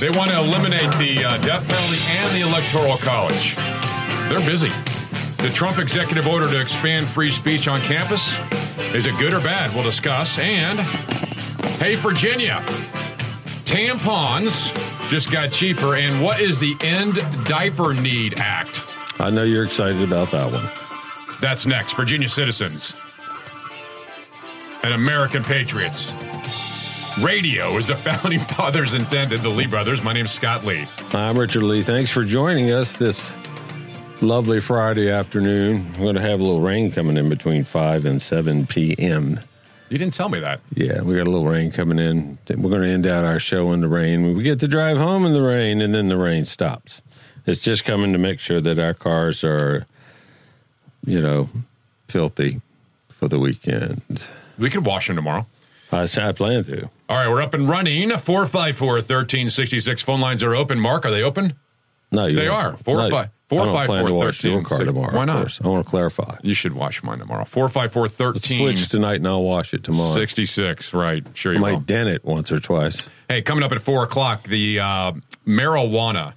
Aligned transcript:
They 0.00 0.10
want 0.10 0.30
to 0.30 0.38
eliminate 0.38 0.90
the 0.98 1.24
uh, 1.24 1.36
death 1.38 1.68
penalty 1.68 2.00
and 2.08 2.30
the 2.34 2.40
electoral 2.48 2.96
college. 2.98 3.54
They're 4.28 4.46
busy. 4.48 4.70
The 5.42 5.52
Trump 5.54 5.78
executive 5.78 6.26
order 6.26 6.48
to 6.48 6.60
expand 6.60 7.06
free 7.06 7.30
speech 7.30 7.68
on 7.68 7.80
campus 7.80 8.38
is 8.94 9.06
it 9.06 9.16
good 9.20 9.32
or 9.32 9.40
bad? 9.40 9.72
We'll 9.72 9.84
discuss. 9.84 10.36
And 10.40 10.80
hey, 11.78 11.94
Virginia, 11.94 12.60
tampons 13.64 14.72
just 15.10 15.30
got 15.30 15.52
cheaper. 15.52 15.94
And 15.94 16.24
what 16.24 16.40
is 16.40 16.58
the 16.58 16.74
End 16.80 17.20
Diaper 17.44 17.94
Need 17.94 18.40
Act? 18.40 18.80
I 19.20 19.30
know 19.30 19.44
you're 19.44 19.62
excited 19.62 20.02
about 20.02 20.32
that 20.32 20.50
one. 20.50 20.68
That's 21.40 21.66
next. 21.66 21.92
Virginia 21.92 22.28
citizens 22.28 23.00
and 24.82 24.92
American 24.92 25.44
patriots. 25.44 26.10
Radio 27.18 27.76
is 27.76 27.86
the 27.88 27.94
founding 27.96 28.38
fathers 28.38 28.94
intended, 28.94 29.42
the 29.42 29.48
Lee 29.48 29.66
brothers. 29.66 30.02
My 30.02 30.12
name's 30.12 30.30
Scott 30.30 30.64
Lee. 30.64 30.86
I'm 31.12 31.36
Richard 31.36 31.64
Lee. 31.64 31.82
Thanks 31.82 32.10
for 32.10 32.24
joining 32.24 32.70
us 32.70 32.96
this 32.96 33.34
lovely 34.22 34.60
Friday 34.60 35.10
afternoon. 35.10 35.92
We're 35.94 36.04
going 36.04 36.14
to 36.14 36.22
have 36.22 36.40
a 36.40 36.42
little 36.42 36.60
rain 36.60 36.92
coming 36.92 37.16
in 37.16 37.28
between 37.28 37.64
5 37.64 38.04
and 38.04 38.22
7 38.22 38.66
p.m. 38.66 39.40
You 39.88 39.98
didn't 39.98 40.14
tell 40.14 40.28
me 40.28 40.38
that. 40.40 40.60
Yeah, 40.72 41.02
we 41.02 41.16
got 41.16 41.26
a 41.26 41.30
little 41.30 41.48
rain 41.48 41.70
coming 41.72 41.98
in. 41.98 42.38
We're 42.48 42.70
going 42.70 42.82
to 42.82 42.88
end 42.88 43.06
out 43.06 43.24
our 43.24 43.40
show 43.40 43.72
in 43.72 43.80
the 43.80 43.88
rain. 43.88 44.34
We 44.34 44.42
get 44.42 44.60
to 44.60 44.68
drive 44.68 44.96
home 44.96 45.26
in 45.26 45.32
the 45.32 45.42
rain, 45.42 45.80
and 45.82 45.92
then 45.92 46.08
the 46.08 46.16
rain 46.16 46.44
stops. 46.44 47.02
It's 47.44 47.60
just 47.60 47.84
coming 47.84 48.12
to 48.12 48.18
make 48.18 48.38
sure 48.38 48.60
that 48.60 48.78
our 48.78 48.94
cars 48.94 49.42
are, 49.42 49.84
you 51.04 51.20
know, 51.20 51.50
filthy 52.08 52.60
for 53.08 53.26
the 53.28 53.38
weekend. 53.38 54.28
We 54.58 54.70
could 54.70 54.86
wash 54.86 55.08
them 55.08 55.16
tomorrow. 55.16 55.46
I, 55.92 56.02
I 56.02 56.32
plan 56.32 56.64
to. 56.64 56.84
All 57.08 57.16
right, 57.16 57.28
we're 57.28 57.42
up 57.42 57.54
and 57.54 57.68
running. 57.68 58.10
454 58.10 58.88
1366. 58.94 60.02
Phone 60.02 60.20
lines 60.20 60.42
are 60.42 60.54
open. 60.54 60.78
Mark, 60.78 61.04
are 61.04 61.10
they 61.10 61.22
open? 61.22 61.54
No, 62.12 62.26
you 62.26 62.36
They 62.36 62.44
don't. 62.46 62.54
are. 62.54 62.76
Four, 62.76 62.96
No, 62.96 63.10
five, 63.10 63.30
four, 63.48 63.60
I 63.60 63.64
don't 63.64 63.74
five, 63.74 63.86
plan 63.86 64.00
four, 64.02 64.08
to 64.08 64.14
wash 64.14 64.36
13, 64.42 64.52
your 64.52 64.62
car 64.64 64.84
tomorrow. 64.84 65.14
Why 65.16 65.24
not? 65.24 65.58
I 65.64 65.68
want 65.68 65.84
to 65.84 65.90
clarify. 65.90 66.36
You 66.42 66.54
should 66.54 66.72
wash 66.72 67.02
mine 67.04 67.18
tomorrow. 67.20 67.44
454 67.44 68.08
13 68.08 68.58
Switch 68.58 68.88
tonight, 68.88 69.16
and 69.16 69.28
I'll 69.28 69.42
wash 69.44 69.72
it 69.74 69.84
tomorrow. 69.84 70.14
66. 70.14 70.92
Right. 70.92 71.24
Sure 71.34 71.52
I 71.52 71.54
you 71.54 71.60
might 71.60 71.72
will. 71.74 71.80
dent 71.80 72.08
it 72.08 72.24
once 72.24 72.50
or 72.50 72.58
twice. 72.58 73.08
Hey, 73.28 73.42
coming 73.42 73.62
up 73.62 73.70
at 73.72 73.80
4 73.80 74.02
o'clock, 74.04 74.42
the 74.44 74.80
uh, 74.80 75.12
marijuana, 75.46 76.32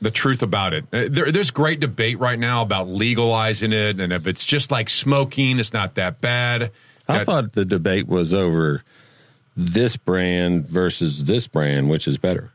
the 0.00 0.10
truth 0.12 0.42
about 0.42 0.74
it. 0.74 0.84
Uh, 0.92 1.04
There, 1.10 1.32
there's 1.32 1.50
great 1.50 1.80
debate 1.80 2.18
right 2.20 2.38
now 2.38 2.62
about 2.62 2.88
legalizing 2.88 3.72
it, 3.72 4.00
and 4.00 4.12
if 4.12 4.26
it's 4.28 4.44
just 4.44 4.70
like 4.70 4.88
smoking, 4.90 5.58
it's 5.58 5.72
not 5.72 5.94
that 5.96 6.20
bad. 6.20 6.70
I 7.10 7.24
thought 7.24 7.52
the 7.52 7.64
debate 7.64 8.06
was 8.08 8.32
over 8.34 8.82
this 9.56 9.96
brand 9.96 10.66
versus 10.66 11.24
this 11.24 11.46
brand, 11.46 11.90
which 11.90 12.06
is 12.08 12.18
better. 12.18 12.50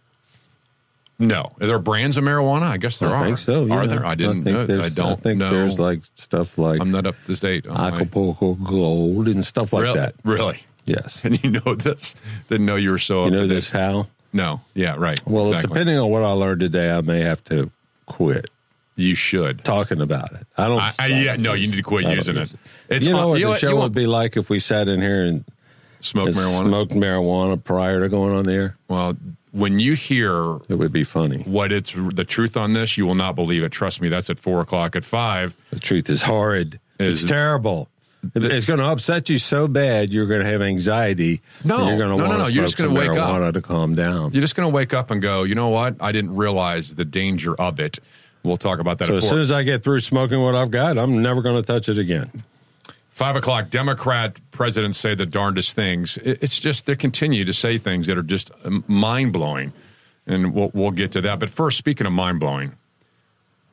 No. 1.18 1.54
Are 1.62 1.68
there 1.68 1.80
brands 1.80 2.18
of 2.18 2.24
marijuana? 2.26 2.64
I 2.64 2.78
guess 2.78 3.00
there 3.00 3.10
I 3.10 3.14
are. 3.22 3.26
think 3.26 3.38
so. 3.38 3.72
Are 3.72 3.88
there? 3.88 4.06
I 4.06 4.16
didn't 4.16 4.44
think 4.44 4.68
know. 4.68 4.82
I 4.84 4.90
don't 4.90 5.12
I 5.12 5.16
think 5.16 5.40
know. 5.40 5.50
there's 5.50 5.80
like 5.80 6.02
stuff 6.16 6.58
like 6.58 6.82
I'm 6.82 6.92
not 6.92 7.08
up 7.08 7.16
to 7.28 7.36
date. 7.36 7.68
on 7.68 7.76
my- 7.76 7.88
Acapulco 7.96 8.56
Gold 8.56 9.28
and 9.30 9.44
stuff 9.46 9.72
like 9.72 9.84
really? 9.84 10.00
that. 10.00 10.16
Really? 10.26 10.64
Yes. 10.86 11.24
And 11.26 11.42
you 11.44 11.52
know 11.52 11.76
this? 11.76 12.16
Didn't 12.50 12.66
know 12.66 12.76
you 12.76 12.92
were 12.92 12.98
so. 12.98 13.22
You 13.22 13.28
up 13.28 13.32
know 13.34 13.42
to 13.44 13.48
this 13.48 13.72
date. 13.72 13.80
how? 13.80 14.08
No. 14.34 14.60
Yeah. 14.74 14.96
Right. 14.98 15.26
Well, 15.26 15.48
exactly. 15.48 15.70
depending 15.70 15.98
on 15.98 16.10
what 16.12 16.24
I 16.24 16.32
learned 16.32 16.60
today, 16.60 16.92
I 16.92 17.00
may 17.02 17.22
have 17.22 17.44
to 17.46 17.72
quit 18.08 18.50
You 18.98 19.14
should. 19.16 19.64
talking 19.66 20.00
about 20.02 20.32
it. 20.34 20.48
I 20.58 20.68
don't. 20.68 20.80
I, 20.82 20.94
I, 21.00 21.08
yeah. 21.08 21.36
No, 21.36 21.54
you 21.54 21.68
need 21.68 21.76
to 21.78 21.84
quit 21.84 22.06
using 22.08 22.38
it. 22.38 22.40
use 22.40 22.54
it. 22.54 22.60
It's 22.90 23.06
you 23.06 23.14
know 23.14 23.30
what 23.30 23.40
you 23.40 23.46
the 23.46 23.52
what- 23.52 23.60
show 23.60 23.70
you 23.70 23.78
would 23.78 23.94
be 23.94 24.08
like 24.08 24.38
if 24.38 24.50
we 24.50 24.60
sat 24.60 24.88
in 24.88 25.02
here 25.02 25.26
and, 25.26 25.44
smoke 26.00 26.28
and 26.28 26.36
marijuana. 26.36 26.66
smoked 26.66 26.92
marijuana 26.94 27.62
prior 27.64 28.00
to 28.02 28.10
going 28.10 28.34
on 28.34 28.46
the 28.46 28.54
air? 28.54 28.78
Well, 28.88 29.18
when 29.52 29.80
you 29.80 29.94
hear 29.94 30.58
It 30.70 30.76
would 30.76 30.92
be 30.94 31.04
funny. 31.04 31.40
what 31.44 31.72
it's 31.72 31.94
the 31.94 32.24
truth 32.26 32.56
on 32.58 32.74
this, 32.74 32.98
you 32.98 33.06
will 33.06 33.16
not 33.16 33.36
believe 33.36 33.64
it. 33.64 33.72
Trust 33.72 34.02
me, 34.02 34.08
that's 34.10 34.30
at 34.30 34.38
four 34.40 34.62
o'clock. 34.62 34.96
At 34.96 35.04
five, 35.06 35.56
The 35.72 35.80
truth 35.80 36.10
is 36.10 36.22
horrid. 36.24 36.80
Is- 37.00 37.14
it's 37.14 37.24
terrible. 37.24 37.90
it's 38.34 38.66
going 38.66 38.80
to 38.80 38.86
upset 38.86 39.30
you 39.30 39.38
so 39.38 39.68
bad 39.68 40.12
you're 40.12 40.26
going 40.26 40.42
to 40.42 40.48
have 40.48 40.62
anxiety. 40.62 41.42
No, 41.64 41.88
you're 41.88 41.98
going 41.98 42.10
to 42.10 42.18
no, 42.18 42.32
no, 42.32 42.38
no, 42.40 42.46
to 42.48 42.52
you're 42.52 42.66
just 42.66 42.76
gonna 42.78 42.90
some 42.90 42.96
wake 42.98 43.10
up. 43.10 43.18
marijuana 43.18 43.54
to 43.54 43.62
calm 43.62 43.94
down. 43.94 44.32
you're 44.34 44.42
just 44.42 44.56
going 44.56 44.68
to 44.70 44.74
wake 44.76 44.94
up 44.96 45.12
and 45.12 45.22
go, 45.22 45.44
you 45.44 45.54
know 45.56 45.70
what? 45.70 45.96
I 46.00 46.12
didn't 46.12 46.36
realize 46.36 46.96
the 46.96 47.06
danger 47.06 47.54
of 47.56 47.80
it. 47.80 48.00
We'll 48.46 48.58
talk 48.58 48.80
about 48.80 49.00
that 49.00 49.08
So 49.08 49.18
as 49.18 49.28
soon 49.28 49.42
as 49.42 49.52
I 49.52 49.64
get 49.64 49.84
through 49.84 50.00
smoking 50.02 50.40
what 50.42 50.56
I've 50.56 50.72
got, 50.72 50.98
I'm 50.98 51.22
never 51.22 51.42
going 51.42 51.60
to 51.60 51.66
touch 51.66 51.90
it 51.90 51.98
again. 51.98 52.44
Five 53.10 53.36
o'clock, 53.36 53.70
Democrat 53.70 54.40
presidents 54.52 54.98
say 54.98 55.16
the 55.16 55.26
darndest 55.26 55.74
things. 55.74 56.18
It's 56.18 56.60
just 56.60 56.86
they 56.86 56.96
continue 56.96 57.46
to 57.46 57.54
say 57.54 57.78
things 57.78 58.08
that 58.08 58.18
are 58.18 58.24
just 58.24 58.52
mind 58.88 59.34
blowing, 59.34 59.74
and 60.28 60.54
we'll, 60.54 60.70
we'll 60.74 60.92
get 60.92 61.14
to 61.14 61.22
that. 61.22 61.40
But 61.40 61.50
first, 61.50 61.78
speaking 61.78 62.06
of 62.06 62.14
mind 62.14 62.40
blowing, 62.42 62.74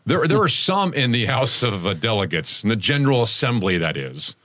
there 0.06 0.26
there 0.28 0.40
are 0.40 0.48
some 0.48 0.94
in 0.94 1.10
the 1.10 1.26
House 1.26 1.62
of 1.62 1.84
uh, 1.86 1.94
Delegates, 1.94 2.62
in 2.62 2.68
the 2.68 2.76
General 2.76 3.22
Assembly, 3.22 3.78
that 3.78 3.96
is, 3.96 4.36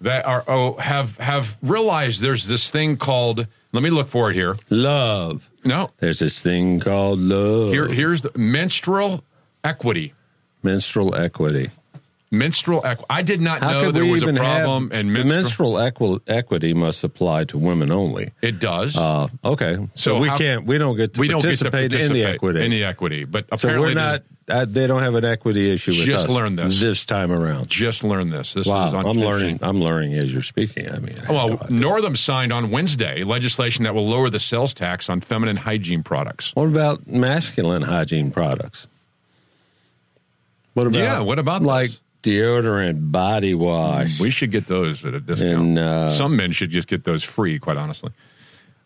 that 0.00 0.24
are 0.24 0.44
oh, 0.46 0.74
have 0.74 1.16
have 1.18 1.56
realized 1.60 2.20
there's 2.20 2.46
this 2.46 2.70
thing 2.70 2.96
called. 2.96 3.46
Let 3.72 3.82
me 3.82 3.90
look 3.90 4.08
for 4.08 4.30
it 4.30 4.34
here. 4.34 4.56
Love. 4.70 5.50
No, 5.64 5.90
There's 5.98 6.20
this 6.20 6.40
thing 6.40 6.78
called 6.78 7.18
love. 7.18 7.72
here 7.72 7.88
here's 7.88 8.22
the 8.22 8.30
menstrual 8.38 9.24
equity. 9.66 10.12
menstrual 10.62 11.14
equity. 11.14 11.70
Menstrual 12.32 12.84
equity. 12.84 13.06
I 13.08 13.22
did 13.22 13.40
not 13.40 13.62
How 13.62 13.70
know 13.82 13.92
there 13.92 14.04
was 14.04 14.24
a 14.24 14.32
problem. 14.32 14.90
and 14.92 15.12
menstrual, 15.12 15.74
menstrual 15.74 15.78
equi- 15.78 16.20
equity 16.26 16.74
must 16.74 17.04
apply 17.04 17.44
to 17.44 17.56
women 17.58 17.92
only. 17.92 18.32
it 18.42 18.58
does. 18.58 18.96
Uh, 18.96 19.28
okay, 19.44 19.76
so, 19.94 20.16
So 20.16 20.20
we 20.20 20.26
how- 20.28 20.36
can't. 20.36 20.66
We 20.66 20.76
don't 20.76 20.96
get 20.96 21.14
to 21.14 21.20
we 21.20 21.28
don't 21.28 21.40
get 21.40 21.56
to 21.58 21.70
participate 21.70 21.92
in 21.92 22.12
the 22.12 22.24
participate 22.24 22.34
equity. 22.34 22.64
in 22.64 22.70
the 22.72 22.84
equity, 22.84 23.24
but 23.24 23.46
so 23.60 23.68
we're 23.80 23.94
not. 23.94 24.22
Uh, 24.48 24.64
they 24.68 24.86
don't 24.88 25.02
have 25.02 25.14
an 25.14 25.24
equity 25.24 25.70
issue 25.72 25.92
with 25.92 26.00
Just 26.04 26.24
us. 26.26 26.30
learned 26.30 26.58
this. 26.58 26.80
this 26.80 27.04
time 27.04 27.30
around. 27.32 27.68
just 27.68 28.02
learned 28.04 28.32
this. 28.32 28.54
This 28.54 28.66
Wow, 28.66 28.86
is 28.88 28.94
on 28.94 29.06
I'm 29.06 29.16
learning. 29.18 29.58
I'm 29.62 29.80
learning 29.80 30.14
as 30.14 30.32
you're 30.32 30.42
speaking. 30.42 30.90
I 30.90 30.98
mean, 30.98 31.20
I 31.28 31.32
Well, 31.32 31.48
no. 31.48 31.66
Northam 31.70 32.14
signed 32.16 32.52
on 32.52 32.70
Wednesday 32.72 33.22
legislation 33.24 33.84
that 33.84 33.94
will 33.94 34.06
lower 34.08 34.30
the 34.30 34.38
sales 34.40 34.74
tax 34.74 35.08
on 35.08 35.20
feminine 35.20 35.56
hygiene 35.56 36.02
products. 36.02 36.50
what 36.54 36.66
about 36.68 37.06
masculine 37.08 37.82
hygiene 37.82 38.30
products? 38.32 38.86
What 40.76 40.86
about 40.88 40.98
Yeah, 40.98 41.20
what 41.20 41.38
about 41.38 41.62
like 41.62 41.88
those? 41.88 42.00
deodorant, 42.22 43.10
body 43.10 43.54
wash? 43.54 44.20
We 44.20 44.28
should 44.30 44.50
get 44.50 44.66
those 44.66 45.02
at 45.06 45.14
a 45.14 45.20
discount. 45.20 45.56
And, 45.56 45.78
uh, 45.78 46.10
Some 46.10 46.36
men 46.36 46.52
should 46.52 46.68
just 46.70 46.86
get 46.86 47.04
those 47.04 47.24
free, 47.24 47.58
quite 47.58 47.78
honestly. 47.78 48.10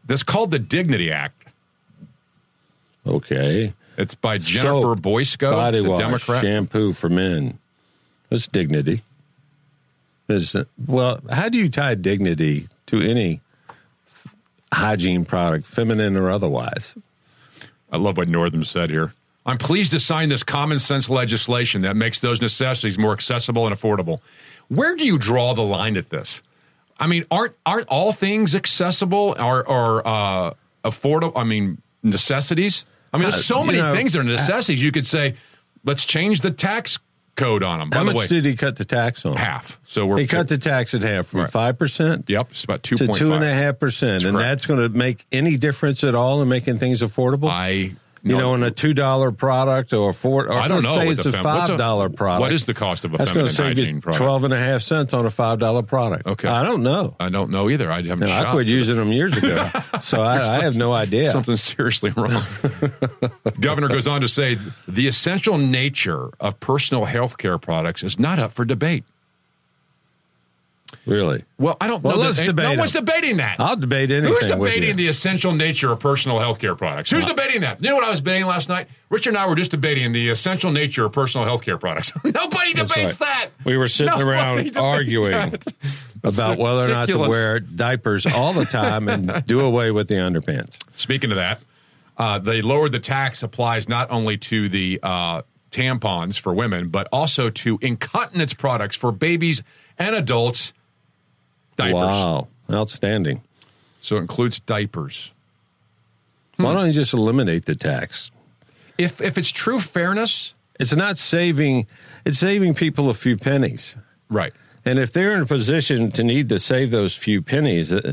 That's 0.07 0.23
called 0.23 0.53
the 0.53 0.61
Dignity 0.61 1.11
Act. 1.11 1.43
Okay, 3.05 3.73
It's 3.97 4.15
by 4.15 4.39
Jennifer 4.39 4.69
Soap, 4.95 5.01
Boysko, 5.01 5.51
body 5.51 5.81
wash, 5.81 5.99
Democrat. 5.99 6.43
shampoo 6.43 6.93
for 6.93 7.09
men. 7.09 7.59
That's 8.29 8.47
dignity. 8.47 9.03
Is 10.29 10.55
well, 10.87 11.21
how 11.29 11.49
do 11.49 11.59
you 11.59 11.69
tie 11.69 11.97
dignity 11.97 12.69
to 12.87 13.01
any 13.01 13.41
f- 14.07 14.29
hygiene 14.73 15.25
product, 15.25 15.67
feminine 15.67 16.17
or 16.17 16.31
otherwise? 16.31 16.95
I 17.91 17.97
love 17.97 18.17
what 18.17 18.29
Northam 18.29 18.63
said 18.63 18.91
here. 18.91 19.13
I'm 19.47 19.59
pleased 19.59 19.93
to 19.93 20.01
sign 20.01 20.29
this 20.29 20.43
common 20.43 20.79
sense 20.79 21.09
legislation 21.09 21.83
that 21.83 21.97
makes 21.97 22.21
those 22.21 22.41
necessities 22.43 22.99
more 22.99 23.13
accessible 23.13 23.67
and 23.67 23.75
affordable. 23.75 24.21
Where 24.69 24.95
do 24.97 25.05
you 25.07 25.19
draw 25.19 25.55
the 25.55 25.63
line 25.63 25.97
at 25.97 26.11
this? 26.11 26.43
I 26.99 27.07
mean, 27.07 27.25
aren't 27.31 27.55
aren't 27.65 27.89
all 27.89 28.13
things 28.13 28.55
accessible 28.55 29.35
or 29.39 29.67
or 29.67 30.07
uh, 30.07 30.55
affordable? 30.85 31.33
I 31.37 31.45
mean, 31.45 31.81
necessities. 32.03 32.85
I 33.13 33.17
mean, 33.17 33.31
there's 33.31 33.45
so 33.47 33.61
you 33.61 33.67
many 33.67 33.79
know, 33.79 33.95
things 33.95 34.13
that 34.13 34.21
are 34.21 34.25
necessities. 34.25 34.83
You 34.83 34.93
could 34.93 35.07
say, 35.07 35.35
let's 35.85 36.05
change 36.05 36.43
the 36.43 36.51
tax 36.51 36.99
code 37.35 37.63
on 37.63 37.79
them. 37.79 37.91
By 37.91 37.97
How 37.97 38.05
the 38.05 38.13
much 38.13 38.17
way, 38.17 38.27
did 38.27 38.45
he 38.45 38.55
cut 38.55 38.77
the 38.77 38.85
tax 38.85 39.25
on? 39.25 39.35
half. 39.35 39.81
So 39.87 40.07
we're 40.07 40.19
He 40.19 40.27
cut 40.27 40.49
the 40.49 40.59
tax 40.59 40.93
in 40.95 41.01
half 41.03 41.29
from 41.29 41.41
Right. 41.41 41.51
five 41.51 41.79
percent 41.79 42.27
Yep, 42.29 42.49
it's 42.51 42.65
about 42.65 42.83
two 42.83 42.97
to 42.97 43.07
point 43.07 43.19
two 43.19 43.33
and 43.33 43.43
a 43.43 43.53
half 43.53 43.79
percent, 43.79 44.25
and 44.25 44.39
that's 44.39 44.67
going 44.67 44.81
to 44.81 44.91
make 44.91 45.25
any 45.33 45.57
difference 45.57 46.05
at 46.05 46.15
all 46.15 46.43
in 46.43 46.49
making 46.49 46.77
things 46.79 47.01
affordable. 47.01 47.49
I 47.49 47.93
you 48.23 48.37
know, 48.37 48.55
in 48.55 48.63
a 48.63 48.71
two 48.71 48.93
dollar 48.95 49.33
product 49.33 49.93
or 49.93 50.11
a 50.11 50.15
four, 50.15 50.47
or 50.49 50.53
I 50.53 50.69
don't 50.69 50.83
know 50.83 50.95
say 50.95 51.09
it's 51.09 51.27
a 51.27 51.33
fem- 51.33 51.43
five 51.43 51.79
dollar 51.79 52.09
product. 52.09 52.41
What 52.41 52.53
is 52.53 52.67
the 52.67 52.75
cost 52.75 53.05
of 53.05 53.15
a 53.15 53.17
That's 53.19 53.33
going 53.33 53.47
to 53.47 53.53
feminine 53.53 53.75
save 53.77 53.85
hygiene 53.85 53.95
you 53.97 54.01
product? 54.03 54.23
twelve 54.23 54.45
and 54.45 54.53
a 54.55 54.59
half 54.59 54.83
cents 54.83 55.15
on 55.15 55.27
a 55.27 55.31
five 55.31 55.59
dollar 55.59 55.83
product. 55.83 56.27
Okay. 56.27 56.49
I 56.49 56.63
don't 56.63 56.83
know. 56.83 57.17
I 57.19 57.29
don't 57.29 57.51
know 57.51 57.71
either. 57.71 57.91
I 57.91 58.03
haven't. 58.03 58.21
No, 58.29 58.33
I 58.33 58.51
quit 58.51 58.67
using 58.67 58.97
them 58.97 59.13
years 59.13 59.37
ago, 59.37 59.71
so 60.01 60.23
I, 60.23 60.59
I 60.59 60.63
have 60.63 60.77
no 60.77 60.93
idea. 60.93 61.33
Something 61.33 61.57
seriously 61.57 62.11
wrong. 62.11 62.43
Governor 63.61 63.89
goes 63.89 64.07
on 64.07 64.21
to 64.21 64.29
say 64.29 64.59
the 64.87 65.07
essential 65.09 65.59
nature 65.59 66.31
of 66.41 66.61
personal 66.61 67.05
health 67.07 67.39
care 67.39 67.59
products 67.59 68.03
is 68.03 68.19
not 68.19 68.39
up 68.39 68.53
for 68.53 68.65
debate. 68.65 69.05
Really, 71.11 71.43
Well, 71.59 71.77
I 71.81 71.89
don't 71.89 72.05
Well, 72.05 72.17
know. 72.17 72.23
let's 72.23 72.37
that, 72.37 72.47
debate 72.47 72.73
no 72.77 72.79
one's 72.79 72.93
them. 72.93 73.05
debating 73.05 73.39
that. 73.39 73.57
I'll 73.59 73.75
debate 73.75 74.13
anything. 74.13 74.33
Who's 74.33 74.47
debating 74.47 74.95
the 74.95 75.09
essential 75.09 75.53
nature 75.53 75.91
of 75.91 75.99
personal 75.99 76.39
health 76.39 76.61
care 76.61 76.77
products? 76.77 77.11
Who's 77.11 77.25
debating 77.25 77.63
that? 77.63 77.83
You 77.83 77.89
know 77.91 77.97
what 77.97 78.05
I 78.05 78.11
was 78.11 78.21
debating 78.21 78.47
last 78.47 78.69
night? 78.69 78.87
Richard 79.09 79.31
and 79.31 79.39
I 79.39 79.47
were 79.49 79.57
just 79.57 79.73
debating 79.73 80.13
the 80.13 80.29
essential 80.29 80.71
nature 80.71 81.05
of 81.05 81.13
personal 81.13 81.45
health 81.45 81.65
care 81.65 81.77
products. 81.79 82.13
Nobody 82.25 82.75
debates 82.75 82.95
right. 82.95 83.19
that. 83.19 83.49
We 83.65 83.77
were 83.77 83.89
sitting 83.89 84.13
Nobody 84.17 84.29
around 84.31 84.77
arguing 84.77 85.33
that. 85.33 85.67
about 86.23 86.59
whether 86.59 86.83
or 86.85 86.89
not 86.89 87.09
to 87.09 87.19
wear 87.19 87.59
diapers 87.59 88.25
all 88.27 88.53
the 88.53 88.65
time 88.67 89.09
and 89.09 89.45
do 89.47 89.61
away 89.61 89.91
with 89.91 90.07
the 90.07 90.15
underpants. 90.15 90.77
Speaking 90.97 91.33
of 91.33 91.37
that, 91.39 91.61
Uh, 92.19 92.39
they 92.39 92.61
lowered 92.63 92.93
the 92.93 93.01
tax 93.01 93.43
applies 93.43 93.89
not 93.89 94.11
only 94.11 94.37
to 94.37 94.69
the 94.69 95.01
uh, 95.03 95.41
tampons 95.73 96.39
for 96.39 96.53
women, 96.53 96.89
but 96.89 97.09
also 97.11 97.49
to 97.49 97.79
incontinence 97.81 98.53
products 98.55 98.95
for 98.95 99.11
babies 99.11 99.63
and 99.99 100.15
adults. 100.15 100.73
Diapers. 101.81 101.95
Wow, 101.95 102.49
outstanding. 102.71 103.43
So 104.01 104.17
it 104.17 104.21
includes 104.21 104.61
diapers. 104.61 105.33
Why 106.57 106.75
don't 106.75 106.87
you 106.89 106.93
just 106.93 107.15
eliminate 107.15 107.65
the 107.65 107.75
tax? 107.75 108.31
If 108.99 109.21
if 109.21 109.39
it's 109.39 109.51
true 109.51 109.81
fairness, 109.81 110.55
It's 110.79 110.95
not 110.95 111.17
saving. 111.19 111.87
It's 112.25 112.39
saving 112.39 112.75
people 112.75 113.09
a 113.11 113.15
few 113.15 113.37
pennies. 113.37 113.97
right? 114.29 114.53
And 114.85 114.99
if 114.99 115.13
they're 115.13 115.35
in 115.35 115.43
a 115.43 115.47
position 115.47 116.11
to 116.13 116.23
need 116.23 116.49
to 116.51 116.59
save 116.59 116.91
those 116.91 117.15
few 117.17 117.43
pennies, 117.43 117.93
uh, 117.93 118.13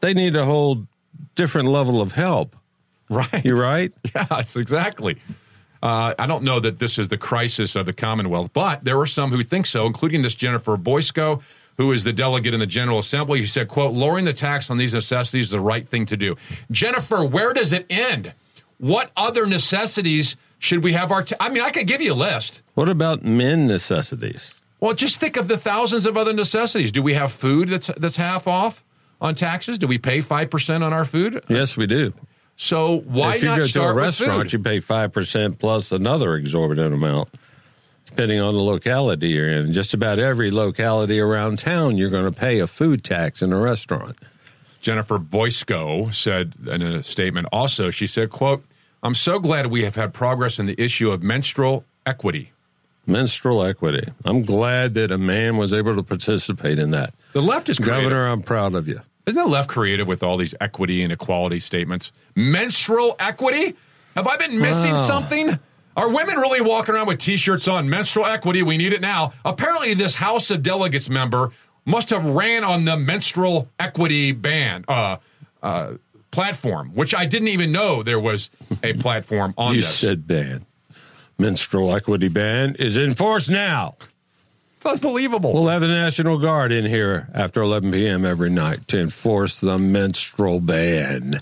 they 0.00 0.12
need 0.14 0.36
a 0.36 0.44
whole 0.44 0.86
different 1.36 1.68
level 1.68 2.00
of 2.00 2.12
help. 2.12 2.54
Right. 3.10 3.44
You're 3.44 3.60
right. 3.60 3.92
Yes, 4.14 4.56
exactly. 4.56 5.16
Uh, 5.82 6.14
I 6.18 6.26
don't 6.26 6.44
know 6.44 6.60
that 6.60 6.78
this 6.78 6.98
is 6.98 7.08
the 7.08 7.18
crisis 7.18 7.76
of 7.76 7.84
the 7.86 7.92
Commonwealth, 7.92 8.50
but 8.54 8.84
there 8.84 8.98
are 9.00 9.06
some 9.06 9.30
who 9.30 9.42
think 9.42 9.66
so, 9.66 9.84
including 9.86 10.22
this 10.22 10.34
Jennifer 10.34 10.76
Boysko, 10.78 11.42
who 11.76 11.92
is 11.92 12.04
the 12.04 12.12
delegate 12.12 12.54
in 12.54 12.60
the 12.60 12.66
General 12.66 12.98
Assembly, 12.98 13.40
who 13.40 13.46
said, 13.46 13.68
quote, 13.68 13.94
lowering 13.94 14.24
the 14.24 14.32
tax 14.32 14.70
on 14.70 14.76
these 14.76 14.94
necessities 14.94 15.46
is 15.46 15.50
the 15.50 15.60
right 15.60 15.88
thing 15.88 16.06
to 16.06 16.16
do. 16.16 16.36
Jennifer, 16.70 17.24
where 17.24 17.52
does 17.52 17.72
it 17.72 17.86
end? 17.90 18.32
What 18.78 19.10
other 19.16 19.46
necessities 19.46 20.36
should 20.58 20.82
we 20.82 20.92
have 20.92 21.10
our 21.10 21.22
ta- 21.22 21.36
I 21.40 21.48
mean, 21.48 21.62
I 21.62 21.70
could 21.70 21.86
give 21.86 22.00
you 22.00 22.12
a 22.12 22.14
list. 22.14 22.62
What 22.74 22.88
about 22.88 23.22
men 23.22 23.66
necessities? 23.66 24.54
Well, 24.80 24.94
just 24.94 25.20
think 25.20 25.36
of 25.36 25.48
the 25.48 25.56
thousands 25.58 26.06
of 26.06 26.16
other 26.16 26.32
necessities. 26.32 26.92
Do 26.92 27.02
we 27.02 27.14
have 27.14 27.32
food 27.32 27.68
that's 27.68 27.90
that's 27.96 28.16
half 28.16 28.46
off 28.46 28.84
on 29.20 29.34
taxes? 29.34 29.78
Do 29.78 29.86
we 29.86 29.98
pay 29.98 30.18
5% 30.18 30.82
on 30.82 30.92
our 30.92 31.04
food? 31.04 31.42
Yes, 31.48 31.76
we 31.76 31.86
do. 31.86 32.12
So 32.56 32.98
why 33.00 33.34
if 33.36 33.42
you 33.42 33.48
not 33.48 33.58
go 33.60 33.66
to 33.66 33.82
a 33.82 33.92
restaurant, 33.92 34.52
you 34.52 34.58
pay 34.58 34.78
five 34.78 35.12
percent 35.12 35.58
plus 35.58 35.90
another 35.90 36.36
exorbitant 36.36 36.94
amount, 36.94 37.28
depending 38.14 38.40
on 38.40 38.54
the 38.54 38.60
locality 38.60 39.28
you're 39.30 39.48
in. 39.48 39.72
Just 39.72 39.92
about 39.92 40.20
every 40.20 40.50
locality 40.52 41.18
around 41.18 41.58
town, 41.58 41.96
you're 41.96 42.10
going 42.10 42.30
to 42.30 42.38
pay 42.38 42.60
a 42.60 42.66
food 42.66 43.02
tax 43.02 43.42
in 43.42 43.52
a 43.52 43.58
restaurant. 43.58 44.16
Jennifer 44.80 45.18
Boysko 45.18 46.14
said 46.14 46.52
in 46.66 46.80
a 46.82 47.02
statement 47.02 47.48
also, 47.50 47.90
she 47.90 48.06
said, 48.06 48.30
quote, 48.30 48.64
I'm 49.02 49.14
so 49.16 49.38
glad 49.40 49.66
we 49.66 49.82
have 49.82 49.96
had 49.96 50.14
progress 50.14 50.58
in 50.60 50.66
the 50.66 50.80
issue 50.80 51.10
of 51.10 51.22
menstrual 51.24 51.84
equity. 52.06 52.52
Menstrual 53.06 53.64
equity. 53.64 54.06
I'm 54.24 54.42
glad 54.42 54.94
that 54.94 55.10
a 55.10 55.18
man 55.18 55.56
was 55.56 55.72
able 55.74 55.96
to 55.96 56.02
participate 56.02 56.78
in 56.78 56.92
that. 56.92 57.14
The 57.32 57.42
left 57.42 57.68
is 57.68 57.78
creative. 57.78 58.04
Governor, 58.04 58.28
I'm 58.28 58.42
proud 58.42 58.74
of 58.74 58.86
you. 58.86 59.00
Isn't 59.26 59.42
the 59.42 59.48
left 59.50 59.68
creative 59.68 60.06
with 60.06 60.22
all 60.22 60.36
these 60.36 60.54
equity 60.60 61.02
and 61.02 61.12
equality 61.12 61.58
statements? 61.58 62.12
Menstrual 62.36 63.16
equity? 63.18 63.74
Have 64.14 64.26
I 64.28 64.36
been 64.36 64.58
missing 64.60 64.92
Wow. 64.92 65.06
something? 65.06 65.58
Are 65.96 66.08
women 66.08 66.36
really 66.38 66.60
walking 66.60 66.94
around 66.94 67.06
with 67.06 67.18
t-shirts 67.20 67.68
on 67.68 67.88
menstrual 67.88 68.26
equity? 68.26 68.62
We 68.62 68.76
need 68.76 68.92
it 68.92 69.00
now. 69.00 69.32
Apparently, 69.44 69.94
this 69.94 70.16
House 70.16 70.50
of 70.50 70.62
Delegates 70.62 71.08
member 71.08 71.50
must 71.84 72.10
have 72.10 72.24
ran 72.24 72.64
on 72.64 72.84
the 72.84 72.96
menstrual 72.96 73.68
equity 73.78 74.32
ban 74.32 74.84
uh, 74.88 75.18
uh, 75.62 75.92
platform, 76.30 76.90
which 76.94 77.14
I 77.14 77.26
didn't 77.26 77.48
even 77.48 77.70
know 77.70 78.02
there 78.02 78.18
was 78.18 78.50
a 78.82 78.94
platform 78.94 79.54
on 79.56 79.74
You 79.74 79.82
this. 79.82 79.94
said 79.94 80.26
ban. 80.26 80.64
Menstrual 81.38 81.94
equity 81.94 82.28
ban 82.28 82.74
is 82.76 82.96
in 82.96 83.14
force 83.14 83.48
now. 83.48 83.96
it's 84.76 84.86
unbelievable. 84.86 85.52
We'll 85.52 85.68
have 85.68 85.80
the 85.82 85.88
National 85.88 86.38
Guard 86.38 86.72
in 86.72 86.84
here 86.86 87.28
after 87.34 87.60
11 87.62 87.92
p.m. 87.92 88.24
every 88.24 88.50
night 88.50 88.86
to 88.88 88.98
enforce 89.00 89.60
the 89.60 89.78
menstrual 89.78 90.58
ban. 90.60 91.40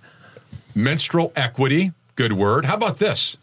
menstrual 0.75 1.33
equity 1.37 1.93
good 2.17 2.33
word 2.33 2.65
how 2.65 2.75
about 2.75 2.99
this 2.99 3.37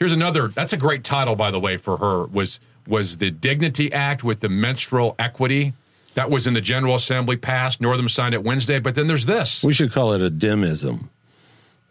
here's 0.00 0.12
another 0.12 0.48
that's 0.48 0.72
a 0.72 0.76
great 0.76 1.04
title 1.04 1.36
by 1.36 1.50
the 1.52 1.60
way 1.60 1.76
for 1.76 1.98
her 1.98 2.24
was 2.24 2.58
was 2.88 3.18
the 3.18 3.30
dignity 3.30 3.92
act 3.92 4.24
with 4.24 4.40
the 4.40 4.48
menstrual 4.48 5.14
equity 5.18 5.74
that 6.14 6.28
was 6.30 6.46
in 6.46 6.54
the 6.54 6.60
general 6.60 6.94
assembly 6.96 7.36
passed 7.36 7.80
northam 7.80 8.08
signed 8.08 8.34
it 8.34 8.42
wednesday 8.42 8.78
but 8.80 8.94
then 8.96 9.06
there's 9.06 9.26
this 9.26 9.62
We 9.62 9.72
should 9.74 9.92
call 9.92 10.12
it 10.14 10.22
a 10.22 10.30
demism. 10.30 11.08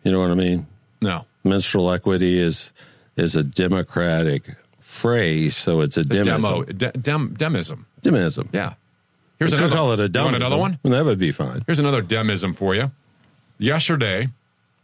You 0.04 0.12
know 0.12 0.20
what 0.20 0.32
I 0.32 0.36
mean? 0.36 0.68
no 1.02 1.26
Menstrual 1.44 1.92
equity 1.92 2.38
is 2.40 2.74
is 3.16 3.36
a 3.36 3.44
democratic 3.44 4.44
phrase, 4.80 5.56
so 5.56 5.82
it's 5.82 5.96
a 5.98 6.04
demism. 6.04 6.66
de, 6.78 6.92
dem, 6.94 7.36
demism 7.38 7.86
Demism. 8.02 8.50
yeah 8.54 8.74
here's 9.38 9.52
We 9.52 9.58
could 9.58 9.66
another 9.66 9.76
call 9.76 9.92
it 9.94 10.00
a 10.00 10.04
you 10.04 10.10
demism. 10.10 10.24
want 10.24 10.36
another 10.36 10.58
one 10.58 10.80
That 10.84 11.06
would 11.06 11.20
be 11.20 11.32
fine. 11.32 11.62
here's 11.68 11.80
another 11.80 12.02
demism 12.02 12.56
for 12.56 12.74
you 12.76 12.92
yesterday 13.60 14.28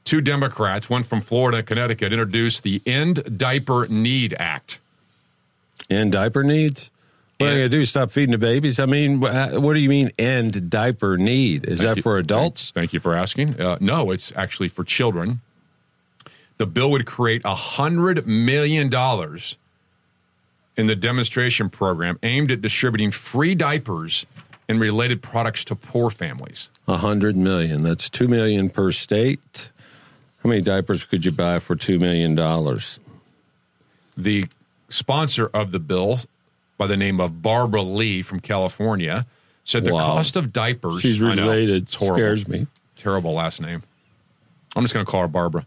two 0.05 0.21
democrats 0.21 0.89
one 0.89 1.03
from 1.03 1.19
florida 1.19 1.57
and 1.57 1.67
connecticut 1.67 2.13
introduced 2.13 2.63
the 2.63 2.81
end 2.85 3.37
diaper 3.37 3.85
need 3.89 4.33
act 4.39 4.79
End 5.89 6.11
diaper 6.11 6.43
needs. 6.43 6.91
What 7.37 7.47
are 7.47 7.51
you 7.51 7.59
going 7.59 7.71
to 7.71 7.77
do? 7.77 7.85
Stop 7.85 8.11
feeding 8.11 8.31
the 8.31 8.37
babies? 8.37 8.79
I 8.79 8.85
mean, 8.85 9.19
what 9.19 9.73
do 9.73 9.79
you 9.79 9.89
mean 9.89 10.09
end 10.17 10.69
diaper 10.69 11.17
need? 11.17 11.65
Is 11.65 11.81
that 11.81 11.97
you. 11.97 12.01
for 12.01 12.17
adults? 12.17 12.71
Thank 12.71 12.93
you 12.93 13.01
for 13.01 13.13
asking. 13.13 13.59
Uh, 13.59 13.77
no, 13.81 14.11
it's 14.11 14.31
actually 14.37 14.69
for 14.69 14.85
children. 14.85 15.41
The 16.57 16.65
bill 16.65 16.89
would 16.91 17.05
create 17.05 17.41
a 17.43 17.53
hundred 17.53 18.25
million 18.25 18.89
dollars 18.89 19.57
in 20.77 20.87
the 20.87 20.95
demonstration 20.95 21.69
program 21.69 22.17
aimed 22.23 22.51
at 22.51 22.61
distributing 22.61 23.11
free 23.11 23.53
diapers 23.53 24.25
and 24.69 24.79
related 24.79 25.21
products 25.21 25.65
to 25.65 25.75
poor 25.75 26.09
families. 26.09 26.69
A 26.87 26.97
hundred 26.97 27.35
million. 27.35 27.83
That's 27.83 28.09
two 28.09 28.29
million 28.29 28.69
per 28.69 28.93
state. 28.93 29.69
How 30.45 30.49
many 30.49 30.61
diapers 30.61 31.03
could 31.03 31.25
you 31.25 31.31
buy 31.31 31.57
for 31.57 31.75
two 31.75 31.97
million 31.97 32.35
dollars? 32.35 32.99
The 34.15 34.45
sponsor 34.89 35.47
of 35.51 35.71
the 35.71 35.79
bill, 35.79 36.19
by 36.77 36.85
the 36.85 36.95
name 36.95 37.19
of 37.19 37.41
Barbara 37.41 37.81
Lee 37.81 38.21
from 38.21 38.39
California, 38.41 39.25
said 39.63 39.85
the 39.85 39.93
Wow. 39.95 40.05
cost 40.05 40.35
of 40.35 40.53
diapers. 40.53 41.01
She's 41.01 41.19
I 41.19 41.33
know, 41.33 41.41
related. 41.47 41.81
it's 41.81 41.95
horrible. 41.95 42.17
Scares 42.17 42.47
me. 42.47 42.67
Terrible 42.95 43.33
last 43.33 43.59
name. 43.59 43.81
I'm 44.75 44.83
just 44.83 44.93
going 44.93 45.03
to 45.03 45.11
call 45.11 45.21
her 45.21 45.27
Barbara. 45.27 45.65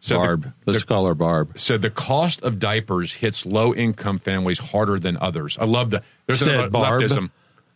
Said 0.00 0.14
the- 0.14 0.18
Barb. 0.20 0.52
Let's 0.64 0.80
the- 0.80 0.86
call 0.86 1.04
her 1.06 1.14
Barb. 1.14 1.58
said 1.58 1.82
the 1.82 1.90
cost 1.90 2.40
of 2.40 2.58
diapers 2.58 3.12
hits 3.12 3.44
low 3.44 3.74
income 3.74 4.18
families 4.18 4.60
harder 4.60 4.98
than 4.98 5.18
others. 5.18 5.58
I 5.60 5.66
love 5.66 5.90
the 5.90 6.02
there's 6.26 6.38
Said 6.38 6.54
another 6.54 6.70
Barb. 6.70 7.02
leftism. 7.02 7.30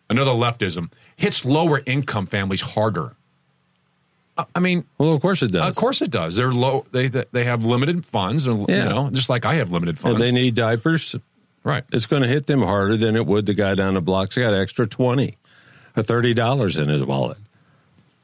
Another 0.09 0.31
leftism 0.31 0.91
hits 1.17 1.45
lower 1.45 1.83
income 1.85 2.25
families 2.25 2.63
harder. 2.63 3.13
I- 4.55 4.61
mean, 4.61 4.85
Well, 4.99 5.13
of 5.13 5.21
course 5.21 5.43
it 5.43 5.53
does. 5.53 5.69
of 5.69 5.77
course 5.77 6.03
it 6.03 6.11
does. 6.11 6.37
They're 6.37 6.53
low. 6.53 6.85
They 6.93 7.09
they 7.09 7.45
have 7.45 7.65
limited 7.65 8.05
funds, 8.07 8.47
and 8.47 8.69
you 8.69 8.75
know, 8.85 9.11
just 9.11 9.29
like 9.31 9.45
I 9.45 9.55
have 9.55 9.71
limited 9.71 9.99
funds. 9.99 10.19
they 10.21 10.33
need 10.33 10.55
diapers, 10.55 11.15
right. 11.65 11.85
it's 11.93 12.07
going 12.07 12.23
to 12.23 12.29
hit 12.29 12.47
them 12.47 12.61
harder 12.63 12.97
than 12.97 13.17
it 13.17 13.27
would 13.27 13.47
the 13.47 13.55
guy 13.55 13.75
down 13.75 13.95
the 13.95 14.01
block's 14.01 14.37
got 14.37 14.55
extra 14.55 14.87
20 14.87 15.37
or 15.97 16.03
$30 16.03 16.79
in 16.83 16.89
his 16.89 17.03
wallet. 17.05 17.39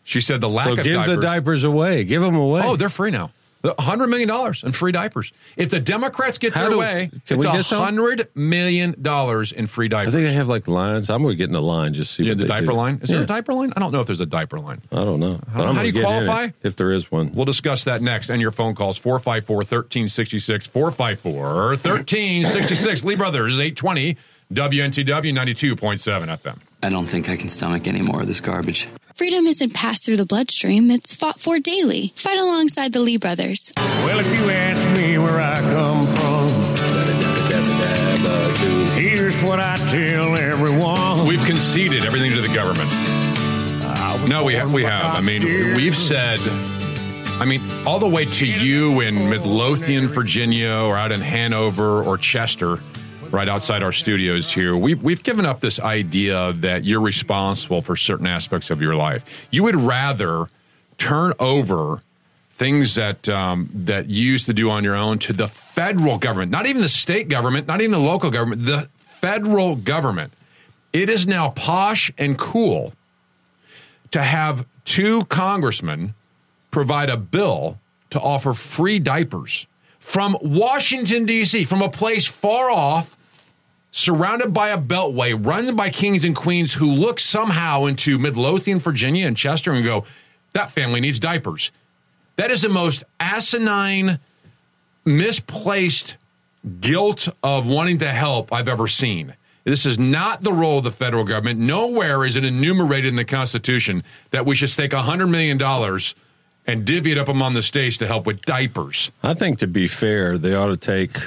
She 0.05 0.21
said 0.21 0.41
the 0.41 0.49
lack 0.49 0.67
So 0.69 0.73
of 0.75 0.83
give 0.85 0.95
diapers. 0.97 1.17
the 1.17 1.21
diapers 1.23 1.65
away. 1.65 2.05
Give 2.05 2.23
them 2.23 2.37
away. 2.37 2.63
oh, 2.65 2.77
they're 2.77 2.89
free 2.89 3.11
now. 3.11 3.31
The 3.67 3.83
hundred 3.83 4.07
million 4.09 4.29
dollars 4.29 4.63
in 4.63 4.71
free 4.71 4.93
diapers. 4.93 5.33
If 5.57 5.71
the 5.71 5.81
Democrats 5.81 6.39
get 6.39 6.55
How 6.55 6.61
their 6.63 6.71
do- 6.71 6.79
way, 6.79 7.11
can 7.27 7.41
it's 7.41 7.71
we 7.71 7.77
a 7.77 7.81
hundred 7.81 8.29
million 8.37 8.95
dollars 9.03 9.51
in 9.51 9.67
free 9.67 9.89
diapers. 9.89 10.15
I 10.15 10.19
diapers. 10.19 10.23
think 10.23 10.27
they 10.29 10.35
have 10.35 10.47
like 10.47 10.69
lines. 10.69 11.11
I'm 11.11 11.21
going 11.23 11.33
to 11.33 11.37
get 11.37 11.49
in 11.49 11.53
the 11.53 11.61
line 11.61 11.93
just 11.93 12.11
to 12.13 12.23
see 12.23 12.23
yeah, 12.29 12.31
what 12.33 12.39
the 12.39 12.45
they 12.45 12.49
diaper 12.49 12.67
do. 12.67 12.73
line. 12.75 13.01
Is 13.03 13.09
there 13.11 13.23
a 13.23 13.27
diaper 13.27 13.55
line? 13.55 13.73
I 13.77 13.81
don't 13.81 13.91
know 13.91 14.01
if 14.01 14.07
there's 14.07 14.21
a 14.21 14.27
diaper 14.27 14.61
line. 14.61 14.83
I 14.93 15.01
don't 15.03 15.19
know. 15.19 15.41
But 15.41 15.49
How- 15.49 15.65
I'm 15.65 15.75
how 15.75 15.81
do 15.83 15.89
you 15.89 15.93
get 15.93 16.03
it 16.03 16.05
qualify? 16.05 16.49
if 16.63 16.77
there 16.77 16.93
is 16.93 17.11
one. 17.11 17.33
We'll 17.35 17.45
discuss 17.45 17.83
that 17.85 18.03
next. 18.03 18.31
And 18.31 18.41
your 18.41 18.53
phone 18.53 18.77
calls 18.77 18.99
454 18.99 19.57
1366 19.57 20.67
454 20.69 21.43
1366. 21.71 23.05
Lee 23.05 23.17
Brothers 23.17 23.59
820 23.59 24.17
WNTW 24.53 25.33
92.7 25.33 26.39
FM. 26.39 26.59
I 26.85 26.89
don't 26.89 27.07
think 27.07 27.29
I 27.29 27.37
can 27.37 27.49
stomach 27.49 27.89
any 27.89 28.03
more 28.03 28.21
of 28.21 28.29
this 28.29 28.41
garbage. 28.41 28.89
Freedom 29.17 29.47
isn't 29.47 29.73
passed 29.73 30.05
through 30.05 30.19
the 30.19 30.27
bloodstream, 30.27 30.91
it's 30.91 31.17
fought 31.17 31.41
for 31.41 31.59
daily. 31.59 32.13
Fight 32.17 32.37
alongside 32.39 32.93
the 32.93 33.01
Lee 33.01 33.17
brothers. 33.17 33.73
Well, 33.77 34.21
if 34.21 34.27
you 34.27 34.51
ask 34.51 34.87
me 34.95 35.17
where 35.17 35.41
I 35.41 35.55
come 35.55 36.07
from, 36.07 36.49
here's 39.01 39.43
what 39.43 39.59
I 39.59 39.77
tell 39.91 40.37
everyone. 40.37 41.27
We've 41.27 41.43
conceded 41.47 42.05
everything 42.05 42.33
to 42.33 42.43
the 42.43 42.55
government. 42.55 42.91
No, 44.29 44.45
we 44.45 44.55
have. 44.55 44.65
born 44.65 44.75
We 44.75 44.83
have. 44.85 45.17
I 45.17 45.23
mean, 45.23 45.75
we've 45.75 45.97
said. 45.97 46.39
I 47.41 47.47
mean, 47.47 47.63
all 47.87 47.99
the 47.99 48.09
way 48.09 48.27
to 48.27 48.47
you 48.47 49.01
in 49.01 49.31
Midlothian, 49.31 50.09
Virginia, 50.09 50.73
or 50.73 50.97
out 50.97 51.13
in 51.13 51.23
Hanover 51.23 52.03
or 52.03 52.19
Chester, 52.19 52.81
right 53.33 53.49
outside 53.49 53.83
our 53.83 53.93
studios 53.93 54.53
here. 54.53 54.77
We've 54.77 55.03
we've 55.03 55.23
given 55.23 55.47
up 55.47 55.61
this 55.61 55.81
idea 55.81 56.53
that 56.55 56.85
you're 56.85 57.01
responsible 57.01 57.83
for 57.83 57.97
certain 57.97 58.27
aspects 58.27 58.71
of 58.71 58.81
your 58.81 58.95
life. 58.95 59.25
You 59.51 59.63
would 59.65 59.77
rather 59.77 60.49
turn 60.99 61.33
over 61.39 62.03
things 62.53 62.95
that 62.95 63.29
um, 63.29 63.71
that 63.73 64.09
you 64.09 64.25
used 64.25 64.47
to 64.47 64.55
do 64.55 64.71
on 64.71 64.85
your 64.85 64.95
own 64.95 65.19
to 65.21 65.33
the 65.33 65.49
federal 65.49 66.19
government, 66.19 66.51
not 66.51 66.67
even 66.67 66.83
the 66.83 66.89
state 66.89 67.29
government, 67.29 67.67
not 67.67 67.81
even 67.81 67.93
the 67.93 67.99
local 67.99 68.31
government, 68.31 68.67
the 68.67 68.89
federal 68.99 69.77
government. 69.77 70.33
It 70.93 71.09
is 71.09 71.27
now 71.27 71.51
posh 71.51 72.13
and 72.17 72.39
cool 72.39 72.95
to 74.11 74.23
have 74.23 74.67
two 74.85 75.23
congressmen 75.23 76.15
provide 76.71 77.11
a 77.11 77.17
bill 77.17 77.73
to 77.73 77.79
to 78.11 78.21
offer 78.21 78.55
free 78.55 78.99
diapers 78.99 79.67
from 79.99 80.37
Washington, 80.41 81.27
D.C., 81.27 81.65
from 81.65 81.83
a 81.83 81.89
place 81.89 82.27
far 82.27 82.71
off, 82.71 83.16
surrounded 83.97 84.53
by 84.53 84.69
a 84.69 84.79
beltway, 84.79 85.35
run 85.35 85.75
by 85.75 85.89
kings 85.89 86.23
and 86.23 86.37
queens 86.37 86.75
who 86.75 86.87
look 86.87 87.19
somehow 87.19 87.87
into 87.87 88.19
Midlothian, 88.19 88.79
Virginia, 88.79 89.27
and 89.27 89.37
Chester 89.37 89.73
and 89.73 89.85
go, 89.85 90.05
that 90.53 90.71
family 90.71 91.01
needs 91.01 91.19
diapers. 91.19 91.73
That 92.37 92.51
is 92.51 92.61
the 92.61 92.69
most 92.69 93.05
asinine, 93.19 94.19
misplaced 95.07 96.17
guilt 96.81 97.29
of 97.43 97.67
wanting 97.67 97.99
to 97.99 98.13
help 98.13 98.53
I've 98.53 98.69
ever 98.69 98.87
seen. 98.87 99.35
This 99.65 99.87
is 99.87 99.99
not 99.99 100.43
the 100.43 100.53
role 100.53 100.79
of 100.79 100.85
the 100.85 100.91
federal 100.91 101.25
government. 101.25 101.59
Nowhere 101.59 102.25
is 102.25 102.37
it 102.37 102.45
enumerated 102.45 103.07
in 103.07 103.17
the 103.17 103.25
Constitution 103.25 104.03
that 104.31 104.45
we 104.45 104.55
should 104.55 104.69
stake 104.69 104.91
$100 104.91 105.29
million 105.31 105.61
and 106.67 106.85
divvy 106.85 107.13
it 107.13 107.19
up 107.19 107.29
among 107.29 107.55
the 107.55 107.63
states 107.63 107.97
to 107.99 108.07
help 108.07 108.27
with 108.27 108.43
diapers. 108.43 109.11
I 109.23 109.33
think 109.33 109.59
to 109.61 109.67
be 109.67 109.89
fair, 109.89 110.37
they 110.37 110.55
ought 110.55 110.69
to 110.69 110.77
take 110.77 111.19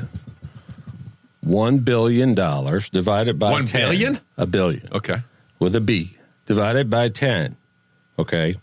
one 1.49 1.79
billion 1.79 2.33
dollars 2.35 2.89
divided 2.89 3.39
by 3.39 3.51
One 3.51 3.65
10. 3.65 3.81
billion? 3.81 4.19
a 4.37 4.45
billion 4.45 4.87
Okay. 4.91 5.21
with 5.57 5.75
a 5.75 5.81
B 5.81 6.17
divided 6.45 6.89
by 6.89 7.09
ten. 7.09 7.55
Okay, 8.17 8.55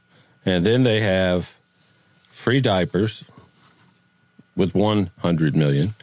and 0.45 0.65
then 0.65 0.83
they 0.83 1.01
have 1.01 1.51
free 2.29 2.61
diapers 2.61 3.25
with 4.55 4.75
one 4.75 5.11
hundred 5.19 5.57
million. 5.57 5.95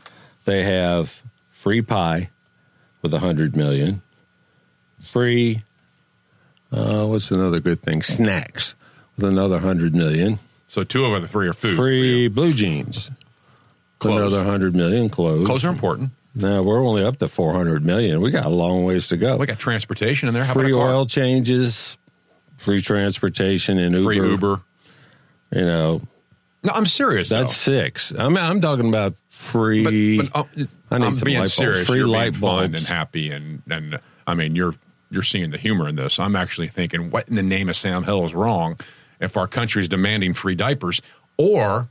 They 0.46 0.64
have 0.64 1.22
free 1.52 1.82
pie 1.82 2.30
with 3.02 3.14
a 3.14 3.20
hundred 3.20 3.56
million. 3.56 4.02
Free. 5.12 5.62
Uh, 6.72 7.06
what's 7.06 7.30
another 7.32 7.60
good 7.60 7.82
thing? 7.82 8.02
Snacks 8.02 8.74
with 9.16 9.26
another 9.26 9.60
hundred 9.60 9.94
million. 9.94 10.40
So 10.68 10.84
two 10.84 11.06
of 11.06 11.22
the 11.22 11.28
three 11.28 11.48
are 11.48 11.54
food. 11.54 11.76
Free 11.78 12.28
blue 12.28 12.54
jeans. 12.54 13.12
Clothes. 14.00 14.34
Another 14.34 14.44
hundred 14.50 14.76
million 14.76 15.10
clothes. 15.10 15.46
Clothes 15.46 15.64
are 15.64 15.70
important. 15.70 16.12
No, 16.36 16.64
we're 16.64 16.84
only 16.86 17.04
up 17.04 17.20
to 17.20 17.28
four 17.28 17.54
hundred 17.54 17.86
million. 17.86 18.20
We 18.22 18.32
got 18.32 18.46
a 18.46 18.50
long 18.50 18.84
ways 18.86 19.08
to 19.10 19.18
go. 19.18 19.38
We 19.38 19.46
got 19.46 19.60
transportation 19.60 20.28
in 20.28 20.34
there. 20.34 20.44
How 20.44 20.54
free 20.54 20.74
oil 20.74 21.06
changes, 21.06 21.98
free 22.58 22.82
transportation, 22.82 23.78
and 23.78 23.94
Uber. 23.94 24.04
Free 24.06 24.18
Uber. 24.30 24.62
You 25.52 25.62
know, 25.66 26.02
No, 26.64 26.74
I'm 26.74 26.88
serious. 26.88 27.30
that's 27.30 27.66
though. 27.66 27.74
six. 27.74 28.12
I 28.18 28.28
mean, 28.30 28.38
I'm 28.38 28.62
talking 28.62 28.88
about 28.90 29.14
free. 29.30 30.18
But, 30.18 30.32
but 30.34 30.40
uh, 30.40 30.66
I 30.90 30.98
need 30.98 31.06
I'm 31.06 31.12
some 31.12 31.26
being 31.26 31.40
light 31.42 31.52
serious. 31.52 31.86
Free 31.86 32.00
you're 32.00 32.08
light 32.08 32.40
bulbs. 32.40 32.74
and 32.76 32.86
happy, 32.88 33.30
and 33.30 33.62
and 33.70 34.00
I 34.26 34.34
mean 34.34 34.56
you're 34.56 34.74
you're 35.12 35.22
seeing 35.22 35.52
the 35.52 35.60
humor 35.60 35.88
in 35.88 35.96
this. 35.98 36.20
I'm 36.20 36.36
actually 36.36 36.68
thinking, 36.70 37.12
what 37.12 37.30
in 37.30 37.36
the 37.36 37.44
name 37.44 37.70
of 37.70 37.76
Sam 37.76 38.04
Hill 38.06 38.26
is 38.26 38.34
wrong 38.34 38.80
if 39.20 39.38
our 39.38 39.48
country 39.48 39.84
is 39.84 39.88
demanding 39.88 40.34
free 40.34 40.56
diapers, 40.56 41.00
or 41.38 41.90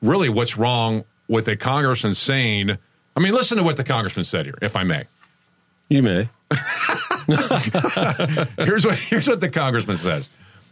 really 0.00 0.28
what's 0.28 0.56
wrong 0.56 1.04
with 1.26 1.48
a 1.48 1.56
congressman 1.56 2.14
saying? 2.14 2.78
I 3.18 3.20
mean, 3.20 3.34
listen 3.34 3.58
to 3.58 3.64
what 3.64 3.76
the 3.76 3.82
congressman 3.82 4.24
said 4.24 4.46
here, 4.46 4.54
if 4.62 4.76
I 4.76 4.84
may. 4.84 5.06
you 5.88 6.04
may. 6.04 6.28
Here's 8.56 8.86
what 8.86 8.96
here's 8.96 9.28
what 9.28 9.40
the 9.40 9.50
congressman 9.52 9.96
says. 9.96 10.30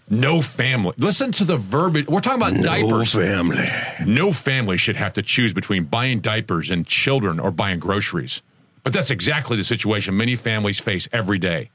No 0.08 0.40
family. 0.40 0.94
Listen 0.96 1.32
to 1.32 1.44
the 1.44 1.56
verbiage. 1.56 2.06
We're 2.06 2.20
talking 2.20 2.40
about 2.40 2.62
diapers. 2.62 3.14
No 3.16 3.20
family. 3.20 3.68
No 4.06 4.30
family 4.32 4.76
should 4.76 4.94
have 4.94 5.12
to 5.14 5.22
choose 5.22 5.52
between 5.52 5.84
buying 5.84 6.20
diapers 6.20 6.70
and 6.70 6.86
children 6.86 7.40
or 7.40 7.50
buying 7.50 7.80
groceries. 7.80 8.42
But 8.84 8.92
that's 8.92 9.10
exactly 9.10 9.56
the 9.56 9.64
situation 9.64 10.16
many 10.16 10.36
families 10.36 10.78
face 10.78 11.08
every 11.12 11.40
day. 11.40 11.70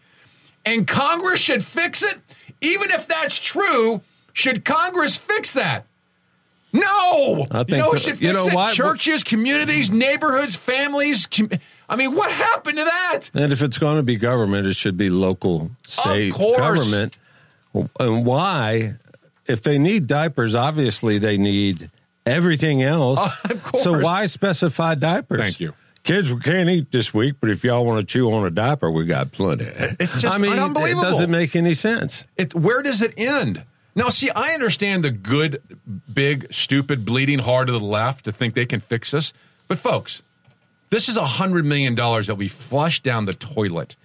And 0.65 0.87
Congress 0.87 1.41
should 1.41 1.65
fix 1.65 2.01
it? 2.01 2.17
Even 2.61 2.91
if 2.91 3.07
that's 3.07 3.37
true, 3.37 3.99
should 4.31 4.63
Congress 4.63 5.17
fix 5.17 5.51
that? 5.53 5.85
No. 6.73 7.45
I 7.51 7.59
you 7.59 7.63
think 7.65 7.69
know 7.69 7.83
who 7.85 7.91
that- 7.93 7.99
should 8.01 8.09
fix 8.17 8.21
you 8.21 8.33
know 8.33 8.47
it? 8.47 8.53
what? 8.53 8.73
Churches, 8.75 9.23
communities, 9.23 9.91
neighborhoods, 9.91 10.55
families. 10.55 11.25
Com- 11.27 11.49
I 11.89 11.95
mean, 11.97 12.15
what 12.15 12.31
happened 12.31 12.77
to 12.77 12.83
that? 12.85 13.29
And 13.33 13.51
if 13.51 13.61
it's 13.61 13.77
going 13.77 13.97
to 13.97 14.03
be 14.03 14.15
government, 14.17 14.67
it 14.67 14.75
should 14.75 14.95
be 14.97 15.09
local, 15.09 15.71
state 15.85 16.33
course. 16.33 16.57
government. 16.57 17.17
And 17.99 18.25
why? 18.25 18.95
If 19.47 19.63
they 19.63 19.77
need 19.77 20.07
diapers, 20.07 20.55
obviously 20.55 21.17
they 21.17 21.37
need 21.37 21.89
everything 22.25 22.81
else. 22.83 23.19
Of 23.49 23.63
course. 23.63 23.83
So 23.83 23.99
why 23.99 24.25
specify 24.27 24.95
diapers? 24.95 25.39
Thank 25.41 25.59
you. 25.59 25.73
Kids, 26.03 26.33
we 26.33 26.39
can't 26.39 26.67
eat 26.69 26.91
this 26.91 27.13
week, 27.13 27.35
but 27.41 27.49
if 27.49 27.63
y'all 27.63 27.85
want 27.85 27.99
to 27.99 28.05
chew 28.05 28.31
on 28.33 28.45
a 28.45 28.49
diaper, 28.49 28.89
we 28.89 29.05
got 29.05 29.31
plenty. 29.31 29.65
It's 29.65 30.19
just 30.19 30.25
I 30.33 30.39
mean, 30.39 30.57
unbelievable. 30.57 31.01
it 31.03 31.03
doesn't 31.11 31.29
make 31.29 31.55
any 31.55 31.73
sense. 31.75 32.25
It, 32.37 32.55
where 32.55 32.81
does 32.81 33.01
it 33.03 33.13
end? 33.17 33.63
Now, 33.93 34.09
see, 34.09 34.29
I 34.29 34.53
understand 34.53 35.03
the 35.03 35.11
good, 35.11 35.61
big, 36.11 36.53
stupid, 36.53 37.03
bleeding 37.03 37.39
heart 37.39 37.69
of 37.69 37.73
the 37.73 37.85
left 37.85 38.25
to 38.25 38.31
think 38.31 38.53
they 38.53 38.65
can 38.65 38.79
fix 38.79 39.11
this. 39.11 39.33
But, 39.67 39.79
folks, 39.79 40.23
this 40.89 41.09
is 41.09 41.17
a 41.17 41.23
$100 41.23 41.65
million 41.65 41.95
that 41.95 42.35
we 42.37 42.47
flush 42.47 43.01
down 43.01 43.25
the 43.25 43.33
toilet. 43.33 43.95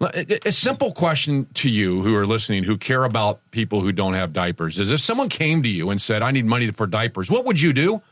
A 0.00 0.48
a 0.48 0.52
simple 0.52 0.92
question 0.92 1.46
to 1.54 1.70
you 1.70 2.02
who 2.02 2.14
are 2.16 2.26
listening, 2.26 2.64
who 2.64 2.76
care 2.76 3.04
about 3.04 3.40
people 3.50 3.80
who 3.80 3.92
don't 3.92 4.12
have 4.12 4.32
diapers, 4.32 4.78
is 4.78 4.92
if 4.92 5.00
someone 5.00 5.28
came 5.28 5.62
to 5.62 5.68
you 5.68 5.88
and 5.90 6.00
said, 6.00 6.22
I 6.22 6.32
need 6.32 6.44
money 6.44 6.70
for 6.70 6.86
diapers, 6.86 7.30
what 7.30 7.46
would 7.46 7.60
you 7.60 7.72
do? 7.72 8.02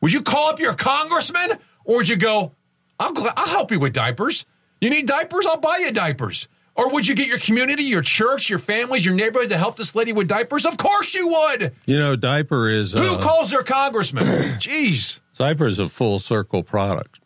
Would 0.00 0.12
you 0.12 0.22
call 0.22 0.48
up 0.48 0.60
your 0.60 0.74
congressman 0.74 1.58
or 1.84 1.96
would 1.96 2.08
you 2.08 2.16
go, 2.16 2.52
I'll, 3.00 3.12
I'll 3.36 3.48
help 3.48 3.72
you 3.72 3.80
with 3.80 3.92
diapers? 3.92 4.44
You 4.80 4.90
need 4.90 5.06
diapers? 5.06 5.44
I'll 5.46 5.60
buy 5.60 5.78
you 5.80 5.92
diapers. 5.92 6.46
Or 6.74 6.90
would 6.90 7.06
you 7.06 7.14
get 7.14 7.26
your 7.26 7.38
community, 7.38 7.84
your 7.84 8.02
church, 8.02 8.48
your 8.48 8.58
families, 8.58 9.04
your 9.04 9.14
neighborhood 9.14 9.50
to 9.50 9.58
help 9.58 9.76
this 9.76 9.94
lady 9.94 10.12
with 10.12 10.28
diapers? 10.28 10.64
Of 10.64 10.78
course 10.78 11.14
you 11.14 11.28
would. 11.28 11.74
You 11.84 11.98
know, 11.98 12.16
diaper 12.16 12.68
is 12.68 12.92
Who 12.92 13.00
uh, 13.00 13.20
calls 13.20 13.50
their 13.50 13.62
congressman? 13.62 14.24
Jeez. 14.58 15.20
diaper 15.36 15.66
is 15.66 15.78
a 15.78 15.88
full 15.88 16.18
circle 16.18 16.62
product. 16.62 17.20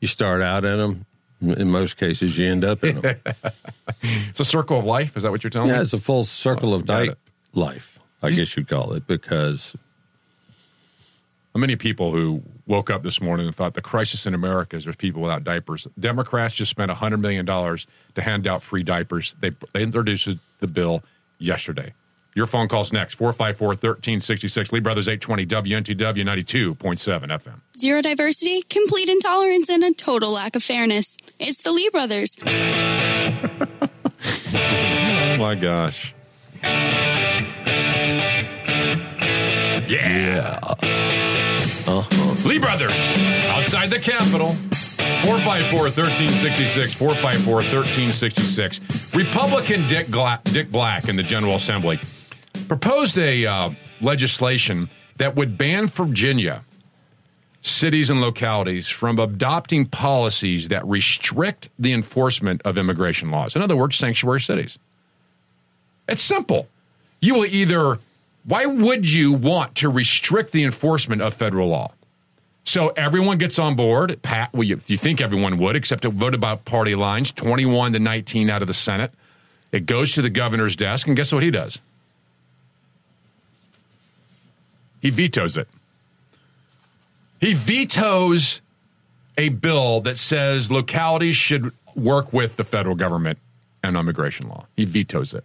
You 0.00 0.08
start 0.08 0.42
out 0.42 0.64
in 0.64 0.78
them. 0.78 1.06
In 1.40 1.70
most 1.70 1.96
cases, 1.96 2.38
you 2.38 2.48
end 2.48 2.64
up 2.64 2.84
in 2.84 3.00
them. 3.00 3.16
It's 4.28 4.40
a 4.40 4.44
circle 4.44 4.78
of 4.78 4.84
life. 4.84 5.16
Is 5.16 5.22
that 5.22 5.30
what 5.30 5.44
you're 5.44 5.50
telling 5.50 5.68
yeah, 5.68 5.76
me? 5.76 5.82
it's 5.82 5.92
a 5.92 5.98
full 5.98 6.24
circle 6.24 6.74
of 6.74 6.86
diaper 6.86 7.16
life. 7.52 8.00
I 8.22 8.30
guess 8.30 8.56
you'd 8.56 8.68
call 8.68 8.94
it 8.94 9.06
because 9.06 9.76
many 11.58 11.76
people 11.76 12.12
who 12.12 12.42
woke 12.66 12.90
up 12.90 13.02
this 13.02 13.20
morning 13.20 13.46
and 13.46 13.54
thought 13.54 13.74
the 13.74 13.82
crisis 13.82 14.26
in 14.26 14.34
America 14.34 14.76
is 14.76 14.84
there's 14.84 14.96
people 14.96 15.22
without 15.22 15.44
diapers? 15.44 15.86
Democrats 15.98 16.54
just 16.54 16.70
spent 16.70 16.90
$100 16.90 17.20
million 17.20 17.46
to 17.46 18.22
hand 18.22 18.46
out 18.46 18.62
free 18.62 18.82
diapers. 18.82 19.34
They, 19.40 19.50
they 19.72 19.82
introduced 19.82 20.28
the 20.60 20.66
bill 20.66 21.02
yesterday. 21.38 21.94
Your 22.34 22.46
phone 22.46 22.66
calls 22.66 22.92
next 22.92 23.14
454 23.16 23.68
1366. 23.68 24.72
Lee 24.72 24.80
Brothers 24.80 25.06
820 25.06 25.46
WNTW 25.46 26.24
92.7 26.76 27.28
FM. 27.28 27.60
Zero 27.78 28.00
diversity, 28.00 28.62
complete 28.62 29.10
intolerance, 29.10 29.68
and 29.68 29.84
a 29.84 29.92
total 29.92 30.32
lack 30.32 30.56
of 30.56 30.62
fairness. 30.62 31.18
It's 31.38 31.60
the 31.60 31.72
Lee 31.72 31.90
brothers. 31.90 32.38
Oh 32.46 32.48
my 35.38 35.54
gosh. 35.60 36.14
Yeah. 39.92 40.58
Uh-huh. 41.86 42.48
Lee 42.48 42.58
Brothers, 42.58 42.92
outside 43.48 43.90
the 43.90 43.98
Capitol. 43.98 44.54
454 45.24 45.82
1366. 45.82 46.94
454 46.94 47.54
1366. 47.54 49.14
Republican 49.14 49.86
Dick, 49.88 50.10
Gla- 50.10 50.40
Dick 50.44 50.70
Black 50.70 51.08
in 51.08 51.16
the 51.16 51.22
General 51.22 51.56
Assembly 51.56 52.00
proposed 52.68 53.18
a 53.18 53.44
uh, 53.44 53.70
legislation 54.00 54.88
that 55.16 55.36
would 55.36 55.58
ban 55.58 55.88
Virginia 55.88 56.62
cities 57.60 58.08
and 58.10 58.20
localities 58.20 58.88
from 58.88 59.18
adopting 59.18 59.86
policies 59.86 60.68
that 60.68 60.84
restrict 60.86 61.68
the 61.78 61.92
enforcement 61.92 62.62
of 62.64 62.78
immigration 62.78 63.30
laws. 63.30 63.54
In 63.54 63.62
other 63.62 63.76
words, 63.76 63.96
sanctuary 63.96 64.40
cities. 64.40 64.78
It's 66.08 66.22
simple. 66.22 66.66
You 67.20 67.34
will 67.34 67.46
either, 67.46 67.98
why 68.44 68.66
would 68.66 69.10
you 69.10 69.32
want 69.32 69.76
to 69.76 69.88
restrict 69.88 70.52
the 70.52 70.64
enforcement 70.64 71.22
of 71.22 71.34
federal 71.34 71.68
law? 71.68 71.92
So 72.64 72.88
everyone 72.90 73.38
gets 73.38 73.58
on 73.58 73.74
board. 73.74 74.20
Pat, 74.22 74.52
well, 74.52 74.62
you, 74.62 74.80
you 74.86 74.96
think 74.96 75.20
everyone 75.20 75.58
would, 75.58 75.76
except 75.76 76.04
it 76.04 76.10
voted 76.10 76.40
by 76.40 76.56
party 76.56 76.94
lines, 76.94 77.32
21 77.32 77.92
to 77.92 77.98
19 77.98 78.50
out 78.50 78.62
of 78.62 78.68
the 78.68 78.74
Senate. 78.74 79.12
It 79.72 79.86
goes 79.86 80.12
to 80.12 80.22
the 80.22 80.30
governor's 80.30 80.76
desk, 80.76 81.06
and 81.06 81.16
guess 81.16 81.32
what 81.32 81.42
he 81.42 81.50
does? 81.50 81.78
He 85.00 85.10
vetoes 85.10 85.56
it. 85.56 85.68
He 87.40 87.54
vetoes 87.54 88.60
a 89.36 89.48
bill 89.48 90.00
that 90.02 90.16
says 90.16 90.70
localities 90.70 91.34
should 91.34 91.72
work 91.96 92.32
with 92.32 92.56
the 92.56 92.64
federal 92.64 92.94
government 92.94 93.38
and 93.82 93.96
immigration 93.96 94.48
law. 94.48 94.66
He 94.76 94.84
vetoes 94.84 95.34
it. 95.34 95.44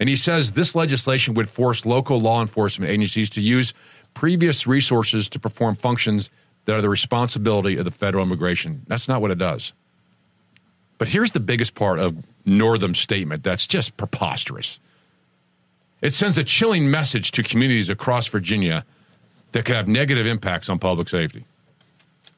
And 0.00 0.08
he 0.08 0.16
says 0.16 0.52
this 0.52 0.74
legislation 0.74 1.34
would 1.34 1.48
force 1.48 1.86
local 1.86 2.18
law 2.18 2.40
enforcement 2.40 2.90
agencies 2.90 3.30
to 3.30 3.40
use 3.40 3.72
previous 4.14 4.66
resources 4.66 5.28
to 5.30 5.38
perform 5.38 5.74
functions 5.74 6.30
that 6.64 6.74
are 6.74 6.82
the 6.82 6.88
responsibility 6.88 7.76
of 7.76 7.84
the 7.84 7.90
federal 7.90 8.24
immigration. 8.24 8.82
That's 8.86 9.08
not 9.08 9.20
what 9.20 9.30
it 9.30 9.38
does. 9.38 9.72
But 10.98 11.08
here's 11.08 11.32
the 11.32 11.40
biggest 11.40 11.74
part 11.74 11.98
of 11.98 12.16
Northam's 12.44 13.00
statement 13.00 13.42
that's 13.42 13.66
just 13.66 13.96
preposterous. 13.96 14.78
It 16.00 16.12
sends 16.12 16.36
a 16.38 16.44
chilling 16.44 16.90
message 16.90 17.30
to 17.32 17.42
communities 17.42 17.88
across 17.88 18.26
Virginia 18.28 18.84
that 19.52 19.64
could 19.64 19.76
have 19.76 19.88
negative 19.88 20.26
impacts 20.26 20.68
on 20.68 20.78
public 20.78 21.08
safety. 21.08 21.44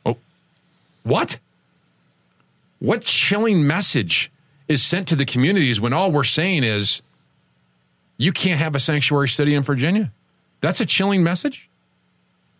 Oh, 0.04 0.16
what? 1.02 1.38
What 2.78 3.02
chilling 3.02 3.66
message 3.66 4.30
is 4.68 4.82
sent 4.82 5.08
to 5.08 5.16
the 5.16 5.24
communities 5.24 5.80
when 5.80 5.92
all 5.92 6.10
we're 6.12 6.24
saying 6.24 6.64
is 6.64 7.02
you 8.16 8.32
can't 8.32 8.58
have 8.58 8.74
a 8.74 8.80
sanctuary 8.80 9.28
city 9.28 9.54
in 9.54 9.62
Virginia? 9.62 10.12
That's 10.60 10.80
a 10.80 10.86
chilling 10.86 11.22
message. 11.22 11.68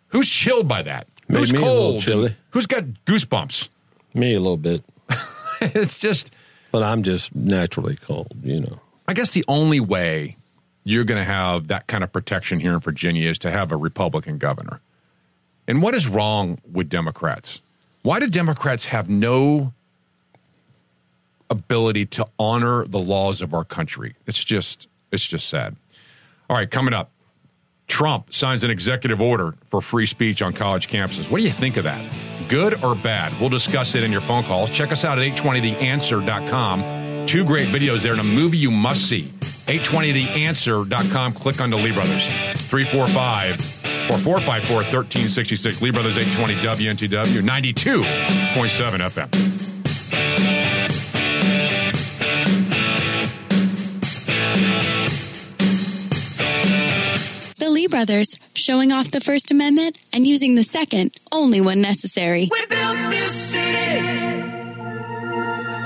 Who's 0.09 0.29
chilled 0.29 0.67
by 0.67 0.83
that? 0.83 1.07
Made 1.27 1.39
Who's 1.39 1.53
me 1.53 1.59
a 1.59 1.65
little 1.65 2.01
cold? 2.01 2.35
Who's 2.51 2.67
got 2.67 2.83
goosebumps? 3.05 3.69
Me 4.13 4.33
a 4.33 4.39
little 4.39 4.57
bit, 4.57 4.83
it's 5.61 5.97
just, 5.97 6.31
but 6.71 6.83
I'm 6.83 7.03
just 7.03 7.35
naturally 7.35 7.95
cold, 7.95 8.31
you 8.43 8.61
know. 8.61 8.79
I 9.07 9.13
guess 9.13 9.31
the 9.31 9.43
only 9.47 9.79
way 9.79 10.37
you're 10.83 11.03
going 11.03 11.19
to 11.19 11.31
have 11.31 11.67
that 11.67 11.87
kind 11.87 12.03
of 12.03 12.13
protection 12.13 12.59
here 12.59 12.73
in 12.73 12.79
Virginia 12.79 13.29
is 13.29 13.39
to 13.39 13.51
have 13.51 13.71
a 13.71 13.77
Republican 13.77 14.37
governor. 14.37 14.79
And 15.67 15.81
what 15.81 15.95
is 15.95 16.07
wrong 16.07 16.59
with 16.71 16.89
Democrats? 16.89 17.61
Why 18.03 18.19
do 18.19 18.27
Democrats 18.27 18.85
have 18.85 19.09
no 19.09 19.73
ability 21.49 22.05
to 22.05 22.27
honor 22.37 22.85
the 22.85 22.99
laws 22.99 23.41
of 23.41 23.53
our 23.53 23.63
country? 23.63 24.15
It's 24.27 24.43
just 24.43 24.87
it's 25.11 25.25
just 25.25 25.49
sad. 25.49 25.75
All 26.49 26.57
right, 26.57 26.69
coming 26.69 26.93
up. 26.93 27.11
Trump 27.87 28.33
signs 28.33 28.63
an 28.63 28.71
executive 28.71 29.21
order 29.21 29.55
for 29.69 29.81
free 29.81 30.05
speech 30.05 30.41
on 30.41 30.53
college 30.53 30.89
campuses. 30.89 31.29
What 31.29 31.39
do 31.39 31.43
you 31.43 31.51
think 31.51 31.77
of 31.77 31.83
that? 31.83 32.03
Good 32.49 32.83
or 32.83 32.95
bad? 32.95 33.39
We'll 33.39 33.49
discuss 33.49 33.95
it 33.95 34.03
in 34.03 34.11
your 34.11 34.21
phone 34.21 34.43
calls. 34.43 34.69
Check 34.69 34.91
us 34.91 35.05
out 35.05 35.19
at 35.19 35.25
820theanswer.com. 35.35 37.25
Two 37.27 37.45
great 37.45 37.67
videos 37.67 38.01
there 38.01 38.11
and 38.11 38.21
a 38.21 38.23
movie 38.23 38.57
you 38.57 38.71
must 38.71 39.07
see. 39.07 39.23
820theanswer.com. 39.23 41.33
Click 41.33 41.61
on 41.61 41.69
the 41.69 41.77
Lee 41.77 41.91
Brothers. 41.91 42.25
345 42.55 43.53
or 44.09 44.17
454 44.17 44.75
1366. 44.77 45.81
Lee 45.81 45.91
Brothers 45.91 46.17
820 46.17 46.55
WNTW 46.55 47.41
92.7 47.41 48.99
FM. 48.99 49.74
Lee 57.85 57.89
brothers, 57.89 58.39
showing 58.55 58.91
off 58.91 59.11
the 59.11 59.21
First 59.21 59.51
Amendment 59.51 60.01
and 60.11 60.25
using 60.25 60.55
the 60.55 60.63
Second 60.63 61.11
only 61.31 61.61
when 61.61 61.81
necessary. 61.81 62.49
We 62.51 62.65
built 62.65 62.97
this 63.11 63.31
city. 63.31 64.01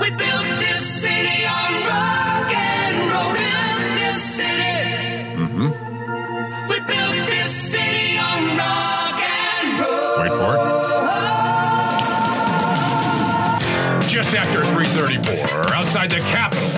We 0.00 0.08
built 0.08 0.46
this 0.64 1.02
city 1.02 1.44
on 1.44 1.84
rock 1.84 2.54
and 2.54 3.12
roll. 3.12 3.34
Built 3.34 3.82
this 4.00 4.22
city. 4.22 5.36
Mm-hmm. 5.36 5.68
We 6.68 6.80
built 6.80 7.28
this 7.28 7.50
city 7.70 8.16
on 8.16 8.56
rock 8.56 9.20
and 9.20 9.80
roll. 9.80 10.20
Wait 10.22 10.32
for 10.40 10.56
it. 10.56 10.62
Just 14.08 14.34
after 14.34 14.64
334, 14.64 15.74
outside 15.74 16.08
the 16.08 16.20
Capitol, 16.32 16.70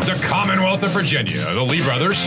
the 0.00 0.18
Commonwealth 0.26 0.82
of 0.82 0.90
Virginia, 0.90 1.38
the 1.54 1.62
Lee 1.62 1.82
brothers. 1.84 2.18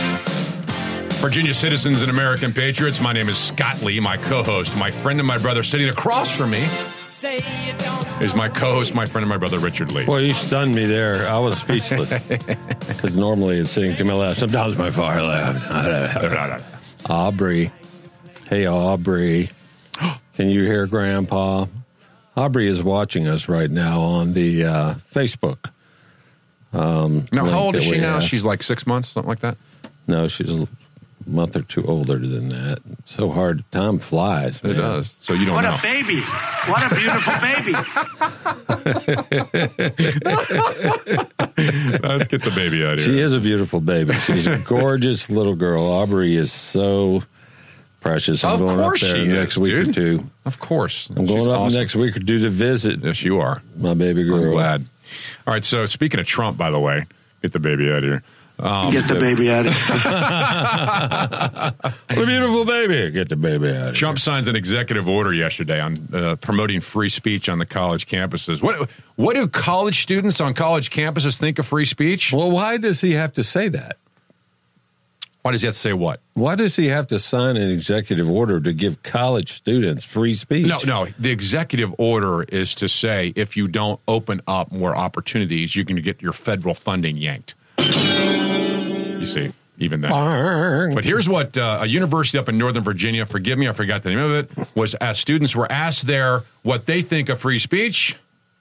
Virginia 1.20 1.52
citizens 1.52 2.00
and 2.00 2.10
American 2.10 2.50
patriots, 2.50 2.98
my 3.00 3.12
name 3.12 3.28
is 3.28 3.36
Scott 3.36 3.82
Lee, 3.82 4.00
my 4.00 4.16
co 4.16 4.42
host. 4.42 4.74
My 4.76 4.90
friend 4.90 5.20
and 5.20 5.26
my 5.26 5.36
brother 5.36 5.62
sitting 5.62 5.90
across 5.90 6.34
from 6.34 6.50
me 6.50 6.64
Say 7.08 7.34
you 7.66 7.74
don't. 7.76 8.22
is 8.24 8.34
my 8.34 8.48
co 8.48 8.72
host, 8.72 8.94
my 8.94 9.04
friend 9.04 9.22
and 9.24 9.28
my 9.28 9.36
brother, 9.36 9.58
Richard 9.58 9.92
Lee. 9.92 10.06
Well, 10.06 10.20
you 10.20 10.32
stunned 10.32 10.74
me 10.74 10.86
there. 10.86 11.28
I 11.28 11.38
was 11.38 11.58
speechless 11.58 12.28
because 12.88 13.16
normally 13.18 13.58
it's 13.58 13.70
sitting 13.70 13.94
to 13.96 14.04
my 14.04 14.14
left, 14.14 14.40
sometimes 14.40 14.78
my 14.78 14.90
far 14.90 15.22
left. 15.22 16.64
Aubrey, 17.10 17.70
hey 18.48 18.66
Aubrey, 18.66 19.50
can 20.34 20.48
you 20.48 20.64
hear 20.64 20.86
Grandpa? 20.86 21.66
Aubrey 22.34 22.66
is 22.66 22.82
watching 22.82 23.28
us 23.28 23.46
right 23.46 23.70
now 23.70 24.00
on 24.00 24.32
the 24.32 24.64
uh, 24.64 24.94
Facebook. 24.94 25.70
Now, 26.72 27.44
how 27.44 27.58
old 27.58 27.76
is 27.76 27.84
she 27.84 27.98
now? 27.98 28.14
have. 28.14 28.22
She's 28.22 28.44
like 28.44 28.62
six 28.62 28.86
months, 28.86 29.10
something 29.10 29.28
like 29.28 29.40
that. 29.40 29.58
No, 30.06 30.26
she's 30.28 30.48
month 31.30 31.56
or 31.56 31.62
two 31.62 31.84
older 31.86 32.18
than 32.18 32.48
that. 32.50 32.78
It's 32.98 33.12
so 33.14 33.30
hard. 33.30 33.64
Time 33.70 33.98
flies. 33.98 34.60
It 34.62 34.74
does. 34.74 35.14
So 35.20 35.32
you 35.34 35.46
don't 35.46 35.54
What 35.54 35.62
know. 35.62 35.74
a 35.74 35.82
baby. 35.82 36.20
What 36.20 36.90
a 36.90 36.94
beautiful 36.94 37.34
baby. 37.40 37.72
Let's 42.02 42.28
get 42.28 42.42
the 42.42 42.52
baby 42.54 42.84
out 42.84 42.94
of 42.94 42.98
here. 43.00 43.06
She 43.06 43.20
is 43.20 43.34
a 43.34 43.40
beautiful 43.40 43.80
baby. 43.80 44.14
She's 44.14 44.46
a 44.46 44.58
gorgeous 44.66 45.30
little 45.30 45.54
girl. 45.54 45.82
Aubrey 45.84 46.36
is 46.36 46.52
so 46.52 47.22
precious. 48.00 48.44
I'm 48.44 48.54
Of 48.54 48.60
going 48.60 48.78
course 48.78 49.02
up 49.02 49.10
there 49.12 49.24
she 49.24 49.30
next 49.30 49.52
is, 49.52 49.58
week 49.58 49.72
or 49.74 49.92
two. 49.92 50.30
Of 50.44 50.58
course. 50.58 51.08
I'm 51.10 51.26
going 51.26 51.40
She's 51.40 51.48
up 51.48 51.60
awesome. 51.60 51.78
next 51.78 51.96
week 51.96 52.16
or 52.16 52.20
two 52.20 52.38
to 52.40 52.48
visit 52.48 53.00
Yes, 53.02 53.22
you 53.22 53.40
are. 53.40 53.62
my 53.76 53.94
baby 53.94 54.24
girl. 54.24 54.44
I'm 54.44 54.50
glad. 54.50 54.84
All 55.46 55.54
right. 55.54 55.64
So 55.64 55.86
speaking 55.86 56.20
of 56.20 56.26
Trump, 56.26 56.56
by 56.56 56.70
the 56.70 56.80
way, 56.80 57.06
get 57.42 57.52
the 57.52 57.58
baby 57.60 57.90
out 57.90 57.98
of 57.98 58.04
here. 58.04 58.22
Um, 58.60 58.92
Get 58.92 59.08
the 59.08 59.14
baby 59.14 59.50
out 59.50 59.66
of 59.66 59.74
here. 59.74 59.96
the 62.08 62.26
beautiful 62.26 62.66
baby. 62.66 63.10
Get 63.10 63.30
the 63.30 63.36
baby 63.36 63.70
out 63.70 63.74
of 63.74 63.88
it. 63.88 63.94
Trump 63.94 64.18
signs 64.18 64.48
an 64.48 64.56
executive 64.56 65.08
order 65.08 65.32
yesterday 65.32 65.80
on 65.80 65.96
uh, 66.12 66.36
promoting 66.36 66.80
free 66.80 67.08
speech 67.08 67.48
on 67.48 67.58
the 67.58 67.64
college 67.64 68.06
campuses. 68.06 68.62
What 68.62 68.90
what 69.16 69.34
do 69.34 69.48
college 69.48 70.02
students 70.02 70.42
on 70.42 70.52
college 70.52 70.90
campuses 70.90 71.38
think 71.38 71.58
of 71.58 71.66
free 71.66 71.86
speech? 71.86 72.32
Well, 72.32 72.50
why 72.50 72.76
does 72.76 73.00
he 73.00 73.12
have 73.12 73.32
to 73.34 73.44
say 73.44 73.68
that? 73.68 73.96
Why 75.42 75.52
does 75.52 75.62
he 75.62 75.66
have 75.66 75.74
to 75.74 75.80
say 75.80 75.94
what? 75.94 76.20
Why 76.34 76.54
does 76.54 76.76
he 76.76 76.88
have 76.88 77.06
to 77.08 77.18
sign 77.18 77.56
an 77.56 77.70
executive 77.70 78.28
order 78.28 78.60
to 78.60 78.74
give 78.74 79.02
college 79.02 79.54
students 79.54 80.04
free 80.04 80.34
speech? 80.34 80.66
No, 80.66 80.78
no. 80.84 81.06
The 81.18 81.30
executive 81.30 81.94
order 81.96 82.42
is 82.42 82.74
to 82.74 82.90
say 82.90 83.32
if 83.36 83.56
you 83.56 83.66
don't 83.66 83.98
open 84.06 84.42
up 84.46 84.70
more 84.70 84.94
opportunities, 84.94 85.74
you're 85.74 85.86
going 85.86 85.96
to 85.96 86.02
get 86.02 86.20
your 86.20 86.34
federal 86.34 86.74
funding 86.74 87.16
yanked. 87.16 87.54
You 89.20 89.26
see, 89.26 89.52
even 89.78 90.00
that. 90.00 90.10
But 90.94 91.04
here's 91.04 91.28
what 91.28 91.56
uh, 91.58 91.80
a 91.82 91.86
university 91.86 92.38
up 92.38 92.48
in 92.48 92.56
Northern 92.58 92.82
Virginia, 92.82 93.26
forgive 93.26 93.58
me, 93.58 93.68
I 93.68 93.72
forgot 93.72 94.02
the 94.02 94.10
name 94.10 94.18
of 94.18 94.32
it, 94.32 94.50
was 94.74 94.96
asked, 95.00 95.20
students 95.20 95.54
were 95.54 95.70
asked 95.70 96.06
there 96.06 96.44
what 96.62 96.86
they 96.86 97.02
think 97.02 97.28
of 97.28 97.38
free 97.40 97.58
speech. 97.58 98.16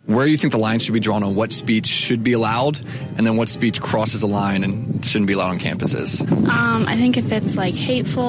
Where 0.05 0.25
do 0.25 0.31
you 0.31 0.37
think 0.37 0.51
the 0.53 0.59
line 0.59 0.79
should 0.79 0.93
be 0.93 0.99
drawn 0.99 1.23
on 1.23 1.35
what 1.35 1.51
speech 1.51 1.85
should 1.85 2.23
be 2.23 2.33
allowed 2.33 2.79
and 3.17 3.25
then 3.27 3.35
what 3.37 3.47
speech 3.49 3.79
crosses 3.79 4.23
a 4.23 4.27
line 4.27 4.63
and 4.63 5.05
shouldn't 5.05 5.27
be 5.27 5.33
allowed 5.33 5.49
on 5.49 5.59
campuses? 5.59 6.19
Um, 6.49 6.87
I 6.87 6.95
think 6.95 7.17
if 7.17 7.31
it's 7.31 7.55
like 7.57 7.75
hateful 7.75 8.23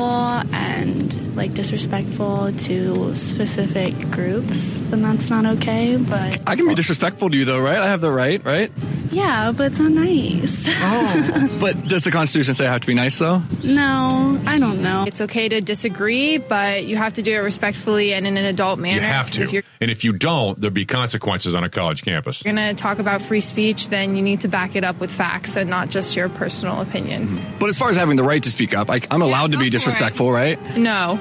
and 0.53 1.37
like 1.37 1.55
disrespectful 1.55 2.53
to 2.53 3.15
specific 3.15 3.95
groups, 4.11 4.81
then 4.83 5.01
that's 5.01 5.31
not 5.31 5.47
okay. 5.47 5.97
But 5.97 6.39
I 6.47 6.57
can 6.57 6.67
be 6.69 6.75
disrespectful 6.75 7.31
to 7.31 7.37
you 7.39 7.45
though, 7.47 7.61
right? 7.61 7.79
I 7.79 7.87
have 7.89 8.01
the 8.03 8.13
right, 8.13 8.45
right? 8.45 8.71
yeah, 9.11 9.51
but 9.57 9.69
it's 9.73 9.81
not 9.81 9.91
nice. 9.93 10.69
Oh, 10.83 11.59
but 11.61 11.89
does 11.89 12.05
the 12.05 12.11
Constitution 12.11 12.55
say 12.55 12.67
I 12.67 12.73
have 12.73 12.81
to 12.83 12.87
be 12.87 12.95
nice 12.95 13.19
though? 13.19 13.43
no, 13.65 14.41
I 14.47 14.59
don't 14.59 14.83
know. 14.83 15.05
It's 15.07 15.21
okay 15.23 15.49
to 15.49 15.61
disagree, 15.61 16.37
but 16.39 16.85
you 16.85 16.97
have 16.97 17.15
to 17.15 17.23
do 17.23 17.33
it 17.33 17.39
respectfully 17.39 18.13
and 18.13 18.27
in 18.27 18.37
an 18.37 18.45
adult 18.45 18.79
manner. 18.79 19.01
You 19.01 19.07
have 19.07 19.27
'Cause 19.31 19.41
If 19.41 19.49
to. 19.49 19.55
you're 19.55 19.63
And 19.81 19.91
if 19.91 20.05
you 20.05 20.13
don't, 20.13 20.61
there'll 20.61 20.75
be 20.75 20.85
consequences 20.85 21.55
on 21.55 21.65
a 21.65 21.70
college 21.73 22.03
campus. 22.03 22.45
You're 22.45 22.55
going 22.55 22.75
to 22.75 22.81
talk 22.81 22.99
about 22.99 23.23
free 23.23 23.41
speech, 23.41 23.89
then 23.89 24.17
you 24.17 24.23
need 24.23 24.43
to 24.43 24.49
back 24.49 24.77
it 24.77 24.85
up 24.85 25.01
with 25.01 25.11
facts 25.11 25.57
and 25.57 25.71
not 25.71 25.91
just 25.91 26.17
your 26.17 26.29
personal 26.29 26.81
opinion. 26.81 27.41
But 27.59 27.69
as 27.71 27.79
far 27.79 27.91
as 27.91 27.97
having 27.97 28.17
the 28.17 28.25
right 28.25 28.43
to 28.43 28.51
speak 28.51 28.75
up, 28.75 28.91
I, 28.91 29.01
I'm 29.11 29.23
allowed 29.23 29.53
to 29.53 29.59
be 29.59 29.65
for 29.65 29.69
it. 29.69 29.73
disrespectful, 29.73 30.31
right? 30.31 30.59
No. 30.77 31.19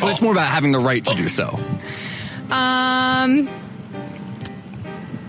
But 0.00 0.10
it's 0.10 0.22
more 0.22 0.32
about 0.32 0.48
having 0.48 0.72
the 0.72 0.78
right 0.78 1.04
to 1.04 1.14
do 1.14 1.28
so. 1.28 1.58
Um, 2.50 3.48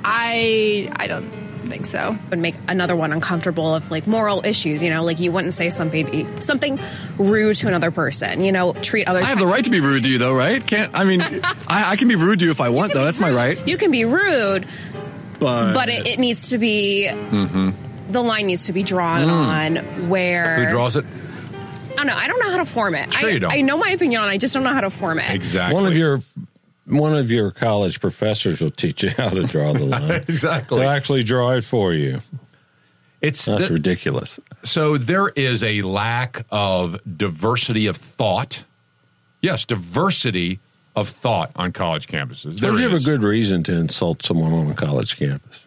I 0.03 0.89
I 0.95 1.08
don't 1.08 1.29
think 1.67 1.85
so. 1.85 2.17
would 2.29 2.39
make 2.39 2.55
another 2.67 2.95
one 2.95 3.11
uncomfortable 3.11 3.75
of 3.75 3.89
like 3.91 4.07
moral 4.07 4.45
issues 4.45 4.81
you 4.83 4.89
know 4.89 5.03
like 5.03 5.19
you 5.19 5.31
wouldn't 5.31 5.53
say 5.53 5.69
something 5.69 6.39
something 6.41 6.79
rude 7.17 7.55
to 7.57 7.67
another 7.67 7.91
person 7.91 8.43
you 8.43 8.51
know 8.51 8.73
treat 8.73 9.07
others 9.07 9.23
I 9.23 9.27
have 9.27 9.39
the 9.39 9.47
right 9.47 9.63
to 9.63 9.69
be 9.69 9.79
rude 9.79 10.03
to 10.03 10.09
you 10.09 10.17
though, 10.17 10.33
right? 10.33 10.65
Can't 10.65 10.91
I 10.93 11.03
mean 11.03 11.21
I, 11.67 11.91
I 11.91 11.95
can 11.95 12.07
be 12.07 12.15
rude 12.15 12.39
to 12.39 12.45
you 12.45 12.51
if 12.51 12.61
I 12.61 12.69
want 12.69 12.93
though. 12.93 13.03
That's 13.03 13.19
my 13.19 13.31
right. 13.31 13.65
you 13.67 13.77
can 13.77 13.91
be 13.91 14.05
rude 14.05 14.67
But 15.39 15.73
but 15.73 15.89
it, 15.89 16.07
it 16.07 16.19
needs 16.19 16.49
to 16.49 16.57
be 16.57 17.07
mm-hmm. 17.09 18.11
the 18.11 18.21
line 18.21 18.47
needs 18.47 18.65
to 18.65 18.73
be 18.73 18.83
drawn 18.83 19.21
mm. 19.21 19.29
on 19.31 20.09
where 20.09 20.65
Who 20.65 20.71
draws 20.71 20.95
it? 20.95 21.05
I 21.91 21.95
don't 21.95 22.07
know 22.07 22.15
I 22.15 22.27
don't 22.27 22.39
know 22.39 22.51
how 22.51 22.57
to 22.57 22.65
form 22.65 22.95
it 22.95 23.13
Sure 23.13 23.29
I, 23.29 23.33
you 23.33 23.39
don't. 23.39 23.51
I 23.51 23.61
know 23.61 23.77
my 23.77 23.89
opinion 23.89 24.21
on 24.21 24.29
it 24.29 24.33
I 24.33 24.37
just 24.37 24.53
don't 24.53 24.63
know 24.63 24.73
how 24.73 24.81
to 24.81 24.89
form 24.89 25.19
it 25.19 25.31
Exactly. 25.31 25.75
One 25.75 25.85
of 25.85 25.97
your 25.97 26.21
one 26.89 27.15
of 27.15 27.32
your 27.32 27.52
college 27.52 27.99
professors 27.99 28.60
will 28.62 28.71
teach 28.71 29.04
you 29.04 29.10
how 29.17 29.30
to 29.30 29.43
draw 29.43 29.73
the 29.73 29.86
line. 29.86 30.12
Exactly. 30.28 30.80
They'll 30.80 30.89
actually 30.89 31.23
draw 31.23 31.52
it 31.52 31.63
for 31.63 31.93
you. 31.93 32.21
It's 33.21 33.45
That's 33.45 33.67
the- 33.67 33.73
ridiculous. 33.73 34.39
so 34.63 34.97
there 34.97 35.30
is 35.30 35.63
a 35.63 35.82
lack 35.82 36.45
of 36.52 36.99
diversity 37.17 37.86
of 37.88 37.97
thought. 37.97 38.63
Yes, 39.41 39.65
diversity 39.65 40.60
of 40.95 41.08
thought 41.10 41.52
on 41.56 41.71
college 41.71 42.08
campuses. 42.08 42.60
There 42.60 42.71
Don't 42.71 42.82
you 42.82 42.89
have 42.89 42.99
a 42.99 43.04
good 43.04 43.23
reason 43.23 43.63
to 43.63 43.73
insult 43.73 44.21
someone 44.23 44.54
on 44.54 44.67
a 44.71 44.73
college 44.75 45.17
campus? 45.17 45.65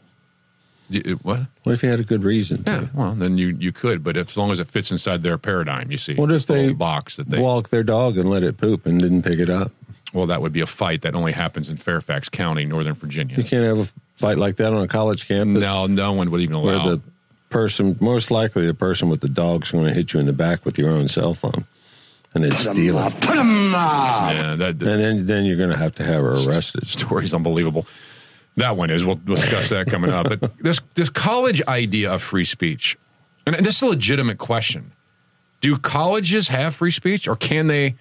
Y- 0.91 1.01
What? 1.23 1.41
What 1.63 1.73
if 1.73 1.83
you 1.83 1.89
had 1.91 2.01
a 2.01 2.05
good 2.05 2.23
reason 2.25 2.65
to? 2.65 2.71
Yeah, 2.71 2.87
well, 2.95 3.13
then 3.13 3.39
you, 3.39 3.49
you 3.49 3.73
could, 3.73 4.03
but 4.05 4.17
if, 4.17 4.31
as 4.31 4.37
long 4.37 4.51
as 4.51 4.59
it 4.61 4.69
fits 4.69 4.91
inside 4.91 5.23
their 5.23 5.39
paradigm, 5.39 5.91
you 5.91 5.97
see. 5.99 6.15
What 6.15 6.33
if 6.33 6.47
they 6.47 6.73
box 6.73 7.17
that 7.17 7.31
they 7.31 7.39
walk 7.39 7.69
their 7.71 7.83
dog 7.85 8.19
and 8.19 8.29
let 8.29 8.43
it 8.43 8.57
poop 8.59 8.85
and 8.87 9.01
didn't 9.01 9.23
pick 9.23 9.39
it 9.39 9.49
up? 9.49 9.73
Well, 10.13 10.27
that 10.27 10.43
would 10.43 10.53
be 10.53 10.61
a 10.61 10.67
fight 10.67 11.03
that 11.03 11.15
only 11.15 11.33
happens 11.33 11.69
in 11.69 11.77
Fairfax 11.77 12.29
County, 12.29 12.65
Northern 12.65 12.95
Virginia. 12.95 13.37
You 13.37 13.45
can't 13.45 13.65
have 13.65 13.79
a 13.79 13.87
fight 14.17 14.39
like 14.39 14.57
that 14.57 14.73
on 14.73 14.83
a 14.83 14.89
college 14.89 15.27
campus. 15.27 15.63
No, 15.63 15.87
no 15.87 16.13
one 16.13 16.31
would 16.31 16.41
even 16.41 16.55
allow. 16.57 16.85
where 16.85 16.97
the 16.97 17.03
person, 17.49 17.97
most 18.01 18.31
likely, 18.31 18.67
the 18.67 18.75
person 18.75 19.09
with 19.09 19.21
the 19.21 19.29
dog's 19.29 19.71
going 19.71 19.87
to 19.87 19.93
hit 19.95 20.13
you 20.13 20.21
in 20.21 20.27
the 20.27 20.33
back 20.33 20.65
with 20.65 20.79
your 20.79 20.91
own 20.91 21.09
cell 21.09 21.35
phone, 21.35 21.65
and 22.35 22.45
then 22.45 22.57
steal 22.57 22.99
it. 22.99 23.15
yeah, 23.25 24.55
that, 24.57 24.69
And 24.71 24.81
then, 24.81 25.27
then 25.27 25.45
you're 25.45 25.57
going 25.57 25.71
to 25.71 25.77
have 25.77 25.95
to 25.97 26.05
have 26.05 26.23
her 26.23 26.35
arrested. 26.49 26.87
story's 26.87 27.33
unbelievable. 27.35 27.87
That 28.57 28.77
one 28.77 28.91
is. 28.91 29.05
We'll 29.05 29.17
discuss 29.17 29.71
that 29.71 29.87
coming 29.87 30.13
up. 30.13 30.29
But 30.29 30.59
this 30.63 30.81
this 30.95 31.09
college 31.09 31.63
idea 31.67 32.13
of 32.13 32.23
free 32.23 32.45
speech, 32.45 32.99
and 33.47 33.57
this 33.57 33.77
is 33.77 33.83
a 33.83 33.87
legitimate 33.87 34.37
question: 34.37 34.93
Do 35.63 35.79
colleges 35.79 36.49
have 36.49 36.75
free 36.75 36.91
speech, 36.91 37.27
or 37.27 37.35
can 37.35 37.69
they 37.69 37.95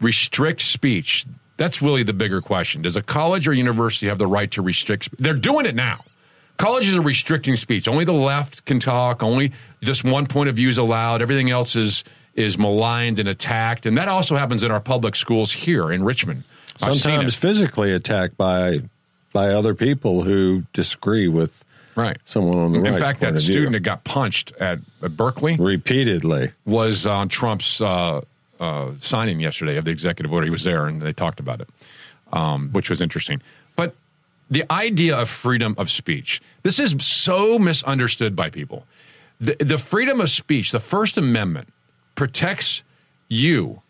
restrict 0.00 0.60
speech? 0.62 1.26
That's 1.56 1.80
really 1.80 2.02
the 2.02 2.12
bigger 2.12 2.40
question. 2.40 2.82
Does 2.82 2.96
a 2.96 3.02
college 3.02 3.46
or 3.46 3.52
university 3.52 4.08
have 4.08 4.18
the 4.18 4.26
right 4.26 4.50
to 4.52 4.62
restrict? 4.62 5.04
sp- 5.06 5.16
They're 5.18 5.34
doing 5.34 5.66
it 5.66 5.74
now. 5.74 6.04
Colleges 6.56 6.94
are 6.94 7.02
restricting 7.02 7.56
speech. 7.56 7.88
Only 7.88 8.04
the 8.04 8.12
left 8.12 8.64
can 8.64 8.80
talk. 8.80 9.22
Only 9.22 9.52
just 9.82 10.04
one 10.04 10.26
point 10.26 10.48
of 10.48 10.56
view 10.56 10.68
is 10.68 10.78
allowed. 10.78 11.20
Everything 11.22 11.50
else 11.50 11.74
is 11.76 12.04
is 12.34 12.58
maligned 12.58 13.18
and 13.20 13.28
attacked. 13.28 13.86
And 13.86 13.96
that 13.96 14.08
also 14.08 14.34
happens 14.36 14.64
in 14.64 14.70
our 14.72 14.80
public 14.80 15.14
schools 15.14 15.52
here 15.52 15.92
in 15.92 16.02
Richmond. 16.04 16.42
I've 16.82 16.96
Sometimes 16.96 17.36
physically 17.36 17.92
attacked 17.92 18.36
by 18.36 18.80
by 19.32 19.48
other 19.48 19.74
people 19.74 20.22
who 20.22 20.64
disagree 20.72 21.28
with 21.28 21.64
right 21.96 22.18
someone 22.24 22.58
on 22.58 22.72
the 22.72 22.78
In 22.78 22.84
right. 22.84 22.94
In 22.94 23.00
fact, 23.00 23.20
that 23.20 23.38
student 23.38 23.72
that 23.72 23.80
got 23.80 24.04
punched 24.04 24.52
at, 24.60 24.78
at 25.02 25.16
Berkeley 25.16 25.56
repeatedly 25.56 26.50
was 26.64 27.06
on 27.06 27.28
Trump's 27.28 27.80
uh, 27.80 28.22
uh, 28.64 28.92
signing 28.98 29.40
yesterday 29.40 29.76
of 29.76 29.84
the 29.84 29.90
executive 29.90 30.32
order. 30.32 30.44
He 30.44 30.50
was 30.50 30.64
there 30.64 30.86
and 30.86 31.02
they 31.02 31.12
talked 31.12 31.40
about 31.40 31.60
it, 31.60 31.68
um, 32.32 32.70
which 32.72 32.88
was 32.88 33.00
interesting. 33.00 33.42
But 33.76 33.94
the 34.50 34.64
idea 34.70 35.16
of 35.16 35.28
freedom 35.28 35.74
of 35.76 35.90
speech, 35.90 36.40
this 36.62 36.78
is 36.78 36.94
so 37.04 37.58
misunderstood 37.58 38.34
by 38.34 38.50
people. 38.50 38.86
The, 39.38 39.56
the 39.58 39.78
freedom 39.78 40.20
of 40.20 40.30
speech, 40.30 40.70
the 40.70 40.80
First 40.80 41.18
Amendment, 41.18 41.68
protects 42.14 42.82
you 43.28 43.82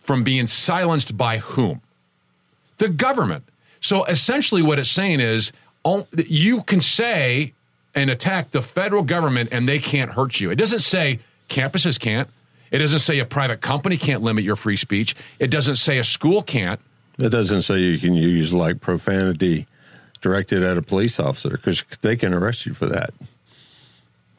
from 0.00 0.24
being 0.24 0.46
silenced 0.46 1.16
by 1.16 1.38
whom? 1.38 1.80
The 2.78 2.88
government. 2.88 3.44
So 3.80 4.04
essentially, 4.04 4.62
what 4.62 4.78
it's 4.78 4.90
saying 4.90 5.20
is 5.20 5.52
you 6.16 6.62
can 6.62 6.80
say 6.80 7.52
and 7.94 8.10
attack 8.10 8.50
the 8.50 8.62
federal 8.62 9.02
government 9.02 9.50
and 9.52 9.68
they 9.68 9.78
can't 9.78 10.12
hurt 10.12 10.40
you. 10.40 10.50
It 10.50 10.56
doesn't 10.56 10.80
say 10.80 11.20
campuses 11.48 11.98
can't. 11.98 12.28
It 12.70 12.78
doesn't 12.78 12.98
say 13.00 13.18
a 13.18 13.24
private 13.24 13.60
company 13.60 13.96
can't 13.96 14.22
limit 14.22 14.44
your 14.44 14.56
free 14.56 14.76
speech. 14.76 15.14
It 15.38 15.50
doesn't 15.50 15.76
say 15.76 15.98
a 15.98 16.04
school 16.04 16.42
can't. 16.42 16.80
It 17.18 17.30
doesn't 17.30 17.62
say 17.62 17.78
you 17.78 17.98
can 17.98 18.14
use 18.14 18.52
like 18.52 18.80
profanity 18.80 19.66
directed 20.20 20.62
at 20.62 20.76
a 20.76 20.82
police 20.82 21.18
officer 21.20 21.50
because 21.50 21.82
they 22.00 22.16
can 22.16 22.34
arrest 22.34 22.66
you 22.66 22.74
for 22.74 22.86
that. 22.86 23.14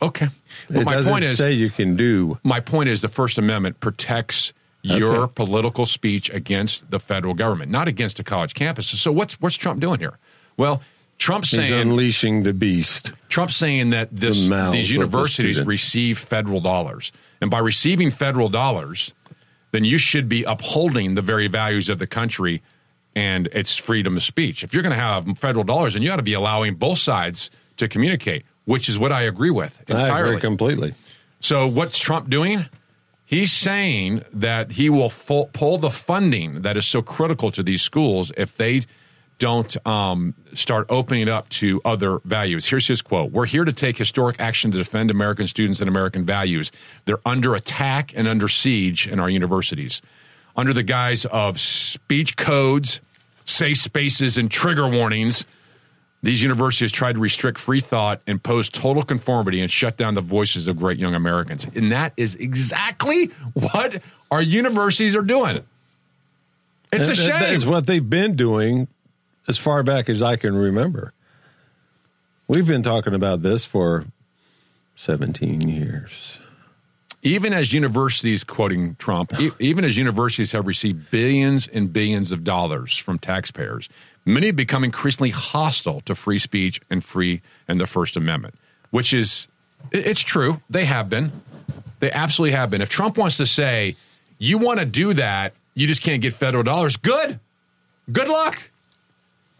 Okay. 0.02 0.28
It 0.70 0.86
my 0.86 0.94
doesn't 0.94 1.12
point 1.12 1.26
is 1.26 1.38
say 1.38 1.54
you 1.54 1.70
can 1.70 1.96
do. 1.96 2.38
my 2.44 2.60
point 2.60 2.90
is 2.90 3.02
the 3.02 3.08
First 3.08 3.38
Amendment 3.38 3.80
protects 3.80 4.54
your 4.84 5.16
Okay. 5.24 5.34
political 5.36 5.86
speech 5.86 6.30
against 6.30 6.92
the 6.92 7.00
federal 7.00 7.34
government, 7.34 7.72
not 7.72 7.88
against 7.88 8.20
a 8.20 8.24
college 8.24 8.54
campus. 8.54 8.88
So 8.88 9.12
what's 9.12 9.34
what's 9.42 9.56
Trump 9.56 9.80
doing 9.80 10.00
here? 10.00 10.18
Well, 10.56 10.82
Trump's 11.18 11.50
He's 11.50 11.68
saying 11.68 11.74
unleashing 11.90 12.44
the 12.44 12.54
beast. 12.54 13.12
Trump's 13.28 13.56
saying 13.56 13.90
that 13.90 14.10
this, 14.12 14.36
The 14.36 14.42
these 14.42 14.50
of 14.52 14.72
the 14.72 14.94
universities 14.94 15.63
receive 15.63 16.20
federal 16.20 16.62
dollars. 16.62 17.12
And 17.41 17.52
by 17.52 17.60
receiving 17.60 18.12
federal 18.12 18.50
dollars, 18.50 19.13
then 19.71 19.84
you 19.84 19.97
should 19.97 20.28
be 20.28 20.43
upholding 20.43 21.15
the 21.15 21.21
very 21.21 21.47
values 21.47 21.89
of 21.89 22.00
the 22.00 22.08
country 22.08 22.62
and 23.15 23.47
its 23.47 23.78
freedom 23.78 24.17
of 24.17 24.23
speech. 24.23 24.63
If 24.63 24.73
you're 24.73 24.84
going 24.84 24.95
to 24.95 25.02
have 25.02 25.38
federal 25.38 25.63
dollars, 25.63 25.93
then 25.93 26.04
you 26.04 26.12
ought 26.12 26.17
to 26.17 26.23
be 26.23 26.34
allowing 26.34 26.76
both 26.76 27.00
sides 27.00 27.50
to 27.78 27.88
communicate, 27.88 28.45
which 28.65 28.89
is 28.89 28.97
what 28.97 29.12
I 29.12 29.23
agree 29.23 29.50
with 29.50 29.80
entirely. 29.89 30.12
I 30.12 30.19
agree 30.19 30.39
completely. 30.39 30.93
So 31.39 31.67
what's 31.67 31.97
Trump 32.00 32.30
doing? 32.30 32.65
He's 33.26 33.52
saying 33.52 34.23
that 34.34 34.71
he 34.71 34.89
will 34.89 35.10
full, 35.10 35.50
pull 35.52 35.78
the 35.78 35.89
funding 35.89 36.62
that 36.62 36.78
is 36.78 36.86
so 36.86 37.02
critical 37.02 37.52
to 37.52 37.62
these 37.62 37.82
schools 37.82 38.32
if 38.38 38.56
they 38.56 38.84
don't 39.39 39.76
um, 39.86 40.34
start 40.54 40.88
opening 40.89 41.21
it 41.23 41.30
up 41.30 41.47
to 41.50 41.80
other 41.86 42.19
values. 42.26 42.65
Here's 42.67 42.88
his 42.88 43.02
quote 43.02 43.32
We're 43.32 43.45
here 43.45 43.65
to 43.65 43.73
take 43.73 43.97
historic 43.97 44.38
action 44.39 44.71
to 44.71 44.78
defend 44.78 45.12
American 45.12 45.47
students 45.47 45.80
and 45.80 45.88
American 45.89 46.26
values. 46.26 46.71
They're 47.06 47.19
under 47.26 47.56
attack 47.56 48.13
and 48.15 48.28
under 48.28 48.47
siege 48.47 49.08
in 49.08 49.19
our 49.19 49.30
universities. 49.30 50.02
Under 50.56 50.73
the 50.73 50.84
guise 50.84 51.26
of 51.26 51.62
speech 51.62 52.36
codes, 52.36 53.00
safe 53.45 53.78
spaces, 53.78 54.39
and 54.39 54.50
trigger 54.50 54.88
warnings, 54.88 55.45
these 56.23 56.41
universities 56.41 56.91
tried 56.91 57.13
to 57.13 57.19
restrict 57.19 57.60
free 57.60 57.80
thought, 57.80 58.23
impose 58.26 58.67
total 58.67 59.04
conformity, 59.04 59.62
and 59.62 59.69
shut 59.69 59.97
down 59.97 60.15
the 60.15 60.21
voices 60.21 60.67
of 60.67 60.78
great 60.78 60.97
young 60.97 61.13
Americans. 61.13 61.67
And 61.76 61.91
that 61.91 62.13
is 62.17 62.34
exactly 62.36 63.28
what 63.54 64.02
our 64.32 64.41
universities 64.41 65.15
are 65.15 65.21
doing. 65.21 65.63
It's 66.91 67.08
a 67.08 67.21
that- 67.21 67.39
That 67.39 67.54
is 67.54 67.65
what 67.65 67.86
they've 67.86 68.10
been 68.10 68.36
doing 68.36 68.88
as 69.47 69.57
far 69.57 69.83
back 69.83 70.10
as 70.10 70.21
I 70.21 70.36
can 70.36 70.55
remember. 70.55 71.13
We've 72.47 72.67
been 72.67 72.83
talking 72.83 73.13
about 73.13 73.41
this 73.41 73.65
for 73.65 74.05
17 74.95 75.67
years. 75.67 76.39
Even 77.23 77.51
as 77.51 77.73
universities, 77.73 78.43
quoting 78.43 78.95
Trump, 78.95 79.33
even 79.60 79.83
as 79.83 79.97
universities 79.97 80.51
have 80.53 80.65
received 80.65 81.12
billions 81.12 81.67
and 81.67 81.91
billions 81.91 82.31
of 82.31 82.43
dollars 82.43 82.95
from 82.97 83.19
taxpayers, 83.19 83.89
many 84.23 84.47
have 84.47 84.55
become 84.55 84.83
increasingly 84.83 85.31
hostile 85.31 85.99
to 86.01 86.15
free 86.15 86.38
speech 86.38 86.79
and 86.89 87.03
free 87.03 87.41
and 87.67 87.81
the 87.81 87.88
First 87.88 88.15
Amendment, 88.15 88.55
which 88.91 89.13
is, 89.13 89.47
it's 89.91 90.21
true. 90.21 90.62
They 90.69 90.86
have 90.86 91.10
been. 91.10 91.31
They 91.99 92.12
absolutely 92.12 92.55
have 92.55 92.69
been. 92.69 92.81
If 92.81 92.89
Trump 92.89 93.17
wants 93.17 93.38
to 93.38 93.45
say, 93.45 93.97
you 94.38 94.57
want 94.57 94.79
to 94.79 94.86
do 94.86 95.13
that, 95.13 95.53
you 95.73 95.88
just 95.88 96.01
can't 96.01 96.21
get 96.21 96.33
federal 96.33 96.63
dollars, 96.63 96.95
good. 96.97 97.39
Good 98.10 98.27
luck. 98.27 98.69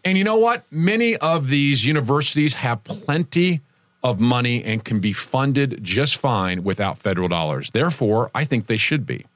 And 0.08 0.16
you 0.16 0.24
know 0.24 0.38
what? 0.38 0.64
Many 0.72 1.16
of 1.16 1.48
these 1.48 1.84
universities 1.84 2.54
have 2.54 2.82
plenty 2.82 3.60
of 4.02 4.18
money 4.18 4.64
and 4.64 4.82
can 4.82 5.00
be 5.00 5.12
funded 5.12 5.84
just 5.84 6.16
fine 6.16 6.64
without 6.64 6.96
federal 6.96 7.28
dollars. 7.28 7.70
Therefore, 7.72 8.30
I 8.34 8.44
think 8.44 8.68
they 8.68 8.78
should 8.78 9.04
be. 9.04 9.26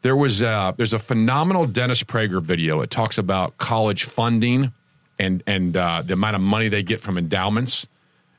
There 0.00 0.16
was 0.16 0.42
uh, 0.42 0.72
there's 0.74 0.94
a 0.94 0.98
phenomenal 0.98 1.66
Dennis 1.66 2.02
Prager 2.02 2.40
video. 2.40 2.80
It 2.80 2.90
talks 2.90 3.18
about 3.18 3.58
college 3.58 4.04
funding 4.04 4.72
and 5.18 5.42
and 5.46 5.76
uh, 5.76 6.00
the 6.02 6.14
amount 6.14 6.36
of 6.36 6.40
money 6.40 6.70
they 6.70 6.82
get 6.82 7.00
from 7.00 7.18
endowments 7.18 7.86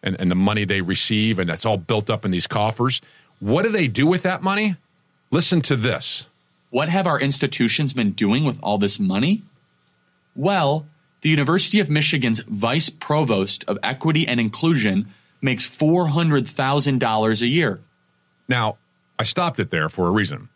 and, 0.02 0.20
and 0.20 0.32
the 0.32 0.36
money 0.36 0.66
they 0.66 0.82
receive, 0.82 1.38
and 1.38 1.48
that's 1.48 1.64
all 1.64 1.78
built 1.78 2.10
up 2.10 2.26
in 2.26 2.32
these 2.32 2.48
coffers. 2.48 3.02
What 3.40 3.62
do 3.64 3.70
they 3.70 3.88
do 3.88 4.08
with 4.08 4.24
that 4.24 4.42
money? 4.42 4.78
Listen 5.30 5.62
to 5.62 5.76
this. 5.76 6.26
What 6.72 6.90
have 6.90 7.06
our 7.06 7.20
institutions 7.20 7.94
been 7.94 8.14
doing 8.14 8.46
with 8.46 8.58
all 8.64 8.80
this 8.80 9.00
money? 9.00 9.44
Well, 10.36 10.88
the 11.24 11.30
University 11.30 11.80
of 11.80 11.90
Michigan's 11.90 12.42
Vice 12.42 12.90
Provost 12.90 13.64
of 13.68 13.80
Equity 13.82 14.28
and 14.28 14.40
Inclusion 14.40 15.08
makes 15.42 15.68
$400,000 15.68 17.42
a 17.42 17.48
year. 17.48 17.80
Now, 18.48 18.78
I 19.18 19.24
stopped 19.24 19.60
it 19.60 19.72
there 19.72 19.90
for 19.90 20.08
a 20.08 20.12
reason. 20.12 20.50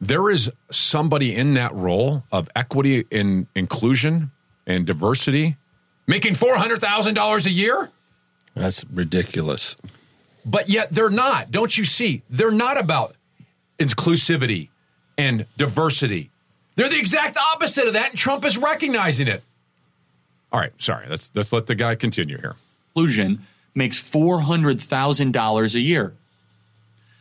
There 0.00 0.30
is 0.30 0.50
somebody 0.70 1.34
in 1.34 1.54
that 1.54 1.74
role 1.74 2.22
of 2.32 2.48
equity 2.56 3.04
and 3.10 3.46
inclusion 3.54 4.30
and 4.66 4.86
diversity 4.86 5.56
making 6.06 6.34
$400,000 6.34 7.46
a 7.46 7.50
year, 7.50 7.90
That's 8.54 8.84
ridiculous. 8.86 9.76
but 10.46 10.68
yet 10.70 10.92
they're 10.94 11.10
not. 11.10 11.50
Don't 11.50 11.76
you 11.76 11.84
see? 11.84 12.22
They're 12.30 12.50
not 12.50 12.78
about 12.78 13.16
inclusivity 13.78 14.68
and 15.18 15.44
diversity. 15.58 16.30
They're 16.76 16.88
the 16.88 16.98
exact 16.98 17.36
opposite 17.36 17.86
of 17.88 17.92
that, 17.94 18.10
and 18.10 18.18
Trump 18.18 18.44
is 18.46 18.56
recognizing 18.56 19.26
it. 19.28 19.42
All 20.52 20.60
right, 20.60 20.72
sorry. 20.78 21.06
Let's 21.08 21.30
let's 21.34 21.52
let 21.52 21.66
the 21.66 21.74
guy 21.74 21.94
continue 21.94 22.38
here. 22.38 22.56
Inclusion 22.94 23.46
makes 23.74 24.00
$400,000 24.00 25.74
a 25.74 25.80
year. 25.80 26.14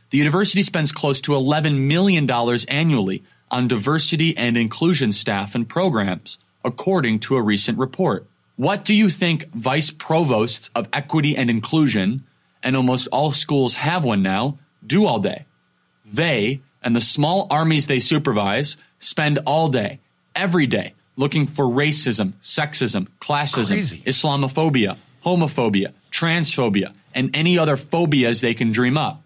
The 0.09 0.17
university 0.17 0.61
spends 0.63 0.91
close 0.91 1.21
to 1.21 1.33
$11 1.33 1.77
million 1.87 2.29
annually 2.69 3.23
on 3.51 3.67
diversity 3.67 4.35
and 4.35 4.57
inclusion 4.57 5.11
staff 5.11 5.53
and 5.53 5.67
programs, 5.67 6.39
according 6.63 7.19
to 7.19 7.35
a 7.35 7.41
recent 7.41 7.77
report. 7.77 8.25
What 8.55 8.85
do 8.85 8.95
you 8.95 9.09
think 9.09 9.51
vice 9.53 9.91
provosts 9.91 10.71
of 10.73 10.87
equity 10.91 11.37
and 11.37 11.49
inclusion, 11.49 12.23
and 12.63 12.75
almost 12.75 13.07
all 13.11 13.31
schools 13.31 13.75
have 13.75 14.03
one 14.03 14.23
now, 14.23 14.57
do 14.85 15.05
all 15.05 15.19
day? 15.19 15.45
They 16.05 16.61
and 16.81 16.95
the 16.95 17.01
small 17.01 17.47
armies 17.51 17.87
they 17.87 17.99
supervise 17.99 18.77
spend 18.97 19.39
all 19.45 19.67
day, 19.67 19.99
every 20.35 20.65
day, 20.65 20.93
looking 21.17 21.47
for 21.47 21.65
racism, 21.65 22.33
sexism, 22.41 23.07
classism, 23.19 23.69
Crazy. 23.69 24.01
Islamophobia, 24.05 24.95
homophobia, 25.25 25.91
transphobia, 26.11 26.93
and 27.13 27.35
any 27.35 27.57
other 27.57 27.75
phobias 27.75 28.39
they 28.41 28.53
can 28.53 28.71
dream 28.71 28.97
up. 28.97 29.21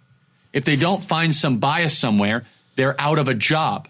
If 0.53 0.65
they 0.65 0.75
don't 0.75 1.03
find 1.03 1.35
some 1.35 1.57
bias 1.57 1.97
somewhere, 1.97 2.45
they're 2.75 2.99
out 2.99 3.17
of 3.19 3.27
a 3.27 3.33
job. 3.33 3.87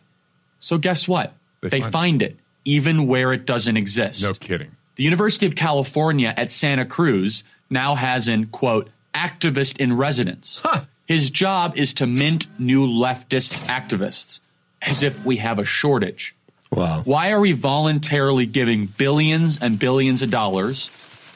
So 0.59 0.77
guess 0.77 1.07
what? 1.07 1.33
They 1.61 1.69
They, 1.69 1.81
find- 1.81 1.93
find 1.93 2.21
it, 2.21 2.37
even 2.65 3.07
where 3.07 3.31
it 3.33 3.45
doesn't 3.45 3.77
exist. 3.77 4.23
No 4.23 4.33
kidding. 4.33 4.71
The 4.95 5.03
University 5.03 5.45
of 5.45 5.55
California 5.55 6.33
at 6.35 6.51
Santa 6.51 6.85
Cruz 6.85 7.43
now 7.69 7.95
has 7.95 8.27
an, 8.27 8.47
quote, 8.47 8.89
activist 9.13 9.79
in 9.79 9.95
residence. 9.95 10.61
His 11.07 11.29
job 11.29 11.77
is 11.77 11.93
to 11.95 12.07
mint 12.07 12.47
new 12.59 12.85
leftist 12.87 13.65
activists, 13.67 14.39
as 14.81 15.03
if 15.03 15.25
we 15.25 15.37
have 15.37 15.59
a 15.59 15.65
shortage. 15.65 16.35
Wow. 16.71 17.01
Why 17.03 17.31
are 17.31 17.39
we 17.39 17.51
voluntarily 17.51 18.45
giving 18.45 18.86
billions 18.86 19.62
and 19.62 19.77
billions 19.77 20.21
of 20.21 20.31
dollars 20.31 20.89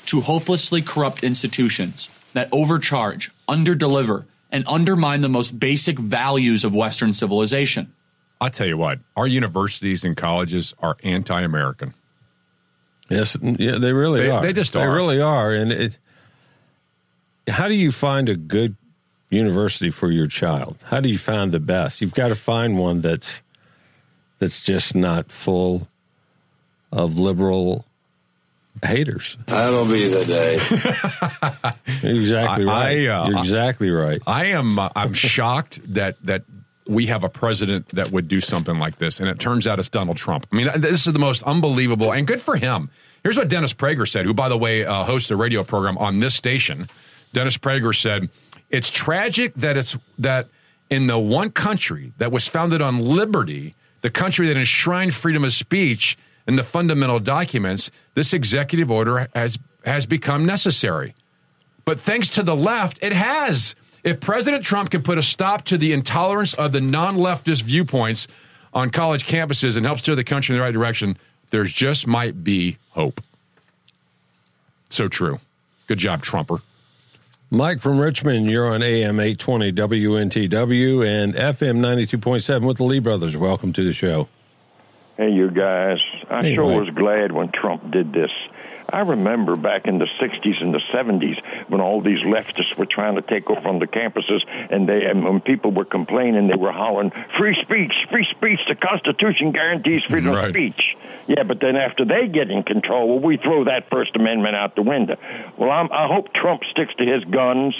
to 0.05 0.21
hopelessly 0.21 0.81
corrupt 0.81 1.23
institutions 1.23 2.09
that 2.33 2.47
overcharge, 2.51 3.31
underdeliver, 3.49 4.25
and 4.51 4.63
undermine 4.67 5.21
the 5.21 5.29
most 5.29 5.59
basic 5.59 5.99
values 5.99 6.63
of 6.63 6.73
Western 6.73 7.11
civilization? 7.13 7.91
I'll 8.39 8.49
tell 8.49 8.67
you 8.67 8.77
what, 8.77 8.99
our 9.17 9.27
universities 9.27 10.03
and 10.05 10.15
colleges 10.15 10.73
are 10.79 10.97
anti 11.03 11.41
American. 11.41 11.93
Yes, 13.09 13.37
yeah, 13.41 13.77
they 13.77 13.91
really 13.93 14.21
They- 14.21 14.29
are. 14.29 14.41
they 14.41 14.53
just 14.53 14.75
are. 14.75 14.79
They 14.79 14.85
are. 14.85 14.95
really 14.95 15.21
are. 15.21 15.51
And 15.53 15.71
it, 15.71 15.97
how 17.47 17.67
do 17.67 17.73
you 17.75 17.91
find 17.91 18.29
a 18.29 18.35
good 18.35 18.75
university 19.29 19.89
for 19.89 20.09
your 20.11 20.27
child? 20.27 20.77
How 20.85 21.01
do 21.01 21.09
you 21.09 21.17
find 21.17 21.51
the 21.51 21.59
best? 21.59 21.99
You've 22.01 22.15
got 22.15 22.29
to 22.29 22.35
find 22.35 22.77
one 22.77 23.01
that's 23.01 23.41
that's 24.45 24.61
just 24.61 24.93
not 24.93 25.31
full 25.31 25.87
of 26.91 27.17
liberal 27.17 27.83
haters. 28.83 29.37
That'll 29.47 29.85
be 29.85 30.07
the 30.07 30.23
day. 30.23 30.55
exactly 32.07 32.65
right. 32.65 32.99
I, 32.99 33.07
uh, 33.07 33.27
You're 33.27 33.39
exactly 33.39 33.89
right. 33.89 34.21
I 34.27 34.45
am. 34.45 34.77
Uh, 34.77 34.89
I'm 34.95 35.13
shocked 35.33 35.79
that 35.95 36.23
that 36.25 36.43
we 36.85 37.07
have 37.07 37.23
a 37.23 37.29
president 37.29 37.89
that 37.89 38.11
would 38.11 38.27
do 38.27 38.39
something 38.39 38.77
like 38.77 38.99
this, 38.99 39.19
and 39.19 39.27
it 39.27 39.39
turns 39.39 39.65
out 39.65 39.79
it's 39.79 39.89
Donald 39.89 40.17
Trump. 40.17 40.45
I 40.51 40.55
mean, 40.55 40.69
this 40.77 41.07
is 41.07 41.13
the 41.13 41.17
most 41.17 41.41
unbelievable, 41.41 42.13
and 42.13 42.27
good 42.27 42.39
for 42.39 42.55
him. 42.55 42.91
Here's 43.23 43.37
what 43.37 43.47
Dennis 43.47 43.73
Prager 43.73 44.07
said, 44.07 44.27
who, 44.27 44.35
by 44.35 44.47
the 44.47 44.57
way, 44.57 44.85
uh, 44.85 45.05
hosts 45.05 45.31
a 45.31 45.35
radio 45.35 45.63
program 45.63 45.97
on 45.97 46.19
this 46.19 46.35
station. 46.35 46.87
Dennis 47.33 47.57
Prager 47.57 47.99
said, 47.99 48.29
"It's 48.69 48.91
tragic 48.91 49.55
that 49.55 49.75
it's 49.75 49.97
that 50.19 50.49
in 50.91 51.07
the 51.07 51.17
one 51.17 51.49
country 51.49 52.13
that 52.19 52.31
was 52.31 52.47
founded 52.47 52.83
on 52.83 52.99
liberty, 52.99 53.73
the 54.05 54.11
country 54.11 54.45
that 54.47 54.55
enshrined 54.55 55.15
freedom 55.15 55.43
of 55.43 55.51
speech 55.51 56.15
in 56.47 56.57
the 56.57 56.61
fundamental 56.61 57.17
documents, 57.17 57.89
this 58.13 58.33
executive 58.33 58.91
order 58.91 59.27
has 59.33 59.57
has 59.83 60.05
become 60.05 60.45
necessary." 60.45 61.15
But 61.85 61.99
thanks 61.99 62.29
to 62.29 62.43
the 62.43 62.55
left, 62.55 62.99
it 63.01 63.13
has. 63.13 63.73
If 64.03 64.19
President 64.19 64.63
Trump 64.63 64.91
can 64.91 65.01
put 65.01 65.17
a 65.17 65.23
stop 65.23 65.65
to 65.65 65.77
the 65.79 65.91
intolerance 65.91 66.53
of 66.53 66.71
the 66.71 66.81
non 66.81 67.15
leftist 67.15 67.63
viewpoints 67.63 68.27
on 68.75 68.91
college 68.91 69.25
campuses 69.25 69.75
and 69.75 69.87
help 69.87 69.97
steer 69.97 70.15
the 70.15 70.23
country 70.23 70.53
in 70.53 70.59
the 70.59 70.63
right 70.63 70.71
direction, 70.71 71.17
there's 71.49 71.73
just 71.73 72.05
might 72.05 72.43
be 72.43 72.77
hope. 72.89 73.21
So 74.91 75.07
true. 75.07 75.39
Good 75.87 75.97
job, 75.97 76.21
Trumper. 76.21 76.59
Mike 77.51 77.79
from 77.79 77.99
Richmond, 77.99 78.47
you're 78.49 78.67
on 78.73 78.81
AM 78.81 79.19
820 79.19 79.71
WNTW 79.73 81.05
and 81.07 81.33
FM 81.35 81.77
92.7 81.77 82.65
with 82.67 82.77
the 82.77 82.83
Lee 82.83 82.99
Brothers. 82.99 83.37
Welcome 83.37 83.71
to 83.73 83.83
the 83.83 83.93
show. 83.93 84.27
Hey, 85.17 85.31
you 85.31 85.51
guys. 85.51 85.99
I 86.29 86.53
sure 86.53 86.65
was 86.65 86.89
glad 86.93 87.31
when 87.31 87.51
Trump 87.51 87.91
did 87.91 88.11
this. 88.11 88.31
I 88.89 88.99
remember 88.99 89.55
back 89.55 89.87
in 89.87 89.97
the 89.97 90.07
60s 90.21 90.61
and 90.61 90.73
the 90.73 90.81
70s 90.93 91.41
when 91.69 91.81
all 91.81 92.01
these 92.01 92.19
leftists 92.19 92.77
were 92.77 92.85
trying 92.85 93.15
to 93.15 93.21
take 93.21 93.49
over 93.49 93.67
on 93.67 93.79
the 93.79 93.87
campuses 93.87 94.41
and 94.69 94.87
they 94.87 95.05
and 95.05 95.23
when 95.23 95.39
people 95.41 95.71
were 95.71 95.85
complaining 95.85 96.47
they 96.47 96.55
were 96.55 96.71
hollering 96.71 97.11
free 97.37 97.57
speech, 97.63 97.93
free 98.11 98.27
speech, 98.35 98.59
the 98.67 98.75
constitution 98.75 99.51
guarantees 99.51 100.01
freedom 100.09 100.33
Right. 100.33 100.45
of 100.45 100.51
speech. 100.51 100.95
Yeah, 101.27 101.43
but 101.43 101.59
then 101.59 101.75
after 101.75 102.05
they 102.05 102.27
get 102.27 102.51
in 102.51 102.63
control, 102.63 103.09
well 103.09 103.19
we 103.19 103.37
throw 103.37 103.65
that 103.65 103.89
first 103.89 104.15
amendment 104.15 104.55
out 104.55 104.75
the 104.75 104.83
window. 104.83 105.17
Well, 105.57 105.71
I'm, 105.71 105.91
I 105.91 106.07
hope 106.07 106.33
Trump 106.33 106.61
sticks 106.71 106.93
to 106.95 107.05
his 107.05 107.23
guns. 107.25 107.75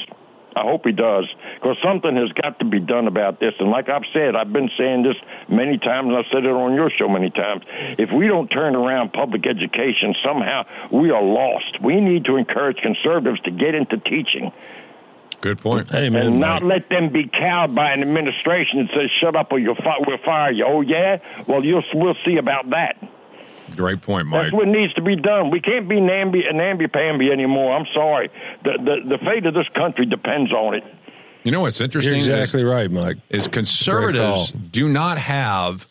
I 0.58 0.62
hope 0.62 0.86
he 0.86 0.94
does, 0.94 1.26
because 1.56 1.76
something 1.84 2.16
has 2.16 2.32
got 2.32 2.60
to 2.60 2.66
be 2.66 2.80
done 2.80 3.08
about 3.08 3.42
this. 3.42 3.54
And 3.60 3.70
like 3.70 3.90
I've 3.90 4.06
said, 4.14 4.38
I've 4.38 4.54
been 4.54 4.70
saying 4.78 5.04
this 5.04 5.18
many 5.50 5.78
times, 5.78 6.08
and 6.08 6.16
I've 6.16 6.32
said 6.32 6.46
it 6.46 6.50
on 6.50 6.74
your 6.76 6.90
show 6.90 7.10
many 7.10 7.30
times. 7.30 7.64
If 8.00 8.10
we 8.16 8.28
don't 8.28 8.48
turn 8.48 8.74
around 8.74 9.12
public 9.12 9.46
education, 9.46 10.16
somehow 10.24 10.64
we 10.94 11.12
are 11.12 11.22
lost. 11.22 11.82
We 11.84 12.00
need 12.00 12.24
to 12.26 12.38
encourage 12.38 12.78
conservatives 12.78 13.42
to 13.42 13.52
get 13.52 13.76
into 13.76 13.98
teaching 13.98 14.54
Good 15.42 15.60
point. 15.60 15.94
Amen. 15.94 16.26
and 16.26 16.40
not 16.40 16.64
Mike. 16.64 16.72
let 16.72 16.90
them 16.90 17.12
be 17.12 17.28
cowed 17.28 17.76
by 17.76 17.92
an 17.92 18.02
administration 18.02 18.80
that 18.80 18.90
says, 18.96 19.12
"Shut 19.22 19.36
up, 19.36 19.52
or 19.52 19.60
you'll 19.60 19.76
fi- 19.76 20.00
we'll 20.08 20.18
fire 20.20 20.52
you." 20.52 20.66
Oh 20.66 20.82
yeah, 20.82 21.18
well 21.48 21.64
you'll 21.64 21.84
we'll 21.94 22.16
see 22.26 22.38
about 22.38 22.70
that. 22.70 22.96
Great 23.76 24.02
point, 24.02 24.28
Mike. 24.28 24.44
That's 24.44 24.54
what 24.54 24.68
needs 24.68 24.94
to 24.94 25.02
be 25.02 25.16
done. 25.16 25.50
We 25.50 25.60
can't 25.60 25.90
be 25.90 26.00
namby 26.00 26.44
uh, 26.48 26.54
namby 26.54 26.88
pamby 26.88 27.32
anymore. 27.32 27.76
I'm 27.76 27.88
sorry. 27.94 28.30
The, 28.64 28.74
the 28.78 29.18
the 29.18 29.26
fate 29.26 29.46
of 29.46 29.54
this 29.54 29.68
country 29.76 30.06
depends 30.06 30.52
on 30.52 30.76
it. 30.76 30.84
You 31.44 31.52
know 31.52 31.62
what's 31.62 31.82
interesting? 31.82 32.14
You're 32.14 32.20
is- 32.22 32.28
exactly 32.28 32.64
right, 32.64 32.90
Mike. 32.90 33.18
is 33.30 33.48
conservatives 33.48 34.52
do 34.52 34.88
not 34.88 35.18
have 35.18 35.88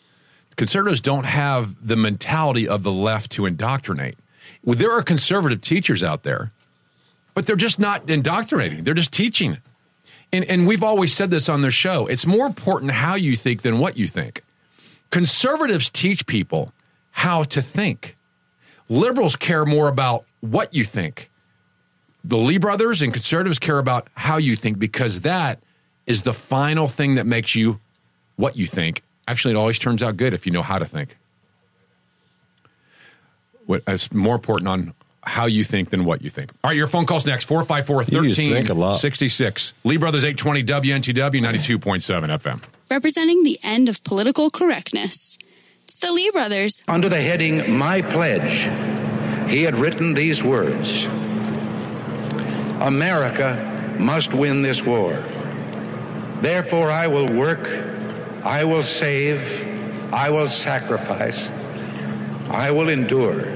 conservatives 0.55 1.01
don't 1.01 1.25
have 1.25 1.85
the 1.85 1.95
mentality 1.95 2.67
of 2.67 2.83
the 2.83 2.91
left 2.91 3.31
to 3.31 3.45
indoctrinate. 3.45 4.17
Well, 4.63 4.75
there 4.75 4.91
are 4.91 5.01
conservative 5.01 5.61
teachers 5.61 6.03
out 6.03 6.23
there, 6.23 6.51
but 7.33 7.45
they're 7.45 7.55
just 7.55 7.77
not 7.77 8.09
indoctrinating. 8.09 8.83
They're 8.83 8.93
just 8.93 9.11
teaching. 9.11 9.57
And 10.31 10.45
and 10.45 10.65
we've 10.65 10.83
always 10.83 11.13
said 11.13 11.29
this 11.29 11.49
on 11.49 11.61
the 11.61 11.71
show. 11.71 12.07
It's 12.07 12.25
more 12.25 12.45
important 12.45 12.91
how 12.91 13.15
you 13.15 13.35
think 13.35 13.61
than 13.61 13.79
what 13.79 13.97
you 13.97 14.07
think. 14.07 14.43
Conservatives 15.11 15.89
teach 15.89 16.25
people 16.25 16.71
how 17.15 17.43
to 17.43 17.61
think. 17.61 18.13
Liberals 18.89 19.37
care 19.37 19.63
more 19.63 19.87
about 19.87 20.25
what 20.41 20.73
you 20.73 20.83
think. 20.83 21.31
The 22.25 22.37
Lee 22.37 22.57
brothers 22.57 23.01
and 23.01 23.13
conservatives 23.13 23.57
care 23.57 23.79
about 23.79 24.09
how 24.15 24.35
you 24.35 24.57
think 24.57 24.79
because 24.79 25.21
that 25.21 25.59
is 26.05 26.23
the 26.23 26.33
final 26.33 26.87
thing 26.87 27.15
that 27.15 27.25
makes 27.25 27.55
you 27.55 27.79
what 28.35 28.57
you 28.57 28.67
think. 28.67 29.01
Actually, 29.29 29.53
it 29.53 29.57
always 29.57 29.79
turns 29.79 30.03
out 30.03 30.17
good 30.17 30.33
if 30.33 30.45
you 30.45 30.51
know 30.51 30.61
how 30.61 30.77
to 30.77 30.85
think. 30.85 31.17
What 33.65 33.81
is 33.87 34.11
more 34.11 34.35
important 34.35 34.67
on 34.67 34.93
how 35.23 35.45
you 35.45 35.63
think 35.63 35.91
than 35.91 36.03
what 36.03 36.21
you 36.21 36.29
think. 36.29 36.51
All 36.63 36.69
right, 36.69 36.77
your 36.77 36.85
phone 36.85 37.05
calls 37.05 37.25
next 37.25 37.45
454 37.45 38.21
You 38.21 38.29
just 38.29 38.41
think 38.41 38.69
a 38.69 38.73
lot. 38.73 39.01
1366. 39.01 39.73
Lee 39.85 39.97
Brothers 39.97 40.25
820 40.25 40.63
WNTW 40.63 41.41
92.7 41.41 42.39
FM. 42.39 42.61
Representing 42.91 43.43
the 43.43 43.57
end 43.63 43.87
of 43.87 44.03
political 44.03 44.49
correctness. 44.51 45.39
It's 45.95 46.05
the 46.05 46.11
Lee 46.11 46.29
brothers. 46.29 46.83
Under 46.89 47.07
the 47.07 47.21
heading 47.21 47.77
My 47.77 48.01
Pledge, 48.01 48.63
he 49.49 49.63
had 49.63 49.77
written 49.77 50.13
these 50.13 50.43
words 50.43 51.05
America 52.81 53.95
must 53.97 54.33
win 54.33 54.61
this 54.61 54.83
war. 54.83 55.23
Therefore, 56.41 56.91
I 56.91 57.07
will 57.07 57.27
work, 57.27 57.69
I 58.43 58.65
will 58.65 58.83
save, 58.83 59.63
I 60.11 60.29
will 60.31 60.47
sacrifice, 60.47 61.49
I 62.49 62.71
will 62.71 62.89
endure. 62.89 63.47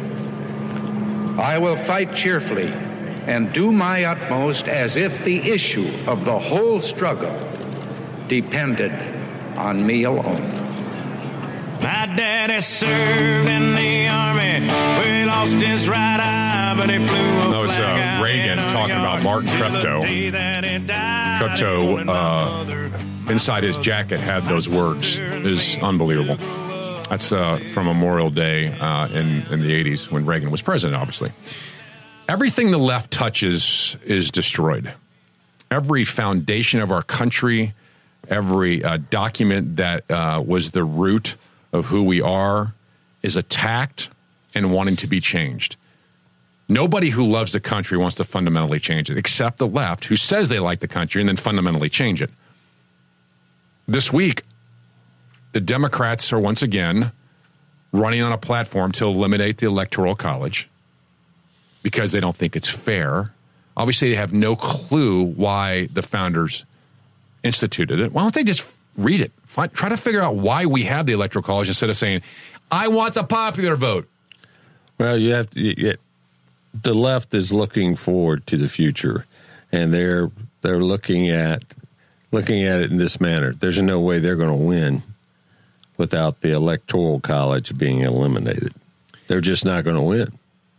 I 1.37 1.57
will 1.57 1.75
fight 1.75 2.15
cheerfully 2.15 2.71
and 3.27 3.51
do 3.51 3.73
my 3.73 4.05
utmost 4.05 4.69
as 4.69 4.95
if 4.95 5.25
the 5.25 5.39
issue 5.39 5.91
of 6.07 6.23
the 6.23 6.39
whole 6.39 6.79
struggle 6.79 7.37
depended 8.29 8.93
on 9.57 9.85
me 9.85 10.03
alone. 10.03 10.58
My 11.81 12.05
daddy 12.15 12.59
served 12.61 13.49
in 13.49 13.75
the 13.75 14.07
army 14.07 14.39
he 15.19 15.25
lost 15.25 15.55
his 15.55 15.87
right 15.89 16.19
eye, 16.19 16.75
but 16.77 16.89
he 16.89 16.97
flew 16.97 17.15
a 17.15 17.51
That 17.51 17.59
was 17.59 17.71
uh, 17.71 18.21
Reagan 18.23 18.57
talking 18.57 18.95
about 18.95 19.23
yard 19.23 19.23
Martin 19.23 19.49
till 19.49 19.71
the 19.71 19.77
Treptow. 19.79 20.01
day 20.01 20.29
that 20.29 20.63
he 20.63 20.77
died. 20.79 21.41
Treptow, 21.41 22.07
uh, 23.27 23.31
inside 23.31 23.63
his 23.63 23.77
jacket, 23.77 24.19
had 24.19 24.43
those 24.45 24.67
words. 24.67 25.17
is 25.17 25.77
unbelievable. 25.81 26.35
That's 27.09 27.31
uh, 27.31 27.57
from 27.73 27.87
Memorial 27.87 28.29
Day 28.29 28.67
uh, 28.67 29.07
in, 29.07 29.41
in 29.51 29.61
the 29.61 29.83
80s 29.83 30.11
when 30.11 30.25
Reagan 30.25 30.51
was 30.51 30.61
president, 30.61 30.99
obviously. 31.01 31.31
Everything 32.27 32.71
the 32.71 32.77
left 32.77 33.09
touches 33.11 33.97
is 34.05 34.29
destroyed. 34.29 34.93
Every 35.71 36.05
foundation 36.05 36.81
of 36.81 36.91
our 36.91 37.01
country, 37.01 37.73
every 38.27 38.83
uh, 38.83 38.97
document 39.09 39.77
that 39.77 40.09
uh, 40.11 40.43
was 40.45 40.71
the 40.71 40.83
root 40.83 41.35
of 41.71 41.87
who 41.87 42.03
we 42.03 42.21
are 42.21 42.73
is 43.21 43.35
attacked 43.35 44.09
and 44.53 44.71
wanting 44.71 44.95
to 44.97 45.07
be 45.07 45.19
changed. 45.19 45.75
Nobody 46.67 47.09
who 47.09 47.23
loves 47.23 47.51
the 47.51 47.59
country 47.59 47.97
wants 47.97 48.15
to 48.17 48.23
fundamentally 48.23 48.79
change 48.79 49.09
it, 49.09 49.17
except 49.17 49.57
the 49.57 49.65
left, 49.65 50.05
who 50.05 50.15
says 50.15 50.49
they 50.49 50.59
like 50.59 50.79
the 50.79 50.87
country 50.87 51.21
and 51.21 51.27
then 51.27 51.35
fundamentally 51.35 51.89
change 51.89 52.21
it. 52.21 52.29
This 53.87 54.13
week, 54.13 54.43
the 55.51 55.59
Democrats 55.59 56.31
are 56.31 56.39
once 56.39 56.61
again 56.61 57.11
running 57.91 58.21
on 58.21 58.31
a 58.31 58.37
platform 58.37 58.91
to 58.93 59.05
eliminate 59.05 59.57
the 59.57 59.65
Electoral 59.65 60.15
College 60.15 60.69
because 61.81 62.11
they 62.11 62.19
don't 62.19 62.35
think 62.35 62.55
it's 62.55 62.69
fair. 62.69 63.31
Obviously, 63.75 64.09
they 64.09 64.15
have 64.15 64.33
no 64.33 64.55
clue 64.55 65.23
why 65.23 65.87
the 65.87 66.03
founders 66.03 66.65
instituted 67.43 67.99
it. 67.99 68.11
Why 68.11 68.21
don't 68.21 68.33
they 68.33 68.43
just 68.43 68.61
read 69.03 69.21
it? 69.21 69.31
Find, 69.45 69.71
try 69.73 69.89
to 69.89 69.97
figure 69.97 70.21
out 70.21 70.35
why 70.35 70.65
we 70.65 70.83
have 70.83 71.05
the 71.05 71.13
electoral 71.13 71.43
college 71.43 71.67
instead 71.67 71.89
of 71.89 71.95
saying, 71.97 72.21
"I 72.71 72.87
want 72.87 73.13
the 73.15 73.23
popular 73.23 73.75
vote." 73.75 74.07
Well, 74.99 75.17
you 75.17 75.33
have 75.33 75.49
to. 75.51 75.59
You, 75.59 75.93
the 76.83 76.93
left 76.93 77.33
is 77.33 77.51
looking 77.51 77.95
forward 77.95 78.45
to 78.47 78.57
the 78.57 78.69
future, 78.69 79.25
and 79.71 79.91
they're 79.93 80.29
they're 80.61 80.83
looking 80.83 81.29
at 81.29 81.63
looking 82.31 82.63
at 82.63 82.81
it 82.81 82.91
in 82.91 82.97
this 82.97 83.19
manner. 83.19 83.53
There's 83.53 83.81
no 83.81 83.99
way 84.01 84.19
they're 84.19 84.35
going 84.35 84.55
to 84.55 84.65
win 84.67 85.01
without 85.97 86.41
the 86.41 86.51
electoral 86.51 87.19
college 87.19 87.75
being 87.77 88.01
eliminated. 88.01 88.73
They're 89.27 89.41
just 89.41 89.65
not 89.65 89.83
going 89.83 89.95
to 89.95 90.01
win. 90.01 90.27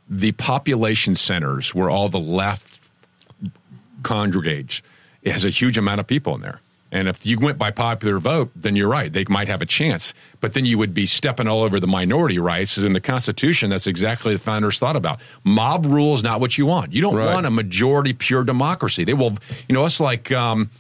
the 0.09 0.33
population 0.33 1.15
centers 1.15 1.75
where 1.75 1.89
all 1.91 2.09
the 2.09 2.19
left 2.21 2.79
congregates, 4.03 4.83
it 5.23 5.33
has 5.33 5.45
a 5.45 5.51
huge 5.51 5.79
amount 5.79 6.01
of 6.01 6.07
people 6.07 6.35
in 6.35 6.41
there. 6.41 6.61
And 6.93 7.07
if 7.09 7.25
you 7.25 7.39
went 7.39 7.57
by 7.57 7.71
popular 7.71 8.19
vote, 8.19 8.51
then 8.57 8.75
you're 8.75 8.89
right. 8.89 9.13
They 9.13 9.25
might 9.29 9.47
have 9.47 9.63
a 9.63 9.67
chance. 9.67 10.13
But 10.41 10.55
then 10.55 10.65
you 10.65 10.77
would 10.79 10.93
be 10.93 11.07
stepping 11.07 11.47
all 11.47 11.63
over 11.63 11.79
the 11.79 11.87
minority 11.87 12.39
rights. 12.41 12.79
In 12.79 12.95
the 12.95 13.01
Constitution, 13.01 13.71
that's 13.71 13.87
exactly 13.87 14.33
the 14.35 14.41
founders 14.41 14.79
thought 14.81 14.97
about. 14.97 15.21
Mob 15.45 15.87
rule 15.87 16.15
is 16.15 16.23
not 16.25 16.41
what 16.41 16.59
you 16.59 16.67
want. 16.67 16.93
You 16.93 17.01
don't 17.03 17.15
Right. 17.15 17.33
want 17.33 17.47
a 17.47 17.51
majority 17.51 18.13
pure 18.13 18.43
democracy. 18.43 19.05
They 19.05 19.15
will, 19.15 19.39
you 19.69 19.75
know, 19.75 19.85
it's 19.85 20.01
like, 20.01 20.33
um, 20.33 20.71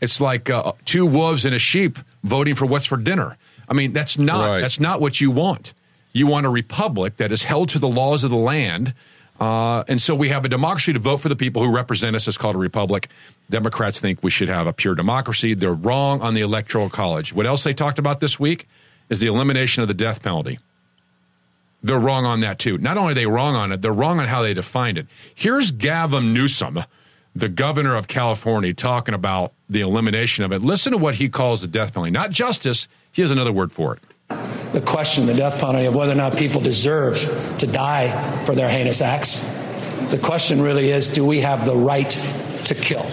it's 0.00 0.20
like 0.20 0.50
uh, 0.50 0.72
two 0.84 1.06
wolves 1.06 1.44
and 1.44 1.54
a 1.54 1.58
sheep 1.58 1.98
voting 2.24 2.56
for 2.56 2.66
what's 2.66 2.86
for 2.86 2.96
dinner. 2.96 3.36
I 3.68 3.74
mean, 3.74 3.92
that's 3.92 4.18
not 4.18 4.48
Right. 4.48 4.60
that's 4.60 4.80
not 4.80 5.00
what 5.00 5.20
you 5.20 5.30
want. 5.30 5.72
You 6.12 6.26
want 6.26 6.46
a 6.46 6.50
republic 6.50 7.16
that 7.18 7.30
is 7.32 7.44
held 7.44 7.68
to 7.70 7.78
the 7.78 7.88
laws 7.88 8.24
of 8.24 8.30
the 8.30 8.36
land. 8.36 8.92
Uh, 9.40 9.82
and 9.88 10.00
so 10.00 10.14
we 10.14 10.28
have 10.28 10.44
a 10.44 10.48
democracy 10.48 10.92
to 10.92 10.98
vote 10.98 11.18
for 11.18 11.28
the 11.28 11.36
people 11.36 11.62
who 11.62 11.70
represent 11.74 12.14
us. 12.14 12.28
It's 12.28 12.38
called 12.38 12.54
a 12.54 12.58
republic. 12.58 13.08
Democrats 13.50 14.00
think 14.00 14.22
we 14.22 14.30
should 14.30 14.48
have 14.48 14.66
a 14.66 14.72
pure 14.72 14.94
democracy. 14.94 15.54
They're 15.54 15.74
wrong 15.74 16.22
on 16.22 16.34
the 16.34 16.40
electoral 16.40 16.88
college. 16.88 17.32
What 17.32 17.46
else 17.46 17.64
they 17.64 17.74
talked 17.74 17.98
about 17.98 18.20
this 18.20 18.38
week 18.38 18.68
is 19.08 19.20
the 19.20 19.26
elimination 19.26 19.82
of 19.82 19.88
the 19.88 19.94
death 19.94 20.22
penalty. 20.22 20.58
They're 21.82 21.98
wrong 21.98 22.24
on 22.24 22.40
that 22.40 22.58
too. 22.58 22.78
Not 22.78 22.96
only 22.96 23.12
are 23.12 23.14
they 23.14 23.26
wrong 23.26 23.54
on 23.54 23.70
it, 23.70 23.82
they're 23.82 23.92
wrong 23.92 24.18
on 24.18 24.26
how 24.26 24.40
they 24.40 24.54
defined 24.54 24.96
it. 24.96 25.06
Here's 25.34 25.70
Gavin 25.70 26.32
Newsom, 26.32 26.78
the 27.34 27.48
governor 27.48 27.94
of 27.94 28.08
California, 28.08 28.72
talking 28.72 29.14
about 29.14 29.52
the 29.68 29.82
elimination 29.82 30.44
of 30.44 30.52
it. 30.52 30.62
Listen 30.62 30.92
to 30.92 30.98
what 30.98 31.16
he 31.16 31.28
calls 31.28 31.60
the 31.60 31.66
death 31.66 31.92
penalty, 31.92 32.10
not 32.10 32.30
justice. 32.30 32.88
He 33.12 33.20
has 33.20 33.30
another 33.30 33.52
word 33.52 33.70
for 33.70 33.94
it. 33.96 34.00
The 34.28 34.82
question, 34.84 35.26
the 35.26 35.34
death 35.34 35.60
penalty, 35.60 35.86
of 35.86 35.94
whether 35.94 36.12
or 36.12 36.16
not 36.16 36.36
people 36.36 36.60
deserve 36.60 37.18
to 37.58 37.66
die 37.66 38.44
for 38.44 38.54
their 38.54 38.68
heinous 38.68 39.00
acts. 39.00 39.40
The 40.10 40.18
question 40.18 40.60
really 40.60 40.90
is 40.90 41.08
do 41.08 41.24
we 41.24 41.40
have 41.40 41.64
the 41.66 41.76
right 41.76 42.10
to 42.66 42.74
kill? 42.74 43.06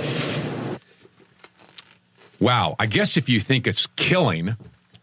Wow. 2.40 2.76
I 2.80 2.88
guess 2.88 3.18
if 3.18 3.30
you 3.30 3.40
think 3.40 3.68
it's 3.68 3.86
killing, 3.96 4.58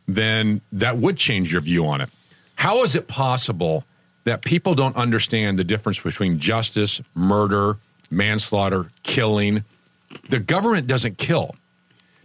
then 0.09 0.61
that 0.73 0.99
would 0.99 1.17
change 1.17 1.53
your 1.53 1.61
view 1.61 1.87
on 1.87 2.01
it. 2.01 2.11
How 2.57 2.83
is 2.83 2.97
it 2.97 3.07
possible 3.07 3.85
that 4.25 4.43
people 4.43 4.75
don't 4.75 4.97
understand 4.97 5.59
the 5.59 5.65
difference 5.65 6.01
between 6.01 6.41
justice, 6.41 7.01
murder, 7.15 7.79
manslaughter, 8.11 8.91
killing? 9.05 9.65
The 10.31 10.41
government 10.41 10.89
doesn't 10.89 11.19
kill. 11.19 11.55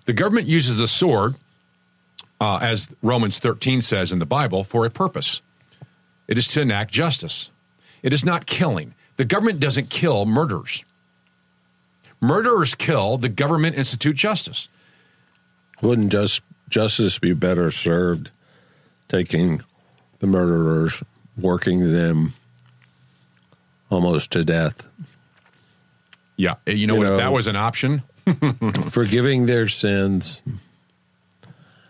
The 0.05 0.13
government 0.13 0.47
uses 0.47 0.77
the 0.77 0.87
sword, 0.87 1.35
uh, 2.43 2.57
as 2.61 2.93
Romans 3.01 3.39
13 3.39 3.81
says 3.81 4.11
in 4.11 4.19
the 4.19 4.25
Bible, 4.25 4.63
for 4.65 4.85
a 4.85 4.89
purpose. 4.89 5.41
It 6.27 6.37
is 6.37 6.47
to 6.49 6.61
enact 6.61 6.91
justice. 6.91 7.49
It 8.01 8.11
is 8.13 8.25
not 8.25 8.45
killing. 8.45 8.95
The 9.17 9.23
government 9.25 9.59
doesn't 9.61 9.89
kill 9.89 10.25
murderers. 10.25 10.83
Murderers 12.19 12.75
kill, 12.75 13.17
the 13.17 13.29
government 13.29 13.75
institute 13.77 14.15
justice. 14.17 14.67
Wouldn't 15.81 16.11
just 16.11 16.41
justice 16.69 17.17
be 17.19 17.33
better 17.33 17.71
served 17.71 18.29
taking 19.09 19.61
the 20.19 20.27
murderers, 20.27 21.01
working 21.37 21.91
them 21.93 22.33
almost 23.89 24.31
to 24.31 24.43
death, 24.43 24.87
Yeah, 26.35 26.55
you 26.65 26.87
know 26.87 26.95
You 26.95 26.99
what? 26.99 27.05
know- 27.05 27.13
if 27.17 27.19
that 27.21 27.31
was 27.33 27.47
an 27.47 27.55
option. 27.55 28.03
forgiving 28.89 29.45
their 29.47 29.67
sins, 29.67 30.41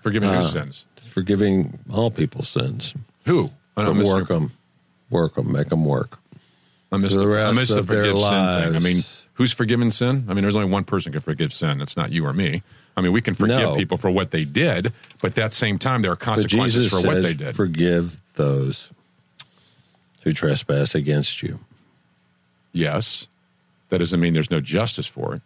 Forgiving 0.03 0.29
uh, 0.29 0.41
whose 0.43 0.51
sins? 0.51 0.85
forgiving 1.05 1.79
all 1.91 2.11
people's 2.11 2.49
sins. 2.49 2.93
Who? 3.25 3.49
I 3.77 3.83
don't 3.83 4.03
work 4.03 4.27
them, 4.27 4.51
work 5.09 5.33
them, 5.35 5.51
make 5.51 5.69
them 5.69 5.85
work. 5.85 6.19
I 6.91 6.97
miss 6.97 7.13
the, 7.13 7.19
the 7.21 7.25
I 7.25 7.47
rest 7.47 7.55
miss 7.59 7.69
the 7.69 7.79
of 7.79 7.87
their 7.87 8.03
forgive 8.05 8.19
sin 8.21 8.63
thing. 8.63 8.75
I 8.75 8.79
mean, 8.79 9.03
who's 9.33 9.51
forgiven 9.53 9.89
sin? 9.91 10.25
I 10.29 10.33
mean, 10.35 10.43
there's 10.43 10.55
only 10.55 10.69
one 10.69 10.83
person 10.83 11.11
can 11.11 11.21
forgive 11.21 11.53
sin. 11.53 11.81
It's 11.81 11.97
not 11.97 12.11
you 12.11 12.25
or 12.25 12.33
me. 12.33 12.61
I 12.95 13.01
mean, 13.01 13.11
we 13.13 13.21
can 13.21 13.33
forgive 13.33 13.59
No. 13.59 13.75
people 13.75 13.97
for 13.97 14.11
what 14.11 14.29
they 14.31 14.43
did, 14.43 14.93
but 15.21 15.31
at 15.31 15.35
that 15.35 15.53
same 15.53 15.79
time, 15.79 16.03
there 16.03 16.11
are 16.11 16.15
consequences 16.15 16.83
Jesus 16.91 17.01
for 17.01 17.07
what 17.07 17.23
they 17.23 17.33
did. 17.33 17.55
forgive 17.55 18.21
those 18.35 18.91
who 20.21 20.31
trespass 20.31 20.93
against 20.95 21.41
you. 21.41 21.59
yes, 22.71 23.27
that 23.89 23.99
doesn't 23.99 24.19
mean 24.19 24.33
there's 24.33 24.49
no 24.51 24.59
justice 24.61 25.05
for 25.07 25.35
it. 25.35 25.41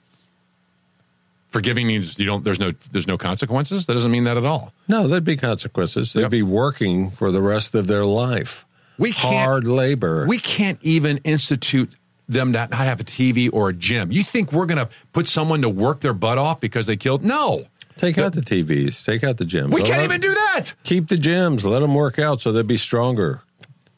Forgiving 1.49 1.87
means 1.87 2.19
you 2.19 2.25
don't. 2.25 2.43
There's 2.43 2.59
no. 2.59 2.73
There's 2.91 3.07
no 3.07 3.17
consequences. 3.17 3.85
That 3.85 3.93
doesn't 3.93 4.11
mean 4.11 4.25
that 4.25 4.35
at 4.37 4.45
all. 4.45 4.73
No, 4.87 5.07
there'd 5.07 5.23
be 5.23 5.37
consequences. 5.37 6.13
They'd 6.13 6.21
Yep. 6.23 6.31
be 6.31 6.43
working 6.43 7.09
for 7.11 7.31
the 7.31 7.41
rest 7.41 7.73
of 7.73 7.87
their 7.87 8.05
life. 8.05 8.65
We 8.97 9.11
Hard 9.11 9.63
labor. 9.63 10.25
We 10.27 10.39
can't 10.39 10.79
even 10.81 11.17
institute 11.19 11.93
them 12.27 12.51
to 12.53 12.59
not 12.59 12.73
have 12.73 12.99
a 12.99 13.03
TV 13.05 13.49
or 13.53 13.69
a 13.69 13.73
gym. 13.73 14.11
You 14.11 14.23
think 14.23 14.51
we're 14.51 14.65
going 14.65 14.79
to 14.79 14.89
put 15.13 15.29
someone 15.29 15.61
to 15.61 15.69
work 15.69 16.01
their 16.01 16.13
butt 16.13 16.37
off 16.37 16.59
because 16.59 16.87
they 16.87 16.97
killed? 16.97 17.23
No. 17.23 17.65
Take 17.97 18.17
out 18.17 18.33
the 18.33 18.41
TVs. 18.41 19.03
Take 19.05 19.23
out 19.23 19.37
the 19.37 19.45
gyms. 19.45 19.67
We 19.73 19.81
Let 19.81 19.85
can't 19.91 20.01
them- 20.01 20.11
even 20.11 20.21
do 20.21 20.33
that. 20.33 20.73
Keep 20.83 21.07
the 21.07 21.15
gyms. 21.15 21.63
Let 21.63 21.79
them 21.79 21.95
work 21.95 22.19
out 22.19 22.41
so 22.41 22.51
they'll 22.51 22.63
be 22.63 22.75
stronger. 22.77 23.41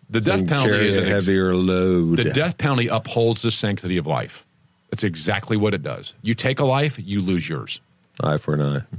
The 0.09 0.21
death 0.21 0.47
penalty 0.47 0.88
is 0.88 0.97
a 0.97 1.01
an 1.01 1.07
ex- 1.07 1.25
heavier 1.25 1.55
load. 1.55 2.17
The 2.17 2.25
death 2.25 2.57
penalty 2.57 2.88
upholds 2.88 3.41
the 3.41 3.51
sanctity 3.51 3.97
of 3.97 4.05
life. 4.05 4.45
That's 4.91 5.04
exactly 5.04 5.56
what 5.58 5.73
it 5.73 5.84
does. 5.84 6.13
You 6.21 6.34
take 6.34 6.60
a 6.60 6.65
life, 6.65 6.97
you 6.99 7.21
lose 7.21 7.47
yours. 7.47 7.80
eye 8.23 8.38
for 8.38 8.54
an 8.56 8.62
eye, 8.62 8.97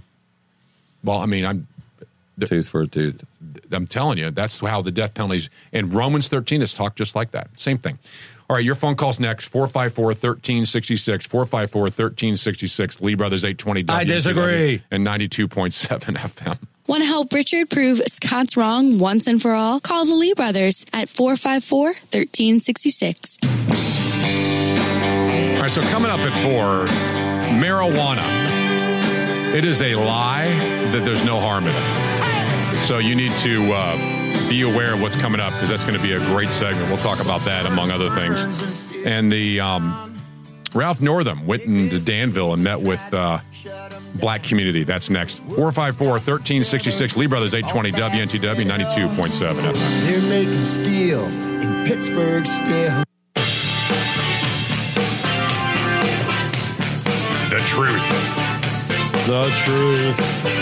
Well, 1.05 1.18
I 1.18 1.26
mean, 1.26 1.44
I'm 1.44 1.66
tooth 2.46 2.68
for 2.68 2.83
a 2.83 2.87
tooth. 2.87 3.22
I'm 3.72 3.87
telling 3.87 4.18
you, 4.18 4.31
that's 4.31 4.61
how 4.61 4.83
the 4.83 4.90
death 4.92 5.14
penalties 5.14 5.50
in 5.72 5.90
Romans 5.90 6.29
13 6.29 6.62
is 6.62 6.72
talked 6.72 6.96
just 6.96 7.14
like 7.14 7.33
that. 7.33 7.48
Same 7.57 7.76
thing. 7.79 7.98
All 8.48 8.57
right, 8.57 8.64
your 8.64 8.74
phone 8.74 8.96
calls 8.96 9.20
next 9.20 9.44
454 9.48 10.05
1366, 10.07 11.26
454 11.26 11.83
1366, 11.83 13.00
Lee 13.00 13.14
Brothers 13.14 13.44
820 13.44 13.85
I 13.88 14.05
disagree. 14.05 14.83
and 14.90 15.07
92.7 15.07 16.00
FM. 16.16 16.59
Want 16.88 17.03
to 17.03 17.07
help 17.07 17.33
Richard 17.33 17.70
prove 17.70 17.98
Scott's 18.09 18.57
wrong 18.57 18.98
once 18.98 19.29
and 19.29 19.40
for 19.40 19.53
all? 19.53 19.79
Call 19.79 20.05
the 20.07 20.14
Lee 20.14 20.35
brothers 20.35 20.85
at 20.92 21.09
454 21.09 21.85
1366. 22.11 23.89
All 25.61 25.64
right, 25.64 25.70
so 25.70 25.83
coming 25.83 26.11
up 26.11 26.20
at 26.20 26.33
four, 26.42 26.87
marijuana. 27.61 28.25
It 29.55 29.66
is 29.66 29.83
a 29.83 29.94
lie 29.94 30.49
that 30.90 31.05
there's 31.05 31.23
no 31.27 31.38
harm 31.38 31.66
in 31.66 31.75
it. 31.77 32.77
So 32.87 32.96
you 32.96 33.14
need 33.14 33.31
to 33.42 33.70
uh, 33.70 34.49
be 34.49 34.62
aware 34.62 34.94
of 34.94 35.03
what's 35.03 35.20
coming 35.20 35.38
up 35.38 35.53
because 35.53 35.68
that's 35.68 35.85
going 35.85 35.99
to 35.99 36.03
be 36.03 36.14
a 36.14 36.18
great 36.18 36.49
segment. 36.49 36.88
We'll 36.88 36.96
talk 36.96 37.20
about 37.20 37.44
that 37.44 37.66
among 37.66 37.90
other 37.90 38.09
things. 38.09 39.05
And 39.05 39.31
the 39.31 39.61
um, 39.61 40.18
Ralph 40.73 41.03
Northam 41.03 41.46
went 41.46 41.64
into 41.64 42.01
Danville 42.01 42.55
and 42.55 42.64
met 42.64 42.81
with 42.81 43.12
uh, 43.12 43.40
black 44.14 44.43
community. 44.43 44.82
That's 44.84 45.11
next. 45.11 45.41
454 45.41 46.09
1366 46.09 47.18
Lee 47.18 47.26
Brothers 47.26 47.55
820 47.55 47.93
WNTW 47.93 48.66
92.7 48.66 50.07
They're 50.07 50.22
making 50.22 50.64
steel 50.64 51.22
in 51.24 51.84
Pittsburgh 51.84 52.47
still. 52.47 53.05
Truth. 57.71 58.03
The 59.29 59.49
truth. 59.62 60.16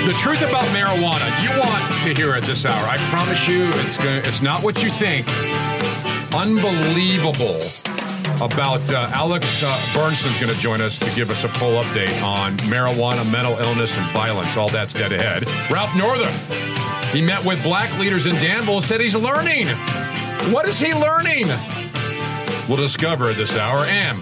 The 0.07 0.13
truth 0.21 0.47
about 0.47 0.67
marijuana. 0.67 1.25
You 1.43 1.59
want 1.59 1.83
to 2.05 2.13
hear 2.13 2.37
it 2.37 2.45
this 2.45 2.67
hour. 2.67 2.87
I 2.87 2.99
promise 3.09 3.49
you, 3.49 3.67
it's 3.71 3.97
gonna, 3.97 4.19
it's 4.19 4.43
not 4.43 4.63
what 4.63 4.83
you 4.83 4.91
think. 4.91 5.27
Unbelievable 6.35 7.63
about 8.43 8.83
uh, 8.93 9.09
Alex 9.15 9.65
uh, 9.65 9.99
Berenson's 9.99 10.39
going 10.39 10.55
to 10.55 10.61
join 10.61 10.83
us 10.83 10.99
to 10.99 11.11
give 11.17 11.31
us 11.31 11.45
a 11.45 11.49
full 11.49 11.83
update 11.83 12.23
on 12.23 12.59
marijuana, 12.69 13.25
mental 13.33 13.57
illness, 13.59 13.97
and 13.97 14.07
violence. 14.11 14.55
All 14.59 14.69
that's 14.69 14.93
dead 14.93 15.13
ahead. 15.13 15.45
Ralph 15.71 15.97
Northam. 15.97 16.29
He 17.11 17.23
met 17.23 17.43
with 17.43 17.63
black 17.63 17.91
leaders 17.99 18.27
in 18.27 18.35
Danville 18.35 18.77
and 18.77 18.85
said 18.85 19.01
he's 19.01 19.17
learning. 19.17 19.67
What 20.53 20.69
is 20.69 20.79
he 20.79 20.93
learning? 20.93 21.47
We'll 22.69 22.77
discover 22.77 23.33
this 23.33 23.57
hour. 23.57 23.87
And 23.87 24.19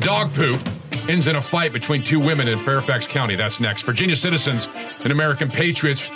dog 0.00 0.32
poop 0.32 0.71
ends 1.08 1.28
in 1.28 1.36
a 1.36 1.40
fight 1.40 1.72
between 1.72 2.02
two 2.02 2.20
women 2.20 2.48
in 2.48 2.58
Fairfax 2.58 3.06
County. 3.06 3.34
That's 3.34 3.60
next. 3.60 3.82
Virginia 3.82 4.16
Citizens 4.16 4.68
and 5.02 5.12
American 5.12 5.48
Patriots, 5.48 6.08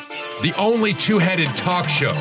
the 0.43 0.55
only 0.59 0.95
two 0.95 1.19
headed 1.19 1.49
talk 1.57 1.89
show 1.89 2.15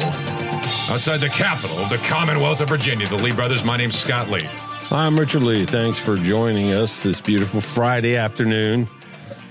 outside 0.90 1.18
the 1.18 1.30
capital 1.30 1.78
of 1.78 1.90
the 1.90 1.98
Commonwealth 2.08 2.62
of 2.62 2.70
Virginia. 2.70 3.08
The 3.08 3.16
Lee 3.16 3.32
Brothers. 3.34 3.64
My 3.64 3.78
name's 3.78 3.98
Scott 3.98 4.30
Lee. 4.30 4.48
I'm 4.92 5.20
Richard 5.20 5.44
Lee. 5.44 5.66
Thanks 5.66 5.98
for 5.98 6.16
joining 6.16 6.72
us 6.72 7.04
this 7.04 7.20
beautiful 7.20 7.62
Friday 7.62 8.16
afternoon. 8.16 8.88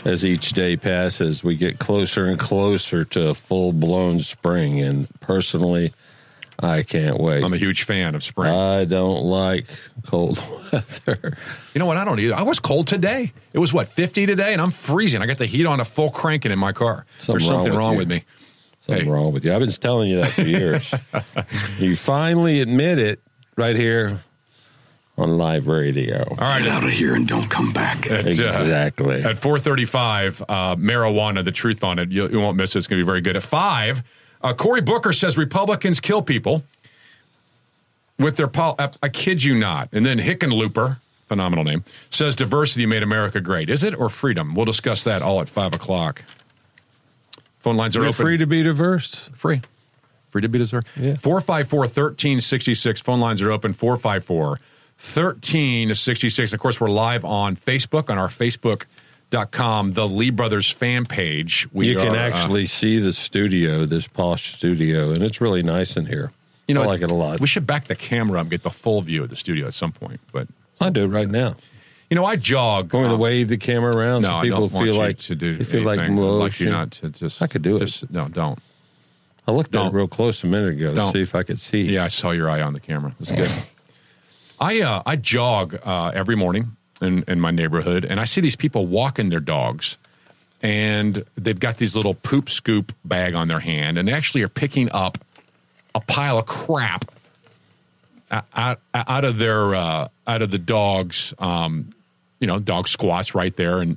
As 0.05 0.25
each 0.25 0.53
day 0.53 0.77
passes, 0.77 1.43
we 1.43 1.57
get 1.57 1.79
closer 1.79 2.27
and 2.27 2.39
closer 2.39 3.05
to 3.07 3.35
full 3.35 3.73
blown 3.73 4.21
spring. 4.21 4.81
And 4.81 5.09
personally, 5.21 5.93
I 6.59 6.83
can't 6.83 7.21
wait. 7.21 7.43
I'm 7.43 7.53
a 7.53 7.59
huge 7.59 7.83
fan 7.83 8.15
of 8.15 8.23
spring. 8.23 8.53
I 8.53 8.85
don't 8.85 9.25
like 9.25 9.67
cold 10.07 10.39
weather. 10.73 11.37
You 11.75 11.79
know 11.79 11.87
what? 11.87 11.97
I 11.97 12.05
don't 12.05 12.19
either. 12.21 12.35
I 12.35 12.43
was 12.43 12.61
cold 12.61 12.87
today. 12.87 13.33
It 13.53 13.59
was 13.59 13.73
what 13.73 13.89
50 13.89 14.27
today, 14.27 14.53
and 14.53 14.63
I'm 14.63 14.71
freezing. 14.71 15.23
I 15.23 15.27
got 15.27 15.39
the 15.39 15.47
heat 15.47 15.67
on 15.67 15.81
a 15.81 15.85
full 15.85 16.11
cranking 16.11 16.53
in 16.53 16.59
my 16.59 16.73
car. 16.73 17.07
There's 17.27 17.47
something 17.47 17.73
with 17.73 17.79
wrong 17.79 17.93
you. 17.93 17.99
with 17.99 18.09
me. 18.09 18.25
Something 18.83 19.09
wrong 19.09 19.33
with 19.33 19.45
you. 19.45 19.55
I've 19.55 19.61
been 19.61 19.71
telling 19.71 20.11
you 20.11 20.21
that 20.21 20.33
for 20.33 20.43
years. 20.43 20.93
you 21.79 21.97
finally 21.97 22.61
admit 22.61 22.99
it 22.99 23.23
right 23.57 23.77
here 23.77 24.21
on 25.17 25.39
live 25.39 25.69
radio. 25.69 26.23
All 26.29 26.37
right. 26.37 26.63
Get 26.63 26.71
out 26.71 26.85
of 26.85 26.91
here 26.91 27.15
and 27.15 27.27
don't 27.27 27.49
come 27.49 27.73
back. 27.73 28.07
Exactly. 28.11 29.23
At 29.23 29.39
435, 29.39 30.43
uh, 30.43 30.77
marijuana, 30.77 31.45
the 31.45 31.53
truth 31.53 31.83
on 31.83 31.99
it. 31.99 32.11
You, 32.11 32.29
you 32.29 32.41
won't 32.41 32.57
miss 32.57 32.75
it. 32.75 32.79
It's 32.79 32.87
going 32.87 33.01
to 33.01 33.05
be 33.05 33.07
very 33.07 33.21
good. 33.21 33.37
At 33.37 33.43
5, 33.43 34.03
uh, 34.45 34.55
Cory 34.55 34.80
Booker 34.82 35.12
says 35.12 35.36
Republicans 35.36 35.99
kill 35.99 36.22
people 36.22 36.62
with 38.18 38.36
their 38.36 38.47
pol- 38.47 38.76
I, 38.78 38.90
I 39.03 39.09
kid 39.09 39.42
you 39.42 39.57
not. 39.59 39.88
And 39.92 40.07
then 40.07 40.18
Hickenlooper, 40.18 40.99
phenomenal 41.26 41.64
name, 41.64 41.82
says 42.11 42.36
diversity 42.36 42.86
made 42.86 43.03
America 43.03 43.40
great. 43.40 43.68
Is 43.70 43.82
it 43.82 43.99
or 43.99 44.09
freedom? 44.09 44.55
We'll 44.55 44.66
discuss 44.66 45.03
that 45.05 45.22
all 45.22 45.40
at 45.40 45.49
5 45.49 45.74
o'clock. 45.74 46.22
Phone 47.59 47.76
lines 47.76 47.97
are 47.97 48.01
You're 48.01 48.11
open. 48.11 48.24
free 48.26 48.36
to 48.36 48.47
be 48.47 48.62
diverse. 48.62 49.30
Free. 49.34 49.62
Free 50.30 50.42
to 50.42 50.49
be 50.49 50.59
diverse. 50.59 50.84
454 50.95 51.78
1366. 51.80 53.01
Phone 53.01 53.20
lines 53.20 53.40
are 53.40 53.51
open. 53.51 53.72
454 53.72 54.47
1366. 54.97 56.53
Of 56.53 56.61
course, 56.61 56.78
we're 56.80 56.88
live 56.88 57.24
on 57.24 57.57
Facebook 57.57 58.11
on 58.11 58.18
our 58.18 58.28
Facebook.com, 59.35 59.93
the 59.93 60.09
Lee 60.09 60.30
Brothers 60.30 60.70
fan 60.70 61.05
page. 61.05 61.66
We 61.72 61.89
you 61.89 61.97
can 61.97 62.14
are, 62.14 62.18
uh, 62.18 62.28
actually 62.28 62.66
see 62.66 62.99
the 62.99 63.12
studio, 63.12 63.85
this 63.87 64.07
posh 64.07 64.57
studio, 64.57 65.11
and 65.11 65.22
it's 65.22 65.41
really 65.41 65.62
nice 65.62 65.97
in 65.97 66.07
here. 66.07 66.30
you 66.68 66.74
know, 66.74 66.82
I 66.82 66.87
like 66.87 67.03
it 67.03 67.11
a 67.11 67.14
lot. 67.14 67.41
We 67.41 67.47
should 67.47 67.66
back 67.66 67.85
the 67.85 67.97
camera 67.97 68.39
up 68.39 68.45
and 68.45 68.51
get 68.51 68.62
the 68.62 68.70
full 68.70 69.01
view 69.03 69.22
of 69.22 69.30
the 69.30 69.37
studio 69.37 69.66
at 69.66 69.74
some 69.74 69.93
point. 69.93 70.20
But 70.32 70.49
I 70.80 70.91
do 70.91 71.05
it 71.05 71.09
right 71.09 71.28
now. 71.28 71.57
You 72.11 72.16
know, 72.16 72.24
I 72.24 72.37
jog. 72.37 72.89
Going 72.89 73.09
to 73.09 73.14
um, 73.14 73.20
wave 73.20 73.49
the 73.49 73.57
camera 73.57 73.97
around 73.97 74.22
No, 74.22 74.28
so 74.28 74.35
I 74.35 74.43
people 74.43 74.61
don't 74.61 74.72
want 74.72 74.87
feel 74.87 74.95
you 74.95 75.01
like 75.01 75.18
to 75.20 75.35
do 75.35 75.57
they 75.57 75.64
feel 75.64 75.82
like. 75.82 75.99
I'd 75.99 76.11
like 76.11 76.61
you 76.61 76.66
motion. 76.66 76.70
not 76.70 76.91
to 76.93 77.11
just. 77.11 77.43
I 77.43 77.47
could 77.47 77.62
do 77.62 77.76
it. 77.76 77.80
Just, 77.80 78.11
no, 78.11 78.28
don't. 78.28 78.59
I 79.47 79.53
looked 79.53 79.74
at 79.74 79.78
Don't. 79.78 79.89
it 79.89 79.97
real 79.97 80.09
close 80.09 80.43
a 80.43 80.47
minute 80.47 80.72
ago 80.72 80.95
Don't. 80.95 81.12
to 81.12 81.18
see 81.18 81.22
if 81.22 81.35
I 81.35 81.43
could 81.43 81.61
see. 81.61 81.82
Yeah, 81.82 82.05
I 82.05 82.09
saw 82.09 82.30
your 82.30 82.49
eye 82.49 82.62
on 82.62 82.72
the 82.72 82.80
camera. 82.80 83.14
That's 83.20 83.37
good. 83.37 83.51
I 84.61 84.80
uh, 84.80 85.03
I 85.05 85.16
jog 85.16 85.78
uh, 85.82 86.12
every 86.14 86.37
morning 86.37 86.76
in, 87.01 87.24
in 87.26 87.40
my 87.40 87.51
neighborhood, 87.51 88.05
and 88.05 88.20
I 88.20 88.24
see 88.24 88.40
these 88.40 88.57
people 88.57 88.86
walking 88.86 89.28
their 89.28 89.40
dogs, 89.40 89.99
and 90.62 91.24
they've 91.36 91.59
got 91.59 91.78
these 91.78 91.95
little 91.95 92.14
poop 92.14 92.49
scoop 92.49 92.92
bag 93.05 93.34
on 93.34 93.49
their 93.49 93.61
hand, 93.61 93.99
and 93.99 94.09
they 94.09 94.12
actually 94.12 94.42
are 94.42 94.49
picking 94.49 94.90
up 94.92 95.18
a 95.95 96.01
pile 96.01 96.38
of 96.38 96.47
crap 96.47 97.11
out, 98.30 98.80
out 98.95 99.24
of 99.24 99.38
their 99.38 99.74
uh, 99.74 100.09
out 100.26 100.42
of 100.42 100.51
the 100.51 100.59
dogs. 100.59 101.34
Um, 101.38 101.92
you 102.40 102.47
know, 102.47 102.59
dog 102.59 102.88
squats 102.88 103.34
right 103.34 103.55
there, 103.57 103.80
and 103.80 103.97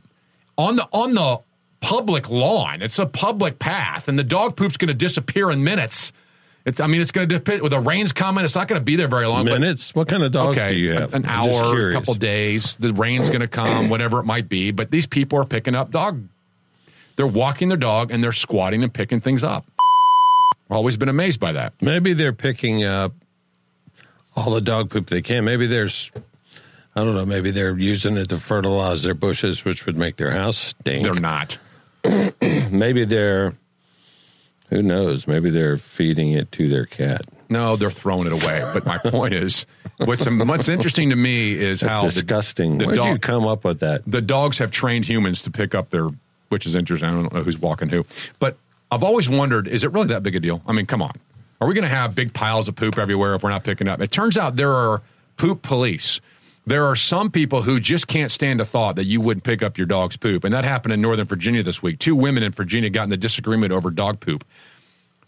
on 0.57 0.75
the 0.77 0.87
on 0.91 1.13
the 1.13 1.39
public 1.79 2.29
lawn. 2.29 2.81
It's 2.81 2.99
a 2.99 3.05
public 3.05 3.59
path, 3.59 4.07
and 4.07 4.17
the 4.17 4.23
dog 4.23 4.55
poop's 4.55 4.77
going 4.77 4.89
to 4.89 4.93
disappear 4.93 5.51
in 5.51 5.63
minutes. 5.63 6.11
It's, 6.67 6.81
I 6.81 6.87
mean, 6.87 6.99
it's 6.99 7.11
going 7.11 7.29
to 7.29 7.33
depend. 7.35 7.61
With 7.61 7.71
the 7.71 7.79
rain's 7.79 8.11
coming, 8.11 8.43
it's 8.43 8.53
not 8.53 8.67
going 8.67 8.81
to 8.81 8.83
be 8.83 8.97
there 8.97 9.07
very 9.07 9.25
long. 9.25 9.45
but- 9.45 9.53
Minutes? 9.59 9.95
What 9.95 10.09
kind 10.09 10.21
of 10.21 10.33
dogs 10.33 10.57
okay, 10.57 10.73
do 10.73 10.77
you 10.79 10.91
have? 10.91 11.13
An 11.13 11.25
hour, 11.25 11.91
a 11.91 11.93
couple 11.93 12.13
days. 12.13 12.75
The 12.75 12.91
rain's 12.91 13.29
going 13.29 13.39
to 13.39 13.47
come, 13.47 13.87
whatever 13.89 14.19
it 14.19 14.25
might 14.25 14.49
be. 14.49 14.71
But 14.71 14.91
these 14.91 15.07
people 15.07 15.39
are 15.39 15.45
picking 15.45 15.75
up 15.75 15.91
dog. 15.91 16.27
They're 17.15 17.25
walking 17.25 17.69
their 17.69 17.77
dog 17.77 18.11
and 18.11 18.21
they're 18.21 18.33
squatting 18.33 18.83
and 18.83 18.93
picking 18.93 19.21
things 19.21 19.43
up. 19.45 19.65
Always 20.69 20.97
been 20.97 21.07
amazed 21.07 21.39
by 21.39 21.53
that. 21.53 21.73
Maybe 21.81 22.11
they're 22.11 22.33
picking 22.33 22.83
up 22.83 23.13
all 24.35 24.51
the 24.51 24.59
dog 24.59 24.89
poop 24.89 25.07
they 25.07 25.21
can. 25.21 25.45
Maybe 25.45 25.67
there's, 25.67 26.11
I 26.97 27.05
don't 27.05 27.15
know, 27.15 27.25
maybe 27.25 27.51
they're 27.51 27.77
using 27.77 28.17
it 28.17 28.27
to 28.29 28.37
fertilize 28.37 29.03
their 29.03 29.13
bushes, 29.13 29.63
which 29.63 29.85
would 29.85 29.95
make 29.95 30.17
their 30.17 30.31
house 30.31 30.57
stink. 30.57 31.03
They're 31.05 31.13
not. 31.13 31.57
maybe 32.41 33.05
they're, 33.05 33.55
who 34.69 34.81
knows? 34.81 35.27
Maybe 35.27 35.49
they're 35.49 35.77
feeding 35.77 36.33
it 36.33 36.51
to 36.53 36.67
their 36.67 36.85
cat. 36.85 37.21
No, 37.49 37.75
they're 37.75 37.91
throwing 37.91 38.27
it 38.27 38.33
away. 38.33 38.69
But 38.73 38.85
my 38.85 38.97
point 38.97 39.33
is, 39.33 39.65
what's 39.97 40.29
what's 40.29 40.67
interesting 40.67 41.11
to 41.11 41.15
me 41.15 41.53
is 41.53 41.79
That's 41.79 41.91
how 41.91 42.01
disgusting. 42.03 42.77
The, 42.77 42.79
the 42.79 42.85
Where'd 42.87 42.97
you 42.97 43.03
dog, 43.13 43.21
come 43.21 43.47
up 43.47 43.63
with 43.63 43.79
that? 43.79 44.01
the 44.05 44.21
dogs 44.21 44.57
have 44.57 44.71
trained 44.71 45.05
humans 45.05 45.41
to 45.43 45.51
pick 45.51 45.73
up 45.73 45.89
their, 45.89 46.09
which 46.49 46.65
is 46.65 46.75
interesting. 46.75 47.07
I 47.07 47.13
don't 47.13 47.33
know 47.33 47.43
who's 47.43 47.57
walking 47.57 47.89
who, 47.89 48.05
but 48.39 48.57
I've 48.91 49.03
always 49.03 49.29
wondered: 49.29 49.67
is 49.67 49.83
it 49.83 49.91
really 49.93 50.07
that 50.07 50.23
big 50.23 50.35
a 50.35 50.39
deal? 50.39 50.61
I 50.67 50.73
mean, 50.73 50.85
come 50.85 51.01
on, 51.01 51.13
are 51.61 51.67
we 51.67 51.73
going 51.73 51.87
to 51.87 51.95
have 51.95 52.15
big 52.15 52.33
piles 52.33 52.67
of 52.67 52.75
poop 52.75 52.97
everywhere 52.97 53.33
if 53.35 53.43
we're 53.43 53.49
not 53.49 53.63
picking 53.63 53.87
up? 53.87 54.01
It 54.01 54.11
turns 54.11 54.37
out 54.37 54.57
there 54.57 54.73
are 54.73 55.01
poop 55.37 55.61
police. 55.61 56.19
There 56.67 56.85
are 56.85 56.97
some 56.97 57.31
people 57.31 57.61
who 57.61 57.79
just 57.79 58.09
can't 58.09 58.29
stand 58.29 58.59
the 58.59 58.65
thought 58.65 58.97
that 58.97 59.05
you 59.05 59.21
wouldn't 59.21 59.45
pick 59.45 59.63
up 59.63 59.77
your 59.77 59.87
dog's 59.87 60.17
poop, 60.17 60.43
and 60.43 60.53
that 60.53 60.65
happened 60.65 60.93
in 60.93 60.99
Northern 60.99 61.25
Virginia 61.25 61.63
this 61.63 61.81
week. 61.81 61.97
Two 61.97 62.13
women 62.13 62.43
in 62.43 62.51
Virginia 62.51 62.89
got 62.89 63.05
in 63.05 63.09
the 63.09 63.15
disagreement 63.15 63.71
over 63.71 63.89
dog 63.89 64.19
poop. 64.19 64.45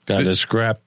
Got 0.05 0.25
to 0.25 0.35
scrap, 0.35 0.81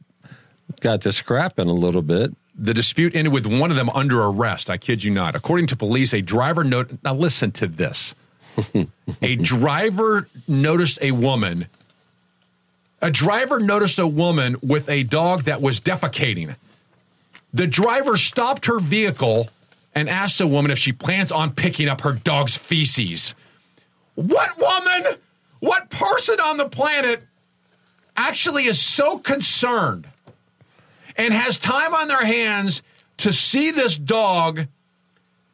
got 0.80 1.00
to 1.02 1.12
scrapping 1.12 1.68
a 1.68 1.72
little 1.72 2.02
bit. 2.02 2.36
The 2.54 2.74
dispute 2.74 3.14
ended 3.14 3.32
with 3.32 3.46
one 3.46 3.70
of 3.70 3.78
them 3.78 3.88
under 3.94 4.22
arrest. 4.22 4.68
I 4.68 4.76
kid 4.76 5.02
you 5.02 5.10
not. 5.10 5.34
According 5.34 5.68
to 5.68 5.76
police, 5.76 6.12
a 6.12 6.20
driver 6.20 6.64
note. 6.64 6.98
Now 7.02 7.14
listen 7.14 7.50
to 7.52 7.66
this. 7.66 8.14
a 9.22 9.36
driver 9.36 10.28
noticed 10.46 10.98
a 11.00 11.12
woman. 11.12 11.68
A 13.00 13.10
driver 13.10 13.58
noticed 13.58 13.98
a 13.98 14.06
woman 14.06 14.56
with 14.62 14.86
a 14.90 15.04
dog 15.04 15.44
that 15.44 15.62
was 15.62 15.80
defecating. 15.80 16.56
The 17.54 17.66
driver 17.66 18.18
stopped 18.18 18.66
her 18.66 18.80
vehicle 18.80 19.48
and 19.94 20.08
asked 20.08 20.40
a 20.40 20.46
woman 20.46 20.70
if 20.70 20.78
she 20.78 20.92
plans 20.92 21.30
on 21.32 21.52
picking 21.52 21.88
up 21.88 22.00
her 22.02 22.12
dog's 22.12 22.56
feces. 22.56 23.34
What 24.14 24.58
woman, 24.58 25.14
what 25.60 25.90
person 25.90 26.40
on 26.40 26.56
the 26.56 26.68
planet 26.68 27.22
actually 28.16 28.64
is 28.64 28.80
so 28.80 29.18
concerned 29.18 30.06
and 31.16 31.32
has 31.32 31.58
time 31.58 31.94
on 31.94 32.08
their 32.08 32.24
hands 32.24 32.82
to 33.18 33.32
see 33.32 33.70
this 33.70 33.96
dog 33.96 34.66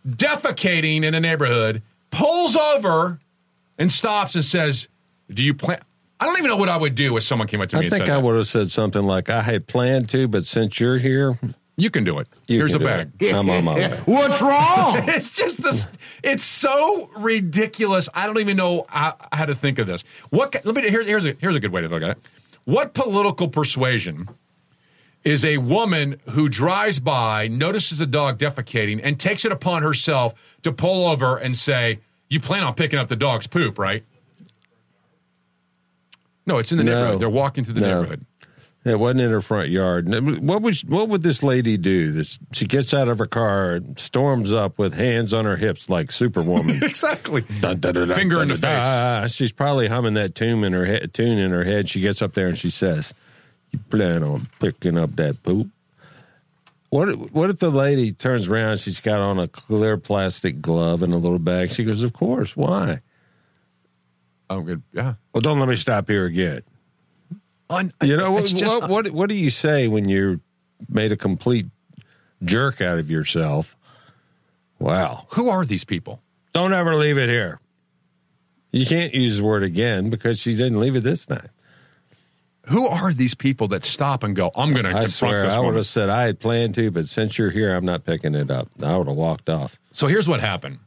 defecating 0.07 1.05
in 1.05 1.15
a 1.15 1.21
neighborhood, 1.21 1.83
pulls 2.11 2.57
over 2.57 3.19
and 3.77 3.91
stops 3.93 4.35
and 4.35 4.45
says, 4.45 4.89
Do 5.33 5.45
you 5.45 5.55
plan? 5.55 5.81
I 6.21 6.25
don't 6.25 6.39
even 6.39 6.49
know 6.49 6.57
what 6.57 6.69
I 6.69 6.77
would 6.77 6.95
do 6.95 7.17
if 7.17 7.23
someone 7.23 7.47
came 7.47 7.61
up 7.61 7.69
to 7.71 7.77
me 7.77 7.83
I 7.83 7.85
and 7.85 7.93
think 7.93 8.07
said, 8.07 8.15
I 8.15 8.19
would 8.19 8.37
have 8.37 8.49
said 8.49 8.71
something 8.73 9.03
like, 9.03 9.29
"I 9.31 9.41
had 9.41 9.69
planned 9.69 10.09
to, 10.09 10.27
but 10.27 10.47
since 10.47 10.81
you're 10.81 10.99
here, 10.99 11.39
You 11.81 11.91
can 11.91 12.03
do 12.03 12.19
it. 12.19 12.27
You 12.49 12.59
Here's 12.59 12.75
a 12.75 12.81
bag. 12.81 13.13
it. 13.21 13.33
I'm 13.33 13.49
on 13.49 13.63
my 13.63 13.75
way. 13.77 14.03
What's 14.05 14.43
wrong? 14.43 14.97
it's 15.09 15.31
just 15.37 15.63
this. 15.63 15.89
It's 16.25 16.43
so 16.45 17.09
ridiculous. 17.17 18.09
I 18.13 18.27
don't 18.27 18.39
even 18.41 18.57
know 18.57 18.85
how, 18.89 19.17
how 19.33 19.45
to 19.45 19.55
think 19.55 19.79
of 19.79 19.87
this. 19.87 20.03
What? 20.31 20.57
Let 20.65 20.75
me. 20.75 20.91
Here's 20.91 21.07
here's 21.07 21.25
a 21.25 21.37
here's 21.41 21.55
a 21.55 21.61
good 21.61 21.71
way 21.71 21.81
to 21.83 21.89
look 21.89 22.03
at 22.03 22.11
it. 22.11 22.19
What 22.65 22.95
political 22.95 23.47
persuasion 23.47 24.29
is 25.23 25.45
a 25.45 25.59
woman 25.59 26.21
who 26.31 26.49
drives 26.49 26.99
by, 26.99 27.47
notices 27.47 28.01
a 28.01 28.07
dog 28.07 28.39
defecating, 28.39 29.01
and 29.03 29.21
takes 29.21 29.45
it 29.45 29.53
upon 29.53 29.83
herself 29.85 30.35
to 30.63 30.73
pull 30.73 31.07
over 31.07 31.37
and 31.37 31.57
say, 31.57 32.01
"You 32.29 32.41
plan 32.41 32.65
on 32.65 32.75
picking 32.75 32.99
up 32.99 33.07
the 33.07 33.15
dog's 33.17 33.47
poop, 33.47 33.79
right?" 33.79 34.03
No, 36.45 36.59
it's 36.59 36.73
in 36.73 36.79
the 36.79 36.85
No. 36.85 36.95
neighborhood. 36.95 37.21
They're 37.21 37.29
walking 37.31 37.65
through 37.65 37.75
the 37.75 37.81
No. 37.83 38.01
neighborhood. 38.01 38.27
It 38.85 38.99
wasn't 38.99 39.21
in 39.23 39.31
her 39.31 39.41
front 39.41 39.71
yard. 39.71 40.09
What 40.41 40.63
would 40.63 40.77
what 40.89 41.09
would 41.09 41.23
this 41.23 41.43
lady 41.43 41.77
do? 41.77 42.13
This 42.13 42.39
she 42.53 42.65
gets 42.65 42.95
out 42.95 43.09
of 43.09 43.19
her 43.19 43.27
car, 43.27 43.81
storms 43.97 44.53
up 44.53 44.79
with 44.79 44.95
hands 44.95 45.35
on 45.35 45.45
her 45.45 45.57
hips 45.57 45.91
like 45.91 46.13
Superwoman. 46.13 46.83
exactly. 46.83 47.43
Dun, 47.61 47.81
dun, 47.81 47.95
dun, 47.95 48.15
Finger 48.15 48.41
in 48.41 48.49
the 48.49 48.57
dun, 48.57 48.73
dun. 48.73 49.25
Ah, 49.25 49.27
she's 49.27 49.53
probably 49.53 49.89
humming 49.89 50.15
that 50.15 50.35
tune 50.35 50.65
in 50.65 50.73
her 50.73 50.87
head. 50.87 51.13
Tune 51.13 51.39
in 51.39 51.51
her 51.51 51.65
head. 51.65 51.89
She 51.89 52.01
gets 52.01 52.23
up 52.23 52.35
there 52.35 52.49
and 52.49 52.57
she 52.57 52.71
says, 52.71 53.13
"You 53.73 53.81
plan 53.91 54.23
on 54.23 54.49
picking 54.61 54.97
up 54.97 55.17
that 55.17 55.43
poop?" 55.43 55.69
What 56.91 57.33
What 57.33 57.51
if 57.51 57.59
the 57.59 57.71
lady 57.71 58.13
turns 58.13 58.49
around? 58.49 58.79
She's 58.79 59.01
got 59.01 59.21
on 59.21 59.39
a 59.39 59.49
clear 59.49 59.99
plastic 59.99 60.63
glove 60.63 61.03
and 61.03 61.13
a 61.13 61.19
little 61.19 61.41
bag. 61.41 61.73
She 61.73 61.85
goes, 61.85 62.03
"Of 62.03 62.13
course. 62.13 62.57
Why?" 62.57 63.01
Oh, 64.51 64.63
good. 64.63 64.83
Yeah. 64.95 65.15
Well, 65.35 65.43
don't 65.43 65.59
let 65.59 65.69
me 65.69 65.77
stop 65.77 66.09
here 66.09 66.25
again. 66.25 66.63
Un- 67.71 67.93
You 68.03 68.17
know 68.17 68.33
what, 68.33 68.47
just- 68.47 68.65
what? 68.83 68.89
What 68.91 69.11
what 69.11 69.29
do 69.29 69.35
you 69.35 69.51
say 69.51 69.89
when 69.89 70.09
you're 70.09 70.41
made 70.89 71.13
a 71.13 71.17
complete 71.17 71.67
jerk 72.43 72.81
out 72.81 72.99
of 72.99 73.11
yourself? 73.11 73.77
Wow. 74.79 75.27
Who 75.31 75.49
are 75.49 75.65
these 75.65 75.85
people? 75.85 76.23
Don't 76.53 76.73
ever 76.73 76.95
leave 76.95 77.19
it 77.19 77.29
here. 77.29 77.61
You 78.73 78.87
can't 78.87 79.13
use 79.15 79.39
the 79.39 79.43
word 79.45 79.63
again 79.63 80.09
because 80.11 80.39
she 80.39 80.53
didn't 80.57 80.79
leave 80.79 80.95
it 80.97 81.01
this 81.03 81.27
time. 81.27 81.49
who 82.67 82.87
are 82.87 83.13
these 83.15 83.35
people 83.35 83.67
that 83.69 83.83
stop 83.85 84.23
and 84.23 84.37
go, 84.37 84.51
I'm 84.55 84.73
going 84.75 84.85
to 84.85 84.91
I 84.97 85.05
swear, 85.05 85.47
I 85.47 85.57
would 85.59 85.65
woman? 85.65 85.75
have 85.77 85.87
said 85.87 86.11
I 86.11 86.25
had 86.25 86.39
planned 86.39 86.75
to, 86.75 86.91
but 86.91 87.09
since 87.09 87.39
you're 87.39 87.51
here, 87.51 87.75
I'm 87.75 87.87
not 87.87 88.05
picking 88.05 88.35
it 88.35 88.51
up. 88.51 88.69
I 88.83 88.95
would 88.97 89.09
have 89.09 89.17
walked 89.17 89.49
off. 89.49 89.79
So 89.93 90.07
here's 90.07 90.29
what 90.29 90.41
happened. 90.41 90.79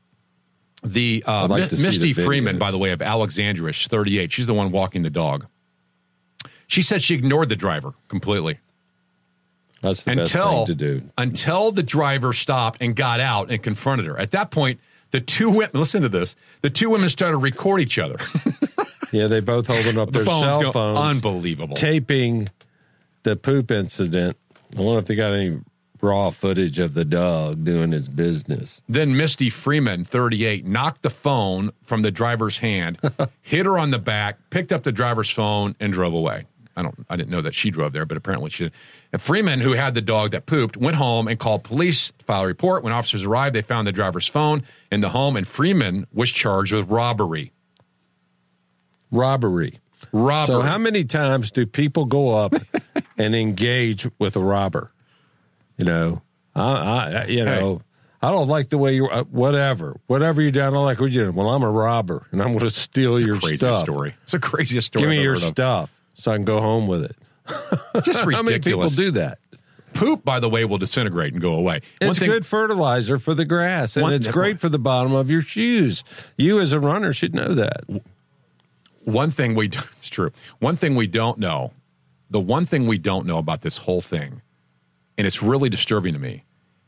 The 0.84 1.24
uh, 1.28 1.48
like 1.48 1.72
see 1.72 1.82
Misty 1.84 2.14
the 2.14 2.24
Freeman, 2.24 2.60
by 2.60 2.70
the 2.72 2.78
way, 2.78 2.92
of 2.92 3.02
Alexandria, 3.02 3.74
she's 3.74 3.88
38. 3.88 4.32
She's 4.32 4.48
the 4.48 4.54
one 4.54 4.72
walking 4.72 5.02
the 5.02 5.10
dog. 5.10 5.48
She 6.72 6.82
said 6.82 7.04
she 7.04 7.16
ignored 7.16 7.50
the 7.50 7.58
driver 7.58 7.94
completely 8.08 8.58
That's 9.82 10.04
the 10.04 10.12
until 10.12 10.26
best 10.26 10.44
thing 10.46 10.66
to 10.68 10.76
do. 10.76 11.10
until 11.18 11.72
the 11.74 11.84
driver 11.84 12.32
stopped 12.32 12.82
and 12.82 12.96
got 12.96 13.20
out 13.20 13.52
and 13.52 13.62
confronted 13.62 14.06
her. 14.06 14.18
At 14.18 14.32
that 14.32 14.52
point, 14.52 14.80
the 15.12 15.20
two 15.20 15.50
women 15.50 15.72
listen 15.74 16.02
to 16.04 16.08
this. 16.10 16.34
The 16.62 16.70
two 16.70 16.90
women 16.90 17.10
started 17.10 17.34
to 17.34 17.38
record 17.40 17.82
each 17.82 18.00
other. 18.00 18.18
Yeah, 19.14 19.28
they 19.28 19.42
both 19.42 19.68
holding 19.68 19.98
up 19.98 20.12
The 20.12 20.20
their 20.20 20.26
phones 20.26 20.44
cell 20.46 20.62
go- 20.62 20.72
phones, 20.72 21.18
unbelievable. 21.18 21.76
taping 21.76 22.48
the 23.24 23.36
poop 23.36 23.70
incident. 23.70 24.38
I 24.78 24.80
wonder 24.82 25.00
if 25.00 25.06
they 25.06 25.16
got 25.16 25.34
any 25.34 25.60
raw 26.02 26.30
footage 26.30 26.80
of 26.80 26.94
the 26.94 27.04
dog 27.04 27.66
doing 27.66 27.92
his 27.92 28.08
business. 28.08 28.82
Then 28.88 29.18
Misty 29.18 29.50
Freeman, 29.50 30.06
38, 30.06 30.66
knocked 30.66 31.02
the 31.02 31.10
phone 31.10 31.72
from 31.84 32.04
the 32.04 32.10
driver's 32.12 32.60
hand, 32.60 33.00
hit 33.42 33.66
her 33.66 33.78
on 33.78 33.92
the 33.92 34.00
back, 34.00 34.38
picked 34.50 34.72
up 34.72 34.84
the 34.84 34.94
driver's 34.94 35.30
phone, 35.30 35.76
and 35.82 35.92
drove 35.92 36.14
away. 36.14 36.46
I 36.76 36.84
don't. 36.84 37.06
I 37.10 37.16
didn't 37.16 37.30
know 37.30 37.42
that 37.42 37.54
she 37.54 37.70
drove 37.70 37.92
there, 37.94 38.06
but 38.06 38.18
apparently 38.18 38.50
she 38.50 38.66
did. 38.66 38.74
And 39.12 39.22
Freeman, 39.22 39.60
who 39.60 39.74
had 39.74 39.94
the 39.94 40.02
dog 40.02 40.32
that 40.32 40.46
pooped, 40.46 40.78
went 40.78 40.96
home 40.96 41.28
and 41.28 41.38
called 41.38 41.64
police 41.64 42.12
to 42.18 42.26
file 42.26 42.44
a 42.44 42.48
report. 42.48 42.84
When 42.84 42.94
officers 42.94 43.24
arrived, 43.24 43.56
they 43.56 43.62
found 43.62 43.88
the 43.88 43.92
driver's 43.92 44.28
phone 44.28 44.64
in 44.92 45.02
the 45.02 45.10
home, 45.10 45.36
and 45.36 45.48
Freeman 45.48 46.08
was 46.14 46.32
charged 46.32 46.72
with 46.74 46.90
robbery. 46.90 47.52
Robbery. 49.12 49.80
Robbery. 50.12 50.48
So, 50.48 50.62
how 50.62 50.78
many 50.78 51.04
times 51.04 51.52
do 51.52 51.66
people 51.66 52.06
go 52.06 52.36
up 52.38 52.56
and 53.18 53.36
engage 53.36 54.08
with 54.18 54.36
a 54.36 54.40
robber? 54.40 54.92
You 55.78 55.86
know, 55.86 56.22
I, 56.56 56.64
I 56.64 57.26
you 57.26 57.44
know, 57.44 57.82
I 58.22 58.32
don't 58.32 58.48
like 58.48 58.70
the 58.70 58.78
way 58.78 58.96
you. 58.96 59.08
Uh, 59.08 59.24
whatever, 59.26 60.00
whatever 60.08 60.42
you 60.42 60.52
do, 60.52 60.62
I 60.62 60.70
don't 60.70 60.86
like 60.86 61.00
what 61.00 61.12
you 61.12 61.26
do. 61.26 61.32
Well, 61.32 61.50
I'm 61.50 61.64
a 61.64 61.70
robber, 61.70 62.28
and 62.32 62.42
I'm 62.42 62.50
going 62.50 62.60
to 62.60 62.70
steal 62.70 63.18
It's 63.18 63.24
a 63.24 63.28
your 63.28 63.40
crazy 63.40 63.58
stuff. 63.58 63.84
story. 63.84 64.16
It's 64.24 64.34
a 64.34 64.40
craziest 64.40 64.88
story. 64.88 65.02
Give 65.04 65.10
me 65.10 65.18
I've 65.18 65.24
your 65.24 65.34
ever 65.34 65.42
heard 65.42 65.48
of. 65.50 65.54
stuff 65.54 65.92
so 66.22 66.32
I 66.32 66.36
can 66.36 66.46
go 66.46 66.62
home 66.62 66.88
with 66.88 67.04
it. 67.04 67.16
Just 68.04 68.20
How 68.32 68.42
many 68.44 68.60
people 68.60 68.90
do 68.90 69.12
that? 69.12 69.40
Poop, 69.94 70.24
by 70.24 70.40
the 70.40 70.48
way, 70.48 70.64
will 70.64 70.78
disintegrate 70.78 71.34
and 71.34 71.42
go 71.42 71.54
away. 71.54 71.82
One 72.00 72.10
It's 72.12 72.20
thing- 72.20 72.30
good 72.30 72.46
fertilizer 72.46 73.18
for 73.18 73.34
the 73.34 73.44
grass, 73.44 73.98
and 73.98 74.04
One- 74.04 74.14
it's 74.14 74.28
great 74.28 74.58
for 74.60 74.70
the 74.70 74.80
bottom 74.80 75.14
of 75.14 75.30
your 75.30 75.42
shoes. 75.42 76.04
You, 76.38 76.62
as 76.62 76.72
a 76.72 76.80
runner, 76.80 77.12
should 77.12 77.36
know 77.36 77.54
that. 77.56 77.84
one 79.04 79.32
thing 79.32 79.56
we 79.56 79.66
it's 79.98 80.10
true 80.10 80.32
one 80.60 80.76
thing 80.76 80.96
we 80.96 81.08
don't 81.08 81.40
know 81.40 81.74
the 82.30 82.40
one 82.40 82.66
thing 82.66 82.86
we 82.88 82.98
don't 83.00 83.26
know 83.26 83.40
about 83.40 83.62
this 83.62 83.78
whole 83.78 84.00
thing 84.02 84.42
and 85.18 85.26
it's 85.26 85.42
really 85.42 85.70
disturbing 85.70 86.14
to 86.14 86.20
me 86.20 86.44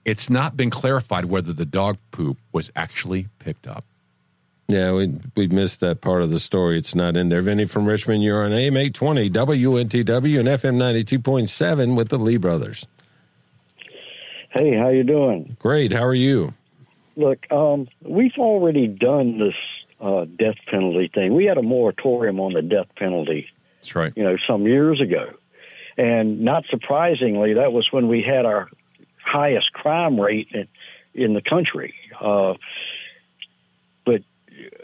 it's 0.05 0.29
not 0.29 0.55
been 0.55 0.69
clarified 0.69 1.25
whether 1.25 1.51
the 1.51 1.65
dog 1.65 1.97
poop 2.11 2.37
was 2.51 2.71
actually 2.75 3.27
picked 3.39 3.67
up 3.67 3.83
Yeah, 4.67 4.93
we 4.93 5.13
we 5.35 5.47
missed 5.47 5.81
that 5.81 6.01
part 6.01 6.21
of 6.21 6.29
the 6.29 6.39
story. 6.39 6.77
It's 6.77 6.95
not 6.95 7.17
in 7.17 7.29
there. 7.29 7.41
Vinny 7.41 7.65
from 7.65 7.85
Richmond, 7.85 8.23
you're 8.23 8.43
on 8.43 8.53
AM 8.53 8.77
820 8.77 9.29
WNTW 9.29 10.39
and 10.39 10.47
FM 10.47 10.77
92.7 10.77 11.95
with 11.95 12.09
the 12.09 12.17
Lee 12.17 12.37
brothers. 12.37 12.87
Hey, 14.51 14.77
how 14.77 14.89
you 14.89 15.03
doing? 15.03 15.57
Great. 15.59 15.91
How 15.91 16.03
are 16.03 16.13
you? 16.13 16.53
Look, 17.15 17.51
um, 17.51 17.87
we've 18.01 18.37
already 18.37 18.87
done 18.87 19.39
this 19.39 19.55
uh, 19.99 20.25
death 20.25 20.55
penalty 20.69 21.11
thing. 21.13 21.33
We 21.33 21.45
had 21.45 21.57
a 21.57 21.61
moratorium 21.61 22.39
on 22.39 22.53
the 22.53 22.61
death 22.61 22.87
penalty, 22.95 23.47
that's 23.75 23.95
right 23.95 24.13
you 24.15 24.23
know, 24.23 24.37
some 24.47 24.65
years 24.65 25.01
ago, 25.01 25.31
and 25.97 26.41
not 26.41 26.63
surprisingly, 26.69 27.53
that 27.55 27.71
was 27.71 27.87
when 27.91 28.07
we 28.07 28.23
had 28.23 28.45
our 28.45 28.69
highest 29.23 29.71
crime 29.73 30.19
rate 30.19 30.47
in, 30.53 30.67
in 31.13 31.33
the 31.33 31.41
country. 31.41 31.93
Uh, 32.19 32.53
but 32.53 32.59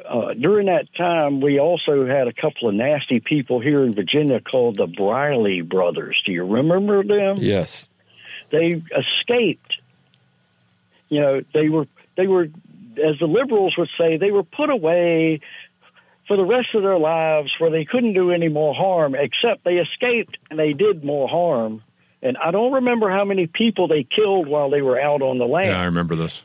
uh, 0.09 0.33
during 0.33 0.65
that 0.67 0.87
time, 0.97 1.39
we 1.39 1.59
also 1.59 2.05
had 2.05 2.27
a 2.27 2.33
couple 2.33 2.67
of 2.67 2.75
nasty 2.75 3.19
people 3.19 3.59
here 3.59 3.83
in 3.83 3.93
Virginia 3.93 4.39
called 4.41 4.75
the 4.77 4.87
Briley 4.87 5.61
brothers. 5.61 6.19
Do 6.25 6.31
you 6.31 6.45
remember 6.45 7.03
them? 7.03 7.37
Yes. 7.37 7.87
they 8.49 8.81
escaped. 8.97 9.77
You 11.09 11.21
know, 11.21 11.41
they 11.53 11.69
were 11.69 11.87
they 12.17 12.27
were, 12.27 12.43
as 12.43 13.19
the 13.19 13.25
liberals 13.27 13.75
would 13.77 13.89
say, 13.97 14.17
they 14.17 14.31
were 14.31 14.43
put 14.43 14.69
away 14.69 15.39
for 16.27 16.37
the 16.37 16.45
rest 16.45 16.69
of 16.75 16.83
their 16.83 16.97
lives 16.99 17.51
where 17.59 17.71
they 17.71 17.85
couldn't 17.85 18.13
do 18.13 18.31
any 18.31 18.49
more 18.49 18.73
harm, 18.75 19.15
except 19.15 19.63
they 19.63 19.77
escaped 19.77 20.37
and 20.49 20.59
they 20.59 20.73
did 20.73 21.03
more 21.03 21.27
harm. 21.27 21.81
And 22.21 22.37
I 22.37 22.51
don't 22.51 22.73
remember 22.73 23.09
how 23.09 23.25
many 23.25 23.47
people 23.47 23.87
they 23.87 24.03
killed 24.03 24.47
while 24.47 24.69
they 24.69 24.81
were 24.81 24.99
out 24.99 25.21
on 25.21 25.37
the 25.37 25.45
land. 25.45 25.69
yeah 25.69 25.79
i 25.81 25.85
remember 25.85 26.15
this 26.15 26.43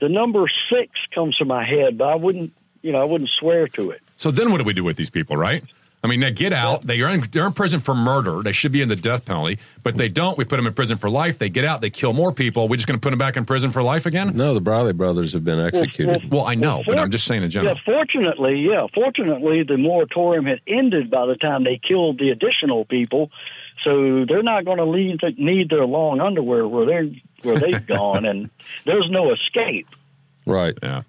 The 0.00 0.08
number 0.08 0.44
six 0.72 0.90
comes 1.14 1.36
to 1.36 1.44
my 1.44 1.64
head, 1.64 1.98
but 1.98 2.08
I 2.08 2.14
wouldn't, 2.16 2.52
you 2.84 2.92
know, 2.92 3.00
I 3.00 3.04
wouldn't 3.04 3.30
swear 3.40 3.66
to 3.68 3.90
it. 3.90 4.00
so 4.16 4.30
then 4.30 4.50
what 4.52 4.58
do 4.58 4.64
we 4.64 4.72
do 4.72 4.84
with 4.84 4.96
these 4.96 5.10
people 5.10 5.36
right 5.36 5.64
i 6.04 6.06
mean 6.06 6.20
they 6.20 6.30
get 6.30 6.52
out 6.52 6.82
they 6.82 7.00
are 7.00 7.08
in, 7.14 7.20
they're 7.32 7.46
in 7.46 7.52
prison 7.54 7.80
for 7.80 7.94
murder 7.94 8.42
they 8.42 8.52
should 8.52 8.70
be 8.72 8.82
in 8.82 8.88
the 8.90 8.94
death 9.08 9.24
penalty 9.24 9.58
but 9.82 9.96
they 9.96 10.08
don't 10.08 10.36
we 10.36 10.44
put 10.44 10.56
them 10.56 10.66
in 10.66 10.74
prison 10.74 10.96
for 10.98 11.08
life 11.08 11.38
they 11.38 11.48
get 11.48 11.64
out 11.64 11.80
they 11.80 11.88
kill 11.90 12.12
more 12.12 12.30
people 12.30 12.68
we 12.68 12.76
just 12.76 12.86
going 12.86 12.98
to 13.00 13.02
put 13.02 13.08
them 13.10 13.18
back 13.18 13.36
in 13.38 13.44
prison 13.46 13.70
for 13.70 13.82
life 13.82 14.04
again 14.04 14.36
No, 14.36 14.52
the 14.54 14.60
Briley 14.60 14.92
brothers 14.92 15.32
have 15.32 15.44
been 15.44 15.58
executed. 15.58 16.30
well 16.30 16.44
i 16.46 16.54
know 16.54 16.82
but 16.86 16.94
for- 16.96 17.00
i'm 17.00 17.10
just 17.10 17.26
saying 17.26 17.42
in 17.42 17.48
general 17.50 17.74
Yeah, 17.74 17.80
fortunately, 17.94 18.54
yeah, 18.70 18.86
fortunately, 18.94 19.62
the 19.66 19.78
moratorium 19.78 20.44
had 20.44 20.60
ended 20.68 21.10
by 21.10 21.24
the 21.26 21.36
time 21.36 21.64
they 21.64 21.78
killed 21.90 22.18
the 22.18 22.28
additional 22.30 22.84
people, 22.84 23.30
so 23.82 24.24
they're 24.28 24.42
not 24.42 24.64
going 24.66 24.78
to 24.78 24.86
need, 24.86 25.38
need 25.38 25.70
their 25.70 25.86
long 25.86 26.20
underwear 26.20 26.68
where 26.68 26.86
they 26.86 27.22
where 27.42 27.56
they've 27.56 27.86
gone, 27.98 28.24
and 28.26 28.50
there's 28.84 29.08
no 29.10 29.32
escape. 29.32 29.86
Right. 30.46 30.74
Yeah. 30.82 31.02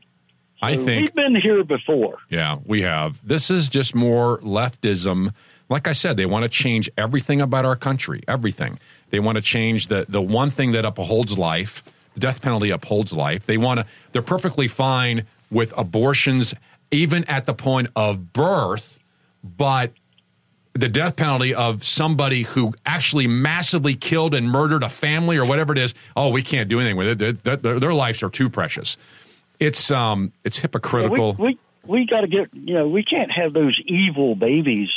I 0.65 0.75
think 0.75 1.01
we've 1.01 1.13
been 1.13 1.35
here 1.35 1.63
before. 1.63 2.17
Yeah, 2.29 2.57
we 2.65 2.81
have. 2.81 3.25
This 3.25 3.49
is 3.49 3.69
just 3.69 3.95
more 3.95 4.39
leftism. 4.39 5.33
Like 5.69 5.87
I 5.87 5.93
said, 5.93 6.17
they 6.17 6.25
want 6.25 6.43
to 6.43 6.49
change 6.49 6.89
everything 6.97 7.41
about 7.41 7.65
our 7.65 7.75
country, 7.75 8.23
everything. 8.27 8.79
They 9.09 9.19
want 9.19 9.37
to 9.37 9.41
change 9.41 9.87
the 9.87 10.05
the 10.07 10.21
one 10.21 10.49
thing 10.49 10.71
that 10.73 10.85
upholds 10.85 11.37
life. 11.37 11.83
The 12.13 12.19
death 12.21 12.41
penalty 12.41 12.69
upholds 12.69 13.13
life. 13.13 13.45
They 13.45 13.57
want 13.57 13.79
to. 13.79 13.85
They're 14.11 14.21
perfectly 14.21 14.67
fine 14.67 15.25
with 15.51 15.73
abortions, 15.77 16.53
even 16.91 17.23
at 17.25 17.45
the 17.45 17.53
point 17.53 17.89
of 17.95 18.33
birth, 18.33 18.99
but 19.43 19.91
the 20.73 20.89
death 20.89 21.15
penalty 21.15 21.53
of 21.53 21.85
somebody 21.85 22.43
who 22.43 22.73
actually 22.85 23.27
massively 23.27 23.95
killed 23.95 24.33
and 24.33 24.49
murdered 24.49 24.83
a 24.83 24.89
family 24.89 25.37
or 25.37 25.45
whatever 25.45 25.71
it 25.71 25.77
is. 25.77 25.93
Oh, 26.17 26.29
we 26.29 26.43
can't 26.43 26.67
do 26.69 26.79
anything 26.79 26.97
with 26.97 27.21
it. 27.21 27.43
Their, 27.43 27.55
their, 27.55 27.79
their 27.79 27.93
lives 27.93 28.21
are 28.23 28.29
too 28.29 28.49
precious. 28.49 28.97
It's 29.59 29.91
um, 29.91 30.31
it's 30.43 30.57
hypocritical. 30.57 31.33
We 31.33 31.57
we, 31.85 31.99
we 31.99 32.05
got 32.05 32.21
to 32.21 32.27
get 32.27 32.53
you 32.53 32.73
know 32.73 32.87
we 32.87 33.03
can't 33.03 33.31
have 33.31 33.53
those 33.53 33.79
evil 33.85 34.35
babies 34.35 34.89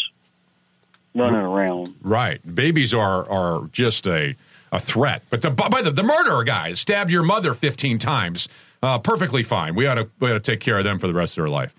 running 1.15 1.41
around. 1.41 1.95
Right. 2.03 2.41
Babies 2.55 2.95
are 2.95 3.29
are 3.29 3.69
just 3.73 4.07
a 4.07 4.37
a 4.73 4.81
threat. 4.81 5.23
But 5.31 5.43
the 5.43 5.51
by 5.51 5.83
the 5.83 5.91
the 5.91 6.03
murderer 6.03 6.45
guy 6.45 6.75
stabbed 6.75 7.11
your 7.11 7.23
mother 7.23 7.55
15 7.55 7.99
times, 7.99 8.49
uh, 8.83 8.99
perfectly 8.99 9.43
fine. 9.43 9.75
We 9.75 9.87
ought 9.87 9.95
to 9.95 10.09
we 10.21 10.31
ought 10.31 10.35
to 10.35 10.41
take 10.41 10.61
care 10.61 10.79
of 10.79 10.85
them 10.85 10.99
for 10.99 11.07
the 11.07 11.15
rest 11.15 11.39
of 11.39 11.45
their 11.45 11.53
life. 11.53 11.75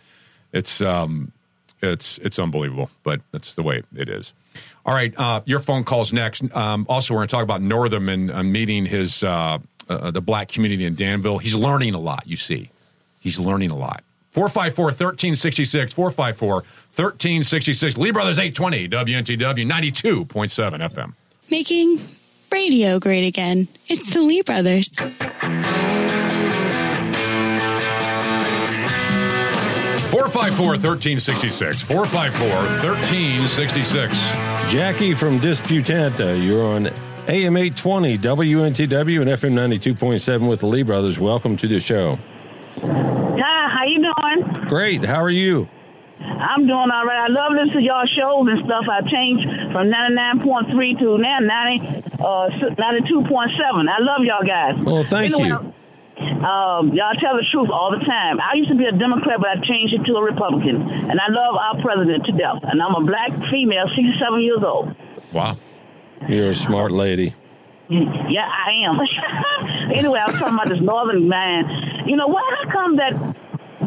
It's 0.52 0.82
um 0.82 1.32
it's 1.82 2.18
it's 2.20 2.40
unbelievable, 2.40 2.90
but 3.04 3.22
that's 3.32 3.56
the 3.56 3.64
way 3.64 3.84
it 3.96 4.10
is. 4.10 4.34
All 4.86 4.94
right, 4.94 5.14
uh, 5.18 5.42
your 5.46 5.60
phone 5.60 5.84
calls 5.84 6.12
next. 6.12 6.44
Um, 6.56 6.86
also, 6.90 7.14
we're 7.14 7.20
going 7.20 7.28
to 7.28 7.32
talk 7.32 7.44
about 7.44 7.62
Northam 7.62 8.10
and 8.10 8.32
uh, 8.32 8.44
meeting 8.44 8.86
his 8.86 9.24
uh, 9.90 9.94
uh, 9.94 10.12
the 10.12 10.22
black 10.22 10.50
community 10.50 10.86
in 10.86 10.96
Danville. 10.96 11.40
He's 11.40 11.56
learning 11.56 11.96
a 11.96 12.00
lot. 12.00 12.28
You 12.28 12.38
see, 12.38 12.70
he's 13.20 13.40
learning 13.40 13.72
a 13.72 13.78
lot. 13.78 14.04
454 14.32 14.86
1366, 14.86 15.94
454 15.94 16.54
1366. 16.54 17.98
Lee 17.98 18.12
Brothers 18.12 18.38
820, 18.38 18.88
WNTW 18.90 19.70
92.7 19.70 20.90
FM. 20.92 21.14
Making 21.50 22.00
radio 22.52 23.00
great 23.00 23.26
again. 23.26 23.68
It's 23.88 24.14
the 24.14 24.22
Lee 24.22 24.44
Brothers. 24.44 24.96
454 30.10 30.66
1366, 30.68 31.82
454 31.84 32.50
1366. 32.88 34.18
Jackie 34.72 35.14
from 35.14 35.40
Disputanta, 35.40 36.44
you're 36.44 36.64
on 36.64 36.90
AM 37.30 37.56
820 37.56 38.18
WNTW 38.18 39.22
and 39.22 39.30
FM 39.30 39.54
92.7 39.54 40.50
with 40.50 40.62
the 40.62 40.66
Lee 40.66 40.82
brothers. 40.82 41.20
Welcome 41.20 41.58
to 41.58 41.68
the 41.68 41.80
show. 41.80 42.18
Hi, 42.82 43.70
how 43.70 43.86
you 43.86 44.02
doing? 44.02 44.66
Great. 44.66 45.06
How 45.06 45.22
are 45.22 45.30
you? 45.30 45.70
I'm 46.18 46.66
doing 46.66 46.90
all 46.90 47.06
right. 47.06 47.22
I 47.22 47.28
love 47.30 47.54
listening 47.54 47.86
to 47.86 47.86
y'all 47.86 48.10
shows 48.10 48.50
and 48.50 48.66
stuff. 48.66 48.82
I 48.90 49.06
changed 49.06 49.46
from 49.70 49.94
99.3 49.94 50.74
to 51.06 51.18
now 51.22 51.38
90, 51.38 52.18
uh, 52.18 52.74
92.7. 52.74 53.22
I 53.22 54.02
love 54.02 54.26
y'all 54.26 54.42
guys. 54.42 54.74
Well, 54.84 55.04
thank 55.04 55.32
Anyway, 55.32 55.50
you. 55.54 55.74
Um, 56.42 56.90
y'all 56.98 57.14
tell 57.22 57.38
the 57.38 57.46
truth 57.54 57.70
all 57.70 57.94
the 57.94 58.04
time. 58.10 58.42
I 58.42 58.58
used 58.58 58.72
to 58.72 58.76
be 58.76 58.86
a 58.86 58.92
Democrat, 58.98 59.38
but 59.38 59.50
I 59.54 59.62
changed 59.70 59.94
it 59.94 60.02
to 60.10 60.18
a 60.18 60.24
Republican, 60.24 60.82
and 60.82 61.20
I 61.22 61.30
love 61.30 61.54
our 61.62 61.78
president 61.80 62.26
to 62.26 62.32
death. 62.32 62.66
And 62.66 62.82
I'm 62.82 62.98
a 62.98 63.06
black 63.06 63.30
female, 63.54 63.86
67 63.94 64.18
years 64.42 64.66
old. 64.66 64.96
Wow. 65.32 65.58
You're 66.28 66.49
a 66.49 66.53
smart 66.53 66.91
lady. 66.91 67.36
Yeah, 67.89 68.45
I 68.45 68.86
am. 68.86 68.99
anyway, 69.97 70.20
I 70.20 70.30
was 70.30 70.39
talking 70.39 70.53
about 70.53 70.70
this 70.70 70.82
northern 70.82 71.28
man. 71.28 71.65
You 72.05 72.15
know, 72.15 72.28
why 72.28 72.41
how 72.63 72.72
come 72.72 72.97
that 72.97 73.13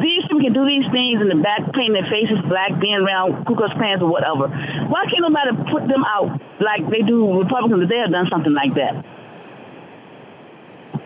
these 0.00 0.22
people 0.26 0.40
can 0.40 0.52
do 0.52 0.66
these 0.66 0.90
things 0.90 1.22
in 1.22 1.28
the 1.28 1.38
back, 1.38 1.60
painting 1.72 1.94
their 1.94 2.10
faces 2.10 2.42
black, 2.48 2.80
being 2.80 2.98
around 2.98 3.46
Ku 3.46 3.54
Klux 3.54 3.72
Klans 3.74 4.02
or 4.02 4.10
whatever? 4.10 4.48
Why 4.90 5.06
can't 5.06 5.22
nobody 5.22 5.54
put 5.70 5.86
them 5.86 6.02
out 6.02 6.40
like 6.58 6.82
they 6.90 7.02
do 7.06 7.38
Republicans 7.38 7.84
if 7.84 7.88
they 7.88 7.98
have 7.98 8.10
done 8.10 8.26
something 8.30 8.52
like 8.52 8.74
that? 8.74 9.04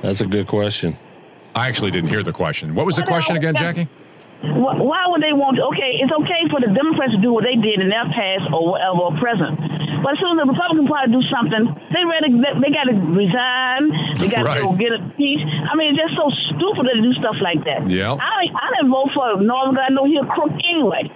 That's 0.00 0.20
a 0.20 0.26
good 0.26 0.46
question. 0.46 0.96
I 1.54 1.68
actually 1.68 1.90
didn't 1.90 2.08
hear 2.08 2.22
the 2.22 2.32
question. 2.32 2.74
What 2.74 2.86
was 2.86 2.96
the 2.96 3.02
question 3.02 3.36
again, 3.36 3.54
Jackie? 3.56 3.88
Why, 4.42 5.08
would 5.08 5.22
they 5.24 5.32
want? 5.32 5.56
Okay, 5.58 6.00
it's 6.00 6.12
okay 6.12 6.42
for 6.52 6.60
the 6.60 6.68
Democrats 6.72 7.12
to 7.16 7.20
do 7.20 7.32
what 7.32 7.44
they 7.44 7.56
did 7.56 7.80
in 7.80 7.88
their 7.88 8.04
past 8.12 8.46
or 8.52 8.76
whatever, 8.76 9.08
or 9.08 9.12
present. 9.18 9.56
But 10.04 10.12
as 10.14 10.18
soon 10.20 10.36
as 10.36 10.44
the 10.44 10.48
Republican 10.52 10.86
Party 10.86 11.08
do 11.10 11.22
something, 11.32 11.62
they 11.90 12.04
ready. 12.04 12.30
They, 12.36 12.52
they 12.62 12.70
got 12.70 12.86
to 12.86 12.94
resign. 12.94 13.82
They 14.20 14.28
got 14.28 14.44
Right. 14.46 14.60
to 14.60 14.68
go 14.68 14.76
get 14.76 14.92
a 14.92 15.00
speech. 15.16 15.40
I 15.40 15.72
mean, 15.74 15.96
it's 15.96 16.00
just 16.04 16.14
so 16.20 16.28
stupid 16.52 16.84
to 16.88 17.00
do 17.00 17.12
stuff 17.18 17.36
like 17.40 17.64
that. 17.64 17.88
Yeah. 17.88 18.12
I 18.14 18.46
I 18.52 18.66
didn't 18.76 18.92
vote 18.92 19.10
for 19.16 19.40
Northern. 19.40 19.80
I 19.80 19.88
know 19.90 20.04
he 20.04 20.20
a 20.20 20.26
crook 20.28 20.52
anyway. 20.62 21.10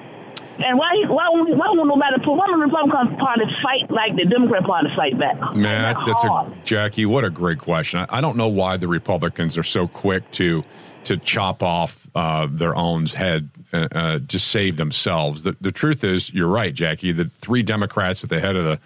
And 0.65 0.77
why 0.81 0.93
why 1.09 1.29
won't- 1.31 1.57
why 1.57 1.69
won't 1.73 1.89
nobody 1.89 2.17
put 2.25 2.35
why 2.35 2.45
won't 2.49 2.61
the 2.61 2.67
Republican 2.73 3.17
Party 3.21 3.45
fight 3.63 3.89
like 3.93 4.17
the 4.17 4.25
Democrat 4.27 4.65
Party 4.65 4.89
fight 4.97 5.17
back? 5.21 5.37
Matt, 5.55 5.97
that's 6.05 6.25
a. 6.25 6.53
Jackie. 6.65 7.07
What 7.07 7.25
a 7.25 7.31
great 7.31 7.59
question. 7.59 8.01
I, 8.01 8.19
I 8.19 8.21
don't 8.21 8.37
know 8.37 8.49
why 8.49 8.77
the 8.77 8.89
Republicans 8.89 9.57
are 9.57 9.63
so 9.63 9.87
quick 9.87 10.29
to 10.33 10.65
to 11.05 11.17
chop 11.17 11.63
off 11.63 12.00
uh, 12.15 12.47
their 12.51 12.75
own 12.75 13.07
head 13.07 13.51
uh, 13.73 13.89
uh, 13.93 14.19
to 14.29 14.39
save 14.39 14.77
themselves. 14.77 15.43
The, 15.43 15.57
the 15.61 15.73
truth 15.73 16.05
is, 16.05 16.33
you're 16.33 16.49
right, 16.49 16.75
Jackie. 16.75 17.13
The 17.13 17.31
three 17.41 17.63
Democrats 17.63 18.25
at 18.25 18.31
the 18.31 18.41
head 18.41 18.57
of 18.57 18.65
the 18.65 18.81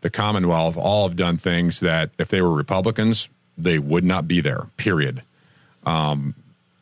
the 0.00 0.10
Commonwealth 0.10 0.76
all 0.76 1.08
have 1.08 1.16
done 1.16 1.38
things 1.38 1.80
that 1.80 2.10
if 2.18 2.28
they 2.28 2.42
were 2.42 2.52
Republicans, 2.52 3.30
they 3.56 3.78
would 3.78 4.04
not 4.04 4.28
be 4.28 4.42
there. 4.42 4.68
Period. 4.76 5.22
Um, 5.86 6.34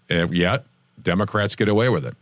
yet, 0.08 0.64
Democrats 1.00 1.54
get 1.54 1.68
away 1.68 1.88
with 1.88 2.04
it. 2.04 2.16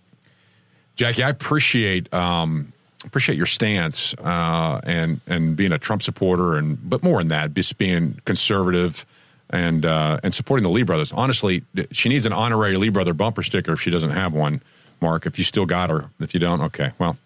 Jackie, 0.97 1.23
I 1.23 1.31
appreciate 1.31 2.13
um, 2.13 2.75
appreciate 3.05 3.37
your 3.37 3.47
stance 3.47 4.15
uh, 4.15 4.81
and 4.85 5.23
and 5.27 5.57
being 5.57 5.73
a 5.73 5.79
Trump 5.79 6.03
supporter, 6.03 6.57
and 6.57 6.79
but 6.89 7.03
more 7.03 7.19
than 7.19 7.29
that, 7.29 7.55
just 7.55 7.79
being 7.79 8.21
conservative 8.27 9.07
and 9.51 9.85
uh, 9.85 10.21
and 10.23 10.35
supporting 10.35 10.63
the 10.63 10.71
Lee 10.71 10.83
brothers. 10.83 11.13
Honestly, 11.13 11.63
she 11.93 12.09
needs 12.09 12.27
an 12.27 12.33
honorary 12.33 12.77
Lee 12.77 12.89
brother 12.89 13.13
bumper 13.13 13.43
sticker 13.43 13.73
if 13.73 13.81
she 13.81 13.91
doesn't 13.91 14.11
have 14.11 14.33
one. 14.33 14.63
Mark, 15.01 15.27
if 15.27 15.39
you 15.39 15.45
still 15.45 15.67
got 15.67 15.91
her, 15.91 16.11
if 16.21 16.35
you 16.35 16.41
don't, 16.41 16.61
okay, 16.61 16.93
well. 16.99 17.17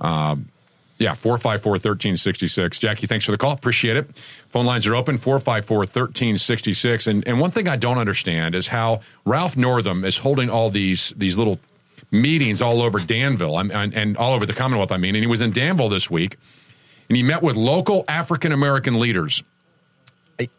Um, 0.00 0.48
yeah, 0.96 1.14
454 1.14 1.72
1366. 1.72 2.78
Jackie, 2.78 3.08
thanks 3.08 3.24
for 3.24 3.32
the 3.32 3.36
call. 3.36 3.50
Appreciate 3.50 3.96
it. 3.96 4.14
Phone 4.50 4.64
lines 4.64 4.86
are 4.86 4.94
open 4.94 5.18
454 5.18 5.78
1366. 5.78 7.08
And, 7.08 7.26
and 7.26 7.40
one 7.40 7.50
thing 7.50 7.68
I 7.68 7.74
don't 7.74 7.98
understand 7.98 8.54
is 8.54 8.68
how 8.68 9.00
Ralph 9.24 9.56
Northam 9.56 10.04
is 10.04 10.18
holding 10.18 10.50
all 10.50 10.70
these, 10.70 11.12
these 11.16 11.36
little 11.36 11.58
meetings 12.12 12.62
all 12.62 12.80
over 12.80 13.00
Danville 13.00 13.58
and, 13.58 13.72
and 13.72 14.16
all 14.16 14.34
over 14.34 14.46
the 14.46 14.52
Commonwealth, 14.52 14.92
I 14.92 14.96
mean. 14.96 15.16
And 15.16 15.24
he 15.24 15.26
was 15.26 15.40
in 15.40 15.50
Danville 15.50 15.88
this 15.88 16.08
week 16.08 16.36
and 17.08 17.16
he 17.16 17.22
met 17.22 17.42
with 17.42 17.56
local 17.56 18.04
African 18.08 18.52
American 18.52 18.98
leaders. 18.98 19.42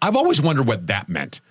I've 0.01 0.15
always 0.15 0.41
wondered 0.41 0.67
what 0.67 0.88
that 0.88 1.09
meant. 1.09 1.41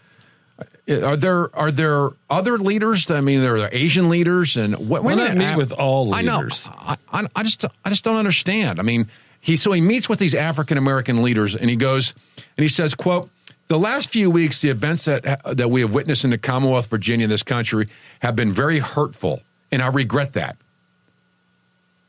Uh, 0.59 1.01
are 1.03 1.17
there 1.17 1.57
are 1.57 1.73
there 1.73 2.11
other 2.31 2.59
leaders? 2.59 3.11
I 3.11 3.21
mean, 3.21 3.41
there 3.41 3.57
are 3.57 3.69
Asian 3.73 4.09
leaders, 4.09 4.57
and 4.57 4.89
what? 4.89 5.03
Why 5.03 5.15
not 5.15 5.37
meet 5.37 5.57
with 5.57 5.73
all 5.73 6.15
I 6.15 6.23
know. 6.23 6.39
leaders? 6.39 6.69
I, 6.71 6.97
I, 7.13 7.27
I 7.35 7.43
just 7.43 7.65
I 7.85 7.89
just 7.91 8.05
don't 8.05 8.17
understand. 8.17 8.79
I 8.79 8.83
mean, 8.83 9.09
he 9.41 9.57
so 9.57 9.73
he 9.73 9.81
meets 9.81 10.09
with 10.09 10.19
these 10.19 10.35
African 10.35 10.79
American 10.79 11.23
leaders, 11.23 11.57
and 11.57 11.69
he 11.69 11.77
goes 11.77 12.15
and 12.37 12.63
he 12.63 12.69
says, 12.69 12.95
"quote 12.95 13.31
The 13.69 13.79
last 13.79 14.11
few 14.11 14.31
weeks, 14.31 14.61
the 14.61 14.69
events 14.69 15.07
that 15.07 15.41
that 15.57 15.71
we 15.71 15.81
have 15.81 15.93
witnessed 15.93 16.25
in 16.25 16.31
the 16.31 16.39
Commonwealth, 16.39 16.85
of 16.85 16.91
Virginia, 16.91 17.25
in 17.25 17.31
this 17.31 17.43
country, 17.43 17.89
have 18.21 18.37
been 18.37 18.53
very 18.53 18.79
hurtful, 18.79 19.41
and 19.73 19.83
I 19.83 19.89
regret 19.89 20.35
that. 20.35 20.57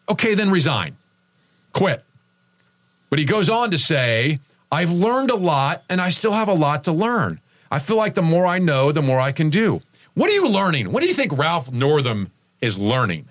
Okay, 0.07 0.35
then 0.35 0.51
resign, 0.51 0.97
quit." 1.73 2.03
But 3.09 3.19
he 3.19 3.25
goes 3.25 3.49
on 3.49 3.71
to 3.71 3.77
say, 3.77 4.39
I've 4.71 4.91
learned 4.91 5.31
a 5.31 5.35
lot 5.35 5.83
and 5.89 6.01
I 6.01 6.09
still 6.09 6.33
have 6.33 6.47
a 6.47 6.53
lot 6.53 6.83
to 6.85 6.91
learn. 6.91 7.39
I 7.71 7.79
feel 7.79 7.97
like 7.97 8.13
the 8.13 8.21
more 8.21 8.45
I 8.45 8.59
know, 8.59 8.91
the 8.91 9.01
more 9.01 9.19
I 9.19 9.31
can 9.31 9.49
do. 9.49 9.81
What 10.13 10.29
are 10.29 10.33
you 10.33 10.47
learning? 10.47 10.91
What 10.91 11.01
do 11.01 11.07
you 11.07 11.13
think 11.13 11.37
Ralph 11.37 11.71
Northam 11.71 12.31
is 12.61 12.77
learning? 12.77 13.27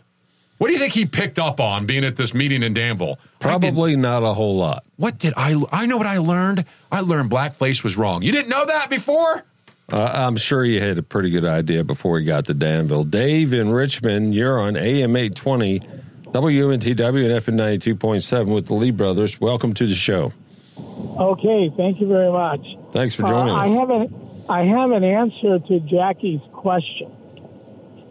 What 0.58 0.68
do 0.68 0.72
you 0.72 0.78
think 0.78 0.94
he 0.94 1.06
picked 1.06 1.38
up 1.38 1.60
on 1.60 1.86
being 1.86 2.04
at 2.04 2.16
this 2.16 2.32
meeting 2.32 2.62
in 2.62 2.74
Danville? 2.74 3.18
Probably 3.40 3.96
not 3.96 4.22
a 4.22 4.34
whole 4.34 4.56
lot. 4.56 4.84
What 4.96 5.18
did 5.18 5.34
I 5.36 5.60
I 5.72 5.86
know 5.86 5.96
what 5.96 6.06
I 6.06 6.18
learned? 6.18 6.64
I 6.92 7.00
learned 7.00 7.30
blackface 7.30 7.82
was 7.82 7.96
wrong. 7.96 8.22
You 8.22 8.32
didn't 8.32 8.48
know 8.48 8.64
that 8.64 8.88
before? 8.88 9.44
Uh, 9.92 10.02
I'm 10.02 10.36
sure 10.36 10.64
you 10.64 10.80
had 10.80 10.96
a 10.96 11.02
pretty 11.02 11.30
good 11.30 11.44
idea 11.44 11.84
before 11.84 12.18
he 12.18 12.24
got 12.24 12.46
to 12.46 12.54
Danville. 12.54 13.04
Dave 13.04 13.52
in 13.52 13.70
Richmond, 13.70 14.34
you're 14.34 14.58
on 14.58 14.76
AM 14.76 15.14
820, 15.14 15.80
WNTW 15.80 17.30
and 17.30 17.42
FM 17.42 17.54
92.7 17.54 18.54
with 18.54 18.66
the 18.66 18.74
Lee 18.74 18.90
Brothers. 18.90 19.40
Welcome 19.40 19.74
to 19.74 19.86
the 19.86 19.94
show. 19.94 20.32
Okay, 20.76 21.70
thank 21.76 22.00
you 22.00 22.08
very 22.08 22.30
much. 22.30 22.60
Thanks 22.92 23.14
for 23.14 23.22
joining 23.22 23.54
Uh, 23.54 23.58
I 23.58 23.68
have 23.68 23.90
an 23.90 24.20
I 24.48 24.64
have 24.64 24.90
an 24.90 25.04
answer 25.04 25.58
to 25.58 25.80
Jackie's 25.80 26.40
question, 26.52 27.10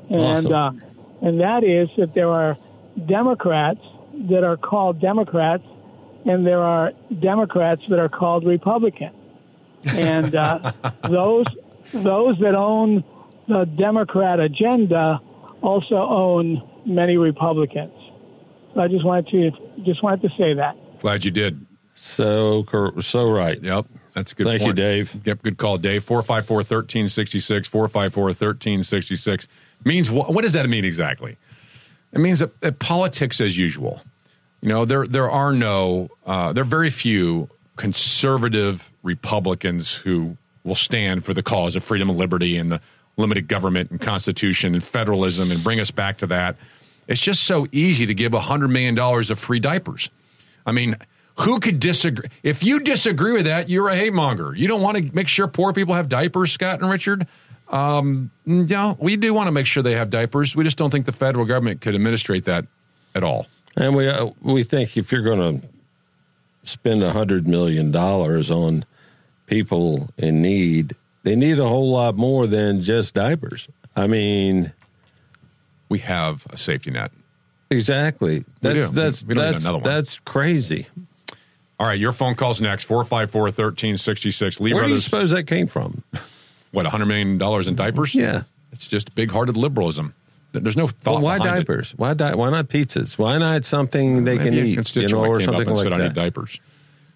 and 0.09 0.47
Awesome. 0.51 0.53
uh, 0.53 1.27
and 1.27 1.39
that 1.41 1.63
is 1.63 1.89
that 1.97 2.15
there 2.15 2.29
are 2.29 2.57
Democrats 3.05 3.81
that 4.29 4.43
are 4.43 4.57
called 4.57 4.99
Democrats, 4.99 5.63
and 6.25 6.45
there 6.45 6.61
are 6.61 6.91
Democrats 7.19 7.81
that 7.89 7.99
are 7.99 8.09
called 8.09 8.45
Republican, 8.45 9.11
and 9.85 10.33
uh, 10.35 10.71
those 11.09 11.45
those 11.93 12.39
that 12.39 12.55
own 12.55 13.03
the 13.47 13.65
Democrat 13.65 14.39
agenda 14.39 15.19
also 15.61 15.95
own 15.95 16.61
many 16.85 17.17
Republicans. 17.17 17.93
So 18.73 18.81
I 18.81 18.87
just 18.87 19.05
wanted 19.05 19.27
to 19.31 19.83
just 19.83 20.01
wanted 20.01 20.21
to 20.21 20.29
say 20.37 20.53
that. 20.55 20.75
Glad 20.99 21.25
you 21.25 21.31
did. 21.31 21.65
So 21.95 22.65
so 23.01 23.29
right. 23.29 23.61
Yep. 23.61 23.85
That's 24.13 24.31
a 24.31 24.35
good 24.35 24.45
Thank 24.45 24.61
you. 24.61 24.73
Dave. 24.73 25.25
Yep, 25.25 25.41
good 25.41 25.57
call, 25.57 25.77
Dave. 25.77 26.03
454 26.03 26.57
1366, 26.57 27.67
454 27.67 28.23
1366. 28.25 29.47
Means 29.85 30.09
what, 30.09 30.33
what 30.33 30.43
does 30.43 30.53
that 30.53 30.69
mean 30.69 30.85
exactly? 30.85 31.37
It 32.11 32.19
means 32.19 32.39
that, 32.39 32.59
that 32.61 32.79
politics 32.79 33.41
as 33.41 33.57
usual. 33.57 34.01
You 34.61 34.69
know, 34.69 34.85
there 34.85 35.05
there 35.05 35.29
are 35.29 35.51
no, 35.51 36.09
uh, 36.25 36.53
there 36.53 36.61
are 36.61 36.65
very 36.65 36.89
few 36.89 37.49
conservative 37.75 38.91
Republicans 39.01 39.95
who 39.95 40.37
will 40.63 40.75
stand 40.75 41.25
for 41.25 41.33
the 41.33 41.43
cause 41.43 41.75
of 41.75 41.83
freedom 41.83 42.09
and 42.09 42.17
liberty 42.17 42.57
and 42.57 42.71
the 42.71 42.81
limited 43.17 43.47
government 43.47 43.91
and 43.91 43.99
constitution 43.99 44.73
and 44.73 44.83
federalism 44.83 45.51
and 45.51 45.63
bring 45.63 45.79
us 45.79 45.91
back 45.91 46.19
to 46.19 46.27
that. 46.27 46.55
It's 47.07 47.19
just 47.19 47.43
so 47.43 47.67
easy 47.71 48.05
to 48.05 48.13
give 48.13 48.31
$100 48.31 48.69
million 48.69 48.97
of 48.97 49.39
free 49.39 49.59
diapers. 49.59 50.09
I 50.65 50.71
mean, 50.71 50.95
who 51.39 51.59
could 51.59 51.79
disagree? 51.79 52.29
If 52.43 52.63
you 52.63 52.79
disagree 52.79 53.33
with 53.33 53.45
that, 53.45 53.69
you're 53.69 53.89
a 53.89 53.95
hate 53.95 54.13
monger. 54.13 54.53
You 54.55 54.67
don't 54.67 54.81
want 54.81 54.97
to 54.97 55.15
make 55.15 55.27
sure 55.27 55.47
poor 55.47 55.73
people 55.73 55.95
have 55.95 56.07
diapers, 56.09 56.51
Scott 56.51 56.81
and 56.81 56.91
Richard. 56.91 57.27
Um, 57.69 58.29
no, 58.45 58.97
we 58.99 59.15
do 59.15 59.33
want 59.33 59.47
to 59.47 59.51
make 59.51 59.65
sure 59.65 59.81
they 59.81 59.95
have 59.95 60.09
diapers. 60.11 60.55
We 60.55 60.63
just 60.63 60.77
don't 60.77 60.91
think 60.91 61.05
the 61.05 61.11
federal 61.11 61.45
government 61.45 61.81
could 61.81 61.95
administrate 61.95 62.45
that 62.45 62.65
at 63.15 63.23
all. 63.23 63.47
And 63.75 63.95
we 63.95 64.07
uh, 64.07 64.29
we 64.41 64.63
think 64.63 64.95
if 64.95 65.11
you're 65.11 65.23
going 65.23 65.61
to 65.61 65.67
spend 66.63 67.01
a 67.01 67.11
hundred 67.11 67.47
million 67.47 67.89
dollars 67.91 68.51
on 68.51 68.85
people 69.47 70.09
in 70.17 70.41
need, 70.41 70.95
they 71.23 71.35
need 71.35 71.57
a 71.57 71.67
whole 71.67 71.89
lot 71.91 72.15
more 72.15 72.45
than 72.45 72.83
just 72.83 73.15
diapers. 73.15 73.67
I 73.95 74.05
mean, 74.05 74.71
we 75.89 75.97
have 75.99 76.45
a 76.51 76.57
safety 76.57 76.91
net. 76.91 77.11
Exactly. 77.71 78.39
We 78.39 78.45
That's 78.61 78.89
do. 78.89 78.95
that's 78.95 79.23
We 79.23 79.33
don't 79.33 79.45
need 79.45 79.51
that's 79.53 79.63
another 79.63 79.79
one. 79.79 79.89
that's 79.89 80.19
crazy. 80.19 80.87
All 81.79 81.87
right, 81.87 81.99
your 81.99 82.11
phone 82.11 82.35
call's 82.35 82.61
next 82.61 82.83
454 82.85 83.41
1366. 83.41 84.59
Lee 84.59 84.73
Where 84.73 84.83
do 84.85 84.91
you 84.91 84.97
suppose 84.97 85.31
that 85.31 85.45
came 85.47 85.67
from? 85.67 86.03
What, 86.71 86.85
$100 86.85 87.07
million 87.07 87.41
in 87.67 87.75
diapers? 87.75 88.15
Yeah. 88.15 88.43
It's 88.71 88.87
just 88.87 89.13
big 89.15 89.31
hearted 89.31 89.57
liberalism. 89.57 90.13
There's 90.53 90.77
no 90.77 90.87
thought 90.87 91.15
Well, 91.15 91.21
why 91.23 91.37
behind 91.39 91.55
it. 91.55 91.59
diapers? 91.67 91.91
Why 91.97 92.13
di- 92.13 92.35
why 92.35 92.51
not 92.51 92.67
pizzas? 92.69 93.17
Why 93.17 93.37
not 93.39 93.65
something 93.65 94.23
they 94.23 94.37
can 94.37 94.45
Maybe 94.51 94.75
a 94.75 94.79
eat? 94.81 94.95
You 94.95 95.07
know, 95.09 95.25
or 95.25 95.39
something 95.41 95.67
like 95.67 95.83
said, 95.83 95.93
I 95.93 95.97
that. 95.97 96.03
need 96.09 96.13
diapers. 96.13 96.59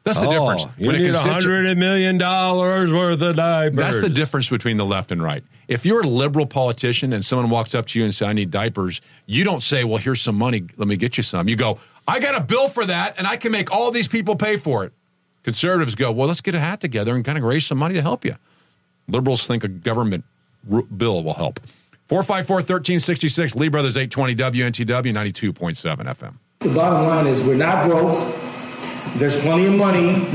That's 0.03 0.19
the 0.19 0.27
Oh, 0.27 0.31
difference. 0.31 0.65
You 0.77 0.87
When 0.87 1.01
need 1.01 1.13
a 1.13 1.19
hundred 1.19 1.77
million 1.77 2.17
dollars 2.17 2.91
worth 2.93 3.21
of 3.21 3.35
diapers. 3.35 3.77
That's 3.77 4.01
the 4.01 4.09
difference 4.09 4.49
between 4.49 4.77
the 4.77 4.85
left 4.85 5.11
and 5.11 5.21
right. 5.21 5.43
If 5.67 5.85
you're 5.85 6.01
a 6.01 6.07
liberal 6.07 6.45
politician 6.47 7.11
and 7.13 7.23
someone 7.25 7.49
walks 7.49 7.75
up 7.75 7.87
to 7.87 7.99
you 7.99 8.05
and 8.05 8.15
says, 8.15 8.27
I 8.29 8.33
need 8.33 8.49
diapers, 8.49 9.01
you 9.27 9.43
don't 9.43 9.61
say, 9.61 9.83
Well, 9.83 9.97
here's 9.97 10.21
some 10.21 10.35
money. 10.37 10.63
Let 10.77 10.87
me 10.87 10.95
get 10.97 11.17
you 11.17 11.23
some. 11.23 11.47
You 11.49 11.57
go, 11.57 11.77
I 12.07 12.19
got 12.19 12.35
a 12.35 12.39
bill 12.41 12.67
for 12.69 12.85
that, 12.85 13.15
and 13.17 13.27
I 13.27 13.37
can 13.37 13.51
make 13.51 13.71
all 13.71 13.91
these 13.91 14.07
people 14.07 14.35
pay 14.35 14.55
for 14.57 14.83
it. 14.85 14.93
Conservatives 15.43 15.95
go, 15.95 16.11
Well, 16.11 16.27
let's 16.27 16.41
get 16.41 16.55
a 16.55 16.59
hat 16.59 16.81
together 16.81 17.15
and 17.15 17.23
kind 17.25 17.37
of 17.37 17.43
raise 17.43 17.65
some 17.65 17.77
money 17.77 17.95
to 17.95 18.01
help 18.01 18.23
you. 18.25 18.35
Liberals 19.07 19.45
think 19.47 19.63
a 19.63 19.67
government 19.67 20.23
r- 20.71 20.81
bill 20.83 21.23
will 21.23 21.33
help. 21.35 21.59
454 22.07 22.55
1366, 22.57 23.55
Lee 23.55 23.67
Brothers 23.67 23.97
820 23.97 24.35
WNTW 24.35 25.13
92.7 25.53 25.97
FM. 26.15 26.35
The 26.59 26.69
bottom 26.69 27.07
line 27.07 27.27
is 27.27 27.43
we're 27.43 27.55
not 27.55 27.85
broke. 27.85 28.33
There's 29.15 29.39
plenty 29.41 29.65
of 29.65 29.73
money. 29.75 30.25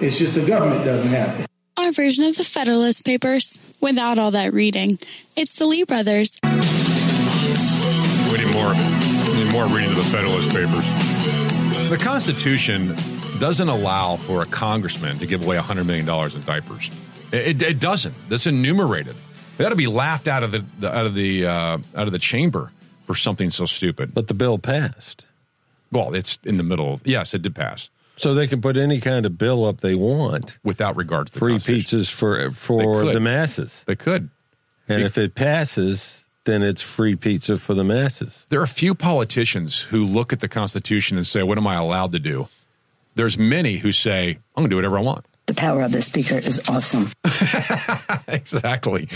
It's 0.00 0.18
just 0.18 0.34
the 0.34 0.44
government 0.46 0.84
doesn't 0.84 1.08
have 1.10 1.40
it. 1.40 1.46
Our 1.76 1.90
version 1.92 2.24
of 2.24 2.36
the 2.36 2.44
Federalist 2.44 3.04
Papers, 3.04 3.62
without 3.80 4.18
all 4.18 4.30
that 4.32 4.52
reading. 4.52 4.98
It's 5.36 5.54
the 5.58 5.66
Lee 5.66 5.84
Brothers. 5.84 6.38
We 6.44 8.38
need 8.38 8.52
more, 8.52 8.72
we 8.72 8.78
need 8.78 9.11
more 9.52 9.66
reading 9.66 9.90
of 9.90 9.96
the 9.96 10.04
Federalist 10.04 10.48
Papers. 10.48 11.90
The 11.90 11.98
Constitution 11.98 12.96
doesn't 13.38 13.68
allow 13.68 14.16
for 14.16 14.40
a 14.40 14.46
congressman 14.46 15.18
to 15.18 15.26
give 15.26 15.44
away 15.44 15.58
$100 15.58 15.84
million 15.84 16.08
in 16.08 16.42
diapers. 16.46 16.90
It, 17.32 17.60
it, 17.60 17.62
it 17.62 17.80
doesn't. 17.80 18.14
That's 18.30 18.46
enumerated. 18.46 19.14
They 19.58 19.66
ought 19.66 19.70
to 19.70 19.76
be 19.76 19.86
laughed 19.88 20.26
out 20.26 20.42
of 20.42 20.52
the, 20.52 20.64
the 20.80 20.96
out 20.96 21.04
of 21.04 21.12
the 21.14 21.44
uh, 21.46 21.78
out 21.94 22.06
of 22.06 22.12
the 22.12 22.18
chamber 22.18 22.72
for 23.06 23.14
something 23.14 23.50
so 23.50 23.66
stupid. 23.66 24.14
But 24.14 24.28
the 24.28 24.34
bill 24.34 24.58
passed. 24.58 25.26
Well, 25.90 26.14
it's 26.14 26.38
in 26.44 26.56
the 26.56 26.62
middle. 26.62 26.94
Of, 26.94 27.06
yes, 27.06 27.34
it 27.34 27.42
did 27.42 27.54
pass 27.54 27.90
So 28.16 28.32
they 28.32 28.46
can 28.46 28.62
put 28.62 28.78
any 28.78 29.00
kind 29.00 29.26
of 29.26 29.36
bill 29.36 29.66
up 29.66 29.80
they 29.80 29.94
want. 29.94 30.58
without 30.64 30.96
regard 30.96 31.26
to 31.26 31.32
the 31.34 31.38
Free 31.38 31.52
Constitution. 31.52 31.98
pizzas 31.98 32.10
for 32.10 32.50
for 32.50 33.04
the 33.12 33.20
masses. 33.20 33.84
They 33.86 33.96
could. 33.96 34.30
And 34.88 35.02
if 35.02 35.18
it 35.18 35.34
passes, 35.34 36.21
then 36.44 36.62
it's 36.62 36.82
free 36.82 37.16
pizza 37.16 37.56
for 37.56 37.74
the 37.74 37.84
masses. 37.84 38.46
There 38.50 38.60
are 38.60 38.64
a 38.64 38.68
few 38.68 38.94
politicians 38.94 39.82
who 39.82 40.04
look 40.04 40.32
at 40.32 40.40
the 40.40 40.48
Constitution 40.48 41.16
and 41.16 41.26
say, 41.26 41.42
"What 41.42 41.58
am 41.58 41.66
I 41.66 41.74
allowed 41.74 42.12
to 42.12 42.18
do?" 42.18 42.48
There's 43.14 43.38
many 43.38 43.78
who 43.78 43.92
say, 43.92 44.38
"I'm 44.56 44.62
going 44.62 44.70
to 44.70 44.70
do 44.70 44.76
whatever 44.76 44.98
I 44.98 45.02
want." 45.02 45.26
The 45.46 45.54
power 45.54 45.82
of 45.82 45.92
the 45.92 46.02
speaker 46.02 46.38
is 46.38 46.62
awesome. 46.68 47.12
exactly. 48.28 49.08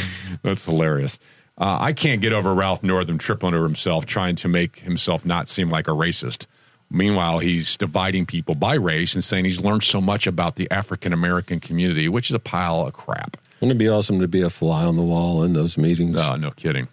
That's 0.42 0.64
hilarious. 0.64 1.18
Uh, 1.58 1.78
I 1.80 1.92
can't 1.92 2.20
get 2.20 2.32
over 2.32 2.52
Ralph 2.52 2.82
Northam 2.82 3.16
tripling 3.16 3.54
over 3.54 3.64
himself, 3.64 4.04
trying 4.04 4.36
to 4.36 4.48
make 4.48 4.80
himself 4.80 5.24
not 5.24 5.48
seem 5.48 5.70
like 5.70 5.88
a 5.88 5.92
racist. 5.92 6.46
Meanwhile, 6.90 7.38
he's 7.40 7.76
dividing 7.76 8.26
people 8.26 8.54
by 8.54 8.74
race 8.74 9.14
and 9.14 9.24
saying 9.24 9.44
he's 9.44 9.60
learned 9.60 9.82
so 9.82 10.00
much 10.00 10.26
about 10.26 10.56
the 10.56 10.70
African 10.70 11.12
American 11.12 11.58
community, 11.58 12.08
which 12.08 12.30
is 12.30 12.34
a 12.34 12.40
pile 12.40 12.86
of 12.86 12.92
crap. 12.92 13.36
Wouldn't 13.60 13.76
it 13.76 13.78
be 13.78 13.88
awesome 13.88 14.20
to 14.20 14.28
be 14.28 14.42
a 14.42 14.50
fly 14.50 14.84
on 14.84 14.96
the 14.96 15.02
wall 15.02 15.42
in 15.42 15.54
those 15.54 15.78
meetings? 15.78 16.14
Oh, 16.16 16.36
no 16.36 16.50
kidding. 16.50 16.88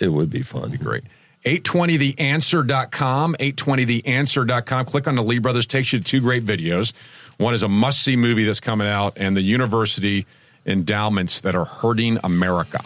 It 0.00 0.08
would 0.08 0.30
be 0.30 0.42
fun. 0.42 0.70
Be 0.70 0.78
great. 0.78 1.04
820theanswer.com, 1.44 3.36
820theanswer.com. 3.38 4.86
Click 4.86 5.08
on 5.08 5.16
the 5.16 5.22
Lee 5.22 5.38
Brothers, 5.38 5.66
takes 5.66 5.92
you 5.92 5.98
to 5.98 6.04
two 6.04 6.20
great 6.20 6.46
videos. 6.46 6.92
One 7.38 7.54
is 7.54 7.62
a 7.62 7.68
must 7.68 8.02
see 8.02 8.16
movie 8.16 8.44
that's 8.44 8.60
coming 8.60 8.86
out, 8.86 9.14
and 9.16 9.36
the 9.36 9.42
university 9.42 10.26
endowments 10.64 11.40
that 11.40 11.56
are 11.56 11.64
hurting 11.64 12.18
America. 12.22 12.80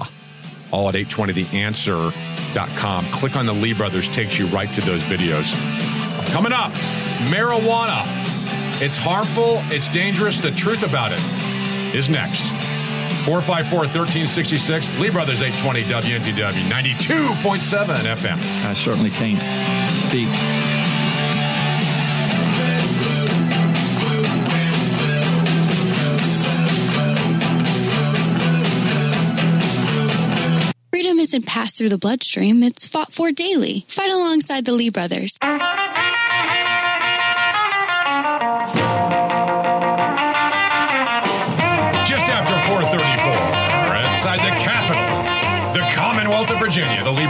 All 0.73 0.89
at 0.89 0.95
820theanswer.com. 0.95 3.05
Click 3.07 3.37
on 3.37 3.47
the 3.47 3.53
Lee 3.53 3.75
Brothers, 3.75 4.09
takes 4.09 4.39
you 4.39 4.47
right 4.47 4.69
to 4.71 4.81
those 4.81 5.03
videos. 5.03 5.53
Coming 6.33 6.53
up, 6.53 6.73
marijuana. 7.31 8.05
It's 8.83 8.97
harmful, 8.97 9.63
it's 9.67 9.93
dangerous. 9.93 10.39
The 10.39 10.51
truth 10.51 10.83
about 10.83 11.13
it 11.13 11.21
is 11.95 12.09
next. 12.09 12.76
454 13.27 13.79
1366, 13.79 15.01
Lee 15.01 15.11
Brothers 15.11 15.43
820 15.43 15.85
WNTW 15.85 16.69
92.7 16.71 17.97
FM. 18.15 18.39
I 18.65 18.73
certainly 18.73 19.11
can't 19.11 19.41
speak. 20.07 20.29
Freedom 30.91 31.19
isn't 31.19 31.47
passed 31.47 31.77
through 31.77 31.91
the 31.91 31.99
bloodstream, 31.99 32.63
it's 32.63 32.89
fought 32.89 33.13
for 33.13 33.31
daily. 33.31 33.85
Fight 33.89 34.11
alongside 34.11 34.65
the 34.65 34.73
Lee 34.73 34.91
Brothers. 34.91 35.39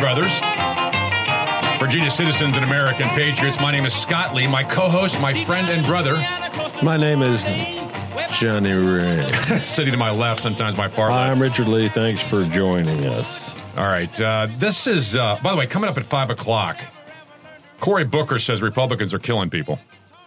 Brothers. 0.06 0.38
Virginia 1.80 2.10
citizens 2.10 2.54
and 2.54 2.64
American 2.64 3.08
patriots. 3.08 3.58
My 3.58 3.72
name 3.72 3.84
is 3.84 3.92
Scott 3.92 4.36
Lee, 4.36 4.46
my 4.46 4.62
co-host, 4.62 5.20
my 5.20 5.34
friend 5.42 5.68
and 5.68 5.84
brother. 5.84 6.14
My 6.80 6.96
name 6.96 7.22
is 7.22 7.44
Johnny 8.38 8.70
Ray. 8.70 9.26
Sitting 9.62 9.90
to 9.90 9.98
my 9.98 10.12
left, 10.12 10.44
sometimes 10.44 10.76
my 10.76 10.86
far 10.86 11.10
left. 11.10 11.28
I'm 11.28 11.42
Richard 11.42 11.66
Lee. 11.66 11.88
Thanks 11.88 12.22
for 12.22 12.44
joining 12.44 13.04
us. 13.04 13.52
All 13.76 13.88
right. 13.88 14.20
Uh, 14.20 14.46
this 14.58 14.86
is, 14.86 15.16
uh, 15.16 15.40
by 15.42 15.50
the 15.50 15.56
way, 15.56 15.66
coming 15.66 15.90
up 15.90 15.98
at 15.98 16.06
5 16.06 16.30
o'clock. 16.30 16.78
Cory 17.80 18.04
Booker 18.04 18.38
says 18.38 18.62
Republicans 18.62 19.12
are 19.12 19.18
killing 19.18 19.50
people. 19.50 19.80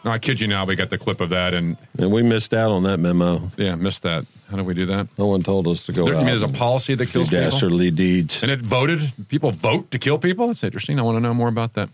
No, 0.05 0.11
I 0.11 0.17
kid 0.19 0.39
you 0.39 0.47
now. 0.47 0.65
We 0.65 0.75
got 0.75 0.89
the 0.89 0.97
clip 0.97 1.19
of 1.19 1.29
that, 1.31 1.53
and 1.53 1.75
And 1.97 2.11
we 2.11 2.23
missed 2.23 2.53
out 2.53 2.71
on 2.71 2.83
that 2.83 2.99
memo. 2.99 3.51
yeah, 3.57 3.75
missed 3.75 4.03
that. 4.03 4.25
How 4.49 4.55
did 4.57 4.65
we 4.65 4.73
do 4.73 4.85
that? 4.87 5.07
No 5.17 5.27
one 5.27 5.43
told 5.43 5.67
us 5.67 5.85
to 5.85 5.91
go 5.91 6.05
There, 6.05 6.13
out. 6.15 6.17
I 6.17 6.21
mean, 6.21 6.27
there's 6.27 6.41
a 6.41 6.45
and 6.45 6.55
policy 6.55 6.95
that 6.95 7.05
do 7.07 7.11
kills 7.11 7.29
people, 7.29 7.43
dastardly 7.49 7.91
deeds. 7.91 8.41
and 8.41 8.49
it 8.49 8.61
voted. 8.61 9.11
People 9.27 9.51
vote 9.51 9.91
to 9.91 9.99
kill 9.99 10.17
people. 10.17 10.47
That's 10.47 10.63
interesting. 10.63 10.97
I 10.99 11.01
want 11.03 11.17
to 11.17 11.19
know 11.19 11.33
more 11.33 11.49
about 11.49 11.73
that. 11.73 11.89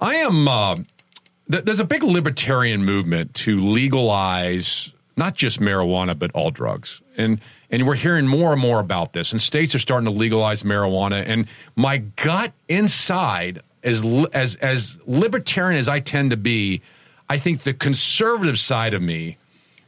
I 0.00 0.16
am. 0.16 0.48
Uh, 0.48 0.74
th- 1.50 1.64
there's 1.64 1.80
a 1.80 1.84
big 1.84 2.02
libertarian 2.02 2.84
movement 2.84 3.34
to 3.34 3.58
legalize 3.58 4.90
not 5.16 5.34
just 5.36 5.60
marijuana 5.60 6.18
but 6.18 6.30
all 6.32 6.50
drugs, 6.50 7.00
and 7.16 7.40
and 7.70 7.86
we're 7.86 7.94
hearing 7.94 8.26
more 8.26 8.52
and 8.52 8.60
more 8.60 8.80
about 8.80 9.12
this. 9.12 9.30
And 9.30 9.40
states 9.40 9.74
are 9.74 9.78
starting 9.78 10.06
to 10.06 10.12
legalize 10.12 10.64
marijuana. 10.64 11.24
And 11.26 11.46
my 11.76 11.98
gut 11.98 12.52
inside, 12.68 13.62
as 13.84 14.04
li- 14.04 14.26
as 14.34 14.56
as 14.56 14.98
libertarian 15.06 15.78
as 15.78 15.88
I 15.88 16.00
tend 16.00 16.30
to 16.32 16.36
be, 16.36 16.82
I 17.32 17.38
think 17.38 17.62
the 17.62 17.72
conservative 17.72 18.58
side 18.58 18.92
of 18.92 19.00
me 19.00 19.38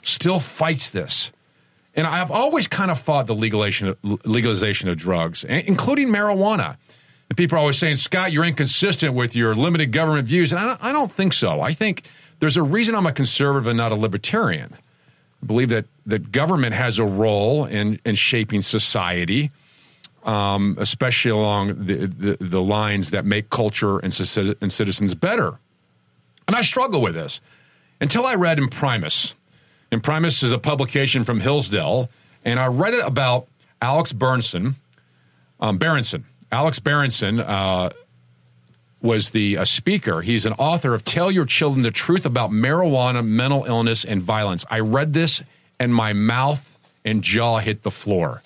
still 0.01 0.41
fights 0.41 0.89
this. 0.89 1.31
And 1.95 2.07
I've 2.07 2.31
always 2.31 2.67
kind 2.67 2.91
of 2.91 2.99
fought 2.99 3.27
the 3.27 3.35
legalization 3.35 3.89
of, 3.89 3.99
legalization 4.25 4.89
of 4.89 4.97
drugs, 4.97 5.45
including 5.45 6.09
marijuana. 6.09 6.79
And 7.29 7.37
people 7.37 7.57
are 7.57 7.61
always 7.61 7.79
saying, 7.79 7.97
Scott, 7.97 8.33
you're 8.33 8.47
inconsistent 8.47 9.13
with 9.13 9.37
your 9.37 9.55
limited 9.55 9.93
government 9.93 10.27
views. 10.27 10.53
And 10.53 10.59
I 10.59 10.65
don't, 10.65 10.85
I 10.85 10.93
don't 10.93 11.13
think 11.13 11.35
so. 11.35 11.61
I 11.61 11.75
think 11.75 12.05
there's 12.41 12.57
a 12.57 12.63
reason 12.63 12.95
I'm 12.95 13.07
a 13.07 13.13
conservative 13.13 13.67
and 13.67 13.77
not 13.77 13.93
a 13.93 13.95
libertarian. 13.95 14.79
I 15.43 15.47
believe 15.47 15.69
that, 15.69 15.85
that 16.07 16.33
government 16.33 16.75
has 16.75 16.99
a 16.99 17.05
role 17.05 17.67
in, 17.67 18.01
in 18.07 18.15
shaping 18.15 18.63
society, 18.63 19.51
um, 20.23 20.79
especially 20.81 21.33
along 21.33 21.85
the, 21.85 22.07
the, 22.07 22.39
the 22.41 22.63
lines 22.63 23.11
that 23.11 23.27
make 23.27 23.51
culture 23.51 23.99
and, 23.99 24.19
and 24.63 24.73
citizens 24.73 25.15
better. 25.15 25.59
And 26.47 26.57
I 26.57 26.61
struggle 26.63 27.01
with 27.01 27.15
this 27.15 27.41
until 28.01 28.27
I 28.27 28.35
read 28.35 28.59
Imprimis. 28.59 29.35
Imprimis 29.91 30.43
is 30.43 30.53
a 30.53 30.59
publication 30.59 31.25
from 31.25 31.41
Hillsdale, 31.41 32.11
and 32.45 32.59
I 32.59 32.67
read 32.67 32.95
it 32.95 33.05
about 33.05 33.47
Alex 33.81 34.13
Bernson, 34.13 34.77
um, 35.61 35.79
Berenson. 35.79 36.25
Alex 36.51 36.79
Berenson 36.79 37.41
uh, 37.41 37.91
was 39.01 39.31
the 39.31 39.59
uh, 39.59 39.65
speaker. 39.65 40.23
He's 40.23 40.47
an 40.47 40.53
author 40.55 40.95
of 40.95 41.05
Tell 41.05 41.31
Your 41.31 41.45
Children 41.45 41.83
the 41.83 41.91
Truth 41.91 42.27
About 42.27 42.51
Marijuana, 42.51 43.25
Mental 43.25 43.65
Illness, 43.65 44.05
and 44.05 44.23
Violence. 44.23 44.65
I 44.71 44.81
read 44.81 45.13
this, 45.13 45.43
and 45.79 45.95
my 45.95 46.13
mouth 46.13 46.79
and 47.05 47.23
jaw 47.23 47.59
hit 47.59 47.83
the 47.83 47.91
floor. 47.91 48.43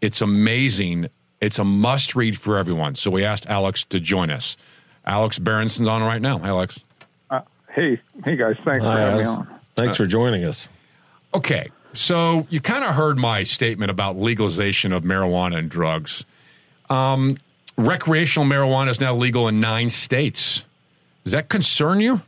It's 0.00 0.20
amazing. 0.20 1.08
It's 1.40 1.58
a 1.58 1.64
must 1.64 2.14
read 2.14 2.38
for 2.38 2.58
everyone. 2.58 2.94
So 2.94 3.10
we 3.10 3.24
asked 3.24 3.46
Alex 3.46 3.84
to 3.84 4.00
join 4.00 4.30
us. 4.30 4.56
Alex 5.04 5.38
Berenson's 5.38 5.88
on 5.88 6.02
right 6.02 6.20
now. 6.20 6.38
Hi, 6.38 6.48
Alex. 6.48 6.84
Hey, 7.74 8.00
hey 8.24 8.36
guys, 8.36 8.56
thanks 8.64 8.84
for 8.84 8.90
Hi, 8.90 9.00
having 9.00 9.18
me 9.18 9.26
on. 9.26 9.60
Thanks 9.76 9.96
for 9.96 10.06
joining 10.06 10.44
us. 10.44 10.66
Okay, 11.32 11.70
so 11.92 12.46
you 12.50 12.60
kind 12.60 12.84
of 12.84 12.94
heard 12.94 13.16
my 13.16 13.44
statement 13.44 13.90
about 13.90 14.16
legalization 14.16 14.92
of 14.92 15.04
marijuana 15.04 15.58
and 15.58 15.70
drugs. 15.70 16.24
Um, 16.88 17.36
recreational 17.76 18.48
marijuana 18.48 18.90
is 18.90 19.00
now 19.00 19.14
legal 19.14 19.46
in 19.48 19.60
nine 19.60 19.88
states. 19.88 20.64
Does 21.24 21.32
that 21.32 21.48
concern 21.48 22.00
you? 22.00 22.20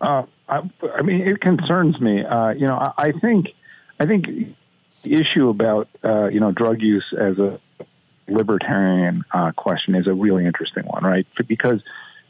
Uh, 0.00 0.24
I, 0.48 0.70
I 0.94 1.02
mean, 1.02 1.20
it 1.20 1.40
concerns 1.40 2.00
me. 2.00 2.24
Uh, 2.24 2.50
you 2.50 2.66
know, 2.66 2.76
I, 2.76 2.92
I 2.96 3.12
think, 3.12 3.48
I 3.98 4.06
think 4.06 4.26
the 5.02 5.14
issue 5.14 5.48
about 5.48 5.88
uh, 6.02 6.28
you 6.28 6.40
know 6.40 6.52
drug 6.52 6.80
use 6.80 7.04
as 7.18 7.38
a 7.38 7.60
libertarian 8.28 9.24
uh, 9.32 9.52
question 9.52 9.94
is 9.94 10.06
a 10.06 10.14
really 10.14 10.46
interesting 10.46 10.84
one, 10.84 11.04
right? 11.04 11.26
Because 11.46 11.82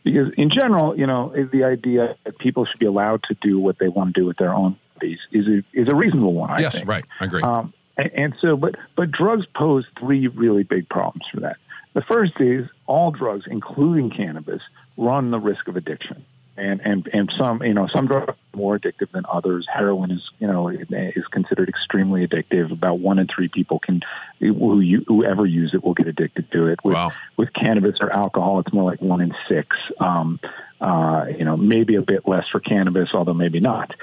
because 0.04 0.32
in 0.36 0.50
general, 0.50 0.98
you 0.98 1.06
know, 1.06 1.32
the 1.52 1.64
idea 1.64 2.16
that 2.24 2.38
people 2.38 2.64
should 2.64 2.78
be 2.78 2.86
allowed 2.86 3.22
to 3.24 3.36
do 3.40 3.58
what 3.58 3.78
they 3.78 3.88
want 3.88 4.14
to 4.14 4.20
do 4.20 4.26
with 4.26 4.38
their 4.38 4.54
own 4.54 4.78
bodies 4.94 5.18
is 5.32 5.46
a, 5.46 5.62
is 5.72 5.88
a 5.88 5.94
reasonable 5.94 6.34
one. 6.34 6.50
I 6.50 6.60
yes, 6.60 6.74
think. 6.74 6.88
right. 6.88 7.04
I 7.20 7.24
agree. 7.24 7.42
Um, 7.42 7.72
and, 7.96 8.10
and 8.14 8.34
so, 8.40 8.56
but 8.56 8.76
but 8.96 9.10
drugs 9.10 9.46
pose 9.54 9.84
three 9.98 10.26
really 10.28 10.62
big 10.62 10.88
problems 10.88 11.24
for 11.32 11.40
that. 11.40 11.56
The 11.92 12.02
first 12.02 12.32
is 12.40 12.68
all 12.86 13.10
drugs, 13.10 13.44
including 13.50 14.10
cannabis, 14.10 14.62
run 14.96 15.30
the 15.30 15.40
risk 15.40 15.66
of 15.68 15.76
addiction, 15.76 16.24
and 16.60 16.80
and 16.80 17.08
and 17.12 17.32
some 17.38 17.62
you 17.62 17.74
know 17.74 17.88
some 17.94 18.06
drugs 18.06 18.28
are 18.28 18.36
more 18.54 18.78
addictive 18.78 19.10
than 19.12 19.24
others. 19.28 19.66
Heroin 19.72 20.10
is 20.10 20.22
you 20.38 20.46
know 20.46 20.68
is 20.68 21.26
considered 21.30 21.68
extremely 21.68 22.26
addictive. 22.26 22.70
About 22.70 23.00
one 23.00 23.18
in 23.18 23.26
three 23.26 23.48
people 23.48 23.78
can 23.78 24.02
who 24.38 24.80
you, 24.80 25.04
whoever 25.08 25.46
use 25.46 25.72
it 25.74 25.82
will 25.82 25.94
get 25.94 26.06
addicted 26.06 26.50
to 26.52 26.66
it. 26.66 26.78
With 26.84 26.98
with 27.36 27.52
cannabis 27.54 27.96
or 28.00 28.10
alcohol, 28.10 28.60
it's 28.60 28.72
more 28.72 28.84
like 28.84 29.00
one 29.00 29.20
in 29.20 29.34
six. 29.48 29.76
Um, 29.98 30.38
uh, 30.80 31.26
you 31.36 31.44
know, 31.44 31.56
maybe 31.56 31.96
a 31.96 32.02
bit 32.02 32.26
less 32.26 32.44
for 32.50 32.60
cannabis, 32.60 33.10
although 33.14 33.34
maybe 33.34 33.60
not. 33.60 33.94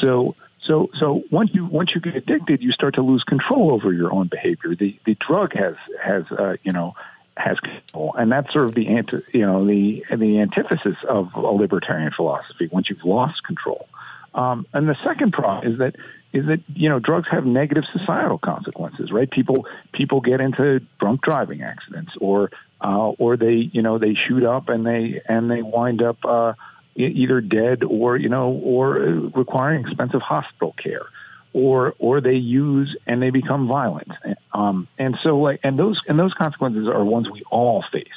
So. 0.00 0.36
So, 0.60 0.88
so 0.98 1.22
once 1.30 1.50
you 1.52 1.66
once 1.66 1.90
you 1.94 2.00
get 2.00 2.16
addicted, 2.16 2.62
you 2.62 2.72
start 2.72 2.94
to 2.94 3.02
lose 3.02 3.22
control 3.22 3.74
over 3.74 3.92
your 3.92 4.10
own 4.10 4.28
behavior. 4.28 4.74
The 4.74 4.98
the 5.04 5.14
drug 5.14 5.52
has 5.52 5.74
has 6.02 6.24
uh, 6.32 6.56
you 6.62 6.72
know 6.72 6.94
has 7.36 7.58
control, 7.60 8.14
and 8.16 8.30
that's 8.30 8.52
sort 8.52 8.66
of 8.66 8.74
the 8.74 8.88
anti, 8.88 9.18
you 9.32 9.46
know 9.46 9.66
the 9.66 10.04
the 10.16 10.40
antithesis 10.40 10.96
of 11.08 11.34
a 11.34 11.40
libertarian 11.40 12.12
philosophy. 12.14 12.68
Once 12.70 12.88
you've 12.90 13.04
lost 13.04 13.42
control, 13.44 13.88
um, 14.34 14.66
and 14.72 14.88
the 14.88 14.96
second 15.04 15.32
problem 15.32 15.72
is 15.72 15.78
that 15.78 15.96
is 16.32 16.46
that 16.46 16.60
you 16.74 16.88
know 16.88 16.98
drugs 16.98 17.28
have 17.30 17.44
negative 17.44 17.84
societal 17.92 18.38
consequences, 18.38 19.10
right? 19.12 19.30
People 19.30 19.66
people 19.92 20.20
get 20.20 20.40
into 20.40 20.80
drunk 21.00 21.22
driving 21.22 21.62
accidents, 21.62 22.12
or 22.20 22.50
uh, 22.80 23.10
or 23.18 23.36
they 23.36 23.70
you 23.72 23.82
know 23.82 23.98
they 23.98 24.14
shoot 24.14 24.44
up 24.44 24.68
and 24.68 24.86
they 24.86 25.20
and 25.26 25.50
they 25.50 25.62
wind 25.62 26.02
up 26.02 26.18
uh, 26.24 26.52
either 26.96 27.40
dead 27.40 27.82
or 27.84 28.16
you 28.16 28.28
know 28.28 28.50
or 28.50 29.02
uh, 29.02 29.10
requiring 29.34 29.86
expensive 29.86 30.20
hospital 30.20 30.74
care 30.82 31.06
or 31.54 31.94
or 31.98 32.20
they 32.20 32.34
use 32.34 32.94
and 33.06 33.22
they 33.22 33.30
become 33.30 33.66
violent. 33.66 34.10
Um, 34.52 34.88
and 34.98 35.16
so 35.22 35.38
like 35.38 35.60
and 35.62 35.78
those 35.78 35.98
and 36.06 36.18
those 36.18 36.34
consequences 36.34 36.86
are 36.88 37.02
ones 37.02 37.30
we 37.30 37.42
all 37.50 37.82
face. 37.90 38.08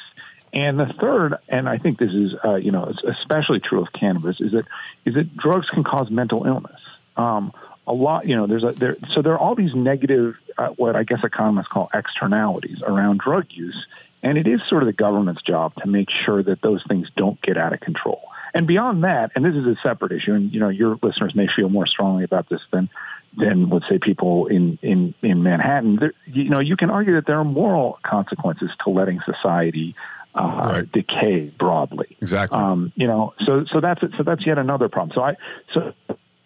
And 0.53 0.79
the 0.79 0.91
third, 0.99 1.35
and 1.47 1.69
I 1.69 1.77
think 1.77 1.99
this 1.99 2.11
is 2.11 2.33
uh, 2.43 2.55
you 2.55 2.71
know 2.71 2.91
especially 3.07 3.61
true 3.61 3.81
of 3.81 3.93
cannabis, 3.93 4.41
is 4.41 4.51
that 4.51 4.65
is 5.05 5.13
that 5.13 5.38
drugs 5.38 5.69
can 5.69 5.85
cause 5.85 6.09
mental 6.09 6.45
illness. 6.45 6.81
Um, 7.15 7.53
a 7.85 7.93
lot, 7.93 8.27
you 8.27 8.35
know, 8.35 8.47
there's 8.47 8.63
a 8.63 8.71
there. 8.71 8.97
So 9.13 9.21
there 9.21 9.33
are 9.33 9.39
all 9.39 9.55
these 9.55 9.73
negative, 9.73 10.35
uh, 10.57 10.69
what 10.69 10.95
I 10.95 11.03
guess 11.03 11.19
economists 11.23 11.69
call 11.69 11.89
externalities 11.93 12.81
around 12.81 13.19
drug 13.19 13.45
use, 13.51 13.85
and 14.23 14.38
it 14.38 14.47
is 14.47 14.59
sort 14.67 14.83
of 14.83 14.88
the 14.88 14.93
government's 14.93 15.41
job 15.41 15.73
to 15.75 15.88
make 15.88 16.09
sure 16.25 16.43
that 16.43 16.61
those 16.61 16.83
things 16.88 17.07
don't 17.15 17.41
get 17.41 17.57
out 17.57 17.71
of 17.71 17.79
control. 17.79 18.21
And 18.53 18.65
beyond 18.65 19.03
that, 19.03 19.31
and 19.35 19.45
this 19.45 19.55
is 19.55 19.65
a 19.65 19.75
separate 19.83 20.11
issue, 20.11 20.33
and 20.33 20.51
you 20.51 20.59
know, 20.59 20.69
your 20.69 20.97
listeners 21.01 21.35
may 21.35 21.47
feel 21.55 21.69
more 21.69 21.85
strongly 21.85 22.23
about 22.23 22.49
this 22.49 22.61
than 22.71 22.89
than 23.38 23.69
let's 23.69 23.85
say 23.89 23.99
people 23.99 24.47
in 24.47 24.77
in 24.81 25.13
in 25.21 25.43
Manhattan. 25.43 25.97
There, 25.97 26.13
you 26.25 26.49
know, 26.49 26.59
you 26.59 26.75
can 26.75 26.89
argue 26.89 27.15
that 27.15 27.25
there 27.27 27.39
are 27.39 27.45
moral 27.45 27.99
consequences 28.03 28.69
to 28.83 28.89
letting 28.89 29.19
society 29.25 29.95
uh, 30.35 30.81
decay 30.93 31.51
broadly. 31.57 32.17
Exactly. 32.21 32.57
Um, 32.57 32.91
you 32.95 33.07
know, 33.07 33.33
so 33.45 33.65
so 33.71 33.79
that's 33.79 34.01
so 34.01 34.23
that's 34.23 34.45
yet 34.45 34.57
another 34.57 34.89
problem. 34.89 35.13
So 35.13 35.21
I 35.21 35.35
so 35.73 35.93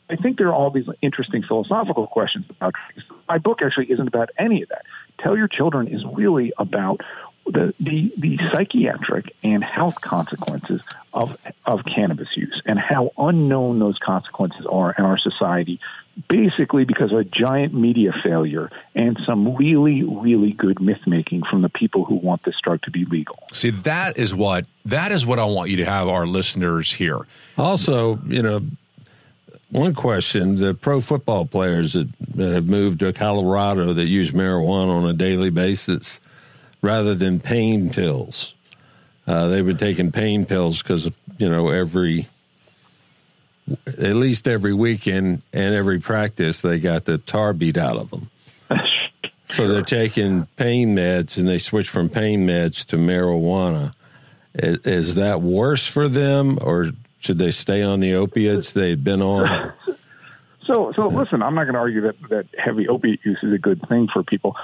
I 0.10 0.16
think 0.18 0.38
there 0.38 0.48
are 0.48 0.54
all 0.54 0.72
these 0.72 0.88
interesting 1.02 1.44
philosophical 1.44 2.08
questions 2.08 2.46
about. 2.50 2.74
My 3.28 3.38
book 3.38 3.60
actually 3.64 3.92
isn't 3.92 4.08
about 4.08 4.30
any 4.38 4.62
of 4.62 4.70
that. 4.70 4.84
Tell 5.20 5.38
Your 5.38 5.48
Children 5.48 5.88
is 5.88 6.04
really 6.14 6.52
about 6.58 7.02
the, 7.46 7.74
the, 7.80 8.14
the 8.18 8.40
psychiatric 8.54 9.34
and 9.44 9.64
health 9.64 10.00
consequences 10.02 10.82
of, 11.14 11.38
of 11.66 11.82
cannabis 11.84 12.30
use 12.36 12.62
and 12.66 12.80
how 12.80 13.12
unknown 13.18 13.80
those 13.80 13.98
consequences 13.98 14.66
are 14.66 14.96
in 14.98 15.04
our 15.04 15.18
society, 15.18 15.80
basically 16.30 16.86
because 16.86 17.12
of 17.12 17.20
a 17.20 17.24
giant 17.24 17.74
media 17.74 18.14
failure 18.24 18.70
and 18.96 19.20
some 19.26 19.56
really, 19.56 20.04
really 20.04 20.52
good 20.52 20.80
myth 20.82 21.02
making 21.08 21.44
from 21.50 21.62
the 21.62 21.70
people 21.70 22.06
who 22.06 22.16
want 22.16 22.44
this 22.44 22.56
drug 22.64 22.82
to 22.84 22.92
be 22.92 23.06
legal. 23.06 23.40
See, 23.54 23.72
that 23.72 24.18
is 24.18 24.34
what 24.34 24.66
that 24.86 25.12
is 25.12 25.26
what 25.26 25.40
I 25.40 25.46
want 25.46 25.70
you 25.70 25.78
to 25.78 25.86
have 25.86 26.08
our 26.08 26.26
listeners 26.26 26.92
hear. 26.92 27.28
Also, 27.58 28.18
you 28.26 28.42
know, 28.42 28.62
one 29.70 29.94
question: 29.94 30.58
the 30.58 30.74
pro 30.74 31.02
football 31.02 31.46
players 31.46 31.94
that, 31.94 32.10
that 32.36 32.54
have 32.54 32.66
moved 32.66 33.00
to 33.00 33.14
Colorado 33.14 33.94
that 33.94 34.08
use 34.08 34.32
marijuana 34.32 34.90
on 34.90 35.10
a 35.10 35.14
daily 35.14 35.50
basis, 35.50 36.20
rather 36.82 37.16
than 37.16 37.40
pain 37.40 37.90
pills, 37.90 38.54
uh, 39.28 39.48
they've 39.48 39.66
been 39.66 39.78
taking 39.78 40.12
pain 40.12 40.46
pills 40.46 40.82
because 40.82 41.10
you 41.38 41.50
know 41.50 41.70
every 41.70 42.28
at 43.88 44.16
least 44.16 44.48
every 44.48 44.74
weekend 44.74 45.42
and 45.54 45.76
every 45.76 46.00
practice 46.00 46.62
they 46.62 46.80
got 46.80 47.06
the 47.06 47.18
tar 47.18 47.54
beat 47.54 47.78
out 47.78 47.98
of 47.98 48.10
them. 48.10 48.30
So 49.50 49.68
they're 49.68 49.82
taking 49.82 50.46
pain 50.56 50.96
meds 50.96 51.38
and 51.38 51.46
they 51.46 51.58
switch 51.58 51.90
from 51.90 52.08
pain 52.08 52.48
meds 52.48 52.86
to 52.86 52.96
marijuana. 52.96 53.94
Is, 54.54 54.78
is 54.86 55.16
that 55.16 55.42
worse 55.42 55.86
for 55.86 56.08
them, 56.08 56.58
or 56.62 56.92
should 57.20 57.38
they 57.38 57.52
stay 57.52 57.84
on 57.84 58.00
the 58.00 58.16
opiates 58.16 58.72
they've 58.72 59.02
been 59.02 59.22
on? 59.22 59.74
So, 60.68 60.94
so 60.96 61.08
listen, 61.08 61.42
I'm 61.42 61.56
not 61.56 61.64
going 61.64 61.74
to 61.74 61.80
argue 61.80 62.02
that, 62.02 62.22
that 62.30 62.46
heavy 62.58 62.88
opiate 62.88 63.20
use 63.26 63.40
is 63.44 63.52
a 63.52 63.58
good 63.58 63.82
thing 63.90 64.08
for 64.14 64.24
people. 64.24 64.56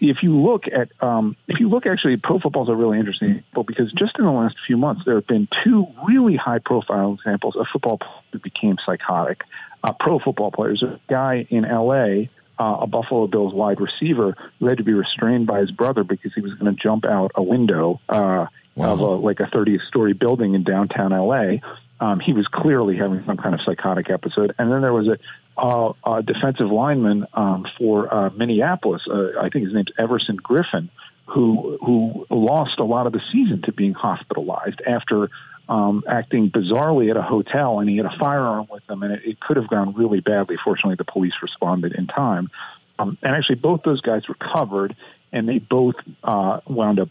If 0.00 0.22
you 0.22 0.34
look 0.40 0.64
at, 0.66 0.90
um, 1.02 1.36
if 1.46 1.60
you 1.60 1.68
look 1.68 1.86
actually, 1.86 2.16
pro 2.16 2.38
football 2.38 2.62
is 2.62 2.68
a 2.70 2.74
really 2.74 2.98
interesting 2.98 3.30
example 3.30 3.64
because 3.64 3.92
just 3.92 4.18
in 4.18 4.24
the 4.24 4.30
last 4.30 4.56
few 4.66 4.76
months, 4.76 5.02
there 5.04 5.16
have 5.16 5.26
been 5.26 5.46
two 5.62 5.86
really 6.06 6.36
high 6.36 6.58
profile 6.58 7.14
examples 7.14 7.54
of 7.56 7.66
football 7.72 7.98
players 7.98 8.24
who 8.32 8.38
became 8.38 8.76
psychotic. 8.84 9.42
Uh, 9.82 9.92
pro 9.98 10.18
football 10.18 10.50
players. 10.50 10.82
A 10.82 10.98
guy 11.08 11.46
in 11.50 11.64
L.A., 11.64 12.28
uh, 12.58 12.78
a 12.80 12.86
Buffalo 12.86 13.26
Bills 13.26 13.54
wide 13.54 13.80
receiver, 13.80 14.36
who 14.58 14.66
had 14.66 14.78
to 14.78 14.84
be 14.84 14.92
restrained 14.92 15.46
by 15.46 15.60
his 15.60 15.70
brother 15.70 16.04
because 16.04 16.32
he 16.34 16.40
was 16.40 16.52
going 16.54 16.74
to 16.74 16.82
jump 16.82 17.06
out 17.06 17.32
a 17.34 17.42
window 17.42 18.00
uh, 18.08 18.46
of 18.76 19.00
a, 19.00 19.04
like 19.04 19.40
a 19.40 19.46
30 19.46 19.78
story 19.88 20.12
building 20.12 20.54
in 20.54 20.64
downtown 20.64 21.12
L.A. 21.12 21.60
Um, 22.00 22.20
he 22.20 22.32
was 22.32 22.46
clearly 22.46 22.96
having 22.96 23.22
some 23.26 23.36
kind 23.36 23.54
of 23.54 23.60
psychotic 23.62 24.10
episode. 24.10 24.54
And 24.58 24.70
then 24.70 24.82
there 24.82 24.92
was 24.92 25.08
a, 25.08 25.18
uh, 25.56 25.92
a 26.04 26.22
defensive 26.22 26.70
lineman 26.70 27.26
um, 27.34 27.66
for 27.78 28.12
uh, 28.12 28.30
Minneapolis. 28.30 29.02
Uh, 29.10 29.38
I 29.40 29.48
think 29.48 29.64
his 29.66 29.74
name's 29.74 29.92
Everson 29.98 30.36
Griffen, 30.38 30.88
who 31.26 31.78
who 31.84 32.26
lost 32.30 32.78
a 32.78 32.84
lot 32.84 33.06
of 33.06 33.12
the 33.12 33.20
season 33.32 33.62
to 33.62 33.72
being 33.72 33.94
hospitalized 33.94 34.80
after 34.86 35.28
um, 35.70 36.02
acting 36.08 36.50
bizarrely 36.50 37.10
at 37.10 37.16
a 37.16 37.22
hotel, 37.22 37.78
and 37.78 37.88
he 37.88 37.96
had 37.96 38.06
a 38.06 38.16
firearm 38.18 38.66
with 38.70 38.82
him, 38.90 39.02
and 39.04 39.12
it, 39.12 39.20
it 39.24 39.40
could 39.40 39.56
have 39.56 39.68
gone 39.68 39.94
really 39.94 40.20
badly. 40.20 40.56
Fortunately, 40.62 40.96
the 40.96 41.04
police 41.04 41.34
responded 41.40 41.94
in 41.94 42.08
time, 42.08 42.50
um, 42.98 43.16
and 43.22 43.36
actually 43.36 43.54
both 43.54 43.82
those 43.84 44.00
guys 44.00 44.28
recovered, 44.28 44.96
and 45.32 45.48
they 45.48 45.58
both 45.58 45.94
uh, 46.24 46.58
wound 46.66 46.98
up 46.98 47.10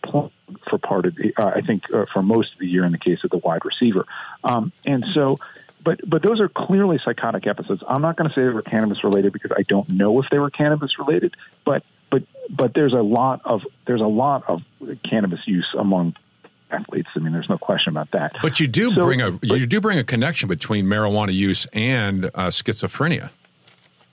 for 0.70 0.78
part 0.78 1.06
of 1.06 1.16
the, 1.16 1.34
uh, 1.38 1.52
I 1.56 1.62
think 1.62 1.84
uh, 1.94 2.06
for 2.12 2.22
most 2.22 2.52
of 2.52 2.60
the 2.60 2.68
year 2.68 2.84
in 2.84 2.92
the 2.92 2.98
case 2.98 3.20
of 3.24 3.30
the 3.30 3.38
wide 3.38 3.64
receiver, 3.66 4.06
um, 4.44 4.72
and 4.86 5.06
so. 5.14 5.38
But 5.84 6.08
but 6.10 6.22
those 6.22 6.40
are 6.40 6.50
clearly 6.50 7.00
psychotic 7.04 7.48
episodes. 7.48 7.84
I'm 7.88 8.02
not 8.02 8.18
going 8.18 8.30
to 8.30 8.36
say 8.36 8.42
they 8.42 8.50
were 8.50 8.62
cannabis 8.62 9.04
related 9.04 9.34
because 9.34 9.52
I 9.58 9.62
don't 9.64 9.90
know 9.90 10.22
if 10.22 10.30
they 10.30 10.40
were 10.40 10.50
cannabis 10.50 11.00
related. 11.00 11.36
But 11.66 11.84
but 12.10 12.24
but 12.50 12.74
there's 12.74 12.94
a 12.94 13.02
lot 13.02 13.42
of 13.46 13.62
there's 13.86 14.02
a 14.02 14.08
lot 14.08 14.44
of 14.48 14.62
cannabis 15.10 15.40
use 15.46 15.68
among 15.78 16.16
athletes. 16.72 17.10
I 17.16 17.20
mean, 17.20 17.34
there's 17.34 17.50
no 17.50 17.58
question 17.58 17.92
about 17.92 18.12
that. 18.12 18.36
But 18.42 18.60
you 18.60 18.68
do 18.68 18.94
So- 18.94 19.02
bring 19.02 19.22
a 19.22 19.40
you 19.42 19.66
do 19.66 19.80
bring 19.82 20.00
a 20.00 20.04
connection 20.04 20.50
between 20.50 20.86
marijuana 20.86 21.34
use 21.34 21.66
and 21.74 22.26
uh, 22.26 22.48
schizophrenia. 22.48 23.30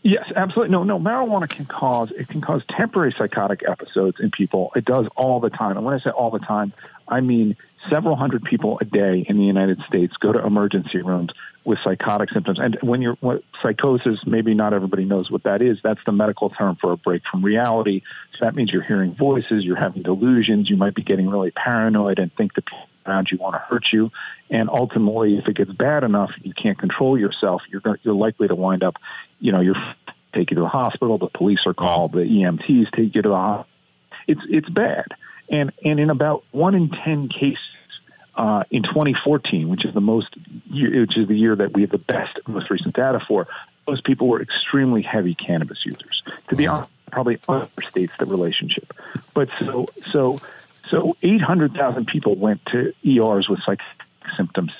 Yes, 0.02 0.30
absolutely. 0.36 0.70
No, 0.70 0.84
no. 0.84 1.00
Marijuana 1.00 1.48
can 1.48 1.64
cause 1.66 2.12
it 2.12 2.28
can 2.28 2.40
cause 2.40 2.62
temporary 2.70 3.12
psychotic 3.18 3.62
episodes 3.68 4.18
in 4.20 4.30
people. 4.30 4.70
It 4.76 4.84
does 4.84 5.06
all 5.16 5.40
the 5.40 5.50
time. 5.50 5.76
And 5.76 5.84
when 5.84 5.94
I 5.94 5.98
say 5.98 6.10
all 6.10 6.30
the 6.30 6.38
time, 6.38 6.72
I 7.08 7.20
mean 7.20 7.56
several 7.90 8.14
hundred 8.14 8.44
people 8.44 8.78
a 8.80 8.84
day 8.84 9.26
in 9.28 9.36
the 9.36 9.44
United 9.44 9.80
States 9.88 10.14
go 10.16 10.32
to 10.32 10.44
emergency 10.44 11.02
rooms 11.02 11.30
with 11.66 11.78
psychotic 11.82 12.30
symptoms. 12.30 12.58
And 12.60 12.78
when 12.80 13.02
you're 13.02 13.16
what, 13.20 13.42
psychosis, 13.60 14.20
maybe 14.24 14.54
not 14.54 14.72
everybody 14.72 15.04
knows 15.04 15.30
what 15.30 15.42
that 15.42 15.60
is. 15.60 15.78
That's 15.82 16.00
the 16.06 16.12
medical 16.12 16.48
term 16.48 16.76
for 16.80 16.92
a 16.92 16.96
break 16.96 17.22
from 17.30 17.44
reality. 17.44 18.02
So 18.38 18.44
that 18.44 18.54
means 18.54 18.70
you're 18.72 18.84
hearing 18.84 19.14
voices, 19.14 19.64
you're 19.64 19.76
having 19.76 20.02
delusions, 20.02 20.70
you 20.70 20.76
might 20.76 20.94
be 20.94 21.02
getting 21.02 21.28
really 21.28 21.50
paranoid 21.50 22.20
and 22.20 22.32
think 22.34 22.54
the 22.54 22.62
people 22.62 22.88
around 23.04 23.28
you 23.30 23.38
want 23.38 23.54
to 23.54 23.58
hurt 23.58 23.84
you. 23.92 24.10
And 24.48 24.70
ultimately, 24.70 25.38
if 25.38 25.48
it 25.48 25.56
gets 25.56 25.72
bad 25.72 26.04
enough, 26.04 26.30
you 26.42 26.52
can't 26.54 26.78
control 26.78 27.18
yourself. 27.18 27.62
You're 27.70 27.82
you're 28.02 28.14
likely 28.14 28.46
to 28.48 28.54
wind 28.54 28.84
up, 28.84 28.94
you 29.40 29.50
know, 29.52 29.60
you're 29.60 29.76
take 30.34 30.50
you 30.50 30.56
to 30.56 30.62
the 30.62 30.68
hospital. 30.68 31.18
The 31.18 31.28
police 31.28 31.60
are 31.66 31.74
called. 31.74 32.12
The 32.12 32.20
EMTs 32.20 32.92
take 32.94 33.14
you 33.14 33.22
to 33.22 33.28
the 33.28 33.34
hospital. 33.34 33.66
It's 34.28 34.40
it's 34.48 34.68
bad. 34.68 35.06
And 35.50 35.72
and 35.84 35.98
in 35.98 36.10
about 36.10 36.44
one 36.52 36.74
in 36.74 36.90
ten 36.90 37.28
cases, 37.28 37.58
uh, 38.36 38.64
in 38.70 38.82
2014, 38.82 39.68
which 39.68 39.84
is 39.84 39.94
the 39.94 40.00
most, 40.00 40.28
year, 40.70 41.00
which 41.00 41.16
is 41.16 41.28
the 41.28 41.36
year 41.36 41.56
that 41.56 41.74
we 41.74 41.82
have 41.82 41.90
the 41.90 41.98
best, 41.98 42.38
most 42.46 42.70
recent 42.70 42.94
data 42.94 43.20
for, 43.26 43.48
those 43.86 44.00
people 44.00 44.28
were 44.28 44.42
extremely 44.42 45.02
heavy 45.02 45.34
cannabis 45.34 45.78
users. 45.84 46.22
To 46.48 46.56
be 46.56 46.66
honest, 46.66 46.90
probably 47.10 47.36
understates 47.38 48.10
the 48.18 48.26
relationship. 48.26 48.92
But 49.32 49.48
so 49.60 49.86
so 50.10 50.40
so 50.90 51.16
800,000 51.22 52.06
people 52.06 52.36
went 52.36 52.64
to 52.66 52.92
ERs 53.04 53.48
with 53.48 53.60
psychotic 53.60 53.84
symptoms 54.36 54.72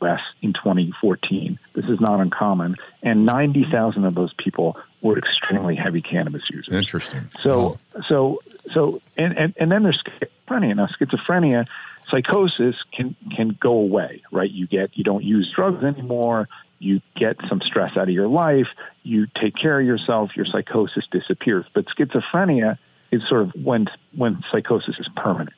less 0.00 0.20
in 0.42 0.52
2014. 0.52 1.58
This 1.74 1.86
is 1.86 2.00
not 2.00 2.20
uncommon, 2.20 2.76
and 3.02 3.24
90,000 3.24 4.04
of 4.04 4.14
those 4.14 4.32
people 4.34 4.76
were 5.00 5.18
extremely 5.18 5.74
heavy 5.74 6.02
cannabis 6.02 6.42
users. 6.50 6.74
Interesting. 6.74 7.28
So, 7.42 7.78
so, 8.08 8.42
so, 8.72 9.00
and, 9.16 9.36
and, 9.38 9.54
and 9.56 9.72
then 9.72 9.84
there's 9.84 10.02
schizophrenia. 10.02 10.76
Now, 10.76 10.88
schizophrenia, 11.00 11.66
psychosis 12.10 12.76
can 12.92 13.16
can 13.34 13.56
go 13.60 13.72
away, 13.72 14.22
right? 14.30 14.50
You 14.50 14.66
get 14.66 14.96
you 14.96 15.04
don't 15.04 15.24
use 15.24 15.52
drugs 15.54 15.82
anymore. 15.84 16.48
You 16.78 17.00
get 17.14 17.36
some 17.48 17.60
stress 17.62 17.96
out 17.96 18.04
of 18.04 18.14
your 18.14 18.28
life. 18.28 18.68
You 19.02 19.26
take 19.40 19.56
care 19.56 19.80
of 19.80 19.86
yourself. 19.86 20.36
Your 20.36 20.46
psychosis 20.46 21.04
disappears. 21.10 21.64
But 21.72 21.86
schizophrenia 21.86 22.78
is 23.10 23.22
sort 23.28 23.42
of 23.42 23.54
when 23.54 23.86
when 24.14 24.42
psychosis 24.50 24.96
is 24.98 25.08
permanent. 25.16 25.54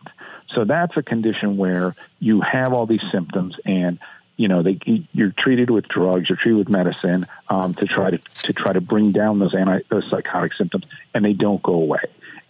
So 0.55 0.65
that's 0.65 0.97
a 0.97 1.03
condition 1.03 1.57
where 1.57 1.95
you 2.21 2.41
have 2.41 2.73
all 2.73 2.87
these 2.87 3.05
symptoms 3.13 3.57
and 3.65 3.99
you 4.37 4.49
know 4.49 4.63
they 4.63 4.79
you're 5.13 5.35
treated 5.37 5.71
with 5.71 5.89
drugs, 5.89 6.29
you're 6.29 6.39
treated 6.39 6.59
with 6.59 6.69
medicine 6.69 7.27
um, 7.49 7.75
to 7.75 7.87
try 7.87 8.11
to 8.11 8.19
to 8.45 8.53
try 8.53 8.73
to 8.73 8.81
bring 8.81 9.13
down 9.13 9.39
those 9.41 9.55
anti 9.55 9.81
those 9.89 10.09
psychotic 10.09 10.55
symptoms, 10.55 10.85
and 11.13 11.25
they 11.25 11.33
don't 11.33 11.63
go 11.63 11.75
away. 11.75 12.05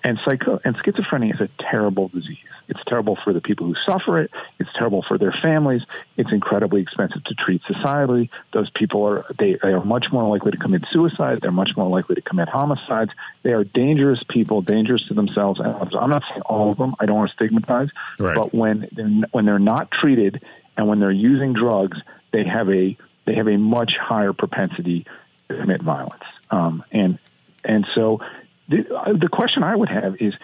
And 0.08 0.18
psycho 0.24 0.58
and 0.64 0.74
schizophrenia 0.74 1.34
is 1.34 1.40
a 1.42 1.50
terrible 1.70 2.08
disease. 2.08 2.38
It's 2.66 2.80
terrible 2.86 3.18
for 3.22 3.34
the 3.34 3.42
people 3.42 3.66
who 3.66 3.74
suffer 3.84 4.18
it. 4.18 4.30
It's 4.58 4.70
terrible 4.72 5.04
for 5.06 5.18
their 5.18 5.34
families. 5.42 5.82
It's 6.16 6.32
incredibly 6.32 6.80
expensive 6.80 7.22
to 7.24 7.34
treat 7.34 7.60
societally. 7.64 8.30
Those 8.54 8.70
people 8.70 9.06
are 9.06 9.26
they, 9.38 9.58
they 9.62 9.68
are 9.68 9.84
much 9.84 10.06
more 10.10 10.26
likely 10.26 10.52
to 10.52 10.56
commit 10.56 10.86
suicide. 10.90 11.40
They're 11.42 11.52
much 11.52 11.72
more 11.76 11.90
likely 11.90 12.14
to 12.14 12.22
commit 12.22 12.48
homicides. 12.48 13.10
They 13.42 13.52
are 13.52 13.64
dangerous 13.64 14.22
people, 14.26 14.62
dangerous 14.62 15.06
to 15.08 15.14
themselves. 15.14 15.60
And 15.60 15.68
I'm 15.68 16.08
not 16.08 16.22
saying 16.30 16.40
all 16.46 16.72
of 16.72 16.78
them. 16.78 16.94
I 16.98 17.04
don't 17.04 17.16
want 17.16 17.28
to 17.28 17.36
stigmatize. 17.36 17.90
Right. 18.18 18.34
But 18.34 18.54
when 18.54 18.88
they're, 18.90 19.28
when 19.32 19.44
they're 19.44 19.58
not 19.58 19.90
treated 19.90 20.42
and 20.78 20.88
when 20.88 21.00
they're 21.00 21.10
using 21.10 21.52
drugs, 21.52 21.98
they 22.32 22.44
have 22.44 22.70
a 22.70 22.96
they 23.26 23.34
have 23.34 23.46
a 23.46 23.58
much 23.58 23.92
higher 24.00 24.32
propensity 24.32 25.04
to 25.50 25.56
commit 25.58 25.82
violence. 25.82 26.24
Um, 26.50 26.82
and 26.92 27.18
and 27.62 27.86
so 27.92 28.20
the, 28.68 28.94
uh, 28.94 29.12
the 29.12 29.28
question 29.28 29.62
I 29.62 29.74
would 29.74 29.88
have 29.88 30.16
is 30.20 30.34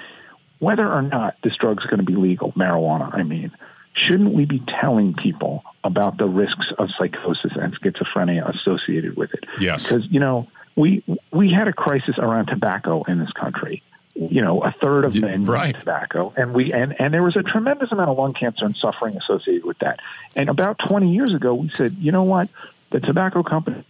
whether 0.58 0.90
or 0.90 1.02
not 1.02 1.36
this 1.42 1.56
drug 1.56 1.80
is 1.80 1.86
going 1.86 1.98
to 1.98 2.04
be 2.04 2.16
legal, 2.16 2.52
marijuana. 2.52 3.14
I 3.14 3.22
mean, 3.22 3.52
shouldn't 3.94 4.32
we 4.32 4.44
be 4.44 4.62
telling 4.80 5.14
people 5.14 5.64
about 5.82 6.16
the 6.16 6.26
risks 6.26 6.66
of 6.78 6.88
psychosis 6.98 7.52
and 7.54 7.78
schizophrenia 7.78 8.48
associated 8.54 9.16
with 9.16 9.32
it? 9.34 9.44
Yes. 9.60 9.84
Because 9.84 10.06
you 10.10 10.20
know 10.20 10.48
we 10.76 11.04
we 11.32 11.52
had 11.52 11.68
a 11.68 11.72
crisis 11.72 12.16
around 12.18 12.46
tobacco 12.46 13.04
in 13.04 13.18
this 13.18 13.32
country. 13.32 13.82
You 14.16 14.42
know, 14.42 14.62
a 14.62 14.72
third 14.80 15.04
of 15.04 15.14
men 15.16 15.44
use 15.44 15.72
tobacco, 15.72 16.32
and 16.36 16.54
we 16.54 16.72
and 16.72 16.98
and 17.00 17.12
there 17.12 17.22
was 17.22 17.36
a 17.36 17.42
tremendous 17.42 17.90
amount 17.90 18.10
of 18.10 18.16
lung 18.16 18.32
cancer 18.32 18.64
and 18.64 18.76
suffering 18.76 19.16
associated 19.16 19.64
with 19.64 19.78
that. 19.80 19.98
And 20.36 20.48
about 20.48 20.78
20 20.88 21.12
years 21.12 21.34
ago, 21.34 21.54
we 21.54 21.70
said, 21.74 21.96
you 21.98 22.12
know 22.12 22.22
what, 22.22 22.48
the 22.90 23.00
tobacco 23.00 23.42
company, 23.42 23.84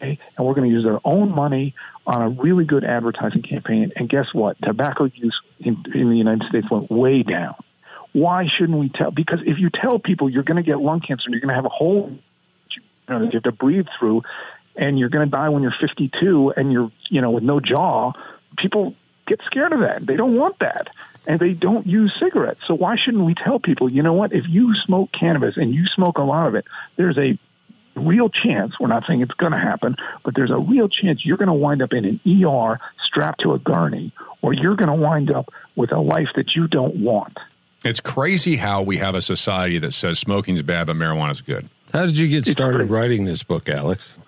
and 0.00 0.18
we're 0.38 0.54
going 0.54 0.68
to 0.68 0.74
use 0.74 0.84
their 0.84 1.00
own 1.04 1.34
money 1.34 1.74
on 2.06 2.22
a 2.22 2.28
really 2.28 2.64
good 2.64 2.84
advertising 2.84 3.42
campaign. 3.42 3.92
And 3.96 4.08
guess 4.08 4.26
what? 4.32 4.56
Tobacco 4.62 5.04
use 5.04 5.40
in, 5.60 5.84
in 5.94 6.10
the 6.10 6.16
United 6.16 6.48
States 6.48 6.70
went 6.70 6.90
way 6.90 7.22
down. 7.22 7.54
Why 8.12 8.46
shouldn't 8.46 8.78
we 8.78 8.88
tell? 8.88 9.10
Because 9.10 9.40
if 9.44 9.58
you 9.58 9.70
tell 9.70 9.98
people 9.98 10.30
you're 10.30 10.42
going 10.42 10.56
to 10.56 10.62
get 10.62 10.78
lung 10.78 11.00
cancer 11.00 11.24
and 11.26 11.34
you're 11.34 11.40
going 11.40 11.50
to 11.50 11.54
have 11.54 11.66
a 11.66 11.70
hole 11.70 12.16
you, 12.74 12.82
know, 13.08 13.22
you 13.22 13.30
have 13.32 13.42
to 13.42 13.52
breathe 13.52 13.86
through, 13.98 14.22
and 14.76 14.98
you're 14.98 15.08
going 15.08 15.26
to 15.26 15.30
die 15.30 15.48
when 15.48 15.62
you're 15.62 15.74
52 15.80 16.52
and 16.56 16.72
you're 16.72 16.90
you 17.10 17.20
know 17.20 17.30
with 17.30 17.42
no 17.42 17.60
jaw, 17.60 18.12
people 18.56 18.94
get 19.26 19.40
scared 19.44 19.72
of 19.72 19.80
that. 19.80 20.06
They 20.06 20.16
don't 20.16 20.34
want 20.34 20.58
that. 20.60 20.88
And 21.26 21.38
they 21.38 21.52
don't 21.52 21.86
use 21.86 22.14
cigarettes. 22.18 22.60
So 22.66 22.74
why 22.74 22.96
shouldn't 22.96 23.24
we 23.24 23.34
tell 23.34 23.58
people, 23.58 23.90
you 23.90 24.02
know 24.02 24.14
what, 24.14 24.32
if 24.32 24.44
you 24.48 24.74
smoke 24.86 25.12
cannabis 25.12 25.58
and 25.58 25.74
you 25.74 25.84
smoke 25.86 26.16
a 26.16 26.22
lot 26.22 26.48
of 26.48 26.54
it, 26.54 26.64
there's 26.96 27.18
a 27.18 27.38
real 27.98 28.28
chance, 28.28 28.74
we're 28.80 28.88
not 28.88 29.04
saying 29.06 29.20
it's 29.20 29.32
going 29.32 29.52
to 29.52 29.60
happen, 29.60 29.96
but 30.24 30.34
there's 30.34 30.50
a 30.50 30.58
real 30.58 30.88
chance 30.88 31.24
you're 31.24 31.36
going 31.36 31.48
to 31.48 31.54
wind 31.54 31.82
up 31.82 31.92
in 31.92 32.04
an 32.04 32.20
ER 32.44 32.78
strapped 33.06 33.40
to 33.42 33.52
a 33.52 33.58
gurney, 33.58 34.12
or 34.42 34.52
you're 34.52 34.76
going 34.76 34.88
to 34.88 34.94
wind 34.94 35.30
up 35.30 35.48
with 35.76 35.92
a 35.92 36.00
life 36.00 36.28
that 36.36 36.54
you 36.54 36.68
don't 36.68 36.96
want. 36.96 37.36
It's 37.84 38.00
crazy 38.00 38.56
how 38.56 38.82
we 38.82 38.96
have 38.98 39.14
a 39.14 39.22
society 39.22 39.78
that 39.78 39.92
says 39.92 40.18
smoking's 40.18 40.62
bad, 40.62 40.88
but 40.88 40.96
marijuana's 40.96 41.40
good. 41.40 41.68
How 41.92 42.06
did 42.06 42.18
you 42.18 42.28
get 42.28 42.46
started 42.46 42.90
writing 42.90 43.24
this 43.24 43.42
book, 43.42 43.68
Alex? 43.68 44.18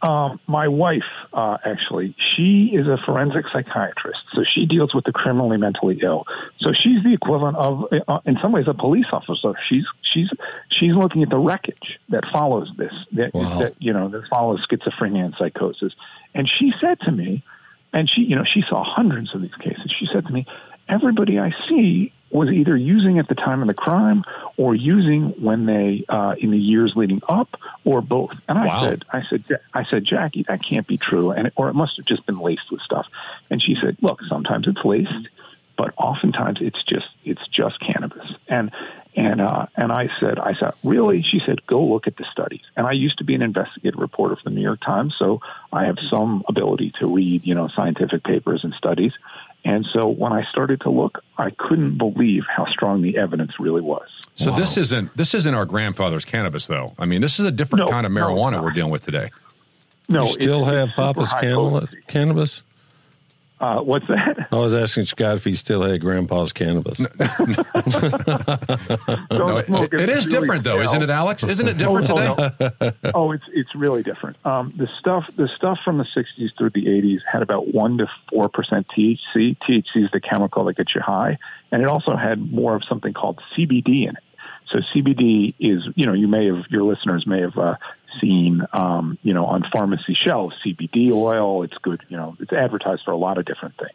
Um, 0.00 0.38
my 0.46 0.68
wife, 0.68 1.02
uh, 1.32 1.58
actually, 1.64 2.14
she 2.36 2.70
is 2.72 2.86
a 2.86 2.98
forensic 3.04 3.46
psychiatrist, 3.52 4.20
so 4.32 4.44
she 4.44 4.64
deals 4.64 4.94
with 4.94 5.04
the 5.04 5.10
criminally 5.12 5.56
mentally 5.56 5.98
ill. 6.04 6.24
So 6.60 6.70
she's 6.72 7.02
the 7.02 7.12
equivalent 7.14 7.56
of, 7.56 7.84
uh, 8.06 8.20
in 8.24 8.38
some 8.40 8.52
ways, 8.52 8.66
a 8.68 8.74
police 8.74 9.06
officer. 9.12 9.54
She's 9.68 9.84
she's 10.02 10.28
she's 10.70 10.92
looking 10.94 11.24
at 11.24 11.30
the 11.30 11.38
wreckage 11.38 11.98
that 12.10 12.24
follows 12.32 12.70
this, 12.78 12.92
that, 13.12 13.34
Wow. 13.34 13.58
that 13.58 13.74
you 13.80 13.92
know 13.92 14.08
that 14.08 14.22
follows 14.28 14.64
schizophrenia 14.70 15.24
and 15.24 15.34
psychosis. 15.36 15.92
And 16.32 16.48
she 16.48 16.72
said 16.80 17.00
to 17.00 17.10
me, 17.10 17.42
and 17.92 18.08
she 18.08 18.22
you 18.22 18.36
know 18.36 18.44
she 18.44 18.62
saw 18.68 18.84
hundreds 18.84 19.34
of 19.34 19.42
these 19.42 19.54
cases. 19.60 19.92
She 19.98 20.06
said 20.12 20.26
to 20.26 20.32
me, 20.32 20.46
everybody 20.88 21.40
I 21.40 21.52
see 21.68 22.12
was 22.30 22.48
either 22.50 22.76
using 22.76 23.18
at 23.18 23.28
the 23.28 23.34
time 23.34 23.62
of 23.62 23.68
the 23.68 23.74
crime 23.74 24.22
or 24.56 24.74
using 24.74 25.30
when 25.42 25.66
they 25.66 26.04
uh, 26.08 26.34
in 26.38 26.50
the 26.50 26.58
years 26.58 26.92
leading 26.96 27.20
up 27.28 27.48
or 27.84 28.00
both. 28.02 28.30
And 28.48 28.58
I 28.58 28.66
Wow. 28.66 28.82
said, 28.90 29.04
I 29.12 29.22
said, 29.28 29.44
I 29.72 29.84
said, 29.90 30.04
Jackie, 30.04 30.44
that 30.48 30.60
can't 30.68 30.86
be 30.86 30.98
true, 30.98 31.30
and 31.30 31.50
or 31.56 31.68
it 31.68 31.74
must 31.74 31.96
have 31.96 32.06
just 32.06 32.26
been 32.26 32.38
laced 32.38 32.70
with 32.70 32.80
stuff. 32.82 33.06
And 33.50 33.62
she 33.62 33.76
said, 33.80 33.96
Look, 34.02 34.20
sometimes 34.28 34.66
it's 34.68 34.84
laced, 34.84 35.28
but 35.76 35.94
oftentimes 35.96 36.58
it's 36.60 36.82
just 36.84 37.06
it's 37.24 37.46
just 37.48 37.80
cannabis. 37.80 38.26
And 38.48 38.70
and 39.16 39.40
uh, 39.40 39.66
and 39.76 39.90
I 39.90 40.08
said, 40.20 40.38
I 40.38 40.54
said, 40.54 40.72
really? 40.84 41.22
She 41.22 41.40
said, 41.44 41.66
go 41.66 41.82
look 41.82 42.06
at 42.06 42.16
the 42.16 42.26
studies. 42.30 42.60
And 42.76 42.86
I 42.86 42.92
used 42.92 43.18
to 43.18 43.24
be 43.24 43.34
an 43.34 43.42
investigative 43.42 43.98
reporter 43.98 44.36
for 44.36 44.42
the 44.44 44.54
New 44.54 44.62
York 44.62 44.80
Times, 44.84 45.14
so 45.18 45.40
I 45.72 45.86
have 45.86 45.96
some 46.10 46.44
ability 46.48 46.92
to 47.00 47.06
read, 47.06 47.44
you 47.44 47.54
know, 47.54 47.68
scientific 47.74 48.22
papers 48.22 48.60
and 48.64 48.74
studies. 48.74 49.12
And 49.64 49.84
so 49.84 50.08
when 50.08 50.32
I 50.32 50.44
started 50.50 50.80
to 50.82 50.90
look, 50.90 51.22
I 51.36 51.50
couldn't 51.50 51.98
believe 51.98 52.44
how 52.54 52.64
strong 52.66 53.02
the 53.02 53.18
evidence 53.18 53.52
really 53.60 53.82
was. 53.82 54.06
So 54.34 54.52
this 54.52 54.76
isn't 54.76 55.16
this 55.16 55.34
isn't 55.34 55.52
our 55.54 55.64
grandfather's 55.66 56.24
cannabis, 56.24 56.66
though. 56.68 56.94
I 56.98 57.06
mean, 57.06 57.20
this 57.20 57.38
is 57.40 57.44
a 57.44 57.50
different 57.50 57.86
No, 57.86 57.90
kind 57.90 58.06
of 58.06 58.12
no, 58.12 58.20
marijuana 58.20 58.62
we're 58.62 58.70
dealing 58.70 58.92
with 58.92 59.02
today. 59.02 59.30
No, 60.08 60.24
you 60.24 60.32
still 60.32 60.62
it's- 60.62 60.74
have 60.74 60.88
it's 60.88 60.96
Papa's 60.96 61.30
high 61.32 61.86
cannabis? 62.06 62.62
Potency. 63.58 63.58
cannabis? 63.58 63.60
Uh, 63.60 63.82
what's 63.82 64.06
that? 64.08 64.48
I 64.52 64.56
was 64.56 64.74
asking 64.74 65.04
Scott 65.06 65.36
if 65.36 65.44
he 65.44 65.54
still 65.54 65.82
had 65.82 66.00
Grandpa's 66.00 66.52
cannabis. 66.52 66.98
Don't 66.98 67.10
it- 69.58 69.66
smoke 69.66 69.94
it 69.94 70.08
is 70.10 70.26
really 70.26 70.40
different, 70.40 70.64
though, 70.64 70.76
well. 70.76 70.84
isn't 70.84 71.02
it, 71.02 71.10
Alex? 71.10 71.44
Isn't 71.44 71.68
it 71.68 71.78
different 71.78 72.10
Oh, 72.10 72.36
oh, 72.38 72.48
today? 72.48 72.92
no. 73.04 73.10
oh, 73.14 73.32
it's 73.32 73.44
it's 73.52 73.74
really 73.74 74.02
different. 74.02 74.36
Um, 74.46 74.72
the 74.76 74.88
stuff 74.98 75.24
the 75.36 75.48
stuff 75.56 75.78
from 75.84 75.98
the 75.98 76.06
'60s 76.16 76.50
through 76.56 76.70
the 76.70 76.86
'80s 76.86 77.20
had 77.30 77.42
about 77.42 77.72
one 77.74 77.98
to 77.98 78.06
four 78.30 78.48
percent 78.48 78.86
THC. 78.96 79.56
THC 79.68 80.04
is 80.04 80.10
the 80.12 80.20
chemical 80.20 80.64
that 80.64 80.76
gets 80.76 80.94
you 80.94 81.00
high, 81.00 81.38
and 81.72 81.82
it 81.82 81.88
also 81.88 82.16
had 82.16 82.50
more 82.50 82.74
of 82.74 82.82
something 82.88 83.12
called 83.12 83.40
CBD 83.56 84.08
in 84.08 84.16
it. 84.16 84.22
So 84.70 84.78
CBD 84.94 85.54
is, 85.58 85.82
you 85.94 86.04
know, 86.04 86.12
you 86.12 86.28
may 86.28 86.46
have 86.46 86.64
your 86.68 86.82
listeners 86.84 87.26
may 87.26 87.40
have 87.40 87.56
uh, 87.56 87.76
seen, 88.20 88.62
um, 88.72 89.18
you 89.22 89.34
know, 89.34 89.46
on 89.46 89.64
pharmacy 89.72 90.14
shelves 90.14 90.56
CBD 90.64 91.10
oil. 91.12 91.62
It's 91.62 91.76
good, 91.78 92.02
you 92.08 92.16
know, 92.16 92.36
it's 92.40 92.52
advertised 92.52 93.02
for 93.04 93.10
a 93.12 93.16
lot 93.16 93.38
of 93.38 93.44
different 93.44 93.76
things. 93.76 93.92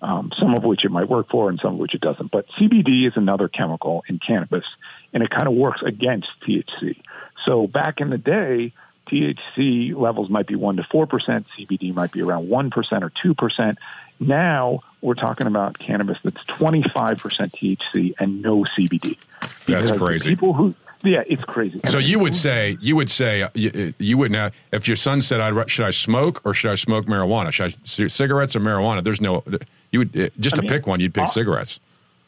Um, 0.00 0.30
some 0.38 0.54
of 0.54 0.62
which 0.62 0.84
it 0.84 0.92
might 0.92 1.08
work 1.08 1.28
for, 1.28 1.48
and 1.48 1.58
some 1.60 1.74
of 1.74 1.78
which 1.80 1.92
it 1.92 2.00
doesn't. 2.00 2.30
But 2.30 2.46
CBD 2.58 3.08
is 3.08 3.14
another 3.16 3.48
chemical 3.48 4.04
in 4.08 4.20
cannabis, 4.20 4.64
and 5.12 5.24
it 5.24 5.30
kind 5.30 5.48
of 5.48 5.54
works 5.54 5.80
against 5.84 6.28
THC. 6.46 7.00
So 7.44 7.66
back 7.66 8.00
in 8.00 8.10
the 8.10 8.18
day, 8.18 8.72
THC 9.08 9.96
levels 9.96 10.30
might 10.30 10.46
be 10.46 10.54
one 10.54 10.76
to 10.76 10.84
four 10.84 11.06
percent. 11.06 11.46
CBD 11.58 11.94
might 11.94 12.12
be 12.12 12.22
around 12.22 12.48
one 12.48 12.70
percent 12.70 13.02
or 13.02 13.10
two 13.22 13.34
percent. 13.34 13.78
Now 14.20 14.82
we're 15.00 15.14
talking 15.14 15.46
about 15.46 15.78
cannabis 15.78 16.18
that's 16.22 16.44
twenty 16.46 16.84
five 16.94 17.18
percent 17.18 17.52
THC 17.52 18.14
and 18.18 18.42
no 18.42 18.64
CBD. 18.64 19.16
That's 19.40 19.64
Because 19.64 19.98
crazy. 19.98 20.28
People 20.30 20.52
who, 20.52 20.74
yeah, 21.04 21.22
it's 21.26 21.44
crazy. 21.44 21.80
So 21.88 21.98
you 21.98 22.18
would 22.18 22.34
say 22.34 22.76
you 22.80 22.96
would 22.96 23.10
say 23.10 23.42
uh, 23.42 23.50
you, 23.54 23.94
you 23.98 24.18
wouldn't 24.18 24.38
have, 24.38 24.54
if 24.72 24.88
your 24.88 24.96
son 24.96 25.20
said, 25.22 25.40
I'd, 25.40 25.70
"Should 25.70 25.84
I 25.84 25.90
smoke 25.90 26.40
or 26.44 26.54
should 26.54 26.70
I 26.72 26.74
smoke 26.74 27.06
marijuana? 27.06 27.52
Should 27.52 27.74
I 28.04 28.06
cigarettes 28.08 28.56
or 28.56 28.60
marijuana?" 28.60 29.02
There's 29.04 29.20
no 29.20 29.44
you 29.90 30.00
would 30.00 30.18
uh, 30.18 30.28
just 30.40 30.54
I 30.54 30.56
to 30.56 30.62
mean, 30.62 30.70
pick 30.70 30.86
one. 30.86 31.00
You'd 31.00 31.14
pick 31.14 31.24
uh, 31.24 31.28
cigarettes. 31.28 31.78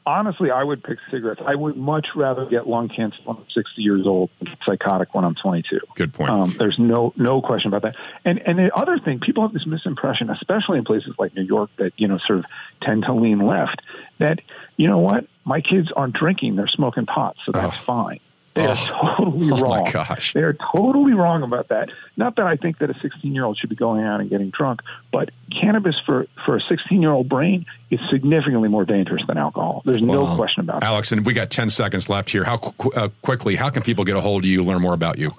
Honestly, 0.06 0.50
I 0.50 0.64
would 0.64 0.82
pick 0.82 0.98
cigarettes. 1.10 1.40
I 1.44 1.54
would 1.54 1.76
much 1.76 2.06
rather 2.16 2.46
get 2.46 2.66
lung 2.66 2.88
cancer 2.88 3.18
when 3.24 3.36
I'm 3.36 3.46
60 3.52 3.82
years 3.82 4.06
old 4.06 4.30
than 4.38 4.56
psychotic 4.64 5.14
when 5.14 5.24
I'm 5.24 5.34
22. 5.34 5.78
Good 5.94 6.14
point. 6.14 6.30
Um, 6.30 6.56
there's 6.58 6.78
no 6.78 7.12
no 7.16 7.42
question 7.42 7.72
about 7.72 7.82
that. 7.82 7.96
And 8.24 8.38
and 8.46 8.58
the 8.58 8.74
other 8.74 8.98
thing, 8.98 9.20
people 9.20 9.42
have 9.42 9.52
this 9.52 9.66
misimpression, 9.66 10.32
especially 10.32 10.78
in 10.78 10.84
places 10.84 11.14
like 11.18 11.34
New 11.34 11.42
York, 11.42 11.70
that 11.76 11.92
you 11.96 12.08
know 12.08 12.18
sort 12.18 12.38
of 12.38 12.44
tend 12.82 13.04
to 13.04 13.14
lean 13.14 13.40
left. 13.40 13.82
That 14.18 14.40
you 14.76 14.88
know 14.88 14.98
what, 14.98 15.26
my 15.44 15.60
kids 15.60 15.88
aren't 15.94 16.14
drinking; 16.14 16.56
they're 16.56 16.68
smoking 16.68 17.06
pot, 17.06 17.36
so 17.44 17.52
that's 17.52 17.76
fine. 17.76 18.20
They 18.54 18.66
are 18.66 18.74
totally 19.16 19.52
Oh, 19.52 19.56
my 19.56 19.60
wrong. 19.60 19.90
gosh. 19.92 20.32
They 20.32 20.40
are 20.42 20.56
totally 20.74 21.12
wrong 21.14 21.42
about 21.42 21.68
that. 21.68 21.88
Not 22.16 22.36
that 22.36 22.46
I 22.46 22.56
think 22.56 22.78
that 22.78 22.90
a 22.90 22.94
16 23.00 23.32
year 23.34 23.44
old 23.44 23.56
should 23.58 23.70
be 23.70 23.76
going 23.76 24.02
out 24.04 24.20
and 24.20 24.28
getting 24.28 24.50
drunk, 24.50 24.80
but 25.12 25.30
cannabis 25.60 25.94
for, 26.04 26.26
for 26.44 26.56
a 26.56 26.60
16 26.60 27.00
year 27.00 27.12
old 27.12 27.28
brain 27.28 27.64
is 27.90 28.00
significantly 28.10 28.68
more 28.68 28.84
dangerous 28.84 29.22
than 29.28 29.38
alcohol. 29.38 29.82
There's 29.84 30.02
no 30.02 30.34
question 30.36 30.62
about 30.62 30.82
it. 30.82 30.86
Alex, 30.86 31.12
and 31.12 31.24
we 31.24 31.32
got 31.32 31.50
ten 31.50 31.70
seconds 31.70 32.08
left 32.08 32.30
here. 32.30 32.44
How 32.44 32.56
qu- 32.58 32.92
uh, 32.92 33.08
quickly? 33.22 33.54
How 33.56 33.70
can 33.70 33.82
people 33.82 34.04
get 34.04 34.16
a 34.16 34.20
hold 34.20 34.44
of 34.44 34.50
you? 34.50 34.62
Learn 34.62 34.80
more 34.82 34.94
about 34.94 35.18
you. 35.18 35.32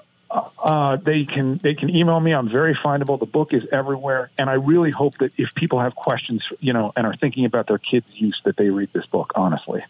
Uh, 0.63 0.95
they 0.97 1.25
can 1.25 1.57
they 1.63 1.73
can 1.73 1.89
email 1.89 2.19
me. 2.19 2.33
I'm 2.33 2.47
very 2.49 2.75
findable. 2.75 3.19
The 3.19 3.25
book 3.25 3.51
is 3.51 3.63
everywhere, 3.71 4.29
and 4.37 4.49
I 4.49 4.53
really 4.53 4.91
hope 4.91 5.17
that 5.17 5.33
if 5.37 5.53
people 5.55 5.79
have 5.79 5.95
questions, 5.95 6.43
you 6.59 6.71
know, 6.71 6.93
and 6.95 7.05
are 7.07 7.15
thinking 7.15 7.45
about 7.45 7.67
their 7.67 7.79
kids' 7.79 8.05
use, 8.13 8.39
that 8.45 8.55
they 8.57 8.69
read 8.69 8.89
this 8.93 9.05
book. 9.07 9.31
Honestly, 9.35 9.83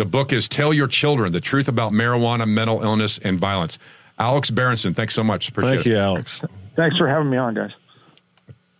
The 0.00 0.06
book 0.06 0.32
is 0.32 0.48
Tell 0.48 0.72
Your 0.72 0.86
Children 0.86 1.32
The 1.32 1.42
Truth 1.42 1.68
About 1.68 1.92
Marijuana, 1.92 2.48
Mental 2.48 2.82
Illness, 2.82 3.18
and 3.22 3.38
Violence. 3.38 3.78
Alex 4.18 4.50
Berenson, 4.50 4.94
thanks 4.94 5.14
so 5.14 5.22
much. 5.22 5.50
Appreciate 5.50 5.74
Thank 5.74 5.86
it. 5.88 5.90
you, 5.90 5.98
Alex. 5.98 6.40
Thanks 6.74 6.96
for 6.96 7.06
having 7.06 7.28
me 7.28 7.36
on, 7.36 7.52
guys. 7.52 7.72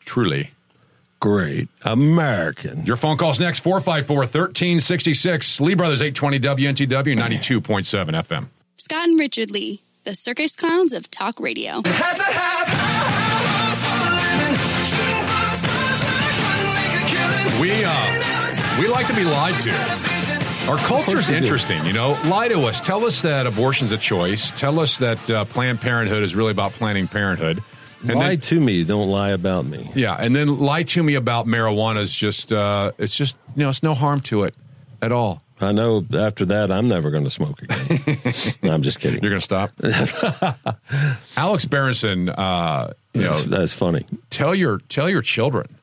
Truly. 0.07 0.53
Great 1.21 1.69
American. 1.83 2.87
Your 2.87 2.97
phone 2.97 3.19
calls 3.19 3.39
next 3.39 3.59
454 3.59 4.17
1366. 4.17 5.61
Lee 5.61 5.75
Brothers 5.75 6.01
820 6.01 6.41
WNTW 6.41 7.19
92.7 7.19 8.07
FM. 8.25 8.47
Scott 8.79 9.07
and 9.07 9.19
Richard 9.19 9.51
Lee, 9.51 9.83
the 10.05 10.15
circus 10.15 10.57
clowns 10.57 10.95
of 10.95 11.11
talk 11.11 11.39
radio. 11.39 11.83
We 17.61 17.73
uh, 17.85 18.81
we 18.81 18.89
like 18.89 19.07
to 19.09 19.15
be 19.15 19.25
lied 19.25 19.55
to. 19.65 20.20
Our 20.69 20.77
culture's 20.79 21.29
interesting, 21.29 21.85
you 21.85 21.93
know. 21.93 22.17
Lie 22.27 22.49
to 22.49 22.61
us. 22.61 22.81
Tell 22.81 23.05
us 23.05 23.23
that 23.23 23.47
abortion's 23.47 23.91
a 23.93 23.99
choice. 23.99 24.51
Tell 24.53 24.79
us 24.79 24.99
that 24.99 25.31
uh, 25.31 25.45
Planned 25.47 25.81
Parenthood 25.81 26.23
is 26.23 26.35
really 26.35 26.53
about 26.53 26.71
planning 26.73 27.09
parenthood. 27.09 27.61
And 28.03 28.15
lie 28.19 28.29
then, 28.37 28.41
to 28.41 28.61
me, 28.61 28.85
don't 28.85 29.09
lie 29.09 29.31
about 29.31 29.65
me. 29.67 29.91
yeah, 29.95 30.15
and 30.15 30.35
then 30.37 30.59
lie 30.61 30.85
to 30.85 31.03
me 31.03 31.15
about 31.17 31.47
marijuana 31.47 32.01
is 32.01 32.15
just 32.15 32.53
uh, 32.53 32.93
it's 32.99 33.15
just 33.15 33.35
you 33.57 33.65
know 33.65 33.69
it's 33.71 33.83
no 33.83 33.95
harm 33.95 34.21
to 34.23 34.45
it 34.45 34.55
at 35.03 35.11
all. 35.13 35.43
I 35.61 35.73
know 35.73 36.07
after 36.15 36.45
that, 36.47 36.71
I'm 36.71 36.89
never 36.89 37.11
going 37.11 37.25
to 37.25 37.31
smoke 37.31 37.61
again. 37.63 38.17
no, 38.63 38.73
I'm 38.73 38.83
just 38.83 39.01
kidding. 39.01 39.23
You're 39.23 39.31
going 39.31 39.41
to 39.41 39.45
stop. 39.45 39.73
Alex 41.37 41.67
Berenson, 41.67 42.29
uh, 42.31 42.93
you 43.13 43.23
know, 43.23 43.33
That's, 43.33 43.45
that's 43.45 43.73
funny. 43.73 44.07
tell 44.31 44.55
your 44.55 44.79
tell 44.89 45.11
your 45.11 45.21
children 45.23 45.77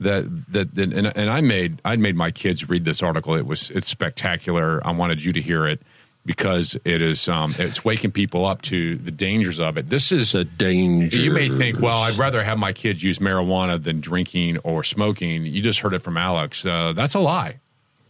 that 0.00 0.24
that 0.52 0.76
and, 0.76 1.06
and 1.06 1.30
I 1.30 1.40
made 1.40 1.80
I 1.84 1.96
made 1.96 2.16
my 2.16 2.30
kids 2.30 2.68
read 2.68 2.84
this 2.84 3.02
article. 3.02 3.34
It 3.34 3.46
was 3.46 3.70
it's 3.70 3.88
spectacular. 3.88 4.86
I 4.86 4.92
wanted 4.92 5.24
you 5.24 5.32
to 5.32 5.40
hear 5.40 5.66
it 5.66 5.80
because 6.24 6.76
it 6.84 7.00
is 7.00 7.28
um, 7.28 7.54
it's 7.58 7.84
waking 7.84 8.12
people 8.12 8.44
up 8.44 8.62
to 8.62 8.96
the 8.96 9.10
dangers 9.10 9.58
of 9.58 9.76
it. 9.76 9.88
This 9.88 10.12
is 10.12 10.34
a 10.34 10.44
danger. 10.44 11.16
You 11.16 11.30
may 11.30 11.48
think, 11.48 11.80
well, 11.80 11.98
I'd 11.98 12.18
rather 12.18 12.44
have 12.44 12.58
my 12.58 12.72
kids 12.72 13.02
use 13.02 13.18
marijuana 13.18 13.82
than 13.82 14.00
drinking 14.00 14.58
or 14.58 14.84
smoking. 14.84 15.46
You 15.46 15.62
just 15.62 15.80
heard 15.80 15.94
it 15.94 16.00
from 16.00 16.16
Alex. 16.16 16.64
Uh, 16.64 16.92
that's 16.92 17.14
a 17.14 17.20
lie. 17.20 17.60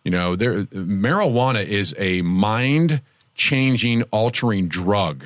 You 0.05 0.11
know, 0.11 0.37
there 0.37 0.65
marijuana 0.65 1.65
is 1.65 1.95
a 1.97 2.23
mind 2.23 3.03
changing, 3.35 4.03
altering 4.05 4.69
drug. 4.69 5.25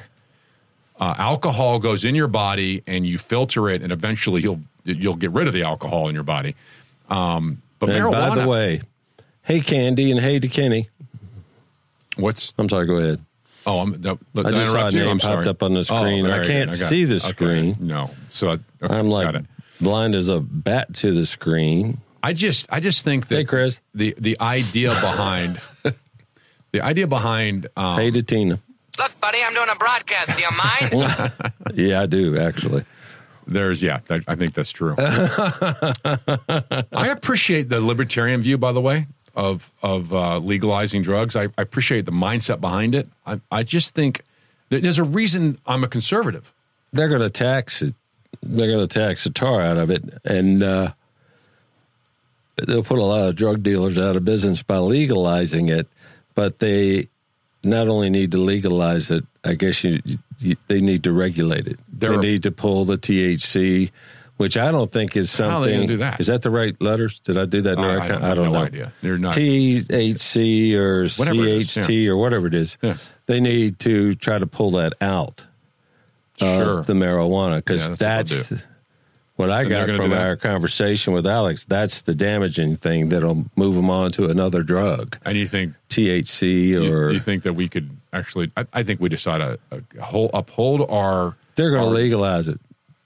Uh, 1.01 1.15
alcohol 1.19 1.79
goes 1.79 2.05
in 2.05 2.15
your 2.15 2.29
body, 2.29 2.83
and 2.87 3.07
you 3.07 3.19
filter 3.19 3.69
it, 3.69 3.83
and 3.83 3.91
eventually 3.91 4.43
you'll 4.43 4.61
you'll 4.85 5.15
get 5.17 5.31
rid 5.33 5.47
of 5.49 5.53
the 5.55 5.63
alcohol 5.63 6.09
in 6.09 6.15
your 6.15 6.25
body. 6.25 6.55
Um, 7.09 7.63
but 7.79 7.89
and 7.91 7.99
marijuana, 8.05 8.29
by 8.35 8.43
the 8.43 8.49
way, 8.49 8.83
hey 9.43 9.61
Candy 9.61 10.11
and 10.11 10.21
hey 10.21 10.39
to 10.39 10.49
Kenny. 10.49 10.89
What's? 12.17 12.53
I'm 12.59 12.69
sorry. 12.69 12.87
Go 12.87 12.97
ahead. 12.99 13.21
Oh, 13.65 13.81
I'm, 13.81 14.01
no, 14.01 14.19
I 14.37 14.51
just 14.51 14.73
saw 14.73 14.89
a 14.89 14.91
name 14.91 15.09
I'm 15.09 15.19
popped 15.21 15.47
up 15.47 15.63
on 15.63 15.75
the 15.75 15.81
Oh, 15.81 15.83
screen. 15.83 16.27
very 16.27 16.45
I 16.45 16.47
can't 16.47 16.71
good. 16.71 16.81
got 16.81 16.89
see 16.89 17.03
it. 17.03 17.07
the 17.07 17.15
Okay. 17.17 17.29
screen. 17.29 17.77
No, 17.81 18.11
so 18.31 18.49
I, 18.49 18.53
okay, 18.83 18.95
I'm 18.95 19.09
like 19.09 19.45
blind 19.81 20.15
as 20.17 20.29
a 20.29 20.41
bat 20.41 20.93
to 20.95 21.15
the 21.15 21.25
screen. 21.27 21.99
I 22.25 22.33
just 22.33 22.67
I 22.71 22.81
just 22.81 23.03
think 23.05 23.29
that 23.29 23.37
Hey, 23.37 23.45
Chris. 23.45 23.79
the 23.95 24.15
the 24.19 24.37
idea 24.41 24.91
behind 24.91 25.61
the 26.73 26.81
idea 26.81 27.07
behind 27.07 27.69
um, 27.77 27.99
hey 28.01 28.11
to 28.11 28.23
Tina. 28.23 28.59
Look, 28.99 29.21
buddy, 29.21 29.39
I'm 29.43 29.55
doing 29.55 29.69
a 29.71 29.77
broadcast. 29.77 30.37
Do 30.37 30.43
you 30.43 30.51
mind? 30.51 31.33
yeah, 31.75 32.03
I 32.03 32.07
do 32.07 32.39
actually. 32.39 32.85
There's 33.47 33.83
yeah, 33.83 34.01
that, 34.07 34.23
I 34.29 34.37
think 34.37 34.55
that's 34.55 34.71
true. 34.71 34.95
I 34.99 37.09
appreciate 37.09 37.69
the 37.69 37.81
libertarian 37.81 38.43
view, 38.43 38.59
by 38.59 38.73
the 38.73 38.81
way, 38.81 39.07
of 39.35 39.71
of 39.83 40.13
uh, 40.13 40.39
legalizing 40.39 41.03
drugs. 41.03 41.37
I, 41.37 41.45
I 41.59 41.63
appreciate 41.63 42.07
the 42.07 42.13
mindset 42.13 42.61
behind 42.61 42.95
it. 42.95 43.09
I, 43.27 43.41
I 43.51 43.63
just 43.63 43.95
think 43.95 44.23
that 44.69 44.83
there's 44.83 44.99
a 44.99 45.05
reason 45.05 45.59
I'm 45.67 45.85
a 45.85 45.89
conservative. 45.89 46.53
They're 46.93 47.09
going 47.09 47.21
to 47.21 47.31
tax 47.31 47.83
it. 47.83 47.95
They're 48.43 48.69
going 48.69 48.87
to 48.87 48.99
tax 48.99 49.25
the 49.25 49.31
tar 49.31 49.61
out 49.61 49.77
of 49.77 49.91
it, 49.91 50.03
and 50.25 50.63
uh, 50.63 50.93
they'll 52.67 52.83
put 52.83 52.99
a 52.99 53.05
lot 53.05 53.29
of 53.29 53.37
drug 53.37 53.63
dealers 53.63 53.99
out 53.99 54.17
of 54.17 54.25
business 54.25 54.63
by 54.63 54.79
legalizing 54.79 55.69
it. 55.69 55.89
But 56.35 56.61
they 56.61 57.09
not 57.65 57.89
only 57.89 58.11
need 58.11 58.33
to 58.33 58.39
legalize 58.39 59.11
it, 59.11 59.25
I 59.45 59.55
guess 59.55 59.83
you, 59.85 60.01
you 60.39 60.57
they 60.69 60.81
need 60.81 61.05
to 61.05 61.13
regulate 61.13 61.67
it. 61.67 61.79
There 61.93 62.11
they 62.11 62.17
are- 62.17 62.21
need 62.21 62.43
to 62.45 62.51
pull 62.51 62.85
the 62.85 62.97
THC, 62.99 63.91
which 64.37 64.57
I 64.57 64.71
don't 64.73 64.91
think 64.91 65.17
is 65.17 65.31
something. 65.31 65.51
How 65.51 65.63
are 65.63 65.67
they 65.67 65.73
gonna 65.75 65.87
do 65.87 65.97
that? 65.99 66.21
Is 66.21 66.27
that 66.27 66.43
the 66.43 66.51
right 66.51 66.75
letters? 66.81 67.19
Did 67.21 67.39
I 67.39 67.45
do 67.47 67.61
that? 67.63 67.79
Uh, 67.79 67.83
I 67.83 68.09
don't- 68.09 68.23
I 68.25 68.35
don't 68.35 68.45
no 68.47 68.53
know. 68.53 68.65
idea. 68.65 68.93
Not- 69.03 69.35
THC 69.35 70.75
or 70.75 71.09
Whatever 71.17 71.41
it 71.45 71.49
is, 71.49 71.71
CHT 71.71 72.09
or 72.09 72.17
whatever 72.17 72.47
it 72.47 72.55
is. 72.55 72.77
Yeah. 72.83 72.97
They 73.27 73.41
need 73.41 73.79
to 73.81 74.15
try 74.15 74.39
to 74.39 74.47
pull 74.47 74.73
that 74.73 74.95
out 75.01 75.45
Sure. 76.39 76.81
of 76.81 76.87
the 76.87 76.95
marijuana 76.95 77.57
because 77.59 77.89
Yeah, 77.89 77.95
that's 77.99 78.53
what 79.49 79.51
that's, 79.51 79.69
they'll 79.69 79.79
what 79.81 79.83
I 79.83 79.87
got 79.87 79.97
from 79.97 80.13
our 80.13 80.37
conversation 80.37 81.13
with 81.13 81.27
Alex. 81.27 81.65
That's 81.65 82.03
the 82.03 82.15
damaging 82.15 82.77
thing 82.77 83.11
that'll 83.11 83.45
move 83.57 83.75
them 83.75 83.91
on 83.91 84.13
to 84.13 84.27
another 84.27 84.63
drug, 84.63 85.19
And 85.25 85.37
you 85.37 85.47
think 85.47 85.75
THC 85.91 86.69
you, 86.69 86.93
or 86.95 87.11
you 87.11 87.19
think 87.19 87.43
that 87.45 87.53
we 87.55 87.69
could 87.69 87.91
actually? 88.13 88.51
I, 88.57 88.67
I 88.73 88.83
think 88.83 89.01
we 89.01 89.09
decide 89.09 89.39
to 89.39 89.59
uh, 89.71 90.03
hold, 90.03 90.31
uphold 90.35 90.87
our. 90.91 91.37
they're 91.57 91.71
going 91.71 91.85
to 91.85 91.91
legalize 91.91 92.49
it. 92.49 92.61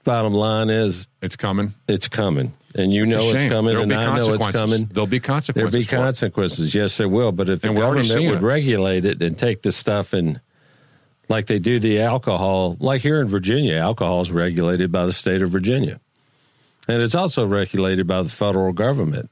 Bottom 0.04 0.34
line 0.34 0.70
is 0.70 1.08
It's 1.20 1.34
coming. 1.34 1.74
it's 1.88 2.06
coming, 2.06 2.52
and 2.76 2.92
you 2.92 3.02
It's 3.02 3.12
know 3.12 3.30
it's 3.30 3.42
coming, 3.46 3.70
There'll 3.74 3.82
and 3.82 3.92
I 3.92 4.16
know 4.16 4.34
it's 4.34 4.44
consequences. 4.44 4.60
coming. 4.60 4.84
There'll 4.92 5.06
be 5.08 5.18
consequences. 5.18 5.72
There'll 5.88 6.02
be 6.02 6.06
consequences. 6.06 6.74
Yes, 6.76 6.96
there 6.96 7.08
will. 7.08 7.32
But 7.32 7.48
if 7.48 7.60
the 7.62 7.68
And 7.68 7.76
we're 7.76 7.82
government 7.82 8.08
would 8.30 8.38
it. 8.38 8.46
regulate 8.46 9.04
it 9.04 9.20
and 9.20 9.36
take 9.36 9.62
the 9.62 9.72
stuff 9.72 10.12
and 10.12 10.40
like 11.28 11.46
they 11.46 11.58
do 11.58 11.80
the 11.80 12.02
alcohol, 12.02 12.76
like 12.78 13.00
here 13.02 13.20
in 13.20 13.26
Virginia, 13.26 13.74
alcohol 13.78 14.20
is 14.20 14.30
regulated 14.30 14.92
by 14.92 15.06
the 15.06 15.12
state 15.12 15.42
of 15.42 15.50
Virginia, 15.50 15.98
and 16.88 17.02
it's 17.02 17.14
also 17.14 17.46
regulated 17.46 18.06
by 18.06 18.22
the 18.22 18.28
federal 18.28 18.72
government. 18.72 19.30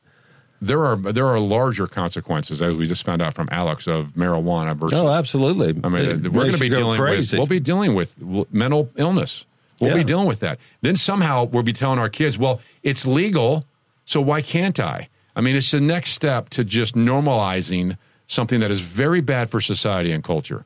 There 0.63 0.85
are 0.87 0.97
there 0.97 1.27
are 1.27 1.39
larger 1.41 1.87
consequences, 1.87 2.63
as 2.63 2.77
we 2.77 2.87
just 2.87 3.05
found 3.05 3.21
out 3.21 3.35
from 3.35 3.49
Alex, 3.53 3.87
of 3.87 4.13
marijuana 4.15 4.75
versus. 4.77 4.99
Oh, 4.99 5.09
absolutely. 5.09 5.79
I 5.85 5.89
mean, 5.89 6.05
It 6.27 6.33
we're 6.33 6.43
going 6.43 6.53
to 6.53 6.59
be 6.59 6.69
dealing 6.69 6.99
with. 7.01 7.33
We'll 7.35 7.47
be 7.47 7.61
dealing 7.61 7.95
with 7.95 8.15
mental 8.53 8.89
illness. 8.97 9.45
We'll 9.81 9.91
Yeah. 9.91 9.97
be 9.99 10.05
dealing 10.05 10.27
with 10.27 10.41
that. 10.41 10.59
Then 10.81 10.97
somehow 10.97 11.45
we'll 11.45 11.65
be 11.65 11.73
telling 11.73 11.99
our 11.99 12.09
kids, 12.09 12.39
"Well, 12.39 12.61
it's 12.83 13.05
legal, 13.05 13.67
so 14.07 14.21
why 14.21 14.41
can't 14.41 14.79
I?" 14.81 15.09
I 15.37 15.41
mean, 15.41 15.57
it's 15.57 15.71
the 15.73 15.81
next 15.81 16.13
step 16.13 16.49
to 16.51 16.65
just 16.65 16.95
normalizing 16.95 17.99
something 18.29 18.61
that 18.61 18.71
is 18.71 18.81
very 18.81 19.21
bad 19.21 19.51
for 19.51 19.61
society 19.61 20.13
and 20.13 20.23
culture. 20.25 20.65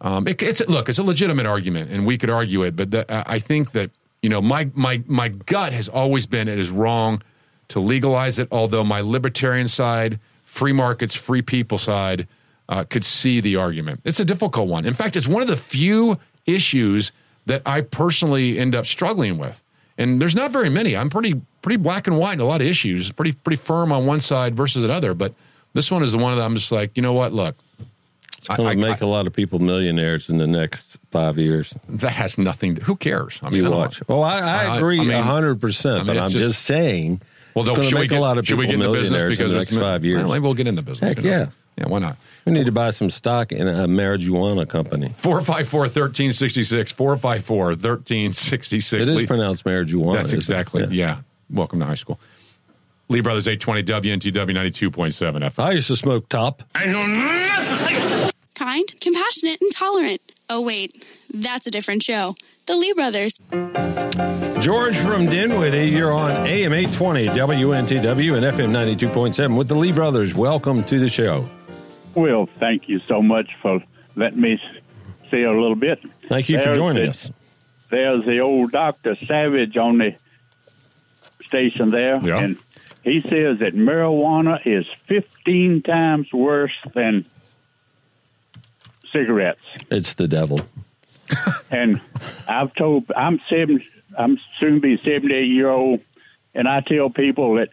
Um, 0.00 0.26
it, 0.28 0.40
it's 0.42 0.66
look, 0.68 0.88
it's 0.88 0.98
a 0.98 1.02
legitimate 1.02 1.46
argument, 1.46 1.90
and 1.90 2.06
we 2.06 2.16
could 2.16 2.30
argue 2.30 2.62
it, 2.62 2.76
but 2.76 2.90
the, 2.92 3.04
I 3.30 3.38
think 3.40 3.72
that 3.72 3.90
you 4.24 4.30
know 4.30 4.40
my 4.40 4.70
my 4.72 5.02
my 5.06 5.28
gut 5.28 5.74
has 5.74 5.86
always 5.86 6.24
been 6.24 6.48
it 6.48 6.58
is 6.58 6.70
wrong 6.70 7.22
to 7.68 7.78
legalize 7.78 8.38
it. 8.38 8.48
Although 8.50 8.82
my 8.82 9.02
libertarian 9.02 9.68
side, 9.68 10.18
free 10.44 10.72
markets, 10.72 11.14
free 11.14 11.42
people 11.42 11.76
side, 11.76 12.26
uh, 12.70 12.84
could 12.84 13.04
see 13.04 13.42
the 13.42 13.56
argument. 13.56 14.00
It's 14.04 14.20
a 14.20 14.24
difficult 14.24 14.68
one. 14.68 14.86
In 14.86 14.94
fact, 14.94 15.16
it's 15.16 15.28
one 15.28 15.42
of 15.42 15.48
the 15.48 15.58
few 15.58 16.18
issues 16.46 17.12
that 17.44 17.60
I 17.66 17.82
personally 17.82 18.58
end 18.58 18.74
up 18.74 18.86
struggling 18.86 19.36
with. 19.36 19.62
And 19.98 20.22
there's 20.22 20.34
not 20.34 20.50
very 20.50 20.70
many. 20.70 20.96
I'm 20.96 21.10
pretty 21.10 21.42
pretty 21.60 21.76
black 21.76 22.06
and 22.06 22.18
white 22.18 22.32
in 22.32 22.40
a 22.40 22.46
lot 22.46 22.62
of 22.62 22.66
issues. 22.66 23.12
Pretty 23.12 23.32
pretty 23.32 23.60
firm 23.60 23.92
on 23.92 24.06
one 24.06 24.20
side 24.20 24.56
versus 24.56 24.84
another. 24.84 25.12
But 25.12 25.34
this 25.74 25.90
one 25.90 26.02
is 26.02 26.12
the 26.12 26.18
one 26.18 26.34
that 26.34 26.42
I'm 26.42 26.54
just 26.54 26.72
like, 26.72 26.96
you 26.96 27.02
know 27.02 27.12
what? 27.12 27.34
Look, 27.34 27.56
It's 28.48 28.56
going 28.58 28.78
to 28.80 28.86
make 28.88 29.00
a 29.00 29.06
lot 29.06 29.26
of 29.26 29.32
people 29.32 29.58
millionaires 29.58 30.28
in 30.28 30.38
the 30.38 30.46
next 30.46 30.98
five 31.10 31.38
years. 31.38 31.72
that 31.88 32.10
has 32.12 32.36
nothing. 32.38 32.74
To, 32.76 32.84
who 32.84 32.96
cares? 32.96 33.40
I 33.42 33.50
you 33.50 33.66
I 33.66 33.70
don't- 33.70 33.78
watch. 33.78 34.02
Oh, 34.08 34.20
I, 34.22 34.38
I 34.38 34.76
agree 34.76 35.00
I 35.00 35.04
mean- 35.04 35.12
a 35.12 35.22
hundred 35.22 35.56
I 35.56 35.60
percent, 35.60 36.06
mean, 36.06 36.16
but 36.16 36.18
I'm 36.22 36.30
just- 36.30 36.44
just, 36.44 36.62
saying. 36.64 37.20
Well, 37.54 37.64
it's 37.64 37.70
though, 37.70 37.76
going 37.76 37.88
should 37.88 37.90
to 37.90 37.96
we 37.96 38.00
make 38.02 38.10
get, 38.10 38.18
a 38.18 38.20
lot 38.20 38.36
of 38.38 38.46
should 38.46 38.58
people 38.58 38.60
we 38.60 38.66
get 38.66 38.74
in 38.74 38.80
the 38.80 38.86
business 38.92 39.10
millionaires 39.12 39.38
because 39.38 39.50
in 39.52 39.54
the 39.56 39.60
next 39.60 39.72
mi- 39.72 39.78
five 39.80 40.04
years. 40.04 40.18
Well, 40.24 40.32
maybe 40.32 40.42
we'll 40.42 40.54
get 40.54 40.66
in 40.66 40.74
the 40.74 40.82
business. 40.82 41.08
Heck 41.08 41.18
Who 41.18 41.22
knows? 41.30 41.46
yeah. 41.78 41.82
yeah. 41.84 41.86
Why 41.88 41.98
not? 42.00 42.16
We 42.44 42.52
need 42.52 42.66
to 42.66 42.72
buy 42.72 42.90
some 42.90 43.08
stock 43.10 43.52
in 43.52 43.66
a 43.68 43.86
marijuana 43.88 44.68
company. 44.68 45.10
454 45.16 45.80
1366. 45.80 46.92
454 46.92 47.64
1366. 47.66 48.92
It 48.92 49.00
is 49.12 49.18
Lee- 49.20 49.26
pronounced 49.26 49.64
marijuana. 49.64 50.14
That's 50.14 50.32
exactly. 50.32 50.82
Yeah. 50.82 50.88
Yeah. 50.90 51.16
Welcome 51.48 51.78
to 51.80 51.86
high 51.86 51.94
school. 51.94 52.18
Lee 53.08 53.20
Brothers 53.20 53.46
820 53.46 53.82
WNTW 54.20 54.90
92.7 54.90 55.42
FM. 55.50 55.62
I 55.62 55.72
used 55.72 55.86
to 55.88 55.96
smoke 55.96 56.28
top. 56.28 56.62
Kind, 58.54 59.00
compassionate, 59.00 59.60
and 59.60 59.72
tolerant. 59.72 60.20
Oh, 60.48 60.60
wait, 60.60 61.04
that's 61.32 61.66
a 61.66 61.70
different 61.70 62.02
show. 62.04 62.36
The 62.66 62.76
Lee 62.76 62.92
Brothers. 62.92 63.38
George 64.62 64.96
from 64.96 65.26
Dinwiddie, 65.26 65.88
you're 65.88 66.12
on 66.12 66.30
AM 66.46 66.72
820 66.72 67.26
WNTW 67.28 68.36
and 68.36 68.44
FM 68.56 68.70
92.7 68.70 69.56
with 69.58 69.66
the 69.68 69.74
Lee 69.74 69.90
Brothers. 69.92 70.34
Welcome 70.34 70.84
to 70.84 71.00
the 71.00 71.08
show. 71.08 71.48
Well, 72.14 72.48
thank 72.60 72.88
you 72.88 73.00
so 73.08 73.20
much 73.20 73.50
for 73.60 73.82
letting 74.14 74.40
me 74.40 74.60
say 75.30 75.42
a 75.42 75.50
little 75.50 75.74
bit. 75.74 75.98
Thank 76.28 76.48
you 76.48 76.58
for 76.58 76.72
joining 76.74 77.04
the- 77.04 77.10
us. 77.10 77.30
There's 77.90 78.24
the 78.24 78.38
old 78.38 78.70
Dr. 78.72 79.16
Savage 79.26 79.76
on 79.76 79.98
the 79.98 80.14
station 81.46 81.90
there, 81.90 82.20
Yeah. 82.24 82.38
and 82.38 82.56
he 83.02 83.20
says 83.22 83.58
that 83.58 83.74
marijuana 83.74 84.60
is 84.64 84.86
15 85.08 85.82
times 85.82 86.32
worse 86.32 86.72
than 86.94 87.24
cigarettes. 89.14 89.60
It's 89.90 90.14
the 90.14 90.28
devil. 90.28 90.60
and 91.70 92.00
I've 92.48 92.74
told 92.74 93.10
I'm 93.16 93.40
seven. 93.48 93.82
I'm 94.18 94.38
soon 94.60 94.80
be 94.80 94.98
seventy 94.98 95.34
eight 95.34 95.48
year 95.48 95.70
old, 95.70 96.00
and 96.54 96.68
I 96.68 96.80
tell 96.80 97.08
people 97.08 97.54
that 97.54 97.70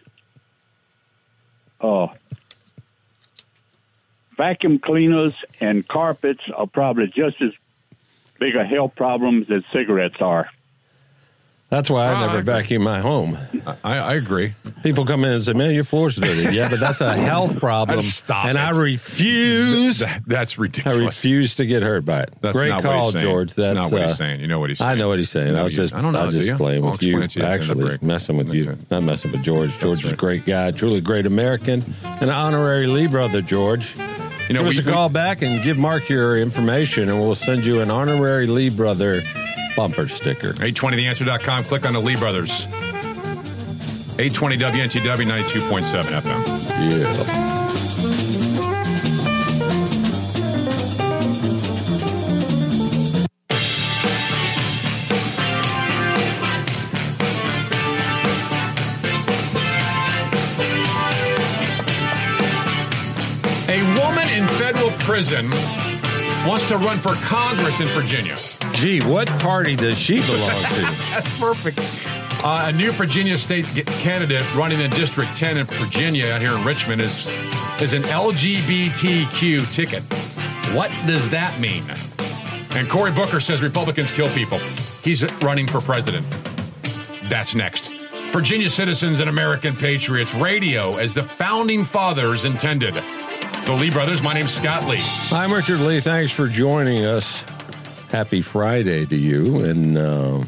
uh, 1.80 2.06
vacuum 4.36 4.78
cleaners 4.78 5.34
and 5.60 5.86
carpets 5.86 6.42
are 6.54 6.66
probably 6.66 7.08
just 7.08 7.42
as 7.42 7.52
big 8.38 8.56
a 8.56 8.64
health 8.64 8.94
problems 8.96 9.50
as 9.50 9.62
cigarettes 9.72 10.20
are. 10.20 10.48
That's 11.72 11.88
why 11.88 12.08
I 12.08 12.12
I 12.12 12.20
never 12.26 12.38
agree. 12.40 12.52
vacuum 12.52 12.82
my 12.82 13.00
home. 13.00 13.38
I, 13.82 13.96
I 13.96 14.14
agree. 14.16 14.52
People 14.82 15.06
come 15.06 15.24
in 15.24 15.32
and 15.32 15.42
say, 15.42 15.54
"Man, 15.54 15.70
your 15.72 15.84
floor's 15.84 16.16
dirty." 16.16 16.54
Yeah, 16.54 16.68
but 16.68 16.78
that's 16.80 17.00
a 17.00 17.14
health 17.16 17.58
problem, 17.60 18.02
Stop 18.02 18.44
and 18.44 18.58
it. 18.58 18.60
I 18.60 18.70
refuse. 18.78 20.00
That- 20.00 20.22
that's 20.26 20.58
ridiculous. 20.58 21.00
I 21.00 21.04
refuse 21.04 21.54
to 21.54 21.64
get 21.66 21.82
hurt 21.82 22.04
by 22.04 22.24
it. 22.24 22.34
That's 22.42 22.54
Great 22.56 22.68
not 22.68 22.84
what 22.84 22.92
call, 22.92 23.12
he's. 23.12 23.22
George. 23.22 23.54
That's 23.54 23.68
That's 23.68 23.74
not 23.74 23.90
what 23.92 24.02
uh, 24.02 24.08
he's 24.08 24.16
saying. 24.18 24.40
You 24.40 24.48
know 24.48 24.60
what 24.60 24.68
he's 24.70 24.78
saying. 24.80 24.90
I 24.90 24.94
know 24.96 25.08
what 25.08 25.18
he's 25.18 25.30
saying. 25.30 25.56
I 25.56 25.62
was 25.62 25.74
just, 25.74 25.94
I 25.94 26.00
don't 26.02 26.12
know, 26.12 26.20
I 26.20 26.24
was 26.24 26.34
just 26.34 26.58
playing 26.58 26.84
with 26.84 27.02
you. 27.02 27.18
explain 27.18 27.24
it 27.24 27.30
to 27.30 27.38
you 27.40 27.44
at 27.46 27.48
the 27.48 27.62
end 27.62 27.70
of 27.70 27.78
the 27.78 27.92
Actually, 27.94 28.06
messing 28.06 28.36
with 28.36 28.48
you. 28.52 28.76
Not 28.90 29.02
messing 29.04 29.32
with 29.32 29.42
George. 29.42 29.78
George 29.78 30.04
is 30.04 30.12
a 30.12 30.16
great 30.16 30.44
guy, 30.44 30.70
truly 30.72 31.00
great 31.00 31.24
American, 31.26 31.82
and 32.04 32.22
an 32.24 32.28
honorary 32.30 32.86
Lee 32.86 33.06
brother. 33.06 33.40
George, 33.40 33.96
You 34.48 34.54
know, 34.54 34.60
give 34.64 34.78
us 34.78 34.84
we- 34.84 34.90
a 34.90 34.94
call 34.94 35.08
back 35.08 35.40
and 35.42 35.62
give 35.62 35.78
Mark 35.78 36.08
your 36.10 36.36
information, 36.38 37.08
and 37.08 37.18
we'll 37.18 37.34
send 37.34 37.64
you 37.64 37.80
an 37.80 37.90
honorary 37.90 38.46
Lee 38.46 38.68
brother 38.68 39.22
bumper 39.76 40.08
sticker. 40.08 40.52
820theanswer.com. 40.54 41.64
Click 41.64 41.86
on 41.86 41.92
the 41.92 42.00
Lee 42.00 42.16
Brothers. 42.16 42.66
820 44.18 44.58
WNTW 44.58 45.26
92.7 45.26 46.04
FM. 46.20 46.42
Yeah. 46.90 47.52
A 63.68 63.80
woman 63.98 64.28
in 64.28 64.46
federal 64.58 64.90
prison 64.98 65.48
wants 66.46 66.68
to 66.68 66.76
run 66.76 66.98
for 66.98 67.14
Congress 67.26 67.80
in 67.80 67.86
Virginia. 67.86 68.36
Gee, 68.82 68.98
what 69.02 69.28
party 69.38 69.76
does 69.76 69.96
she 69.96 70.16
belong 70.16 70.50
to? 70.50 70.80
That's 71.14 71.38
perfect. 71.38 71.78
Uh, 72.44 72.64
a 72.66 72.72
new 72.72 72.90
Virginia 72.90 73.36
state 73.36 73.64
candidate 73.86 74.42
running 74.56 74.80
in 74.80 74.90
District 74.90 75.30
10 75.36 75.58
in 75.58 75.66
Virginia 75.66 76.32
out 76.32 76.40
here 76.40 76.52
in 76.52 76.64
Richmond 76.64 77.00
is, 77.00 77.28
is 77.80 77.94
an 77.94 78.02
LGBTQ 78.02 79.72
ticket. 79.72 80.02
What 80.74 80.90
does 81.06 81.30
that 81.30 81.60
mean? 81.60 81.84
And 82.76 82.90
Cory 82.90 83.12
Booker 83.12 83.38
says 83.38 83.62
Republicans 83.62 84.10
kill 84.10 84.28
people. 84.30 84.58
He's 85.04 85.22
running 85.34 85.68
for 85.68 85.80
president. 85.80 86.28
That's 87.28 87.54
next. 87.54 87.86
Virginia 88.32 88.68
citizens 88.68 89.20
and 89.20 89.30
American 89.30 89.76
patriots 89.76 90.34
radio 90.34 90.96
as 90.96 91.14
the 91.14 91.22
founding 91.22 91.84
fathers 91.84 92.44
intended. 92.44 92.94
The 92.94 93.76
Lee 93.78 93.90
brothers, 93.90 94.22
my 94.22 94.32
name's 94.32 94.52
Scott 94.52 94.88
Lee. 94.88 94.98
I'm 95.30 95.52
Richard 95.52 95.78
Lee. 95.78 96.00
Thanks 96.00 96.32
for 96.32 96.48
joining 96.48 97.04
us. 97.04 97.44
Happy 98.12 98.42
Friday 98.42 99.06
to 99.06 99.16
you. 99.16 99.64
And 99.64 99.96
uh, 99.96 100.44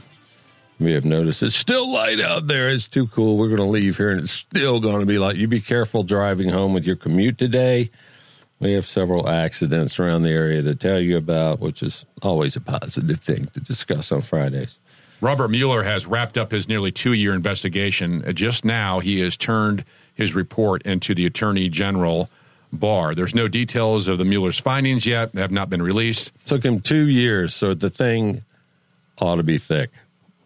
we 0.78 0.92
have 0.92 1.06
noticed 1.06 1.42
it's 1.42 1.56
still 1.56 1.90
light 1.90 2.20
out 2.20 2.46
there. 2.46 2.68
It's 2.68 2.86
too 2.86 3.06
cool. 3.06 3.38
We're 3.38 3.48
going 3.48 3.56
to 3.56 3.64
leave 3.64 3.96
here 3.96 4.10
and 4.10 4.20
it's 4.20 4.32
still 4.32 4.80
going 4.80 5.00
to 5.00 5.06
be 5.06 5.16
light. 5.16 5.36
You 5.36 5.48
be 5.48 5.62
careful 5.62 6.02
driving 6.02 6.50
home 6.50 6.74
with 6.74 6.84
your 6.84 6.96
commute 6.96 7.38
today. 7.38 7.90
We 8.60 8.74
have 8.74 8.84
several 8.84 9.30
accidents 9.30 9.98
around 9.98 10.24
the 10.24 10.30
area 10.30 10.60
to 10.60 10.74
tell 10.74 11.00
you 11.00 11.16
about, 11.16 11.60
which 11.60 11.82
is 11.82 12.04
always 12.20 12.54
a 12.54 12.60
positive 12.60 13.20
thing 13.20 13.46
to 13.54 13.60
discuss 13.60 14.12
on 14.12 14.20
Fridays. 14.20 14.78
Robert 15.22 15.48
Mueller 15.48 15.84
has 15.84 16.06
wrapped 16.06 16.36
up 16.36 16.50
his 16.50 16.68
nearly 16.68 16.92
two 16.92 17.14
year 17.14 17.32
investigation. 17.32 18.30
Just 18.34 18.62
now, 18.66 19.00
he 19.00 19.20
has 19.20 19.38
turned 19.38 19.86
his 20.12 20.34
report 20.34 20.82
into 20.82 21.14
the 21.14 21.24
Attorney 21.24 21.70
General 21.70 22.28
Barr. 22.74 23.14
There's 23.14 23.34
no 23.34 23.48
details 23.48 24.09
of 24.09 24.18
the 24.18 24.24
Mueller's 24.24 24.60
findings 24.60 25.06
yet, 25.06 25.32
they 25.32 25.40
have 25.40 25.51
not 25.52 25.70
been 25.70 25.82
released. 25.82 26.32
Took 26.46 26.64
him 26.64 26.80
two 26.80 27.09
years, 27.09 27.55
so 27.55 27.74
the 27.74 27.90
thing 27.90 28.42
ought 29.18 29.36
to 29.36 29.42
be 29.42 29.59
thick. 29.59 29.90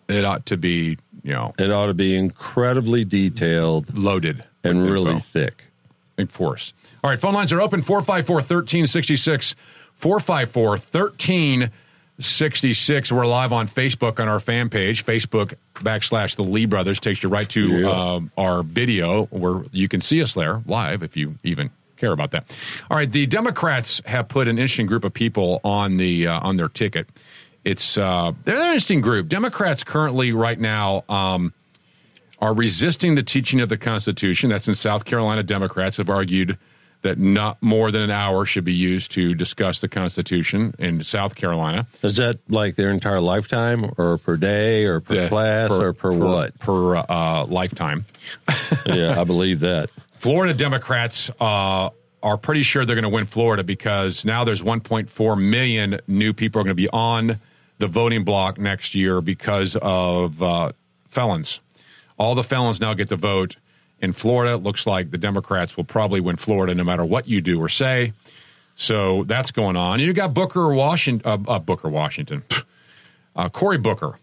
It 0.09 0.25
ought 0.25 0.47
to 0.47 0.57
be, 0.57 0.97
you 1.23 1.35
know, 1.35 1.53
It 1.59 1.71
ought 1.73 1.87
to 1.87 1.95
be 1.95 2.17
incredibly 2.17 3.05
detailed 3.05 3.97
loaded 3.99 4.45
and 4.65 4.83
really 4.83 5.13
info. 5.13 5.25
thick. 5.33 5.65
enforce. 6.19 6.73
All 7.05 7.11
right, 7.11 7.21
phone 7.21 7.35
lines 7.35 7.53
are 7.53 7.61
open 7.61 7.83
454 7.83 8.37
1366. 8.37 9.55
454 9.95 10.69
1366. 10.71 13.13
We're 13.13 13.27
live 13.27 13.53
on 13.53 13.69
Facebook 13.69 14.21
on 14.21 14.29
our 14.29 14.41
fan 14.41 14.69
page, 14.69 15.05
Facebook 15.05 15.55
backslash 15.75 16.37
the 16.37 16.45
Lee 16.45 16.67
Brothers. 16.67 17.01
Takes 17.01 17.23
you 17.23 17.29
right 17.29 17.49
to 17.51 17.81
Yeah. 17.83 17.91
um, 18.15 18.31
our 18.37 18.63
video 18.63 19.27
where 19.27 19.63
you 19.73 19.89
can 19.89 20.01
see 20.01 20.23
us 20.23 20.35
there 20.35 20.63
live 20.67 21.03
if 21.03 21.17
you 21.17 21.37
even 21.45 21.71
care 21.99 22.13
about 22.13 22.31
that. 22.33 22.45
All 22.91 22.97
right, 22.97 23.11
the 23.11 23.27
Democrats 23.27 24.01
have 24.07 24.29
put 24.29 24.49
an 24.49 24.59
interesting 24.59 24.87
group 24.87 25.05
of 25.05 25.13
people 25.13 25.61
on 25.65 25.97
the 25.97 26.27
uh, 26.29 26.41
on 26.41 26.57
their 26.57 26.69
ticket. 26.69 27.09
It's 27.65 27.99
uh, 27.99 28.33
they're 28.45 28.57
an 28.57 28.67
interesting 28.69 29.01
group. 29.01 29.29
Democrats 29.29 29.85
currently 29.85 30.33
right 30.33 30.59
now 30.59 31.05
um, 31.09 31.53
are 32.41 32.55
resisting 32.55 33.15
the 33.15 33.23
teaching 33.23 33.61
of 33.61 33.69
the 33.69 33.77
Constitution. 33.77 34.51
That's 34.51 34.69
in 34.69 34.75
South 34.75 35.05
Carolina. 35.05 35.43
Democrats 35.43 35.97
have 35.99 36.09
argued 36.09 36.57
that 37.03 37.17
not 37.17 37.63
more 37.63 37.93
than 37.93 38.03
an 38.03 38.11
hour 38.11 38.45
should 38.45 38.65
be 38.65 38.75
used 38.75 39.13
to 39.13 39.33
discuss 39.33 39.81
the 39.81 39.87
Constitution 39.89 40.75
in 40.81 41.01
South 41.05 41.37
Carolina. 41.37 41.87
Is 42.03 42.17
that 42.17 42.39
like 42.49 42.75
their 42.75 42.91
entire 42.91 43.21
lifetime, 43.21 43.93
or 43.99 44.19
per 44.19 44.37
day, 44.37 44.85
or 44.85 45.01
per 45.01 45.15
The- 45.23 45.29
class, 45.29 45.71
or 45.71 45.93
per, 45.93 46.11
what? 46.13 46.59
Per 46.59 46.97
uh, 46.97 47.45
lifetime. 47.47 48.05
yeah, 48.87 49.21
I 49.21 49.25
believe 49.25 49.61
that. 49.61 49.91
Florida 50.19 50.53
Democrats 50.53 51.31
uh, 51.41 51.91
are 52.23 52.37
pretty 52.37 52.63
sure 52.63 52.85
they're 52.85 52.97
going 52.97 53.05
to 53.05 53.09
win 53.09 53.25
Florida 53.25 53.63
because 53.63 54.25
now 54.25 54.45
there's 54.45 54.63
1.4 54.63 55.43
million 55.43 56.01
new 56.07 56.33
people 56.33 56.61
are 56.61 56.65
going 56.65 56.77
to 56.77 56.83
be 56.83 56.89
on 56.91 57.39
the 57.79 57.87
voting 57.87 58.25
block 58.25 58.59
next 58.59 58.95
year 58.95 59.21
because 59.21 59.77
of 59.81 60.43
uh, 60.43 60.73
felons. 61.09 61.61
All 62.19 62.35
the 62.35 62.43
felons 62.43 62.81
now 62.81 62.95
get 62.95 63.09
to 63.11 63.17
vote. 63.17 63.57
In 64.01 64.13
Florida, 64.13 64.55
it 64.55 64.59
looks 64.59 64.87
like 64.87 65.11
the 65.11 65.19
Democrats 65.19 65.77
will 65.77 65.85
probably 65.85 66.21
win 66.21 66.37
Florida 66.37 66.75
no 66.75 66.85
matter 66.85 67.05
what 67.05 67.29
you 67.29 67.41
do 67.41 67.61
or 67.61 67.69
say. 67.69 68.13
So 68.75 69.25
that's 69.25 69.51
going 69.51 69.77
on. 69.77 69.99
You 69.99 70.13
got 70.13 70.35
Booker 70.35 70.73
Washington, 70.73 71.29
uh, 71.29 71.51
uh, 71.51 71.59
Booker 71.59 71.89
Washington, 71.89 72.45
uh, 73.37 73.49
Cory 73.49 73.79
Booker. 73.79 74.19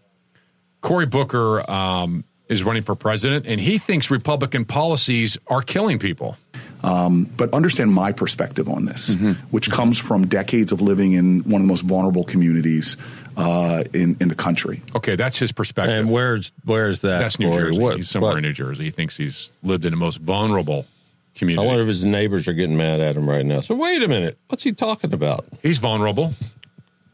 Cory 0.80 1.06
Booker 1.06 1.68
um, 1.70 2.24
is 2.48 2.62
running 2.64 2.82
for 2.82 2.94
president, 2.94 3.46
and 3.46 3.60
he 3.60 3.78
thinks 3.78 4.10
Republican 4.10 4.64
policies 4.64 5.38
are 5.48 5.62
killing 5.62 5.98
people. 5.98 6.36
Um, 6.84 7.24
but 7.36 7.52
understand 7.54 7.92
my 7.92 8.12
perspective 8.12 8.68
on 8.68 8.84
this, 8.84 9.10
Mm-hmm. 9.10 9.32
which 9.50 9.70
comes 9.70 9.98
from 9.98 10.26
decades 10.28 10.72
of 10.72 10.80
living 10.80 11.12
in 11.14 11.40
one 11.40 11.60
of 11.60 11.66
the 11.66 11.68
most 11.72 11.80
vulnerable 11.82 12.22
communities 12.22 12.96
uh, 13.36 13.82
in 13.92 14.16
in 14.20 14.28
the 14.28 14.34
country. 14.34 14.82
Okay, 14.94 15.16
that's 15.16 15.36
his 15.38 15.52
perspective. 15.52 15.96
And 15.96 16.10
where's 16.10 16.52
where's 16.64 17.00
that? 17.00 17.18
That's 17.18 17.38
New 17.38 17.50
Jersey. 17.50 17.80
What- 17.80 17.96
he's 17.96 18.10
somewhere 18.10 18.32
what- 18.32 18.38
in 18.38 18.42
New 18.44 18.52
Jersey. 18.52 18.84
He 18.84 18.90
thinks 18.90 19.16
he's 19.16 19.52
lived 19.62 19.84
in 19.84 19.90
the 19.90 19.96
most 19.96 20.18
vulnerable 20.18 20.86
community. 21.34 21.34
I 21.34 21.38
community. 21.38 21.66
wonder 21.66 21.82
if 21.82 21.88
his 21.88 22.04
neighbors 22.04 22.46
are 22.48 22.52
getting 22.54 22.76
mad 22.76 23.00
at 23.00 23.16
him 23.16 23.28
right 23.28 23.44
now. 23.44 23.60
So 23.62 23.74
wait 23.74 24.02
a 24.02 24.08
minute, 24.08 24.38
what's 24.48 24.62
he 24.62 24.72
talking 24.72 25.12
about? 25.12 25.46
He's 25.62 25.78
vulnerable. 25.78 26.34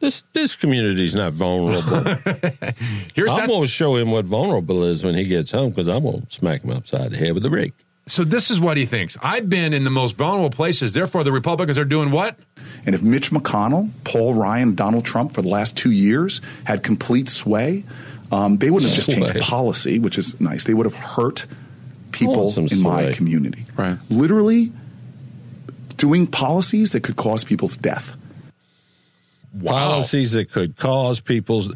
This 0.02 0.24
this 0.32 0.56
community's 0.56 1.14
not 1.14 1.32
vulnerable. 1.32 2.02
Here's 3.14 3.30
I'm 3.30 3.46
going 3.46 3.62
to 3.62 3.68
show 3.68 3.94
him 3.94 4.10
what 4.10 4.24
vulnerable 4.24 4.82
is 4.82 5.04
when 5.04 5.14
he 5.14 5.22
gets 5.22 5.52
home 5.52 5.70
because 5.70 5.86
I'm 5.86 6.02
going 6.02 6.22
to 6.22 6.34
smack 6.34 6.64
him 6.64 6.72
upside 6.72 7.12
the 7.12 7.16
head 7.16 7.34
with 7.34 7.46
a 7.46 7.50
rake. 7.50 7.72
So 8.08 8.24
this 8.24 8.50
is 8.50 8.58
what 8.58 8.76
he 8.76 8.84
thinks. 8.84 9.16
I've 9.22 9.48
been 9.48 9.72
in 9.72 9.84
the 9.84 9.90
most 9.90 10.16
vulnerable 10.16 10.50
places. 10.50 10.92
Therefore, 10.92 11.22
the 11.22 11.30
Republicans 11.30 11.78
are 11.78 11.84
doing 11.84 12.10
what? 12.10 12.36
And 12.84 12.96
if 12.96 13.02
Mitch 13.04 13.30
McConnell, 13.30 13.90
Paul 14.02 14.34
Ryan, 14.34 14.74
Donald 14.74 15.04
Trump 15.04 15.34
for 15.34 15.42
the 15.42 15.50
last 15.50 15.76
two 15.76 15.92
years 15.92 16.40
had 16.64 16.82
complete 16.82 17.28
sway, 17.28 17.84
um, 18.32 18.56
they 18.56 18.70
wouldn't 18.72 18.90
have 18.90 19.04
just 19.04 19.16
changed 19.16 19.40
policy, 19.40 20.00
which 20.00 20.18
is 20.18 20.40
nice. 20.40 20.64
They 20.64 20.74
would 20.74 20.86
have 20.86 20.96
hurt 20.96 21.46
people 22.10 22.50
some 22.50 22.66
in 22.66 22.80
my 22.80 23.12
community. 23.12 23.66
Right. 23.76 23.98
Literally 24.10 24.72
doing 25.96 26.26
policies 26.26 26.90
that 26.90 27.04
could 27.04 27.14
cause 27.14 27.44
people's 27.44 27.76
death. 27.76 28.16
Policies 29.64 30.32
that 30.32 30.50
could 30.50 30.76
cause 30.76 31.20
people's 31.20 31.72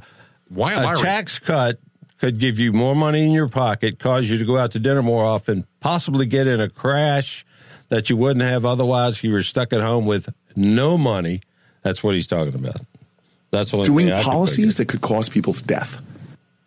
Why 0.49 0.75
am 0.75 0.83
a 0.83 0.87
I 0.87 0.93
re- 0.93 1.01
tax 1.01 1.39
cut 1.39 1.79
could 2.19 2.39
give 2.39 2.59
you 2.59 2.73
more 2.73 2.95
money 2.95 3.25
in 3.25 3.31
your 3.31 3.49
pocket, 3.49 3.99
cause 3.99 4.29
you 4.31 4.39
to 4.39 4.45
go 4.45 4.57
out 4.57 4.73
to 4.73 4.79
dinner 4.79 5.03
more 5.03 5.25
often, 5.25 5.67
possibly 5.81 6.27
get 6.27 6.47
in 6.47 6.61
a 6.61 6.69
crash 6.69 7.45
that 7.89 8.09
you 8.09 8.17
wouldn't 8.17 8.45
have 8.45 8.65
otherwise 8.65 9.17
if 9.17 9.25
you 9.25 9.33
were 9.33 9.43
stuck 9.43 9.73
at 9.73 9.81
home 9.81 10.07
with 10.07 10.33
no 10.55 10.97
money. 10.97 11.43
That's 11.83 12.03
what 12.03 12.15
he's 12.15 12.27
talking 12.27 12.55
about. 12.55 12.81
That's 13.51 13.73
what 13.73 13.87
Doing 13.87 14.11
policies 14.11 14.79
that 14.79 14.89
could 14.89 15.03
cause 15.03 15.29
people's 15.29 15.63
death. 15.63 16.01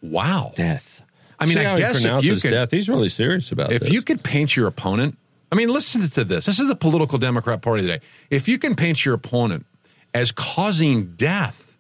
Wow. 0.02 0.54
Death. 0.56 1.06
I 1.40 1.46
mean, 1.46 1.56
See 1.56 1.62
I 1.62 1.64
how 1.64 1.76
he 1.76 1.82
guess 1.82 2.06
if 2.06 2.24
you 2.24 2.36
could, 2.36 2.52
death. 2.52 2.72
He's 2.72 2.90
really 2.90 3.10
serious 3.10 3.52
about 3.52 3.70
that. 3.70 3.76
if 3.76 3.82
this. 3.84 3.92
you 3.92 4.02
could 4.02 4.24
paint 4.24 4.56
your 4.56 4.68
opponent, 4.68 5.18
I 5.52 5.56
mean, 5.56 5.70
listen 5.70 6.08
to 6.08 6.24
this. 6.24 6.46
This 6.46 6.60
is 6.60 6.68
the 6.68 6.76
political 6.76 7.18
Democrat 7.18 7.62
Party 7.62 7.86
today. 7.86 8.04
If 8.30 8.48
you 8.48 8.58
can 8.58 8.76
paint 8.76 9.04
your 9.04 9.16
opponent 9.16 9.66
as 10.14 10.32
causing 10.32 11.16
death. 11.16 11.78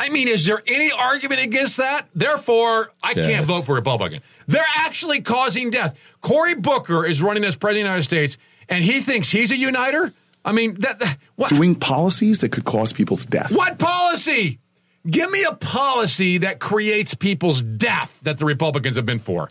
I 0.00 0.10
mean, 0.10 0.28
is 0.28 0.46
there 0.46 0.62
any 0.66 0.92
argument 0.92 1.40
against 1.40 1.78
that? 1.78 2.06
Therefore, 2.14 2.92
I 3.02 3.14
Death. 3.14 3.28
can't 3.28 3.46
vote 3.46 3.62
for 3.66 3.74
Republican. 3.74 4.22
They're 4.46 4.62
actually 4.76 5.22
causing 5.22 5.70
death. 5.70 5.98
Cory 6.20 6.54
Booker 6.54 7.04
is 7.04 7.20
running 7.20 7.44
as 7.44 7.56
president 7.56 7.86
of 7.86 7.86
the 7.86 7.90
United 7.90 8.04
States, 8.04 8.38
and 8.68 8.84
he 8.84 9.00
thinks 9.00 9.30
he's 9.30 9.50
a 9.50 9.56
uniter. 9.56 10.12
I 10.44 10.52
mean, 10.52 10.74
that, 10.80 11.00
that 11.00 11.18
what? 11.34 11.50
Doing 11.50 11.74
policies 11.74 12.40
that 12.42 12.52
could 12.52 12.64
cause 12.64 12.92
people's 12.92 13.26
death. 13.26 13.54
What 13.54 13.78
policy? 13.78 14.60
Give 15.08 15.30
me 15.30 15.42
a 15.44 15.54
policy 15.54 16.38
that 16.38 16.60
creates 16.60 17.14
people's 17.14 17.62
death 17.62 18.20
that 18.22 18.38
the 18.38 18.44
Republicans 18.44 18.96
have 18.96 19.06
been 19.06 19.18
for, 19.18 19.50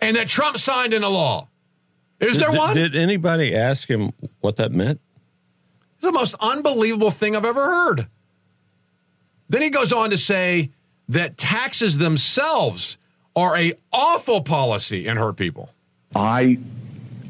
and 0.00 0.16
that 0.16 0.28
Trump 0.28 0.56
signed 0.56 0.94
into 0.94 1.08
law. 1.08 1.48
Is 2.18 2.38
there 2.38 2.50
did, 2.50 2.58
one? 2.58 2.74
Did 2.74 2.96
anybody 2.96 3.54
ask 3.54 3.90
him 3.90 4.12
what 4.40 4.56
that 4.56 4.72
meant? 4.72 5.00
It's 6.02 6.08
the 6.08 6.18
most 6.18 6.34
unbelievable 6.40 7.12
thing 7.12 7.36
I've 7.36 7.44
ever 7.44 7.64
heard. 7.64 8.08
Then 9.48 9.62
he 9.62 9.70
goes 9.70 9.92
on 9.92 10.10
to 10.10 10.18
say 10.18 10.70
that 11.08 11.38
taxes 11.38 11.98
themselves 11.98 12.96
are 13.36 13.56
a 13.56 13.74
awful 13.92 14.40
policy 14.40 15.06
and 15.06 15.16
hurt 15.16 15.36
people. 15.36 15.70
I 16.12 16.58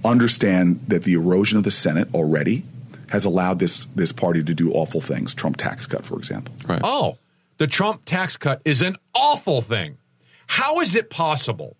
understand 0.03 0.81
that 0.89 1.05
the 1.05 1.12
erosion 1.12 1.59
of 1.59 1.65
the 1.65 1.70
Senate 1.70 2.09
already 2.15 2.65
has 3.11 3.27
allowed 3.27 3.59
this 3.59 3.85
this 3.94 4.11
party 4.11 4.43
to 4.43 4.55
do 4.55 4.73
awful 4.73 5.03
things. 5.03 5.35
Trump 5.35 5.59
tax 5.59 5.86
cut, 5.86 6.07
for 6.07 6.16
example. 6.16 6.55
Right. 6.66 6.81
Oh, 6.82 7.19
the 7.59 7.66
Trump 7.66 8.07
tax 8.07 8.39
cut 8.39 8.62
is 8.65 8.81
an 8.81 8.97
awful 9.15 9.61
thing. 9.61 9.99
How 10.47 10.81
is 10.81 10.97
it 10.97 11.11
possible 11.11 11.77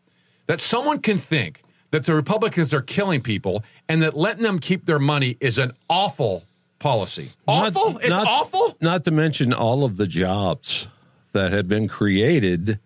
that 0.47 0.61
someone 0.61 0.99
can 0.99 1.17
think 1.17 1.63
that 1.91 2.05
the 2.05 2.15
Republicans 2.15 2.75
are 2.75 2.83
killing 2.83 3.23
people 3.23 3.65
and 3.89 4.03
that 4.03 4.15
letting 4.15 4.43
them 4.43 4.59
keep 4.59 4.85
their 4.85 4.99
money 4.99 5.39
is 5.41 5.57
an 5.57 5.73
awful 5.89 6.45
policy? 6.83 7.31
Awful? 7.47 7.99
it's 7.99 8.09
not, 8.11 8.27
awful? 8.27 8.77
Not 8.81 9.05
to 9.05 9.11
mention 9.11 9.53
all 9.55 9.85
of 9.85 9.97
the 9.97 10.07
jobs 10.07 10.89
that 11.33 11.53
have 11.53 11.69
been 11.69 11.89
created 11.89 12.79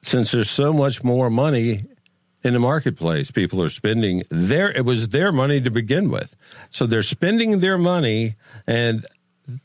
since 0.00 0.30
there's 0.30 0.50
so 0.50 0.72
much 0.72 1.02
more 1.04 1.28
money 1.28 1.80
in 2.42 2.52
the 2.54 2.60
marketplace. 2.60 3.30
People 3.30 3.60
are 3.62 3.68
spending 3.68 4.22
their 4.30 4.70
it 4.70 4.84
was 4.84 5.08
their 5.08 5.32
money 5.32 5.60
to 5.60 5.70
begin 5.70 6.10
with. 6.10 6.36
So 6.70 6.86
they're 6.86 7.02
spending 7.02 7.60
their 7.60 7.76
money 7.78 8.34
and 8.66 9.04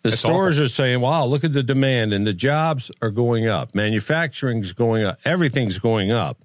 the 0.02 0.10
It's 0.10 0.20
stores 0.20 0.56
awful. 0.56 0.66
are 0.66 0.70
saying, 0.70 1.00
"Wow, 1.02 1.26
look 1.26 1.44
at 1.44 1.54
the 1.54 1.64
demand 1.64 2.12
and 2.12 2.28
the 2.28 2.34
jobs 2.34 2.92
are 3.02 3.12
going 3.12 3.48
up. 3.48 3.74
Manufacturing's 3.74 4.74
going 4.74 5.06
up. 5.06 5.20
Everything's 5.24 5.78
going 5.80 6.12
up." 6.12 6.38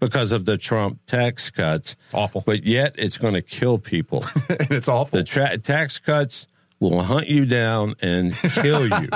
Because 0.00 0.30
of 0.30 0.44
the 0.44 0.56
Trump 0.56 1.00
tax 1.08 1.50
cuts, 1.50 1.96
awful. 2.14 2.44
But 2.46 2.62
yet, 2.62 2.94
it's 2.96 3.18
going 3.18 3.34
to 3.34 3.42
kill 3.42 3.78
people. 3.78 4.24
and 4.48 4.70
it's 4.70 4.86
awful. 4.88 5.18
The 5.18 5.24
tra- 5.24 5.58
tax 5.58 5.98
cuts 5.98 6.46
will 6.80 7.02
hunt 7.02 7.28
you 7.28 7.46
down 7.46 7.94
and 8.00 8.34
kill 8.34 8.86
you. 8.86 9.08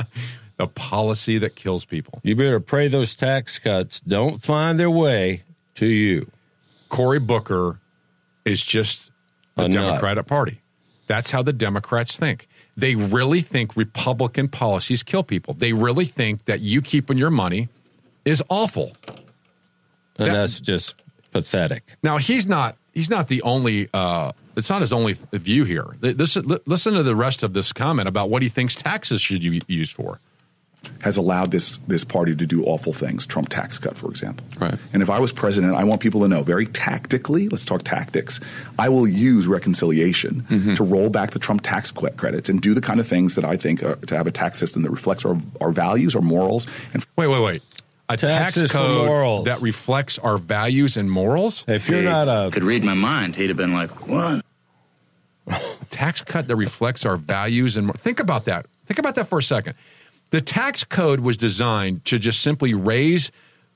a 0.58 0.66
policy 0.66 1.38
that 1.38 1.56
kills 1.56 1.84
people. 1.84 2.20
You 2.22 2.36
better 2.36 2.60
pray 2.60 2.88
those 2.88 3.14
tax 3.14 3.58
cuts 3.58 4.00
don't 4.00 4.42
find 4.42 4.78
their 4.78 4.90
way 4.90 5.42
to 5.76 5.86
you. 5.86 6.30
Cory 6.90 7.18
Booker 7.18 7.80
is 8.44 8.62
just 8.62 9.10
the 9.56 9.64
A 9.64 9.68
nut. 9.68 9.82
Democratic 9.82 10.26
Party. 10.26 10.60
That's 11.06 11.30
how 11.30 11.42
the 11.42 11.52
Democrats 11.52 12.18
think. 12.18 12.46
They 12.76 12.94
really 12.94 13.40
think 13.40 13.76
Republican 13.76 14.48
policies 14.48 15.02
kill 15.02 15.22
people. 15.22 15.54
They 15.54 15.72
really 15.72 16.04
think 16.04 16.44
that 16.44 16.60
you 16.60 16.82
keeping 16.82 17.18
your 17.18 17.30
money 17.30 17.68
is 18.24 18.42
awful. 18.48 18.96
And 19.08 20.26
That- 20.28 20.32
that's 20.34 20.60
just 20.60 20.94
pathetic. 21.32 21.96
Now 22.02 22.18
he's 22.18 22.46
not 22.46 22.76
he's 22.92 23.08
not 23.10 23.28
the 23.28 23.40
only 23.42 23.88
uh 23.94 24.32
it's 24.60 24.70
not 24.70 24.80
his 24.80 24.92
only 24.92 25.16
view 25.32 25.64
here. 25.64 25.96
This, 26.00 26.36
listen 26.36 26.94
to 26.94 27.02
the 27.02 27.16
rest 27.16 27.42
of 27.42 27.52
this 27.52 27.72
comment 27.72 28.06
about 28.08 28.30
what 28.30 28.42
he 28.42 28.48
thinks 28.48 28.76
taxes 28.76 29.20
should 29.20 29.40
be 29.40 29.60
used 29.66 29.92
for. 29.92 30.20
has 31.02 31.16
allowed 31.18 31.50
this 31.50 31.76
this 31.88 32.04
party 32.04 32.34
to 32.34 32.46
do 32.46 32.64
awful 32.64 32.92
things. 32.94 33.26
Trump 33.26 33.48
tax 33.50 33.78
cut, 33.78 33.96
for 33.98 34.08
example. 34.10 34.46
Right. 34.58 34.78
And 34.94 35.02
if 35.02 35.10
I 35.10 35.18
was 35.20 35.30
president, 35.30 35.74
I 35.74 35.84
want 35.84 36.00
people 36.00 36.20
to 36.22 36.28
know 36.28 36.42
very 36.42 36.64
tactically. 36.66 37.48
Let's 37.50 37.66
talk 37.66 37.82
tactics. 37.82 38.40
I 38.78 38.88
will 38.88 39.06
use 39.06 39.46
reconciliation 39.46 40.42
Mm-hmm. 40.48 40.74
to 40.74 40.82
roll 40.84 41.10
back 41.10 41.32
the 41.32 41.38
Trump 41.38 41.60
tax 41.62 41.90
qu- 41.90 42.08
credits 42.16 42.48
and 42.48 42.60
do 42.62 42.72
the 42.74 42.80
kind 42.80 42.98
of 43.00 43.06
things 43.06 43.34
that 43.36 43.44
I 43.44 43.56
think 43.58 43.82
uh, 43.82 43.96
to 44.08 44.16
have 44.16 44.26
a 44.26 44.32
tax 44.32 44.58
system 44.58 44.82
that 44.84 44.90
reflects 44.90 45.24
our 45.26 45.36
our 45.60 45.70
values, 45.72 46.16
our 46.16 46.22
morals, 46.22 46.66
and 46.94 47.04
Wait, 47.16 47.26
wait, 47.28 47.42
wait. 47.42 47.62
A 48.08 48.16
tax 48.16 48.54
Taxes 48.56 48.72
for 48.72 48.78
code 48.78 49.06
morals. 49.06 49.44
that 49.44 49.60
reflects 49.62 50.18
our 50.18 50.36
values 50.36 50.96
and 50.96 51.08
morals? 51.08 51.64
If 51.68 51.88
you're 51.88 52.02
not 52.02 52.26
a 52.28 52.50
could 52.50 52.64
read 52.64 52.82
my 52.82 52.94
mind, 52.94 53.36
he'd 53.36 53.50
have 53.50 53.56
been 53.56 53.72
like, 53.72 53.90
"What?" 54.08 54.44
Tax 55.90 56.22
cut 56.22 56.48
that 56.48 56.56
reflects 56.56 57.04
our 57.04 57.16
values 57.16 57.76
and 57.76 57.92
think 57.94 58.20
about 58.20 58.44
that. 58.44 58.66
Think 58.86 58.98
about 58.98 59.14
that 59.16 59.28
for 59.28 59.38
a 59.38 59.42
second. 59.42 59.74
The 60.30 60.40
tax 60.40 60.84
code 60.84 61.20
was 61.20 61.36
designed 61.36 62.04
to 62.06 62.18
just 62.18 62.40
simply 62.40 62.74
raise 62.74 63.30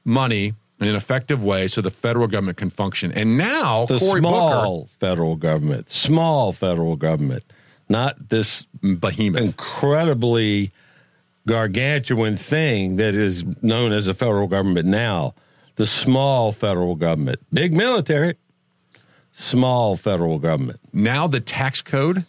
money 0.05 0.55
in 0.81 0.89
an 0.89 0.97
effective 0.97 1.43
way 1.43 1.67
so 1.69 1.81
the 1.81 1.91
federal 1.91 2.27
government 2.27 2.59
can 2.59 2.71
function. 2.71 3.13
And 3.13 3.37
now 3.37 3.87
the 3.87 3.99
Cory 3.99 4.21
small 4.21 4.83
Booker, 4.83 4.95
federal 4.99 5.37
government, 5.37 5.91
small 5.91 6.53
federal 6.53 6.97
government, 6.97 7.45
not 7.89 8.29
this 8.29 8.67
behemoth, 8.83 9.41
incredibly 9.41 10.71
gargantuan 11.47 12.37
thing 12.37 12.97
that 12.97 13.15
is 13.15 13.45
known 13.63 13.93
as 13.93 14.07
the 14.07 14.15
federal 14.15 14.47
government 14.47 14.87
now. 14.87 15.35
The 15.77 15.87
small 15.87 16.53
federal 16.53 16.95
government, 16.95 17.41
big 17.53 17.73
military, 17.73 18.37
small 19.37 19.97
federal 19.97 20.39
government. 20.39 20.79
now 20.93 21.27
the 21.27 21.41
tax 21.41 21.83
code 21.83 22.25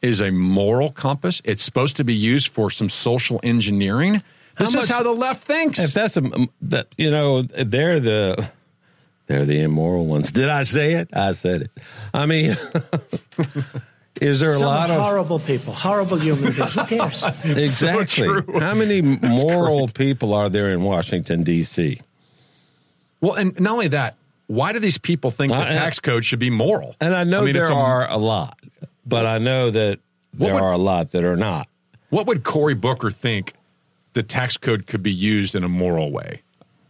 is 0.00 0.20
a 0.20 0.30
moral 0.30 0.90
compass. 0.92 1.42
It's 1.44 1.64
supposed 1.64 1.96
to 1.96 2.04
be 2.04 2.14
used 2.14 2.48
for 2.48 2.70
some 2.70 2.88
social 2.88 3.40
engineering. 3.42 4.22
This 4.58 4.72
How 4.72 4.80
is 4.80 4.88
much- 4.88 4.88
how 4.88 5.02
the 5.02 5.10
left 5.12 5.42
thinks. 5.44 5.78
If 5.80 5.92
that's 5.92 6.16
a 6.16 6.22
that 6.62 6.86
you 6.96 7.10
know 7.10 7.42
they're 7.42 7.98
the 8.00 8.50
they're 9.26 9.44
the 9.46 9.62
immoral 9.62 10.06
ones. 10.06 10.30
Did 10.30 10.48
I 10.50 10.62
say 10.62 10.92
it? 10.94 11.08
I 11.12 11.32
said 11.32 11.62
it. 11.62 11.70
I 12.12 12.26
mean, 12.26 12.54
is 14.20 14.40
there 14.40 14.50
a 14.50 14.52
Some 14.52 14.66
lot 14.66 14.90
of 14.90 15.00
horrible 15.00 15.40
people, 15.40 15.72
horrible 15.72 16.18
human 16.18 16.52
beings. 16.52 16.74
Who 16.74 16.84
cares? 16.84 17.24
exactly 17.44 18.28
how 18.60 18.74
many 18.74 19.00
moral 19.02 19.88
people 19.88 20.34
are 20.34 20.48
there 20.48 20.70
in 20.70 20.82
Washington 20.82 21.42
D.C.? 21.42 22.00
well, 23.20 23.34
and 23.34 23.58
not 23.58 23.72
only 23.72 23.88
that, 23.88 24.16
why 24.46 24.72
do 24.72 24.78
these 24.78 24.98
people 24.98 25.30
think 25.30 25.52
the 25.52 25.58
tax 25.58 26.00
code 26.00 26.24
should 26.24 26.38
be 26.38 26.50
moral? 26.50 26.94
And 27.00 27.14
I 27.14 27.24
know 27.24 27.40
mean, 27.44 27.56
it's 27.56 27.68
there 27.68 27.72
a- 27.76 27.80
are 27.80 28.10
a 28.10 28.16
lot, 28.18 28.58
but 29.06 29.26
I 29.26 29.38
know 29.38 29.70
that 29.70 30.00
there 30.32 30.54
would- 30.54 30.62
are 30.62 30.72
a 30.72 30.78
lot 30.78 31.12
that 31.12 31.24
are 31.24 31.36
not. 31.36 31.68
What 32.10 32.26
would 32.26 32.44
Cory 32.44 32.74
Booker 32.74 33.10
think 33.10 33.54
the 34.12 34.22
tax 34.22 34.56
code 34.56 34.86
could 34.86 35.02
be 35.02 35.12
used 35.12 35.54
in 35.54 35.64
a 35.64 35.68
moral 35.68 36.12
way? 36.12 36.42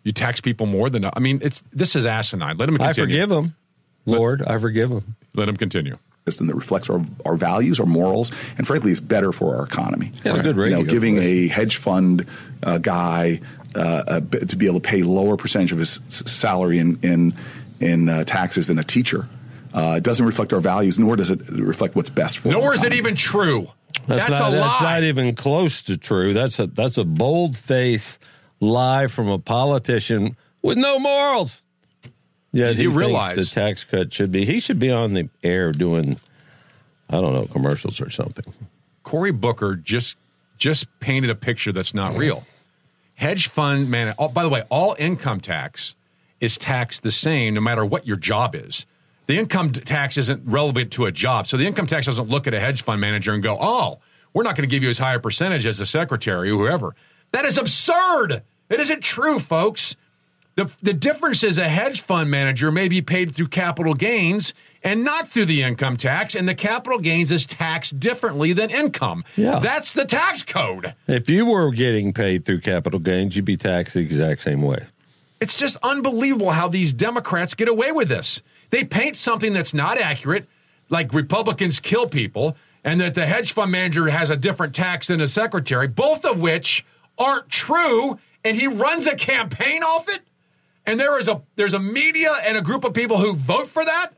You 0.02 0.12
tax 0.12 0.40
people 0.40 0.66
more 0.66 0.90
than 0.90 1.05
I 1.06 1.18
mean, 1.18 1.39
it's 1.43 1.62
this 1.72 1.97
is 1.97 2.05
asinine. 2.05 2.59
Let 2.59 2.68
him 2.68 2.76
continue. 2.76 2.90
I 3.05 3.06
forgive 3.06 3.28
them, 3.31 3.55
Lord. 4.05 4.43
I 4.43 4.59
forgive 4.59 4.90
them. 4.90 5.16
Let 5.35 5.48
him 5.48 5.56
continue. 5.56 5.97
system 6.26 6.47
that 6.47 6.55
reflects 6.55 6.89
our, 6.89 7.02
our 7.26 7.36
values, 7.36 7.78
our 7.78 7.85
morals, 7.86 8.32
and 8.56 8.66
frankly 8.66 8.90
is 8.90 8.98
better 9.01 9.31
for 9.31 9.56
our 9.56 9.64
economy. 9.64 10.10
Yeah, 10.24 10.36
a 10.36 10.43
good 10.43 10.56
you 10.56 10.70
know, 10.70 10.82
giving 10.82 11.18
a 11.18 11.48
hedge 11.48 11.76
fund 11.76 12.24
uh, 12.62 12.78
guy 12.78 13.40
uh, 13.74 14.20
to 14.20 14.56
be 14.56 14.66
able 14.66 14.80
to 14.80 14.88
pay 14.88 15.02
lower 15.02 15.36
percentage 15.36 15.72
of 15.72 15.78
his 15.78 16.01
salary 16.09 16.78
in 16.78 16.98
in 17.02 17.34
in 17.80 18.09
uh, 18.09 18.24
taxes 18.24 18.66
than 18.68 18.78
a 18.78 18.84
teacher 18.84 19.28
uh, 19.74 19.94
it 19.96 20.05
doesn't 20.05 20.24
reflect 20.24 20.52
our 20.52 20.60
values, 20.60 20.98
nor 21.01 21.16
does 21.16 21.30
it 21.30 21.40
reflect 21.48 21.96
what's 21.96 22.09
best 22.10 22.38
for. 22.38 22.48
Nor 22.48 22.68
our 22.68 22.74
is 22.74 22.84
it 22.84 22.92
even 22.92 23.16
true. 23.16 23.66
That's, 24.06 24.28
not, 24.30 24.52
a 24.52 24.56
that's 24.56 24.80
lie. 24.80 24.92
not 24.94 25.02
even 25.02 25.34
close 25.34 25.82
to 25.84 25.96
true. 25.96 26.32
That's 26.32 26.59
a 26.60 26.66
that's 26.68 26.96
a 26.96 27.05
bold 27.05 27.56
faced 27.56 28.20
lie 28.60 29.09
from 29.09 29.28
a 29.28 29.38
politician 29.38 30.36
with 30.62 30.78
no 30.78 30.98
morals. 31.01 31.60
Yeah, 32.52 32.68
Did 32.68 32.76
he 32.76 32.82
you 32.84 32.90
thinks 32.90 32.98
realize- 33.01 33.36
the 33.36 33.46
tax 33.46 33.82
cut 33.82 34.12
should 34.14 34.30
be? 34.30 34.44
He 34.44 34.60
should 34.60 34.78
be 34.78 34.92
on 34.92 35.14
the 35.14 35.28
air 35.42 35.72
doing, 35.72 36.20
I 37.10 37.16
don't 37.16 37.32
know, 37.32 37.46
commercials 37.46 38.01
or 38.01 38.10
something. 38.10 38.55
Cory 39.02 39.32
Booker 39.32 39.74
just 39.74 40.18
just 40.56 40.86
painted 41.01 41.30
a 41.30 41.34
picture 41.34 41.72
that's 41.72 41.94
not 41.94 42.16
real. 42.16 42.46
Hedge 43.15 43.49
fund 43.49 43.91
man. 43.91 44.15
Oh, 44.19 44.28
by 44.28 44.43
the 44.43 44.49
way, 44.49 44.62
all 44.69 44.97
income 44.99 45.41
tax 45.41 45.95
is 46.41 46.59
taxed 46.59 47.03
the 47.03 47.11
same 47.11 47.55
no 47.55 47.61
matter 47.61 47.85
what 47.85 48.07
your 48.07 48.16
job 48.16 48.55
is. 48.55 48.86
The 49.27 49.39
income 49.39 49.73
tax 49.73 50.19
isn't 50.19 50.43
relevant 50.45 50.91
to 50.93 51.07
a 51.07 51.12
job, 51.12 51.47
so 51.47 51.57
the 51.57 51.66
income 51.66 51.86
tax 51.86 52.07
doesn't 52.07 52.28
look 52.28 52.47
at 52.47 52.55
a 52.55 52.61
hedge 52.61 52.82
fund 52.82 53.01
manager 53.01 53.32
and 53.32 53.43
go, 53.43 53.57
"Oh, 53.59 54.01
we're 54.35 54.43
not 54.43 54.57
going 54.57 54.69
to 54.69 54.74
give 54.74 54.82
you 54.82 54.91
as 54.91 54.99
high 54.99 55.15
a 55.15 55.20
percentage 55.20 55.66
as 55.66 55.78
the 55.78 55.86
secretary 55.86 56.51
or 56.51 56.59
whoever." 56.59 56.95
That 57.32 57.45
is 57.45 57.57
absurd. 57.57 58.43
It 58.69 58.81
isn't 58.81 59.03
true, 59.03 59.39
folks. 59.39 59.97
The, 60.57 60.70
the 60.82 60.93
difference 60.93 61.43
is 61.43 61.59
a 61.59 61.69
hedge 61.69 62.01
fund 62.01 62.31
manager 62.31 62.70
may 62.70 62.89
be 62.89 63.03
paid 63.03 63.35
through 63.35 63.49
capital 63.49 63.95
gains 63.95 64.55
and 64.85 65.02
not 65.02 65.31
through 65.31 65.47
the 65.47 65.62
income 65.62 65.97
tax, 65.97 66.35
and 66.36 66.47
the 66.47 66.55
capital 66.55 66.98
gains 67.01 67.32
is 67.32 67.47
taxed 67.47 67.98
differently 67.98 68.52
than 68.52 68.70
income. 68.70 69.24
Yeah. 69.36 69.59
That's 69.59 69.93
the 69.93 70.05
tax 70.05 70.43
code. 70.44 70.94
If 71.09 71.28
you 71.28 71.47
were 71.47 71.73
getting 71.73 72.12
paid 72.12 72.44
through 72.44 72.61
capital 72.61 73.01
gains, 73.01 73.35
you'd 73.35 73.44
be 73.47 73.56
taxed 73.56 73.94
the 73.94 74.01
exact 74.01 74.43
same 74.43 74.62
way. 74.62 74.85
It's 75.40 75.56
just 75.56 75.77
unbelievable 75.82 76.51
how 76.51 76.69
these 76.69 76.93
Democrats 76.94 77.55
get 77.55 77.66
away 77.69 77.90
with 77.90 78.09
this. 78.09 78.43
They 78.70 78.85
paint 78.85 79.16
something 79.16 79.52
that's 79.52 79.74
not 79.74 79.98
accurate, 79.98 80.47
like 80.90 81.12
Republicans 81.12 81.81
kill 81.81 82.06
people. 82.06 82.56
and 82.85 83.01
that 83.01 83.15
the 83.15 83.24
hedge 83.27 83.52
fund 83.52 83.73
manager 83.73 84.09
has 84.09 84.28
a 84.31 84.36
different 84.36 84.74
tax 84.74 85.06
than 85.06 85.20
a 85.20 85.27
secretary, 85.27 85.89
both 85.89 86.24
of 86.24 86.39
which 86.39 86.85
aren't 87.16 87.48
true, 87.48 88.19
and 88.44 88.56
he 88.56 88.66
runs 88.66 89.06
a 89.06 89.15
campaign 89.16 89.82
off 89.82 90.06
it, 90.09 90.20
and 90.85 91.01
there 91.01 91.19
is 91.19 91.27
a 91.27 91.40
there's 91.56 91.73
a 91.73 91.78
media 91.78 92.32
and 92.47 92.59
a 92.59 92.61
group 92.61 92.85
of 92.85 92.93
people 92.93 93.16
who 93.16 93.35
vote 93.35 93.69
for 93.69 93.82
that. 93.85 94.11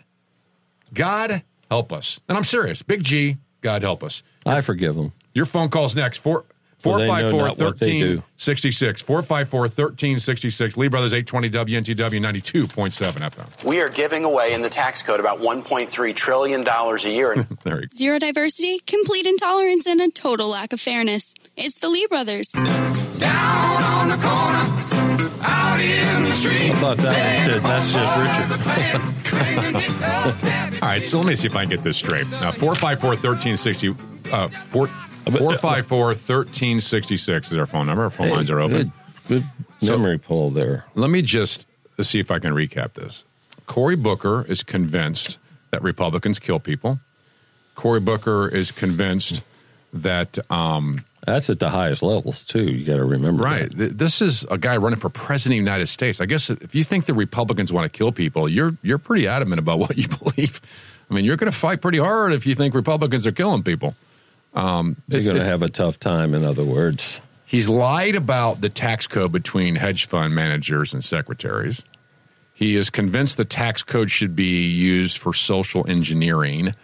God 0.97 1.43
help 1.71 1.93
us. 1.93 2.21
And 2.29 2.37
I'm 2.37 2.45
serious. 2.45 2.83
Big 2.83 3.05
G, 3.05 3.37
God 3.61 3.83
help 3.83 4.03
us. 4.03 4.23
I 4.45 4.61
forgive 4.61 4.97
them. 4.97 5.13
Your 5.35 5.45
phone 5.45 5.69
calls 5.69 5.95
next. 5.95 6.19
Four. 6.19 6.45
For 6.79 6.99
they 6.99 7.09
know 7.09 7.31
454 7.31 7.39
not 7.41 7.59
what 7.73 7.81
they 7.81 7.99
do. 7.99 8.17
1366. 8.39 9.03
454 9.03 9.61
1366. 9.61 10.77
Lee 10.77 10.89
Brothers 10.89 11.13
820 11.13 11.51
WNTW 11.51 12.21
92.7 12.21 13.31
FM. 13.31 13.65
We 13.65 13.81
are 13.81 13.89
giving 13.89 14.25
away 14.25 14.53
in 14.53 14.63
the 14.63 14.69
tax 14.69 15.03
code 15.03 15.19
about 15.19 15.41
$1.3 15.41 16.15
trillion 16.15 16.67
a 16.67 16.97
year. 17.09 17.47
there 17.65 17.83
you 17.83 17.89
Zero 17.97 18.19
diversity, 18.19 18.79
complete 18.87 19.27
intolerance, 19.27 19.87
and 19.87 20.01
a 20.01 20.11
total 20.11 20.49
lack 20.49 20.73
of 20.73 20.81
fairness. 20.81 21.35
It's 21.57 21.79
the 21.81 21.89
Lee 21.89 22.07
brothers. 22.07 22.51
Down 22.53 23.83
on 23.83 24.09
the 24.09 24.17
corner, 24.17 24.96
I 25.79 26.75
thought 26.81 26.97
that 26.99 27.47
said 27.47 27.63
that's 27.63 27.93
just 27.93 28.17
Richard. 30.73 30.83
All 30.83 30.89
right, 30.89 31.05
so 31.05 31.19
let 31.19 31.27
me 31.27 31.35
see 31.35 31.47
if 31.47 31.55
I 31.55 31.61
can 31.61 31.71
get 31.71 31.83
this 31.83 31.97
straight. 31.99 32.25
Uh, 32.33 32.53
454 32.53 33.11
1360. 33.11 33.89
Uh, 34.33 34.49
454 34.71 36.07
1366 36.07 37.53
is 37.53 37.59
our 37.59 37.67
phone 37.67 37.87
number. 37.87 38.05
Our 38.05 38.11
phone 38.11 38.31
lines 38.31 38.49
are 38.51 38.61
open. 38.61 38.93
Good, 39.29 39.45
good 39.81 39.91
memory 39.91 40.19
pull 40.19 40.51
there. 40.51 40.85
Let 40.95 41.11
me 41.11 41.21
just 41.23 41.67
see 42.01 42.21
if 42.21 42.31
I 42.31 42.39
can 42.39 42.55
recap 42.55 42.95
this. 42.95 43.25
Cory 43.67 43.97
Booker 43.97 44.47
is 44.49 44.63
convinced 44.63 45.39
that 45.73 45.83
Republicans 45.83 46.39
kill 46.39 46.61
people. 46.61 47.01
Cory 47.75 48.01
Booker 48.01 48.49
is 48.49 48.71
convinced 48.71 49.43
that. 49.93 50.39
Um, 50.51 51.05
That's 51.27 51.51
at 51.51 51.59
the 51.59 51.69
highest 51.71 52.03
levels, 52.03 52.45
too. 52.45 52.63
You 52.65 52.87
got 52.87 52.97
to 52.97 53.05
remember. 53.05 53.43
Right. 53.43 53.71
Th- 53.77 53.93
This 53.93 54.23
is 54.23 54.47
a 54.51 54.57
guy 54.57 54.77
running 54.77 54.99
for 55.01 55.09
president 55.11 55.55
of 55.61 55.65
the 55.65 55.71
United 55.71 55.87
States. 55.89 56.21
I 56.21 56.27
guess 56.27 56.49
if 56.51 56.75
you 56.75 56.85
think 56.85 57.07
the 57.07 57.15
Republicans 57.15 57.73
want 57.73 57.93
to 57.93 57.97
kill 57.97 58.13
people, 58.13 58.49
you're 58.49 58.77
you're 58.83 58.99
pretty 58.99 59.27
adamant 59.27 59.59
about 59.59 59.79
what 59.81 59.99
you 59.99 60.09
believe. 60.09 60.61
I 61.11 61.15
mean, 61.15 61.25
you're 61.25 61.37
going 61.37 61.51
to 61.53 61.57
fight 61.59 61.83
pretty 61.83 61.99
hard 61.99 62.33
if 62.33 62.47
you 62.47 62.55
think 62.55 62.75
Republicans 62.75 63.27
are 63.27 63.33
killing 63.33 63.63
people. 63.63 63.95
Um, 64.55 64.97
You're 65.09 65.21
going 65.23 65.37
to 65.37 65.45
have 65.45 65.63
a 65.63 65.69
tough 65.69 66.01
time, 66.01 66.33
in 66.35 66.43
other 66.43 66.65
words. 66.65 67.21
He's 67.45 67.69
lied 67.69 68.15
about 68.17 68.61
the 68.61 68.69
tax 68.71 69.07
code 69.07 69.31
between 69.31 69.77
hedge 69.77 70.07
fund 70.07 70.35
managers 70.35 70.95
and 70.95 71.05
secretaries. 71.05 71.85
He 72.55 72.75
is 72.75 72.89
convinced 72.89 73.37
the 73.37 73.45
tax 73.45 73.83
code 73.83 74.11
should 74.11 74.35
be 74.35 74.69
used 74.71 75.19
for 75.19 75.35
social 75.35 75.89
engineering 75.89 76.75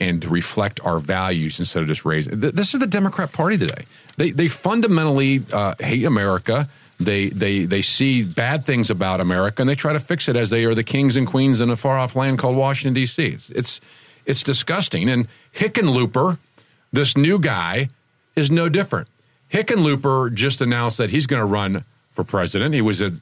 and 0.00 0.22
to 0.22 0.28
reflect 0.28 0.80
our 0.82 0.98
values 0.98 1.60
instead 1.60 1.82
of 1.82 1.88
just 1.88 2.04
raising. 2.04 2.40
This 2.40 2.72
is 2.72 2.80
the 2.80 2.86
Democrat 2.86 3.32
Party 3.32 3.58
today. 3.58 3.84
They 4.16 4.30
they 4.30 4.48
fundamentally 4.48 5.44
uh, 5.52 5.74
hate 5.78 6.04
America. 6.04 6.68
They 6.98 7.28
they 7.28 7.66
they 7.66 7.82
see 7.82 8.24
bad 8.24 8.64
things 8.64 8.90
about 8.90 9.20
America 9.20 9.62
and 9.62 9.68
they 9.68 9.74
try 9.74 9.92
to 9.92 10.00
fix 10.00 10.28
it 10.28 10.36
as 10.36 10.50
they 10.50 10.64
are 10.64 10.74
the 10.74 10.82
kings 10.82 11.16
and 11.16 11.26
queens 11.26 11.60
in 11.60 11.70
a 11.70 11.76
far 11.76 11.98
off 11.98 12.16
land 12.16 12.38
called 12.38 12.56
Washington 12.56 12.94
D.C. 12.94 13.24
It's 13.26 13.50
it's, 13.50 13.80
it's 14.24 14.42
disgusting. 14.42 15.08
And 15.08 15.28
Hickenlooper, 15.54 16.38
this 16.92 17.16
new 17.16 17.38
guy, 17.38 17.90
is 18.36 18.50
no 18.50 18.68
different. 18.68 19.08
Hickenlooper 19.52 20.32
just 20.32 20.60
announced 20.60 20.98
that 20.98 21.10
he's 21.10 21.26
going 21.26 21.40
to 21.40 21.46
run 21.46 21.84
for 22.12 22.24
president. 22.24 22.74
He 22.74 22.80
was 22.80 23.02
at, 23.02 23.12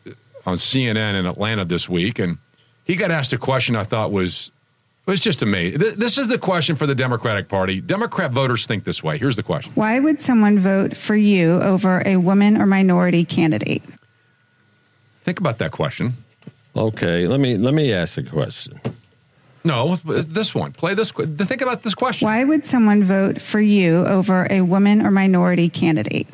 on 0.45 0.57
CNN 0.57 1.19
in 1.19 1.27
Atlanta 1.27 1.65
this 1.65 1.89
week, 1.89 2.19
and 2.19 2.39
he 2.85 2.97
got 2.97 3.11
asked 3.11 3.33
a 3.33 3.39
question 3.39 3.77
I 3.77 3.85
thought 3.85 4.13
was 4.13 4.51
was 5.11 5.21
just 5.21 5.43
amazing. 5.43 5.81
Th- 5.81 5.95
This 5.95 6.19
is 6.19 6.29
the 6.29 6.39
question 6.39 6.77
for 6.77 6.87
the 6.87 6.95
Democratic 6.95 7.49
Party. 7.49 7.81
Democrat 7.81 8.31
voters 8.31 8.67
think 8.67 8.85
this 8.85 9.03
way. 9.03 9.19
Here's 9.19 9.37
the 9.37 9.43
question. 9.43 9.73
Why 9.75 9.99
would 9.99 10.21
someone 10.21 10.59
vote 10.59 10.97
for 10.97 11.17
you 11.17 11.61
over 11.63 12.03
a 12.07 12.17
woman 12.17 12.61
or 12.61 12.67
minority 12.67 13.25
candidate? 13.25 13.83
Think 15.23 15.41
about 15.41 15.59
that 15.59 15.73
question. 15.73 16.15
Okay, 16.77 17.27
let 17.27 17.41
me 17.41 17.57
let 17.57 17.75
me 17.75 17.93
ask 17.93 18.17
a 18.19 18.23
question. 18.23 18.81
No, 19.65 19.97
this 19.97 20.55
one. 20.55 20.73
Play 20.73 20.95
this. 20.95 21.11
Think 21.11 21.61
about 21.61 21.83
this 21.83 21.95
question. 21.95 22.27
Why 22.27 22.45
would 22.45 22.65
someone 22.65 23.03
vote 23.05 23.41
for 23.41 23.61
you 23.61 24.07
over 24.07 24.47
a 24.51 24.61
woman 24.63 25.05
or 25.05 25.11
minority 25.11 25.69
candidate? 25.69 26.27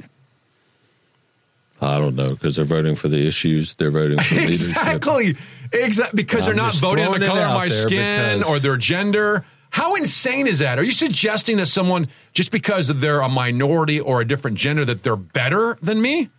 I 1.81 1.99
don't 1.99 2.15
know 2.15 2.29
because 2.31 2.57
they're 2.57 2.65
voting 2.65 2.95
for 2.95 3.09
the 3.09 3.27
issues. 3.27 3.75
They're 3.75 3.91
voting 3.91 4.19
for 4.19 4.35
leadership. 4.37 4.51
exactly. 4.77 5.37
Exactly. 5.73 6.17
Because 6.17 6.47
I'm 6.47 6.57
they're 6.57 6.65
not 6.65 6.75
voting 6.75 7.07
on 7.07 7.21
the 7.21 7.27
color 7.27 7.41
of 7.43 7.55
my 7.55 7.69
skin 7.69 8.39
because- 8.39 8.43
or 8.45 8.59
their 8.59 8.77
gender. 8.77 9.45
How 9.71 9.97
insane 9.97 10.47
is 10.47 10.61
that? 10.61 10.79
Are 10.79 10.85
you 10.85 10.93
suggesting 10.93 11.57
that 11.57 11.67
someone, 11.67 12.07
just 12.33 12.53
because 12.53 12.87
they're 12.87 13.21
a 13.21 13.29
minority 13.29 13.99
or 13.99 14.21
a 14.21 14.25
different 14.25 14.57
gender, 14.57 14.85
that 14.85 15.03
they're 15.03 15.17
better 15.17 15.77
than 15.83 16.01
me? 16.01 16.31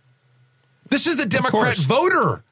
This 0.88 1.06
is 1.06 1.18
the 1.18 1.26
Democrat 1.26 1.76
voter. 1.76 2.44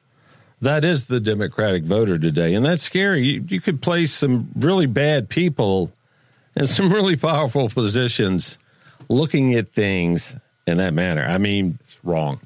That 0.61 0.85
is 0.85 1.05
the 1.05 1.19
Democratic 1.19 1.83
voter 1.85 2.19
today, 2.19 2.53
and 2.53 2.63
that's 2.63 2.83
scary. 2.83 3.23
You, 3.25 3.45
you 3.47 3.61
could 3.61 3.81
place 3.81 4.13
some 4.13 4.49
really 4.55 4.85
bad 4.85 5.27
people 5.27 5.91
in 6.55 6.67
some 6.67 6.91
really 6.93 7.15
powerful 7.15 7.67
positions, 7.69 8.57
looking 9.09 9.53
at 9.55 9.73
things 9.73 10.35
in 10.67 10.77
that 10.77 10.93
manner. 10.93 11.23
I 11.23 11.37
mean, 11.37 11.79
it's 11.81 11.97
wrong. 12.03 12.39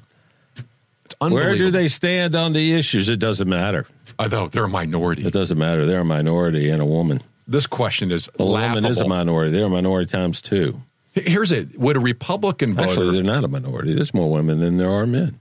It's 1.04 1.14
where 1.18 1.56
do 1.56 1.70
they 1.70 1.88
stand 1.88 2.34
on 2.34 2.52
the 2.52 2.72
issues? 2.74 3.08
It 3.08 3.18
doesn't 3.18 3.48
matter. 3.48 3.86
Know 4.26 4.48
they're 4.48 4.64
a 4.64 4.68
minority. 4.68 5.24
It 5.26 5.32
doesn't 5.32 5.58
matter. 5.58 5.86
They're 5.86 6.00
a 6.00 6.04
minority 6.04 6.68
and 6.70 6.80
a 6.82 6.86
woman. 6.86 7.20
This 7.46 7.66
question 7.66 8.10
is 8.12 8.30
A 8.38 8.44
woman 8.44 8.84
is 8.84 9.00
a 9.00 9.08
minority. 9.08 9.50
They're 9.50 9.64
a 9.66 9.68
minority 9.70 10.10
times 10.10 10.40
two. 10.40 10.80
Here's 11.12 11.50
it. 11.50 11.76
Would 11.78 11.96
a 11.96 12.00
Republican 12.00 12.74
voter. 12.74 12.88
Actually, 12.88 13.12
they're 13.12 13.22
not 13.24 13.42
a 13.42 13.48
minority. 13.48 13.94
There's 13.94 14.14
more 14.14 14.30
women 14.30 14.60
than 14.60 14.76
there 14.76 14.90
are 14.90 15.06
men. 15.06 15.40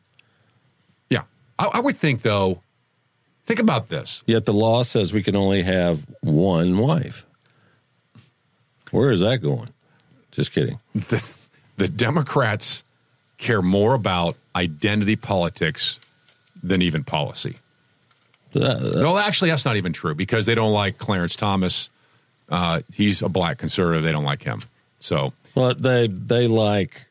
yeah. 1.09 1.23
I, 1.59 1.65
I 1.73 1.79
would 1.79 1.97
think, 1.97 2.23
though, 2.23 2.61
think 3.45 3.59
about 3.59 3.89
this. 3.89 4.23
Yet 4.25 4.45
the 4.45 4.53
law 4.53 4.81
says 4.83 5.13
we 5.13 5.21
can 5.21 5.35
only 5.35 5.61
have 5.61 6.07
one 6.21 6.77
wife. 6.77 7.25
Where 8.91 9.11
is 9.11 9.19
that 9.19 9.37
going? 9.37 9.69
Just 10.31 10.51
kidding. 10.51 10.79
the, 10.95 11.23
the 11.77 11.87
Democrats 11.87 12.83
care 13.37 13.61
more 13.61 13.93
about 13.93 14.35
identity 14.55 15.15
politics 15.15 15.99
than 16.63 16.81
even 16.81 17.03
policy. 17.03 17.57
No, 18.53 19.17
actually, 19.17 19.49
that's 19.51 19.65
not 19.65 19.75
even 19.77 19.93
true 19.93 20.15
because 20.15 20.45
they 20.45 20.55
don't 20.55 20.73
like 20.73 20.97
Clarence 20.97 21.35
Thomas. 21.35 21.89
Uh, 22.49 22.81
he's 22.93 23.21
a 23.21 23.29
black 23.29 23.57
conservative. 23.59 24.03
They 24.03 24.11
don't 24.11 24.23
like 24.23 24.43
him. 24.43 24.61
So, 24.99 25.33
Well, 25.55 25.73
they 25.75 26.07
they 26.07 26.47
like 26.47 27.05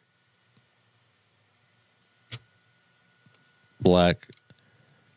black 3.81 4.27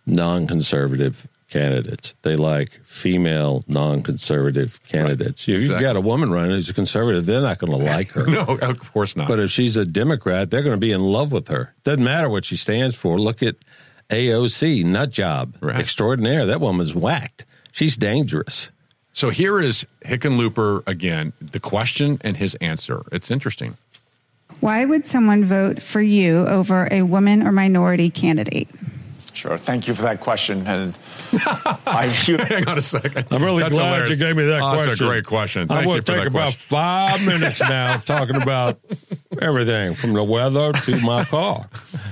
non-conservative 0.06 1.28
candidates. 1.50 2.16
They 2.22 2.36
like 2.36 2.80
female 2.84 3.64
non-conservative 3.68 4.82
candidates. 4.88 5.42
If 5.44 5.48
you've 5.50 5.62
Exactly. 5.64 5.84
got 5.84 5.96
a 5.96 6.02
woman 6.02 6.32
running 6.32 6.52
who's 6.52 6.70
a 6.70 6.74
conservative, 6.74 7.26
they're 7.26 7.42
not 7.42 7.58
going 7.60 7.72
to 7.78 7.84
like 7.84 8.12
her. 8.12 8.26
no, 8.26 8.44
of 8.62 8.80
course 8.94 9.16
not. 9.16 9.28
But 9.28 9.40
if 9.40 9.50
she's 9.52 9.76
a 9.78 9.86
Democrat, 9.86 10.50
they're 10.50 10.64
going 10.64 10.76
to 10.76 10.80
be 10.80 10.92
in 10.92 11.02
love 11.02 11.32
with 11.32 11.48
her. 11.50 11.74
Doesn't 11.84 12.04
matter 12.04 12.30
what 12.30 12.46
she 12.46 12.56
stands 12.56 12.96
for. 12.96 13.20
Look 13.20 13.44
at 13.44 13.56
AOC, 14.12 14.84
nut 14.84 15.10
job 15.10 15.56
right. 15.62 15.80
extraordinaire. 15.80 16.46
That 16.46 16.62
woman's 16.62 16.94
whacked. 16.94 17.46
She's 17.72 17.98
dangerous. 17.98 18.70
so 19.14 19.30
here 19.30 19.60
is 19.60 19.86
Hickenlooper 20.06 20.84
again. 20.86 21.34
The 21.42 21.60
question 21.60 22.20
and 22.22 22.38
his 22.38 22.56
answer. 22.56 23.04
It's 23.12 23.32
interesting. 23.32 23.78
Why 24.60 24.86
would 24.86 25.06
someone 25.06 25.46
vote 25.46 25.82
for 25.82 26.02
you 26.02 26.46
over 26.46 26.88
a 26.92 27.02
woman 27.04 27.48
or 27.48 27.52
minority 27.52 28.10
candidate? 28.10 28.68
Sure. 29.34 29.58
Thank 29.58 29.88
you 29.88 29.96
for 29.96 30.02
that 30.04 30.20
question. 30.20 30.68
And 30.68 30.98
I 31.88 32.08
hang 32.08 32.68
on 32.68 32.78
a 32.78 32.82
second. 32.82 33.28
I'm 33.32 33.44
really 33.44 33.64
That's 33.64 33.74
glad 33.76 33.86
hilarious. 33.94 34.10
you 34.10 34.16
gave 34.18 34.36
me 34.36 34.46
that 34.46 34.62
Oh, 34.62 34.72
question. 34.74 34.88
That's 34.90 35.02
a 35.02 35.06
great 35.06 35.26
question. 35.26 35.62
I'm 35.64 35.68
Thank 35.70 35.86
going 35.86 35.96
you 35.96 36.02
to 36.02 36.12
take 36.14 36.26
about 36.28 36.54
five 36.54 37.26
minutes 37.26 37.60
now 37.62 37.98
talking 37.98 38.36
about 38.42 38.80
everything 39.42 39.94
from 39.96 40.14
the 40.14 40.24
weather 40.24 40.74
to 40.74 41.02
my 41.06 41.24
car. 41.26 41.70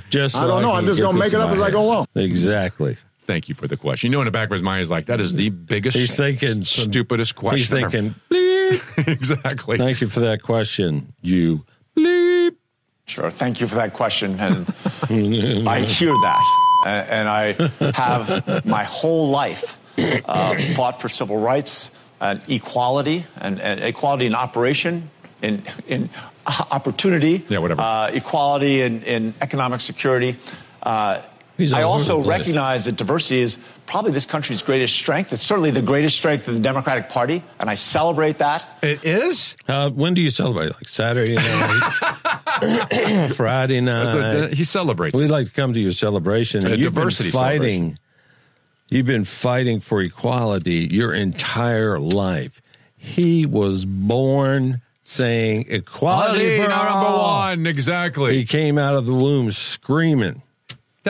Just 0.09 0.35
I 0.37 0.47
don't 0.47 0.61
know. 0.61 0.69
can 0.69 0.77
I'm 0.79 0.85
just 0.85 0.99
gonna 1.01 1.17
make 1.17 1.33
it 1.33 1.39
up 1.41 1.49
as 1.51 1.59
I 1.61 1.71
go 1.71 1.83
along. 1.85 2.07
Exactly. 2.15 2.95
Thank 3.27 3.47
you 3.49 3.53
for 3.53 3.67
the 3.67 3.77
question. 3.77 4.09
You 4.11 4.17
know, 4.17 4.21
in 4.21 4.25
the 4.25 4.31
back 4.31 4.45
of 4.45 4.53
his 4.53 4.63
mind, 4.63 4.79
he's 4.79 4.89
like, 4.89 5.05
"That 5.05 5.21
is 5.21 5.33
the 5.35 5.49
biggest, 5.49 5.95
He's 5.95 6.15
thinking 6.15 6.63
some- 6.63 6.89
stupidest 6.91 7.35
question." 7.35 7.57
He's 7.59 7.71
ever." 7.73 7.89
thinking, 7.89 8.15
exactly. 9.05 9.77
Thank 9.77 10.01
you 10.01 10.07
for 10.07 10.21
that 10.21 10.41
question. 10.41 11.13
You 11.21 11.63
Sure. 13.05 13.29
Thank 13.31 13.59
you 13.59 13.67
for 13.67 13.75
that 13.75 13.93
question. 13.93 14.39
And 14.39 14.67
I 15.67 15.81
hear 15.81 16.11
that. 16.11 16.65
And 16.85 17.27
I 17.27 17.53
have 17.93 18.65
my 18.65 18.83
whole 18.83 19.29
life 19.29 19.77
uh, 19.97 20.57
fought 20.75 21.01
for 21.01 21.09
civil 21.09 21.37
rights 21.37 21.91
and 22.21 22.41
equality 22.47 23.25
and, 23.39 23.59
and 23.61 23.79
equality 23.81 24.25
in 24.25 24.35
operation, 24.35 25.09
in, 25.41 25.63
in 25.87 26.09
opportunity, 26.71 27.45
Yeah, 27.49 27.59
whatever. 27.59 27.81
Uh, 27.81 28.11
equality 28.13 28.81
in, 28.81 29.03
in 29.03 29.33
economic 29.41 29.81
security. 29.81 30.35
Uh, 30.83 31.21
I 31.73 31.81
also 31.83 32.23
recognize 32.23 32.85
that 32.85 32.95
diversity 32.95 33.41
is 33.41 33.59
probably 33.85 34.11
this 34.11 34.25
country's 34.25 34.61
greatest 34.61 34.95
strength. 34.95 35.33
It's 35.33 35.43
certainly 35.43 35.71
the 35.71 35.81
greatest 35.81 36.15
strength 36.17 36.47
of 36.47 36.53
the 36.53 36.59
Democratic 36.59 37.09
Party, 37.09 37.43
and 37.59 37.69
I 37.69 37.73
celebrate 37.75 38.37
that. 38.37 38.63
It 38.81 39.03
is? 39.03 39.57
Uh, 39.67 39.89
when 39.89 40.13
do 40.13 40.21
you 40.21 40.29
celebrate? 40.29 40.73
Like 40.75 40.87
Saturday 40.87 41.35
night, 41.35 43.29
Friday 43.35 43.81
night. 43.81 44.15
a- 44.51 44.55
he 44.55 44.63
celebrates. 44.63 45.15
We'd 45.15 45.27
like 45.29 45.47
to 45.47 45.53
come 45.53 45.73
to 45.73 45.79
your 45.79 45.91
celebration. 45.91 46.65
A 46.65 46.69
you've 46.71 46.93
been 46.93 47.03
diversity 47.03 47.31
fighting. 47.31 47.99
You've 48.89 49.05
been 49.05 49.25
fighting 49.25 49.79
for 49.81 50.01
equality 50.01 50.87
your 50.89 51.13
entire 51.13 51.99
life. 51.99 52.61
He 52.97 53.45
was 53.45 53.85
born 53.85 54.81
saying 55.03 55.65
equality 55.69 56.39
Quality 56.39 56.55
for 56.61 56.69
number 56.69 56.87
all. 56.87 57.37
one, 57.39 57.65
exactly. 57.67 58.35
He 58.35 58.45
came 58.45 58.77
out 58.77 58.95
of 58.95 59.05
the 59.05 59.13
womb 59.13 59.51
screaming. 59.51 60.41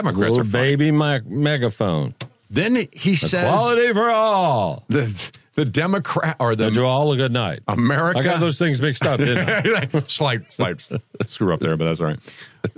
Democrats 0.03 0.31
Little 0.31 0.39
are 0.41 0.43
funny. 0.43 0.76
baby 0.76 0.91
mic- 0.91 1.26
megaphone. 1.27 2.15
Then 2.49 2.88
he 2.93 3.15
says 3.15 3.34
Equality 3.43 3.93
for 3.93 4.09
all. 4.09 4.84
the 4.89 5.13
the 5.55 5.65
Democrat 5.65 6.38
or 6.39 6.55
the 6.55 6.65
Did 6.65 6.77
you 6.77 6.85
all 6.85 7.11
a 7.11 7.17
good 7.17 7.34
night? 7.34 7.59
America. 7.67 8.19
I 8.19 8.23
got 8.23 8.39
those 8.39 8.57
things 8.57 8.81
mixed 8.81 9.05
up, 9.05 9.19
didn't 9.19 9.49
I? 9.93 9.99
slight, 10.07 10.51
slight 10.53 10.81
screw 11.27 11.53
up 11.53 11.59
there, 11.59 11.76
but 11.76 11.84
that's 11.85 11.99
all 11.99 12.05
right. 12.07 12.19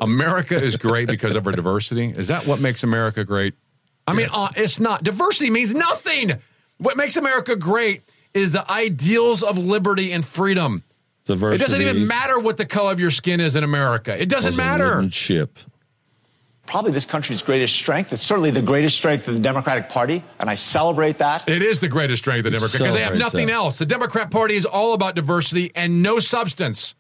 America 0.02 0.62
is 0.62 0.76
great 0.78 1.08
because 1.08 1.36
of 1.36 1.46
our 1.46 1.54
diversity. 1.54 2.10
Is 2.16 2.28
that 2.30 2.48
what 2.48 2.60
makes 2.60 2.84
America 2.84 3.24
great? 3.24 3.54
I 4.08 4.14
mean, 4.14 4.28
uh, 4.34 4.50
it's 4.56 4.80
not. 4.80 5.04
Diversity 5.04 5.52
means 5.52 5.74
nothing. 5.76 6.34
What 6.80 6.98
makes 6.98 7.16
America 7.18 7.56
great 7.56 8.02
is 8.34 8.52
the 8.52 8.70
ideals 8.70 9.44
of 9.44 9.58
liberty 9.60 10.12
and 10.12 10.26
freedom. 10.26 10.84
Diversity. 11.26 11.62
It 11.64 11.66
doesn't 11.66 11.82
even 11.82 12.08
matter 12.08 12.40
what 12.40 12.58
the 12.58 12.66
color 12.66 12.92
of 12.92 13.00
your 13.00 13.12
skin 13.12 13.40
is 13.40 13.56
in 13.56 13.64
America. 13.64 14.20
It 14.20 14.28
doesn't 14.28 14.50
was 14.54 14.58
a 14.58 14.62
matter. 14.62 14.96
wooden 14.96 15.12
ship. 15.12 15.60
Probably 16.72 16.94
this 16.94 17.06
country's 17.06 17.42
greatest 17.42 17.76
strength. 17.76 18.14
It's 18.14 18.24
certainly 18.24 18.50
the 18.50 18.62
greatest 18.62 18.96
strength 18.96 19.28
of 19.28 19.34
the 19.34 19.42
Democratic 19.42 19.90
Party, 19.90 20.24
and 20.40 20.50
I 20.50 20.54
celebrate 20.54 21.18
that. 21.18 21.50
It 21.50 21.62
is 21.62 21.80
the 21.80 21.90
greatest 21.90 22.22
strength 22.22 22.40
of 22.40 22.44
the 22.46 22.52
Democrat 22.52 22.80
because 22.80 22.94
they 22.94 23.04
have 23.04 23.18
nothing 23.18 23.48
that. 23.48 23.54
else. 23.54 23.78
The 23.78 23.86
Democrat 23.86 24.32
Party 24.32 24.56
is 24.56 24.64
all 24.64 24.94
about 24.94 25.14
diversity 25.14 25.74
and 25.76 26.02
no 26.02 26.20
substance. 26.20 26.96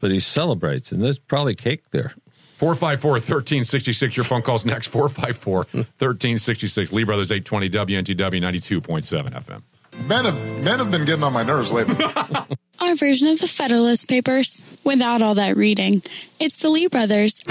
But 0.00 0.10
he 0.10 0.18
celebrates, 0.18 0.90
and 0.90 1.00
there's 1.00 1.20
probably 1.20 1.54
cake 1.54 1.84
there. 1.92 2.12
454 2.56 3.10
1366. 3.12 4.16
Your 4.16 4.24
phone 4.24 4.42
calls 4.42 4.64
next. 4.64 4.88
454 4.88 5.58
1366. 5.72 6.92
Lee 6.92 7.04
Brothers 7.04 7.30
820 7.30 7.70
WNTW 7.70 8.42
92.7 8.42 9.30
FM. 9.30 9.62
Men 10.08 10.24
have, 10.24 10.64
men 10.64 10.80
have 10.80 10.90
been 10.90 11.04
getting 11.04 11.22
on 11.22 11.32
my 11.32 11.44
nerves 11.44 11.70
lately. 11.70 12.04
Our 12.80 12.96
version 12.96 13.28
of 13.28 13.38
the 13.38 13.46
Federalist 13.46 14.08
Papers, 14.08 14.66
without 14.82 15.22
all 15.22 15.36
that 15.36 15.56
reading. 15.56 16.02
It's 16.40 16.56
the 16.56 16.68
Lee 16.68 16.88
brothers. 16.88 17.44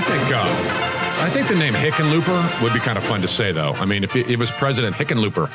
I 0.00 0.02
think 0.02 0.34
uh, 0.34 1.24
I 1.24 1.28
think 1.30 1.48
the 1.48 1.54
name 1.54 1.74
Hickenlooper 1.74 2.62
would 2.62 2.72
be 2.72 2.78
kind 2.80 2.96
of 2.96 3.04
fun 3.04 3.20
to 3.20 3.28
say, 3.28 3.52
though. 3.52 3.72
I 3.72 3.84
mean, 3.84 4.02
if 4.02 4.16
it, 4.16 4.30
it 4.30 4.38
was 4.38 4.50
President 4.50 4.96
Hickenlooper, 4.96 5.50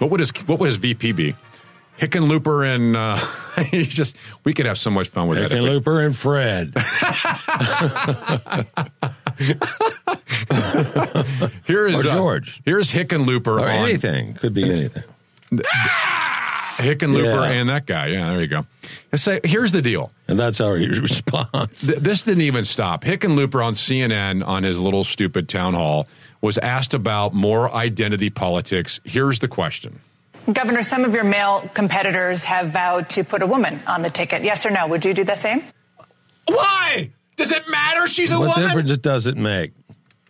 what 0.00 0.10
would 0.10 0.18
his 0.18 0.30
what 0.46 0.58
would 0.58 0.66
his 0.66 0.76
VP 0.78 1.12
be? 1.12 1.36
Hickenlooper 2.00 2.74
and 2.74 2.96
uh, 2.96 3.16
he's 3.70 3.86
just 3.88 4.16
we 4.44 4.52
could 4.52 4.66
have 4.66 4.78
so 4.78 4.90
much 4.90 5.08
fun 5.08 5.28
with 5.28 5.38
that. 5.38 5.52
if 5.52 5.60
we- 5.62 5.68
Hickenlooper 5.68 6.04
and 6.06 6.16
Fred. 6.16 6.74
Here 11.66 11.86
is 11.86 12.04
Or 12.04 12.08
uh, 12.08 12.12
George. 12.14 12.60
here's 12.64 12.90
Hickenlooper 12.92 13.46
or 13.46 13.60
on 13.60 13.68
anything. 13.68 14.34
Could 14.34 14.54
be 14.54 14.64
anything. 14.64 15.04
Hickenlooper 16.78 17.48
Yeah. 17.48 17.52
and 17.52 17.68
that 17.68 17.86
guy. 17.86 18.08
Yeah, 18.08 18.30
there 18.30 18.40
you 18.40 18.46
go. 18.46 18.66
Let's 19.12 19.22
say 19.22 19.40
here's 19.44 19.72
the 19.72 19.82
deal. 19.82 20.12
And 20.28 20.38
that's 20.38 20.58
how 20.58 20.74
he 20.74 20.86
responds. 21.00 21.80
This 21.82 22.22
didn't 22.22 22.42
even 22.42 22.64
stop. 22.64 23.04
Hickenlooper 23.04 23.64
on 23.64 23.74
CNN 23.74 24.46
on 24.46 24.62
his 24.62 24.78
little 24.78 25.04
stupid 25.04 25.48
town 25.48 25.74
hall 25.74 26.06
was 26.40 26.56
asked 26.58 26.94
about 26.94 27.32
more 27.34 27.74
identity 27.74 28.30
politics. 28.30 29.00
Here's 29.04 29.40
the 29.40 29.48
question. 29.48 30.00
Governor, 30.52 30.82
some 30.82 31.04
of 31.04 31.12
your 31.12 31.24
male 31.24 31.68
competitors 31.74 32.44
have 32.44 32.70
vowed 32.70 33.08
to 33.10 33.24
put 33.24 33.42
a 33.42 33.46
woman 33.46 33.80
on 33.86 34.02
the 34.02 34.08
ticket. 34.10 34.42
Yes 34.44 34.64
or 34.64 34.70
no? 34.70 34.86
Would 34.86 35.04
you 35.04 35.12
do 35.12 35.24
the 35.24 35.36
same? 35.36 35.62
Why? 36.46 37.10
Does 37.36 37.52
it 37.52 37.68
matter? 37.68 38.06
She's 38.08 38.30
a 38.30 38.38
what 38.38 38.48
woman. 38.56 38.62
What 38.62 38.68
difference 38.68 38.96
does 38.98 39.26
it 39.26 39.36
make? 39.36 39.72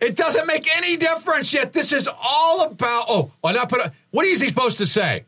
It 0.00 0.16
doesn't 0.16 0.46
make 0.46 0.68
any 0.76 0.96
difference 0.96 1.52
yet. 1.52 1.72
This 1.72 1.92
is 1.92 2.08
all 2.08 2.62
about. 2.62 3.06
Oh, 3.08 3.32
why 3.40 3.52
not 3.52 3.68
put 3.68 3.80
a. 3.80 3.92
What 4.10 4.26
is 4.26 4.40
he 4.40 4.48
supposed 4.48 4.78
to 4.78 4.86
say? 4.86 5.24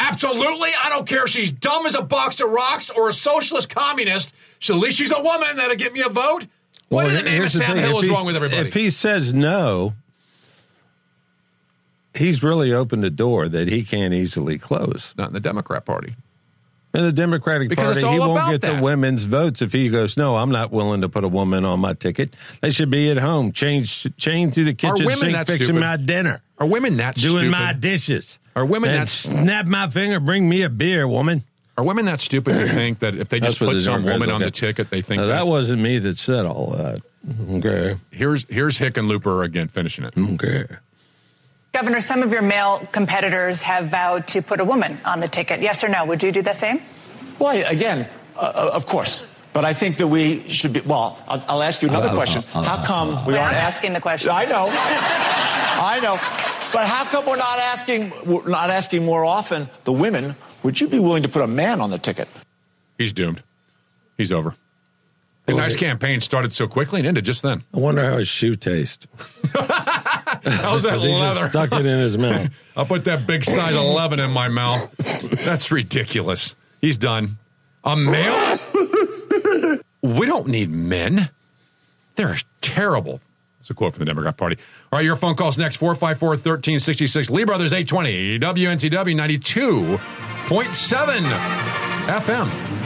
Absolutely, 0.00 0.70
I 0.82 0.88
don't 0.88 1.06
care 1.06 1.24
if 1.24 1.30
she's 1.30 1.52
dumb 1.52 1.84
as 1.86 1.94
a 1.94 2.02
box 2.02 2.40
of 2.40 2.50
rocks 2.50 2.90
or 2.90 3.08
a 3.08 3.12
socialist 3.12 3.68
communist. 3.68 4.32
So 4.58 4.74
at 4.74 4.80
least 4.80 4.96
she's 4.98 5.12
a 5.12 5.20
woman 5.22 5.56
that'll 5.56 5.76
get 5.76 5.92
me 5.92 6.00
a 6.00 6.08
vote. 6.08 6.46
What 6.88 7.06
in 7.06 7.14
the 7.14 7.22
name 7.22 7.42
of 7.42 7.50
Sam 7.52 7.76
thing, 7.76 7.84
Hill 7.84 7.98
if 7.98 8.04
is 8.04 8.10
wrong 8.10 8.26
with 8.26 8.34
everybody? 8.36 8.66
If 8.66 8.74
he 8.74 8.90
says 8.90 9.32
no, 9.34 9.94
he's 12.14 12.42
really 12.42 12.72
opened 12.72 13.04
a 13.04 13.10
door 13.10 13.48
that 13.48 13.68
he 13.68 13.84
can't 13.84 14.12
easily 14.12 14.58
close. 14.58 15.14
Not 15.16 15.28
in 15.28 15.34
the 15.34 15.40
Democrat 15.40 15.84
Party. 15.84 16.14
In 16.92 17.04
the 17.04 17.12
Democratic 17.12 17.68
Because 17.68 18.02
Party, 18.02 18.14
he 18.14 18.18
won't 18.18 18.50
get 18.50 18.62
that. 18.62 18.76
the 18.78 18.82
women's 18.82 19.22
votes 19.22 19.62
if 19.62 19.70
he 19.70 19.90
goes, 19.90 20.16
"No, 20.16 20.36
I'm 20.36 20.50
not 20.50 20.72
willing 20.72 21.02
to 21.02 21.08
put 21.08 21.22
a 21.22 21.28
woman 21.28 21.64
on 21.64 21.78
my 21.78 21.92
ticket. 21.94 22.34
They 22.62 22.70
should 22.70 22.90
be 22.90 23.12
at 23.12 23.16
home, 23.18 23.52
change, 23.52 24.08
chain 24.16 24.50
through 24.50 24.64
the 24.64 24.74
kitchen 24.74 25.08
sink, 25.14 25.36
fixing 25.46 25.66
stupid? 25.66 25.80
my 25.80 25.96
dinner, 25.96 26.42
Are 26.58 26.66
women 26.66 26.96
that 26.96 27.14
doing 27.14 27.44
stupid? 27.44 27.50
my 27.52 27.72
dishes, 27.74 28.39
Are 28.56 28.64
women 28.64 28.90
that 28.92 29.08
snap 29.08 29.66
my 29.66 29.88
finger, 29.88 30.20
bring 30.20 30.48
me 30.48 30.62
a 30.62 30.68
beer, 30.70 31.06
woman." 31.08 31.42
Are 31.78 31.84
women 31.84 32.04
that 32.06 32.20
stupid 32.20 32.54
to 32.58 32.66
think 32.66 32.98
that 32.98 33.14
if 33.14 33.30
they 33.30 33.40
just 33.40 33.58
put 33.58 33.72
the 33.72 33.80
some 33.80 34.04
woman 34.04 34.30
on 34.30 34.40
the 34.42 34.50
ticket, 34.50 34.90
they 34.90 35.00
think 35.00 35.20
Now, 35.20 35.28
that? 35.28 35.32
that 35.36 35.46
wasn't 35.46 35.80
me 35.80 35.98
that 36.00 36.18
said 36.18 36.44
all 36.44 36.72
that. 36.72 37.00
Okay, 37.52 37.96
Here's 38.10 38.44
here's 38.50 38.78
Hickenlooper 38.78 39.44
again 39.44 39.68
finishing 39.68 40.04
it. 40.04 40.12
okay. 40.18 40.66
Governor, 41.72 42.00
some 42.00 42.22
of 42.22 42.32
your 42.32 42.42
male 42.42 42.86
competitors 42.92 43.62
have 43.62 43.86
vowed 43.88 44.26
to 44.28 44.42
put 44.42 44.60
a 44.60 44.64
woman 44.64 44.98
on 45.06 45.20
the 45.20 45.28
ticket. 45.28 45.60
Yes 45.62 45.82
or 45.84 45.88
no? 45.88 46.04
Would 46.04 46.22
you 46.22 46.32
do 46.32 46.42
the 46.42 46.52
same? 46.54 46.82
Well, 47.38 47.64
again, 47.70 48.08
uh, 48.36 48.70
of 48.74 48.84
course. 48.86 49.24
But 49.52 49.64
I 49.64 49.72
think 49.72 49.96
that 49.98 50.06
we 50.08 50.48
should 50.48 50.72
be. 50.74 50.80
Well, 50.80 51.18
I'll, 51.28 51.44
I'll 51.48 51.62
ask 51.62 51.80
you 51.82 51.88
another 51.88 52.08
Uh, 52.08 52.12
uh, 52.12 52.14
question. 52.16 52.44
uh, 52.54 52.62
How 52.62 52.84
come 52.84 53.08
we 53.24 53.32
Wait, 53.32 53.38
aren't 53.38 53.52
I'm 53.54 53.62
ask- 53.62 53.76
asking 53.76 53.92
the 53.94 54.00
question. 54.00 54.30
I 54.30 54.44
know. 54.44 54.68
I 54.72 55.98
know. 56.02 56.16
But 56.72 56.86
how 56.86 57.04
come 57.04 57.26
we're 57.26 57.36
not 57.36 57.58
asking? 57.58 58.12
We're 58.26 58.48
not 58.48 58.70
asking 58.70 59.04
more 59.04 59.24
often. 59.24 59.68
The 59.84 59.92
women. 59.92 60.36
Would 60.62 60.80
you 60.80 60.88
be 60.88 60.98
willing 60.98 61.22
to 61.22 61.28
put 61.28 61.42
a 61.42 61.46
man 61.46 61.80
on 61.80 61.90
the 61.90 61.98
ticket? 61.98 62.28
He's 62.98 63.12
doomed. 63.12 63.42
He's 64.16 64.32
over. 64.32 64.54
The 65.46 65.54
nice 65.54 65.74
campaign 65.74 66.20
started 66.20 66.52
so 66.52 66.68
quickly 66.68 67.00
and 67.00 67.08
ended 67.08 67.24
just 67.24 67.42
then. 67.42 67.64
I 67.74 67.78
wonder 67.78 68.04
how 68.04 68.18
his 68.18 68.28
shoe 68.28 68.54
tastes. 68.54 69.06
How's 69.52 70.84
that 70.84 71.00
Because 71.00 71.02
he 71.02 71.10
just 71.10 71.50
stuck 71.50 71.72
it 71.72 71.86
in 71.86 71.98
his 71.98 72.16
mouth. 72.16 72.50
I'll 72.76 72.86
put 72.86 73.04
that 73.04 73.26
big 73.26 73.44
size 73.44 73.74
11 73.74 74.20
in 74.20 74.30
my 74.30 74.48
mouth. 74.48 74.94
That's 75.44 75.72
ridiculous. 75.72 76.54
He's 76.80 76.98
done. 76.98 77.38
A 77.82 77.96
male? 77.96 78.58
we 80.02 80.26
don't 80.26 80.48
need 80.48 80.70
men. 80.70 81.30
They're 82.14 82.36
terrible. 82.60 83.20
That's 83.60 83.70
a 83.70 83.74
quote 83.74 83.92
from 83.92 84.00
the 84.00 84.06
Democrat 84.06 84.36
Party. 84.38 84.56
All 84.90 84.98
right, 84.98 85.04
your 85.04 85.16
phone 85.16 85.36
calls 85.36 85.58
next 85.58 85.76
454 85.76 86.30
1366. 86.30 87.30
Lee 87.30 87.44
Brothers 87.44 87.72
820, 87.74 88.38
WNTW 88.38 89.14
92.7 89.14 89.98
FM. 92.06 92.80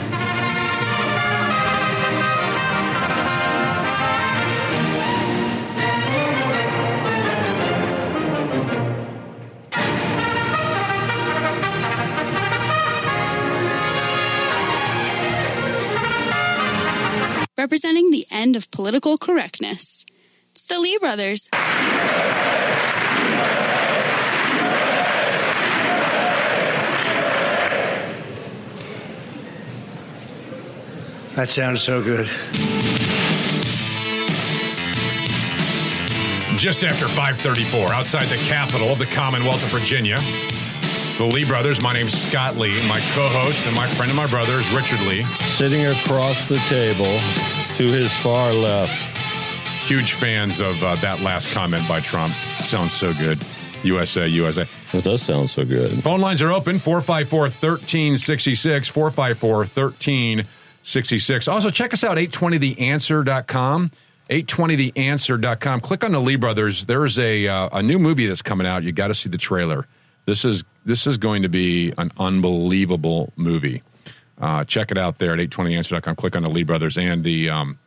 representing 17.64 18.10
the 18.10 18.26
end 18.30 18.56
of 18.56 18.70
political 18.70 19.16
correctness. 19.16 20.04
It's 20.64 20.72
the 20.72 20.80
Lee 20.80 20.96
brothers. 20.96 21.46
That 31.34 31.50
sounds 31.50 31.82
so 31.82 32.02
good. 32.02 32.24
Just 36.56 36.82
after 36.82 37.08
534, 37.08 37.92
outside 37.92 38.24
the 38.28 38.42
capital 38.48 38.88
of 38.88 38.98
the 38.98 39.04
Commonwealth 39.04 39.62
of 39.64 39.68
Virginia, 39.68 40.16
the 41.18 41.26
Lee 41.26 41.44
brothers. 41.44 41.82
My 41.82 41.92
name's 41.92 42.14
Scott 42.14 42.56
Lee. 42.56 42.80
My 42.88 43.00
co-host 43.12 43.66
and 43.66 43.76
my 43.76 43.86
friend 43.86 44.10
and 44.10 44.16
my 44.16 44.28
brother 44.28 44.60
is 44.60 44.70
Richard 44.72 45.00
Lee. 45.06 45.24
Sitting 45.44 45.84
across 45.84 46.48
the 46.48 46.56
table 46.70 47.20
to 47.76 47.86
his 47.88 48.10
far 48.14 48.54
left. 48.54 49.13
Huge 49.86 50.14
fans 50.14 50.60
of 50.60 50.82
uh, 50.82 50.94
that 50.96 51.20
last 51.20 51.52
comment 51.52 51.86
by 51.86 52.00
Trump. 52.00 52.32
Sounds 52.60 52.92
so 52.92 53.12
good. 53.14 53.38
USA, 53.82 54.26
USA. 54.26 54.66
It 54.94 55.04
does 55.04 55.22
sound 55.22 55.50
so 55.50 55.64
good. 55.64 56.02
Phone 56.02 56.20
lines 56.20 56.40
are 56.40 56.52
open 56.52 56.78
454 56.78 57.40
1366. 57.40 58.88
454 58.88 59.56
1366. 59.56 61.48
Also, 61.48 61.70
check 61.70 61.92
us 61.92 62.02
out 62.02 62.16
820theanswer.com. 62.16 63.90
820theanswer.com. 64.30 65.80
Click 65.80 66.02
on 66.02 66.12
the 66.12 66.20
Lee 66.20 66.36
Brothers. 66.36 66.86
There's 66.86 67.18
a 67.18 67.46
uh, 67.46 67.68
a 67.72 67.82
new 67.82 67.98
movie 67.98 68.26
that's 68.26 68.40
coming 68.42 68.66
out. 68.66 68.84
You 68.84 68.92
got 68.92 69.08
to 69.08 69.14
see 69.14 69.28
the 69.28 69.36
trailer. 69.36 69.86
This 70.24 70.46
is 70.46 70.64
this 70.86 71.06
is 71.06 71.18
going 71.18 71.42
to 71.42 71.48
be 71.50 71.92
an 71.98 72.10
unbelievable 72.18 73.32
movie. 73.36 73.82
Uh, 74.40 74.64
check 74.64 74.90
it 74.90 74.96
out 74.98 75.18
there 75.18 75.34
at 75.34 75.38
820theanswer.com. 75.50 76.16
Click 76.16 76.36
on 76.36 76.42
the 76.42 76.50
Lee 76.50 76.64
Brothers 76.64 76.96
and 76.96 77.22
the 77.22 77.50
um, 77.50 77.78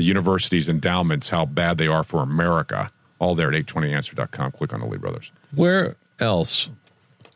the 0.00 0.06
university's 0.06 0.68
endowments, 0.70 1.28
how 1.28 1.44
bad 1.44 1.76
they 1.76 1.86
are 1.86 2.02
for 2.02 2.22
America. 2.22 2.90
All 3.18 3.34
there 3.34 3.52
at 3.52 3.66
820answer.com. 3.66 4.52
Click 4.52 4.72
on 4.72 4.80
the 4.80 4.86
Lee 4.86 4.96
Brothers. 4.96 5.30
Where 5.54 5.96
else 6.18 6.70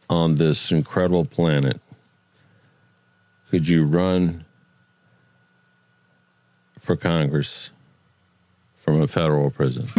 on 0.09 0.37
this 0.37 0.73
incredible 0.73 1.27
planet 1.27 1.79
could 3.51 3.69
you 3.69 3.85
run 3.85 4.47
for 6.81 6.97
Congress 6.97 7.71
from 8.79 9.03
a 9.03 9.09
federal 9.09 9.51
prison? 9.51 9.87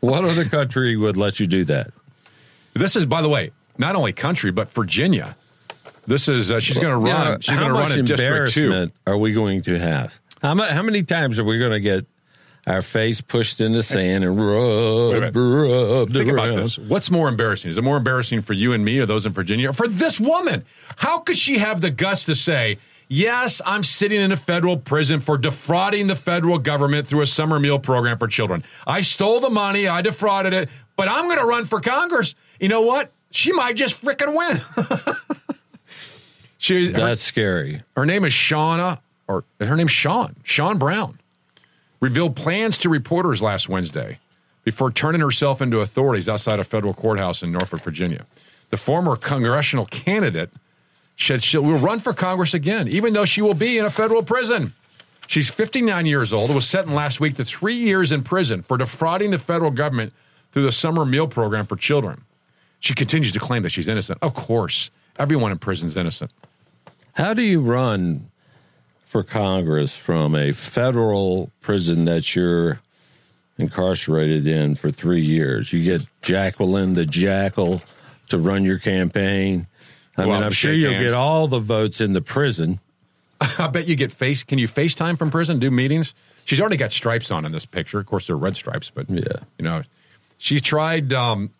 what 0.00 0.22
other 0.26 0.44
country 0.44 0.96
would 0.96 1.16
let 1.16 1.40
you 1.40 1.46
do 1.46 1.64
that? 1.64 1.92
This 2.74 2.94
is, 2.94 3.06
by 3.06 3.22
the 3.22 3.30
way, 3.30 3.52
not 3.78 3.96
only 3.96 4.12
country, 4.12 4.50
but 4.50 4.70
Virginia. 4.70 5.34
This 6.10 6.28
is, 6.28 6.50
uh, 6.50 6.58
she's 6.58 6.76
going 6.76 6.90
to 6.90 6.96
run. 6.96 7.06
Yeah, 7.06 7.36
she's 7.40 7.56
going 7.56 7.72
to 7.72 7.78
run 7.78 7.92
in 7.92 8.04
District 8.04 8.52
2. 8.52 8.64
embarrassment 8.64 8.94
are 9.06 9.16
we 9.16 9.32
going 9.32 9.62
to 9.62 9.78
have? 9.78 10.20
How, 10.42 10.54
mu- 10.54 10.64
how 10.64 10.82
many 10.82 11.04
times 11.04 11.38
are 11.38 11.44
we 11.44 11.56
going 11.60 11.70
to 11.70 11.78
get 11.78 12.04
our 12.66 12.82
face 12.82 13.20
pushed 13.20 13.60
in 13.60 13.72
the 13.72 13.84
sand 13.84 14.24
and 14.24 14.36
rubbed, 14.36 16.12
Think 16.12 16.32
about 16.32 16.56
this. 16.56 16.78
What's 16.78 17.12
more 17.12 17.28
embarrassing? 17.28 17.70
Is 17.70 17.78
it 17.78 17.82
more 17.82 17.96
embarrassing 17.96 18.40
for 18.40 18.54
you 18.54 18.72
and 18.72 18.84
me 18.84 18.98
or 18.98 19.06
those 19.06 19.24
in 19.24 19.32
Virginia? 19.32 19.70
Or 19.70 19.72
for 19.72 19.86
this 19.86 20.18
woman? 20.18 20.64
How 20.96 21.20
could 21.20 21.38
she 21.38 21.58
have 21.58 21.80
the 21.80 21.90
guts 21.90 22.24
to 22.24 22.34
say, 22.34 22.78
Yes, 23.06 23.60
I'm 23.64 23.82
sitting 23.82 24.20
in 24.20 24.30
a 24.30 24.36
federal 24.36 24.76
prison 24.76 25.20
for 25.20 25.38
defrauding 25.38 26.08
the 26.08 26.16
federal 26.16 26.58
government 26.58 27.06
through 27.06 27.22
a 27.22 27.26
summer 27.26 27.58
meal 27.58 27.78
program 27.78 28.18
for 28.18 28.28
children. 28.28 28.62
I 28.86 29.00
stole 29.00 29.40
the 29.40 29.50
money, 29.50 29.88
I 29.88 30.00
defrauded 30.00 30.54
it, 30.54 30.68
but 30.96 31.08
I'm 31.08 31.26
going 31.26 31.40
to 31.40 31.44
run 31.44 31.64
for 31.64 31.80
Congress. 31.80 32.36
You 32.60 32.68
know 32.68 32.82
what? 32.82 33.10
She 33.32 33.52
might 33.52 33.74
just 33.74 34.00
frickin' 34.00 34.36
win. 34.36 34.60
She's, 36.60 36.92
That's 36.92 37.22
scary. 37.22 37.80
her 37.96 38.04
name 38.04 38.22
is 38.26 38.34
Shauna, 38.34 38.98
or 39.26 39.44
her 39.58 39.76
name's 39.76 39.92
Shaun, 39.92 40.36
Shaun 40.42 40.76
Brown, 40.76 41.18
revealed 42.00 42.36
plans 42.36 42.76
to 42.78 42.90
reporters 42.90 43.40
last 43.40 43.66
Wednesday 43.70 44.18
before 44.62 44.90
turning 44.90 45.22
herself 45.22 45.62
into 45.62 45.80
authorities 45.80 46.28
outside 46.28 46.60
a 46.60 46.64
federal 46.64 46.92
courthouse 46.92 47.42
in 47.42 47.50
Norfolk, 47.50 47.80
Virginia. 47.80 48.26
The 48.68 48.76
former 48.76 49.16
congressional 49.16 49.86
candidate 49.86 50.50
said 51.16 51.42
she 51.42 51.56
will 51.56 51.78
run 51.78 51.98
for 51.98 52.12
Congress 52.12 52.52
again, 52.52 52.88
even 52.88 53.14
though 53.14 53.24
she 53.24 53.40
will 53.40 53.54
be 53.54 53.78
in 53.78 53.86
a 53.86 53.90
federal 53.90 54.22
prison. 54.22 54.74
She's 55.28 55.48
59 55.48 56.04
years 56.04 56.30
old, 56.30 56.50
and 56.50 56.56
was 56.56 56.68
sentenced 56.68 56.94
last 56.94 57.20
week 57.20 57.36
to 57.36 57.44
three 57.46 57.76
years 57.76 58.12
in 58.12 58.22
prison 58.22 58.60
for 58.60 58.76
defrauding 58.76 59.30
the 59.30 59.38
federal 59.38 59.70
government 59.70 60.12
through 60.52 60.64
the 60.64 60.72
summer 60.72 61.06
meal 61.06 61.26
program 61.26 61.64
for 61.64 61.76
children. 61.76 62.24
She 62.80 62.94
continues 62.94 63.32
to 63.32 63.38
claim 63.38 63.62
that 63.62 63.70
she's 63.70 63.88
innocent. 63.88 64.18
Of 64.20 64.34
course, 64.34 64.90
everyone 65.18 65.52
in 65.52 65.58
prison 65.58 65.88
is 65.88 65.96
innocent. 65.96 66.30
How 67.14 67.34
do 67.34 67.42
you 67.42 67.60
run 67.60 68.30
for 69.06 69.22
Congress 69.22 69.94
from 69.94 70.34
a 70.34 70.52
federal 70.52 71.50
prison 71.60 72.04
that 72.06 72.34
you're 72.34 72.80
incarcerated 73.58 74.46
in 74.46 74.74
for 74.76 74.90
three 74.90 75.22
years? 75.24 75.72
You 75.72 75.82
get 75.82 76.06
Jacqueline 76.22 76.94
the 76.94 77.04
Jackal 77.06 77.82
to 78.28 78.38
run 78.38 78.64
your 78.64 78.78
campaign. 78.78 79.66
I 80.16 80.22
out 80.22 80.28
mean, 80.28 80.42
I'm 80.42 80.52
sure 80.52 80.72
you'll 80.72 80.92
hands. 80.92 81.04
get 81.04 81.14
all 81.14 81.48
the 81.48 81.58
votes 81.58 82.00
in 82.00 82.12
the 82.12 82.20
prison. 82.22 82.78
I 83.58 83.66
bet 83.68 83.88
you 83.88 83.96
get 83.96 84.12
face. 84.12 84.42
Can 84.44 84.58
you 84.58 84.68
FaceTime 84.68 85.18
from 85.18 85.30
prison? 85.30 85.58
Do 85.58 85.70
meetings? 85.70 86.14
She's 86.44 86.60
already 86.60 86.76
got 86.76 86.92
stripes 86.92 87.30
on 87.30 87.44
in 87.44 87.52
this 87.52 87.64
picture. 87.66 87.98
Of 87.98 88.06
course, 88.06 88.26
they're 88.26 88.36
red 88.36 88.56
stripes, 88.56 88.90
but 88.90 89.08
Yeah. 89.08 89.22
you 89.58 89.64
know, 89.64 89.82
she's 90.38 90.62
tried. 90.62 91.12
Um, 91.14 91.50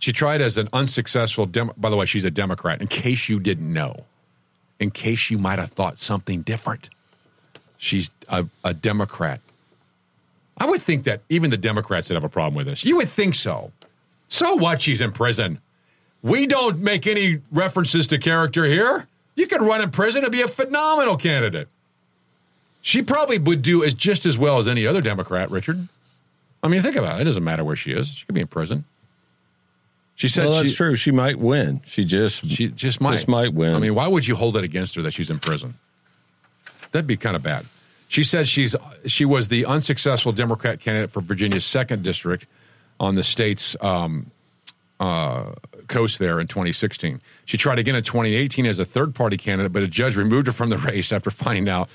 she 0.00 0.12
tried 0.12 0.40
as 0.40 0.58
an 0.58 0.68
unsuccessful. 0.72 1.46
Dem- 1.46 1.72
by 1.76 1.90
the 1.90 1.96
way, 1.96 2.06
she's 2.06 2.24
a 2.24 2.30
Democrat. 2.30 2.80
In 2.80 2.88
case 2.88 3.28
you 3.28 3.40
didn't 3.40 3.72
know, 3.72 4.04
in 4.82 4.90
case 4.90 5.30
you 5.30 5.38
might 5.38 5.58
have 5.58 5.70
thought 5.70 5.98
something 5.98 6.42
different, 6.42 6.90
she's 7.78 8.10
a, 8.28 8.46
a 8.64 8.74
Democrat. 8.74 9.40
I 10.58 10.66
would 10.66 10.82
think 10.82 11.04
that 11.04 11.22
even 11.28 11.50
the 11.50 11.56
Democrats 11.56 12.08
would 12.08 12.16
have 12.16 12.24
a 12.24 12.28
problem 12.28 12.54
with 12.54 12.66
this. 12.66 12.84
You 12.84 12.96
would 12.96 13.08
think 13.08 13.34
so. 13.34 13.72
So 14.28 14.54
what? 14.54 14.82
She's 14.82 15.00
in 15.00 15.12
prison. 15.12 15.60
We 16.22 16.46
don't 16.46 16.78
make 16.78 17.06
any 17.06 17.40
references 17.50 18.06
to 18.08 18.18
character 18.18 18.64
here. 18.64 19.08
You 19.34 19.46
could 19.46 19.62
run 19.62 19.80
in 19.80 19.90
prison 19.90 20.22
and 20.22 20.30
be 20.30 20.42
a 20.42 20.48
phenomenal 20.48 21.16
candidate. 21.16 21.68
She 22.80 23.02
probably 23.02 23.38
would 23.38 23.62
do 23.62 23.82
as 23.82 23.94
just 23.94 24.26
as 24.26 24.36
well 24.36 24.58
as 24.58 24.68
any 24.68 24.86
other 24.86 25.00
Democrat, 25.00 25.50
Richard. 25.50 25.88
I 26.62 26.68
mean, 26.68 26.82
think 26.82 26.96
about 26.96 27.16
it. 27.16 27.22
It 27.22 27.24
doesn't 27.24 27.44
matter 27.44 27.64
where 27.64 27.76
she 27.76 27.92
is. 27.92 28.08
She 28.08 28.26
could 28.26 28.34
be 28.34 28.40
in 28.40 28.46
prison. 28.46 28.84
She 30.14 30.28
said 30.28 30.46
well, 30.46 30.56
that's 30.56 30.70
she, 30.70 30.74
true. 30.74 30.94
She 30.94 31.10
might 31.10 31.38
win. 31.38 31.80
She 31.86 32.04
just 32.04 32.46
she 32.46 32.68
just 32.68 33.00
might. 33.00 33.12
just 33.12 33.28
might 33.28 33.54
win. 33.54 33.74
I 33.74 33.78
mean, 33.78 33.94
why 33.94 34.06
would 34.08 34.26
you 34.26 34.36
hold 34.36 34.56
it 34.56 34.64
against 34.64 34.94
her 34.94 35.02
that 35.02 35.12
she's 35.12 35.30
in 35.30 35.38
prison? 35.38 35.74
That'd 36.92 37.06
be 37.06 37.16
kind 37.16 37.34
of 37.34 37.42
bad. 37.42 37.64
She 38.08 38.22
said 38.22 38.46
she's 38.46 38.76
she 39.06 39.24
was 39.24 39.48
the 39.48 39.64
unsuccessful 39.64 40.32
Democrat 40.32 40.80
candidate 40.80 41.10
for 41.10 41.22
Virginia's 41.22 41.64
second 41.64 42.02
district 42.02 42.46
on 43.00 43.14
the 43.14 43.22
state's 43.22 43.74
um, 43.80 44.30
uh, 45.00 45.52
coast 45.88 46.18
there 46.18 46.38
in 46.38 46.46
2016. 46.46 47.20
She 47.44 47.56
tried 47.56 47.78
again 47.78 47.94
in 47.94 48.04
2018 48.04 48.66
as 48.66 48.78
a 48.78 48.84
third 48.84 49.14
party 49.14 49.36
candidate, 49.36 49.72
but 49.72 49.82
a 49.82 49.88
judge 49.88 50.16
removed 50.16 50.46
her 50.46 50.52
from 50.52 50.68
the 50.68 50.78
race 50.90 51.12
after 51.12 51.30
finding 51.30 51.68
out 51.68 51.88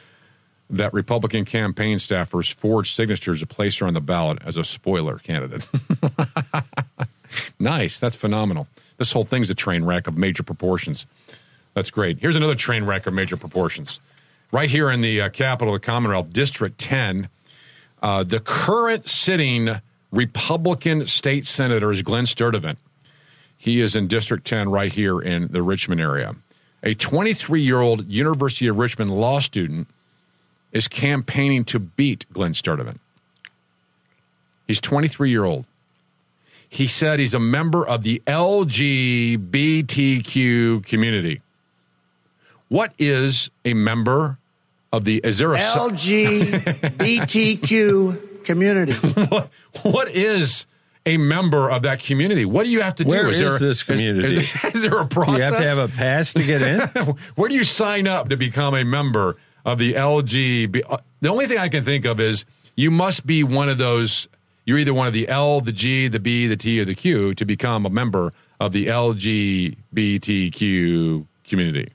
that 0.70 0.94
Republican 0.94 1.46
campaign 1.46 1.98
staffers 1.98 2.54
forged 2.54 2.94
signatures 2.96 3.40
to 3.40 3.46
place 3.46 3.78
her 3.78 3.88
on 3.88 3.94
the 3.94 4.02
ballot 4.02 4.40
as 4.44 4.58
a 4.58 4.64
spoiler 4.64 5.18
candidate. 5.20 5.66
nice. 7.60 8.00
That's 8.00 8.16
phenomenal. 8.16 8.68
This 8.98 9.12
whole 9.12 9.24
thing's 9.24 9.50
a 9.50 9.56
train 9.56 9.84
wreck 9.84 10.08
of 10.08 10.18
major 10.18 10.44
proportions. 10.44 11.06
That's 11.74 11.92
great. 11.92 12.20
Here's 12.20 12.36
another 12.36 12.56
train 12.56 12.86
wreck 12.86 13.06
of 13.06 13.14
major 13.14 13.38
proportions. 13.38 14.00
Right 14.52 14.70
here 14.70 14.90
in 14.90 15.02
the 15.02 15.22
uh, 15.22 15.30
capital 15.30 15.76
of 15.76 15.82
the 15.82 15.86
Commonwealth, 15.86 16.32
District 16.32 16.78
10, 16.78 17.30
uh, 18.02 18.24
the 18.24 18.40
current 18.40 19.08
sitting 19.08 19.82
Republican 20.12 21.06
state 21.06 21.46
senator 21.46 21.92
is 21.92 22.02
Glen 22.02 22.26
Sturtevant. 22.26 22.80
He 23.58 23.82
is 23.82 23.96
in 23.96 24.08
District 24.08 24.46
10 24.46 24.70
right 24.70 24.92
here 24.92 25.20
in 25.20 25.48
the 25.50 25.62
Richmond 25.62 26.00
area. 26.00 26.36
A 26.84 26.94
23 26.94 27.62
year 27.62 27.82
old 27.82 28.08
University 28.10 28.68
of 28.68 28.78
Richmond 28.78 29.12
law 29.12 29.40
student 29.40 29.88
is 30.72 30.88
campaigning 30.88 31.66
to 31.66 31.80
beat 31.80 32.26
Glen 32.32 32.54
Sturtevant. 32.54 33.02
He's 34.68 34.80
23 34.80 35.30
year 35.30 35.44
old. 35.44 35.66
He 36.70 36.88
said 36.88 37.20
he's 37.20 37.34
a 37.34 37.40
member 37.40 37.88
of 37.88 38.04
the 38.04 38.22
LGBTQ 38.28 39.38
community. 40.86 41.42
What 42.70 42.94
is 43.00 43.50
a 43.64 43.74
member 43.74 44.38
of 44.92 45.06
the? 45.06 45.22
Is 45.24 45.38
there 45.38 45.54
a 45.54 45.58
LGBTQ 45.58 48.28
community. 48.48 48.94
what, 48.94 49.52
what 49.84 50.10
is 50.10 50.66
a 51.06 51.18
member 51.18 51.70
of 51.70 51.84
that 51.84 52.00
community? 52.00 52.46
What 52.46 52.64
do 52.64 52.72
you 52.72 52.82
have 52.82 52.96
to 52.96 53.04
do? 53.04 53.10
Where 53.10 53.28
is 53.28 53.38
there, 53.38 53.60
this 53.60 53.84
community? 53.84 54.38
Is, 54.38 54.66
is 54.74 54.82
there 54.82 54.98
a 54.98 55.06
process? 55.06 55.38
you 55.38 55.44
have 55.44 55.58
to 55.58 55.68
have 55.68 55.78
a 55.78 55.88
pass 55.90 56.34
to 56.34 56.44
get 56.44 56.64
in. 56.64 56.80
Where 57.36 57.50
do 57.50 57.56
you 57.56 57.64
sign 57.64 58.08
up 58.08 58.30
to 58.30 58.38
become 58.38 58.74
a 58.74 58.84
member 58.84 59.38
of 59.64 59.78
the 59.78 59.94
LGB? 59.94 60.82
uh, 60.90 60.98
The 61.22 61.30
only 61.30 61.46
thing 61.46 61.60
I 61.60 61.70
can 61.70 61.84
think 61.84 62.06
of 62.06 62.20
is 62.20 62.46
you 62.76 62.90
must 62.90 63.28
be 63.28 63.44
one 63.44 63.70
of 63.70 63.78
those. 63.78 64.28
You're 64.68 64.78
either 64.80 64.94
one 64.94 65.08
of 65.08 65.14
the 65.14 65.30
L, 65.30 65.62
the 65.62 65.72
G, 65.72 66.10
the 66.10 66.20
B, 66.20 66.46
the 66.46 66.58
T, 66.58 66.78
or 66.80 66.84
the 66.86 66.94
Q 66.94 67.34
to 67.36 67.46
become 67.46 67.86
a 67.86 67.90
member 67.90 68.34
of 68.60 68.74
the 68.74 68.90
LGBTQ 69.96 71.26
community. 71.48 71.92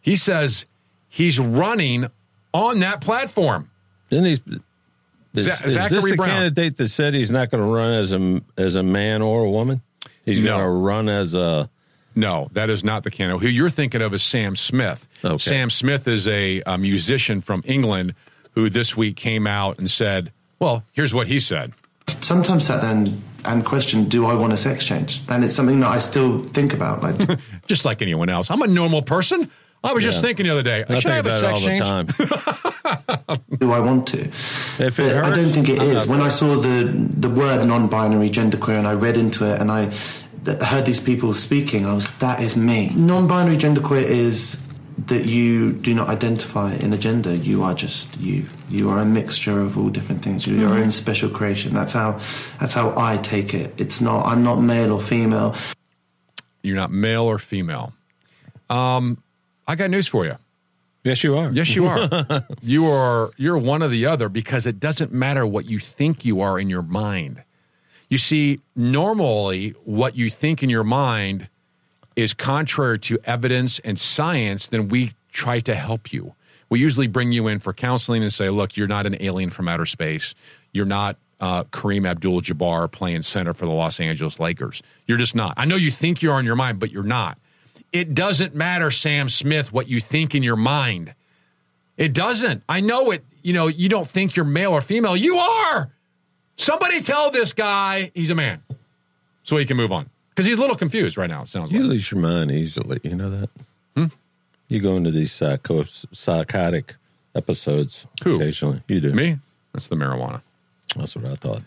He 0.00 0.16
says 0.16 0.66
he's 1.08 1.38
running 1.40 2.08
on 2.52 2.80
that 2.80 3.00
platform. 3.00 3.70
Didn't 4.10 4.24
he? 4.26 4.32
Is, 5.34 5.48
is 5.48 5.74
this 5.74 6.04
the 6.04 6.14
Brown. 6.16 6.28
candidate 6.28 6.76
that 6.78 6.88
said 6.88 7.14
he's 7.14 7.30
not 7.30 7.50
going 7.50 7.62
to 7.62 7.68
run 7.70 7.92
as 7.94 8.12
a 8.12 8.40
as 8.56 8.76
a 8.76 8.82
man 8.82 9.20
or 9.22 9.44
a 9.44 9.50
woman? 9.50 9.82
He's 10.24 10.40
No. 10.40 10.52
going 10.52 10.62
to 10.64 10.68
run 10.68 11.08
as 11.08 11.34
a. 11.34 11.68
No, 12.14 12.48
that 12.52 12.70
is 12.70 12.82
not 12.84 13.02
the 13.04 13.10
candidate. 13.10 13.42
Who 13.42 13.48
you're 13.48 13.68
thinking 13.68 14.00
of 14.00 14.14
is 14.14 14.22
Sam 14.22 14.56
Smith. 14.56 15.06
Okay. 15.22 15.36
Sam 15.36 15.68
Smith 15.68 16.08
is 16.08 16.26
a, 16.26 16.62
a 16.64 16.78
musician 16.78 17.42
from 17.42 17.62
England 17.66 18.14
who 18.52 18.70
this 18.70 18.96
week 18.96 19.16
came 19.16 19.46
out 19.46 19.78
and 19.78 19.90
said, 19.90 20.32
well, 20.58 20.82
here's 20.92 21.12
what 21.14 21.26
he 21.26 21.38
said. 21.38 21.72
sometimes 22.20 22.66
sat 22.66 22.80
there 22.82 22.90
and, 22.90 23.22
and 23.44 23.64
questioned, 23.64 24.10
do 24.10 24.26
I 24.26 24.34
want 24.34 24.52
a 24.52 24.56
sex 24.56 24.84
change? 24.84 25.22
And 25.28 25.44
it's 25.44 25.54
something 25.54 25.80
that 25.80 25.90
I 25.90 25.98
still 25.98 26.42
think 26.44 26.72
about. 26.72 27.02
Like, 27.02 27.38
Just 27.66 27.84
like 27.84 28.02
anyone 28.02 28.28
else. 28.28 28.50
I'm 28.50 28.62
a 28.62 28.66
normal 28.66 29.02
person. 29.02 29.50
I 29.84 29.92
was 29.92 30.02
just 30.02 30.20
thinking 30.20 30.46
the 30.46 30.50
other 30.52 30.62
day, 30.64 30.84
I 30.88 30.98
should 30.98 31.12
I 31.12 31.16
have 31.16 31.26
a 31.26 31.38
sex 31.38 31.44
all 31.44 31.60
the 31.60 31.66
change? 31.66 31.84
time. 31.84 33.40
do 33.60 33.70
I 33.72 33.78
want 33.78 34.08
to? 34.08 34.20
If 34.24 34.98
it 34.98 35.12
But 35.14 35.24
I 35.24 35.30
don't 35.30 35.50
think 35.50 35.68
it 35.68 35.78
I'm 35.78 35.86
is. 35.88 36.06
not 36.06 36.08
When 36.16 36.22
I 36.22 36.28
saw 36.28 36.56
the 36.56 36.84
the 37.20 37.28
word 37.30 37.64
non-binary, 37.64 38.30
genderqueer, 38.30 38.78
and 38.78 38.86
I 38.88 38.94
read 38.94 39.16
into 39.16 39.44
it, 39.44 39.60
and 39.60 39.70
I 39.70 39.92
heard 40.64 40.86
these 40.86 40.98
people 40.98 41.32
speaking, 41.34 41.86
I 41.86 41.94
was 41.94 42.10
that 42.18 42.40
is 42.40 42.56
me. 42.56 42.90
Non-binary, 42.96 43.58
genderqueer 43.58 44.02
is 44.02 44.60
that 45.06 45.26
you 45.26 45.72
do 45.72 45.94
not 45.94 46.08
identify 46.08 46.74
in 46.76 46.92
a 46.92 46.98
gender. 46.98 47.34
You 47.34 47.62
are 47.62 47.74
just 47.74 48.16
you. 48.18 48.46
You 48.70 48.88
are 48.90 48.98
a 49.00 49.04
mixture 49.04 49.60
of 49.60 49.76
all 49.76 49.90
different 49.90 50.22
things. 50.22 50.46
You're 50.46 50.58
your 50.58 50.70
Mhm. 50.70 50.82
own 50.84 50.90
special 50.90 51.28
creation. 51.28 51.74
That's 51.74 51.92
how 51.92 52.18
that's 52.58 52.72
how 52.74 52.94
I 52.96 53.18
take 53.18 53.52
it. 53.52 53.74
It's 53.76 54.00
not. 54.00 54.26
I'm 54.26 54.42
not 54.42 54.56
male 54.60 54.92
or 54.92 55.00
female. 55.00 55.54
You're 56.62 56.76
not 56.76 56.90
male 56.90 57.22
or 57.24 57.38
female. 57.38 57.92
Um, 58.70 59.18
I 59.68 59.74
got 59.76 59.90
news 59.90 60.08
for 60.08 60.24
you. 60.24 60.36
Yes, 61.04 61.22
you 61.22 61.36
are. 61.36 61.50
Yes, 61.52 61.76
you 61.76 61.86
are. 61.86 62.08
you 62.62 62.86
are. 62.86 63.30
You're 63.36 63.58
one 63.58 63.82
or 63.82 63.88
the 63.88 64.06
other 64.06 64.28
because 64.28 64.66
it 64.66 64.80
doesn't 64.80 65.12
matter 65.12 65.46
what 65.46 65.66
you 65.66 65.78
think 65.78 66.24
you 66.24 66.40
are 66.40 66.58
in 66.58 66.68
your 66.68 66.82
mind. 66.82 67.42
You 68.08 68.18
see, 68.18 68.60
normally 68.74 69.74
what 69.84 70.16
you 70.16 70.30
think 70.30 70.62
in 70.62 70.70
your 70.70 70.84
mind 70.84 71.48
is 72.16 72.34
contrary 72.34 72.98
to 72.98 73.18
evidence 73.24 73.78
and 73.80 73.98
science. 73.98 74.66
Then 74.66 74.88
we 74.88 75.12
try 75.30 75.60
to 75.60 75.74
help 75.74 76.12
you. 76.12 76.34
We 76.68 76.80
usually 76.80 77.06
bring 77.06 77.30
you 77.30 77.46
in 77.46 77.60
for 77.60 77.72
counseling 77.72 78.22
and 78.22 78.32
say, 78.32 78.48
"Look, 78.48 78.76
you're 78.76 78.88
not 78.88 79.06
an 79.06 79.16
alien 79.20 79.50
from 79.50 79.68
outer 79.68 79.86
space. 79.86 80.34
You're 80.72 80.86
not." 80.86 81.16
Uh, 81.38 81.64
Kareem 81.64 82.08
Abdul-Jabbar 82.08 82.90
playing 82.90 83.20
center 83.20 83.52
for 83.52 83.66
the 83.66 83.72
Los 83.72 84.00
Angeles 84.00 84.40
Lakers. 84.40 84.82
You're 85.06 85.18
just 85.18 85.34
not. 85.34 85.52
I 85.58 85.66
know 85.66 85.76
you 85.76 85.90
think 85.90 86.22
you 86.22 86.32
are 86.32 86.40
in 86.40 86.46
your 86.46 86.56
mind, 86.56 86.80
but 86.80 86.90
you're 86.90 87.02
not. 87.02 87.36
It 87.92 88.14
doesn't 88.14 88.54
matter, 88.54 88.90
Sam 88.90 89.28
Smith, 89.28 89.70
what 89.70 89.86
you 89.86 90.00
think 90.00 90.34
in 90.34 90.42
your 90.42 90.56
mind. 90.56 91.14
It 91.98 92.14
doesn't. 92.14 92.62
I 92.70 92.80
know 92.80 93.10
it. 93.10 93.22
You 93.42 93.52
know, 93.52 93.66
you 93.66 93.90
don't 93.90 94.08
think 94.08 94.34
you're 94.34 94.46
male 94.46 94.72
or 94.72 94.80
female. 94.80 95.14
You 95.14 95.36
are. 95.36 95.90
Somebody 96.56 97.02
tell 97.02 97.30
this 97.30 97.52
guy 97.52 98.12
he's 98.14 98.30
a 98.30 98.34
man 98.34 98.62
so 99.42 99.58
he 99.58 99.66
can 99.66 99.76
move 99.76 99.92
on. 99.92 100.08
Because 100.36 100.46
he's 100.46 100.58
a 100.58 100.60
little 100.60 100.76
confused 100.76 101.16
right 101.16 101.30
now, 101.30 101.42
it 101.42 101.48
sounds 101.48 101.72
You 101.72 101.78
like. 101.78 101.84
You 101.86 101.90
lose 101.92 102.10
your 102.10 102.20
mind 102.20 102.50
easily. 102.50 103.00
You 103.02 103.14
know 103.16 103.30
that? 103.30 103.48
Hmm? 103.96 104.04
You 104.68 104.80
go 104.82 104.96
into 104.98 105.10
these 105.10 105.32
psycho, 105.32 105.84
psychotic 106.12 106.94
episodes 107.34 108.06
Who? 108.22 108.36
occasionally. 108.36 108.82
You 108.86 109.00
do. 109.00 109.12
Me? 109.14 109.38
That's 109.72 109.88
the 109.88 109.96
marijuana. 109.96 110.42
That's 110.94 111.16
what 111.16 111.24
I 111.24 111.36
thought. 111.36 111.62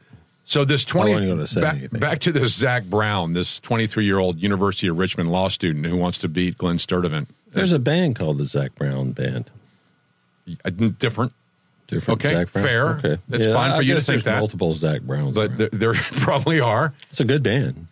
So 0.46 0.66
this 0.66 0.86
I 0.86 0.90
20 0.90 1.12
wasn't 1.12 1.30
gonna 1.32 1.48
say 1.48 1.62
back, 1.62 1.90
back 2.00 2.20
to 2.20 2.32
this 2.32 2.54
Zach 2.56 2.84
Brown, 2.86 3.34
this 3.34 3.60
23 3.60 4.06
year 4.06 4.20
old 4.20 4.40
University 4.40 4.88
of 4.88 4.98
Richmond 5.00 5.32
law 5.32 5.48
student 5.48 5.88
who 5.88 5.98
wants 5.98 6.20
to 6.20 6.28
beat 6.28 6.58
Glen 6.58 6.78
Sturtevant. 6.78 7.28
There's 7.52 7.72
a 7.72 7.80
band 7.80 8.16
called 8.18 8.38
the 8.38 8.46
Zac 8.46 8.76
Brown 8.76 9.14
Band. 9.14 9.50
Uh, 10.64 10.70
different. 10.70 11.34
Different. 11.88 12.24
Okay, 12.24 12.46
fair. 12.46 12.90
Okay. 12.98 13.18
It's 13.32 13.48
Yeah, 13.48 13.54
fine 13.54 13.72
for 13.72 13.78
I 13.78 13.82
you 13.82 13.96
to 13.96 14.02
think 14.02 14.06
there's 14.06 14.24
that. 14.26 14.40
Multiple 14.40 14.76
Zach 14.76 15.02
Browns. 15.02 15.34
But 15.34 15.72
there 15.72 15.94
probably 16.12 16.60
are. 16.60 16.94
It's 17.10 17.20
a 17.20 17.26
good 17.26 17.41
band. 17.41 17.88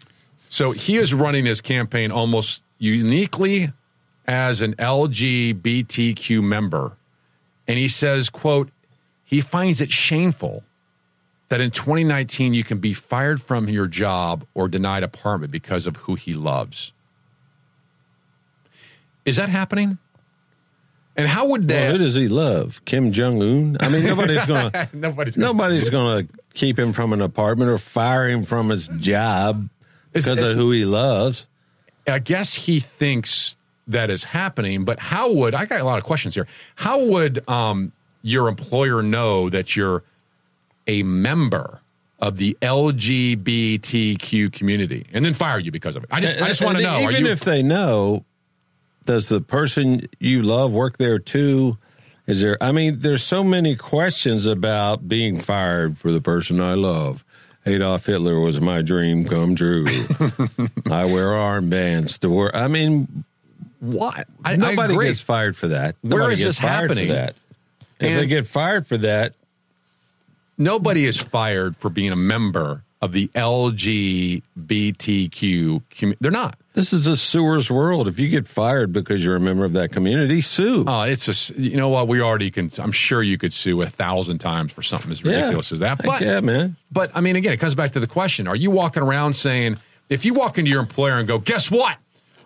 So 0.49 0.71
he 0.71 0.97
is 0.97 1.13
running 1.13 1.45
his 1.45 1.61
campaign 1.61 2.11
almost 2.11 2.63
uniquely 2.77 3.71
as 4.27 4.61
an 4.61 4.75
LGBTQ 4.75 6.43
member. 6.43 6.97
And 7.67 7.77
he 7.77 7.87
says, 7.87 8.29
quote, 8.29 8.69
he 9.23 9.41
finds 9.41 9.81
it 9.81 9.91
shameful 9.91 10.63
that 11.49 11.61
in 11.61 11.71
2019 11.71 12.53
you 12.53 12.63
can 12.63 12.79
be 12.79 12.93
fired 12.93 13.41
from 13.41 13.69
your 13.69 13.87
job 13.87 14.45
or 14.53 14.67
denied 14.67 15.03
apartment 15.03 15.51
because 15.51 15.87
of 15.87 15.97
who 15.97 16.15
he 16.15 16.33
loves. 16.33 16.91
Is 19.25 19.35
that 19.37 19.49
happening? 19.49 19.97
And 21.17 21.27
how 21.27 21.47
would 21.47 21.69
Well, 21.69 21.79
that 21.79 21.91
who 21.93 21.97
does 21.97 22.15
he 22.15 22.27
love? 22.27 22.83
Kim 22.85 23.11
Jong 23.11 23.41
Un. 23.41 23.77
I 23.79 23.89
mean, 23.89 24.05
nobody's 24.05 24.45
gonna 24.45 24.89
nobody's 24.93 25.35
nobody's 25.35 25.89
gonna 25.89 26.27
keep 26.53 26.77
him 26.77 26.93
from 26.93 27.11
an 27.11 27.21
apartment 27.21 27.71
or 27.71 27.77
fire 27.77 28.29
him 28.29 28.43
from 28.43 28.69
his 28.69 28.87
job 28.99 29.67
because 30.25 30.41
of 30.41 30.57
who 30.57 30.71
he 30.71 30.85
loves. 30.85 31.47
I 32.07 32.19
guess 32.19 32.53
he 32.53 32.79
thinks 32.79 33.57
that 33.87 34.09
is 34.09 34.23
happening, 34.23 34.85
but 34.85 34.99
how 34.99 35.31
would 35.31 35.53
I 35.55 35.65
got 35.65 35.81
a 35.81 35.83
lot 35.83 35.97
of 35.97 36.03
questions 36.03 36.35
here? 36.35 36.47
How 36.75 37.03
would 37.03 37.47
um, 37.49 37.91
your 38.21 38.47
employer 38.47 39.01
know 39.01 39.49
that 39.49 39.75
you're 39.75 40.03
a 40.87 41.03
member 41.03 41.79
of 42.19 42.37
the 42.37 42.57
LGBTQ 42.61 44.51
community 44.51 45.05
and 45.13 45.23
then 45.23 45.33
fire 45.33 45.59
you 45.59 45.71
because 45.71 45.95
of 45.95 46.03
it? 46.03 46.09
I 46.11 46.19
just 46.19 46.41
I 46.41 46.47
just 46.47 46.61
want 46.61 46.77
to 46.77 46.83
know. 46.83 46.99
Even 47.09 47.25
you 47.25 47.31
if 47.31 47.41
they 47.41 47.63
know, 47.63 48.25
does 49.05 49.29
the 49.29 49.41
person 49.41 50.07
you 50.19 50.43
love 50.43 50.71
work 50.71 50.97
there 50.97 51.19
too? 51.19 51.77
Is 52.25 52.41
there? 52.41 52.57
I 52.61 52.73
mean, 52.73 52.99
there's 52.99 53.23
so 53.23 53.43
many 53.43 53.75
questions 53.77 54.47
about 54.47 55.07
being 55.07 55.39
fired 55.39 55.97
for 55.97 56.11
the 56.11 56.19
person 56.19 56.59
I 56.59 56.73
love. 56.73 57.23
Adolf 57.67 58.05
Hitler 58.05 58.39
was 58.39 58.59
my 58.61 58.81
dream 58.81 59.25
come 59.25 59.55
true. 59.55 59.85
I 60.89 61.05
wear 61.05 61.29
armbands 61.29 62.19
to 62.19 62.29
work. 62.29 62.51
I 62.55 62.67
mean, 62.67 63.23
what? 63.79 64.27
I, 64.45 64.53
I 64.53 64.55
nobody 64.55 64.93
agree. 64.93 65.07
gets 65.07 65.21
fired 65.21 65.55
for 65.55 65.69
that. 65.69 65.95
Where 66.01 66.19
Nobody 66.19 66.33
is 66.35 66.39
gets 66.43 66.57
this 66.57 66.59
fired 66.59 66.89
happening? 66.89 67.07
For 67.09 67.13
that. 67.13 67.29
If 67.99 68.07
And- 68.07 68.19
they 68.19 68.27
get 68.27 68.45
fired 68.47 68.87
for 68.87 68.97
that, 68.97 69.33
Nobody 70.59 71.05
is 71.05 71.17
fired 71.17 71.77
for 71.77 71.89
being 71.89 72.11
a 72.11 72.15
member 72.15 72.83
of 73.01 73.11
the 73.11 73.27
LGBTQ 74.57 75.81
community. 75.91 76.17
They're 76.21 76.31
not. 76.31 76.55
this 76.73 76.93
is 76.93 77.05
a 77.07 77.15
sewer's 77.15 77.69
world. 77.69 78.07
If 78.07 78.17
you 78.19 78.27
get 78.29 78.47
fired 78.47 78.91
because 78.93 79.23
you're 79.23 79.35
a 79.35 79.39
member 79.39 79.65
of 79.65 79.73
that 79.73 79.91
community, 79.91 80.41
sue. 80.41 80.83
Oh, 80.87 81.01
it's 81.01 81.27
a 81.51 81.59
you 81.61 81.75
know 81.77 81.89
what 81.89 82.07
we 82.07 82.21
already 82.21 82.49
can. 82.51 82.71
I'm 82.79 82.91
sure 82.91 83.21
you 83.21 83.37
could 83.37 83.53
sue 83.53 83.81
a 83.81 83.89
thousand 83.89 84.39
times 84.39 84.71
for 84.71 84.81
something 84.81 85.11
as 85.11 85.21
Yeah. 85.21 85.33
ridiculous 85.35 85.71
as 85.71 85.79
that. 85.79 86.01
But 86.03 86.21
yeah, 86.21 86.39
man. 86.39 86.75
But 86.91 87.11
I 87.13 87.21
mean, 87.21 87.35
again, 87.35 87.53
it 87.53 87.57
comes 87.57 87.75
back 87.75 87.91
to 87.91 87.99
the 87.99 88.07
question: 88.07 88.47
Are 88.47 88.55
you 88.55 88.71
walking 88.71 89.03
around 89.03 89.33
saying, 89.35 89.77
if 90.09 90.25
you 90.25 90.33
walk 90.33 90.57
into 90.57 90.71
your 90.71 90.79
employer 90.81 91.13
and 91.13 91.27
go, 91.27 91.37
"Guess 91.37 91.69
what? 91.69 91.97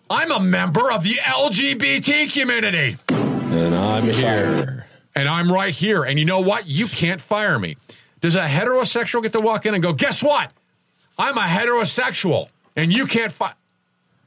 I'm 0.10 0.32
a 0.32 0.40
member 0.42 0.92
of 0.92 1.04
the 1.04 1.14
LGBT 1.24 2.28
community, 2.34 2.98
and 3.08 3.74
I'm 3.74 4.04
here, 4.04 4.86
and 5.16 5.30
I'm 5.30 5.50
right 5.50 5.74
here, 5.74 6.04
and 6.04 6.20
you 6.20 6.26
know 6.26 6.42
what? 6.42 6.68
You 6.68 6.88
can't 6.88 7.22
fire 7.22 7.58
me." 7.58 7.78
Does 8.22 8.36
a 8.36 8.46
heterosexual 8.46 9.22
get 9.24 9.34
to 9.34 9.40
walk 9.40 9.66
in 9.66 9.74
and 9.74 9.82
go, 9.84 9.94
"Guess 9.94 10.24
what? 10.24 10.52
I'm 11.18 11.38
a 11.38 11.42
heterosexual, 11.42 12.50
and 12.76 12.94
you 12.94 13.06
can't 13.08 13.32
fire"? 13.32 13.56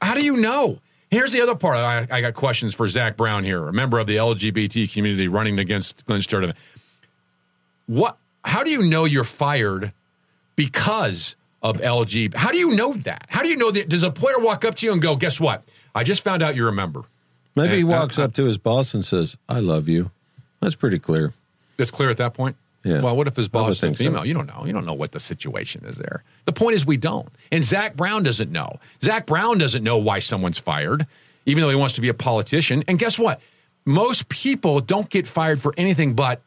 How 0.02 0.14
do 0.14 0.24
you 0.24 0.36
know? 0.36 0.80
Here's 1.10 1.32
the 1.32 1.40
other 1.40 1.54
part. 1.54 1.76
I, 1.78 2.06
I 2.10 2.20
got 2.20 2.34
questions 2.34 2.74
for 2.74 2.88
Zach 2.88 3.16
Brown 3.16 3.44
here, 3.44 3.68
a 3.68 3.72
member 3.72 3.98
of 4.00 4.06
the 4.08 4.16
LGBT 4.16 4.92
community 4.92 5.28
running 5.28 5.58
against 5.60 6.04
Glen 6.06 6.20
Sturtevant. 6.22 6.58
What? 7.86 8.16
How 8.44 8.64
do 8.64 8.70
you 8.70 8.82
know 8.82 9.04
you're 9.04 9.24
fired 9.24 9.92
because 10.56 11.36
of 11.62 11.78
LGBT? 11.78 12.34
How 12.34 12.50
do 12.50 12.58
you 12.58 12.70
know 12.74 12.94
that? 12.94 13.26
How 13.28 13.42
do 13.42 13.48
you 13.48 13.56
know 13.56 13.70
that? 13.70 13.88
Does 13.88 14.02
a 14.02 14.10
player 14.10 14.38
walk 14.38 14.64
up 14.64 14.74
to 14.76 14.86
you 14.86 14.92
and 14.92 15.00
go, 15.00 15.16
"Guess 15.16 15.38
what? 15.40 15.62
I 15.94 16.02
just 16.02 16.22
found 16.22 16.42
out 16.42 16.56
you're 16.56 16.68
a 16.68 16.72
member." 16.72 17.02
maybe 17.56 17.74
he 17.74 17.80
And, 17.82 17.92
uh, 17.92 17.98
walks 17.98 18.18
up 18.18 18.34
to 18.34 18.44
his 18.44 18.58
boss 18.58 18.94
and 18.94 19.04
says, 19.04 19.36
"I 19.48 19.60
love 19.60 19.88
you." 19.88 20.10
That's 20.60 20.74
pretty 20.74 20.98
clear. 20.98 21.32
It's 21.78 21.90
clear 21.92 22.10
at 22.10 22.16
that 22.16 22.34
point. 22.34 22.56
Yeah. 22.84 23.00
Well, 23.00 23.16
what 23.16 23.26
if 23.26 23.34
his 23.34 23.48
boss 23.48 23.72
is 23.72 23.80
think 23.80 23.96
so. 23.96 24.04
female? 24.04 24.24
You 24.24 24.34
don't 24.34 24.46
know. 24.46 24.64
You 24.66 24.72
don't 24.72 24.84
know 24.84 24.94
what 24.94 25.12
the 25.12 25.20
situation 25.20 25.84
is 25.86 25.96
there. 25.96 26.22
The 26.44 26.52
point 26.52 26.76
is, 26.76 26.84
we 26.84 26.96
don't. 26.96 27.28
And 27.50 27.64
Zach 27.64 27.96
Brown 27.96 28.22
doesn't 28.22 28.52
know. 28.52 28.78
Zach 29.02 29.26
Brown 29.26 29.58
doesn't 29.58 29.82
know 29.82 29.96
why 29.98 30.18
someone's 30.18 30.58
fired, 30.58 31.06
even 31.46 31.62
though 31.62 31.70
he 31.70 31.76
wants 31.76 31.94
to 31.94 32.00
be 32.00 32.08
a 32.10 32.14
politician. 32.14 32.84
And 32.86 32.98
guess 32.98 33.18
what? 33.18 33.40
Most 33.86 34.28
people 34.28 34.80
don't 34.80 35.08
get 35.08 35.26
fired 35.26 35.60
for 35.60 35.74
anything 35.76 36.14
but 36.14 36.40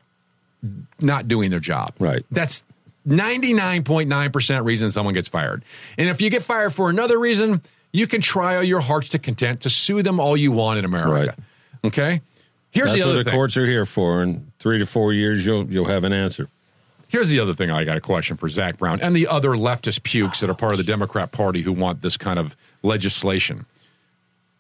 not 1.00 1.28
doing 1.28 1.52
their 1.52 1.60
job. 1.60 1.94
Right. 2.00 2.26
That's 2.32 2.64
99.9% 3.08 4.66
reason 4.66 4.92
someone 4.92 5.14
gets 5.14 5.28
fired. 5.28 5.64
And 5.98 6.10
if 6.10 6.22
you 6.22 6.30
get 6.30 6.44
fired 6.44 6.74
for 6.74 6.90
another 6.90 7.20
reason, 7.20 7.62
you 7.92 8.08
can 8.08 8.22
try 8.22 8.58
all 8.58 8.64
your 8.64 8.82
hearts 8.82 9.10
to 9.10 9.20
content 9.20 9.62
to 9.62 9.70
sue 9.70 10.04
them 10.04 10.20
all 10.20 10.36
you 10.36 10.52
want 10.52 10.80
in 10.80 10.86
America. 10.86 11.12
Right. 11.12 11.30
Okay? 11.86 12.22
Here's 12.72 12.88
That's 12.88 12.96
the 12.96 13.02
other 13.04 13.14
what 13.14 13.18
the 13.20 13.24
thing. 13.26 13.34
courts 13.34 13.58
are 13.58 13.66
here 13.66 13.86
for. 13.86 14.24
In 14.24 14.47
three 14.60 14.80
to 14.80 14.86
four 14.86 15.14
years, 15.14 15.46
you'll 15.46 15.66
you'll 15.72 15.88
have 15.88 16.04
an 16.04 16.14
answer. 16.14 16.48
Here's 17.10 17.30
the 17.30 17.40
other 17.40 17.54
thing 17.54 17.72
I 17.72 17.84
got 17.86 17.96
a 17.98 18.02
question 18.02 18.36
for 18.36 18.50
Zach 18.50 18.78
Brown 18.78 19.00
and 19.02 19.16
the 19.16 19.28
other 19.28 19.52
leftist 19.52 20.04
pukes 20.04 20.42
that 20.42 20.50
are 20.50 20.54
part 20.54 20.74
of 20.74 20.78
the 20.78 20.84
Democrat 20.84 21.32
Party 21.32 21.62
who 21.62 21.72
want 21.72 22.02
this 22.02 22.18
kind 22.18 22.38
of 22.38 22.56
legislation. 22.84 23.66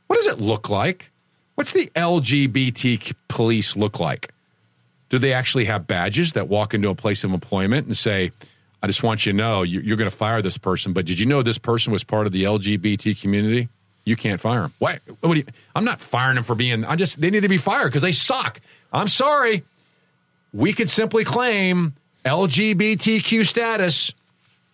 What 0.07 0.15
does 0.15 0.27
it 0.27 0.39
look 0.39 0.69
like? 0.69 1.11
What's 1.55 1.73
the 1.73 1.87
LGBT 1.95 3.13
police 3.27 3.75
look 3.75 3.99
like? 3.99 4.31
Do 5.09 5.17
they 5.17 5.33
actually 5.33 5.65
have 5.65 5.87
badges 5.87 6.33
that 6.33 6.47
walk 6.47 6.73
into 6.73 6.89
a 6.89 6.95
place 6.95 7.23
of 7.23 7.33
employment 7.33 7.87
and 7.87 7.97
say, 7.97 8.31
I 8.81 8.87
just 8.87 9.03
want 9.03 9.25
you 9.25 9.31
to 9.33 9.37
know 9.37 9.63
you- 9.63 9.81
you're 9.81 9.97
going 9.97 10.09
to 10.09 10.15
fire 10.15 10.41
this 10.41 10.57
person, 10.57 10.93
but 10.93 11.05
did 11.05 11.19
you 11.19 11.25
know 11.25 11.41
this 11.41 11.57
person 11.57 11.91
was 11.91 12.03
part 12.03 12.27
of 12.27 12.31
the 12.33 12.43
LGBT 12.43 13.19
community? 13.19 13.69
You 14.05 14.15
can't 14.15 14.39
fire 14.39 14.63
him. 14.65 14.73
What 14.79 15.01
you, 15.23 15.43
I'm 15.75 15.83
not 15.83 15.99
firing 15.99 16.35
them 16.35 16.43
for 16.45 16.55
being, 16.55 16.85
I 16.85 16.95
just, 16.95 17.19
they 17.19 17.29
need 17.29 17.41
to 17.41 17.49
be 17.49 17.57
fired 17.57 17.87
because 17.87 18.03
they 18.03 18.11
suck. 18.13 18.61
I'm 18.93 19.07
sorry. 19.09 19.63
We 20.53 20.73
could 20.73 20.89
simply 20.89 21.23
claim 21.23 21.93
LGBTQ 22.25 23.45
status 23.45 24.11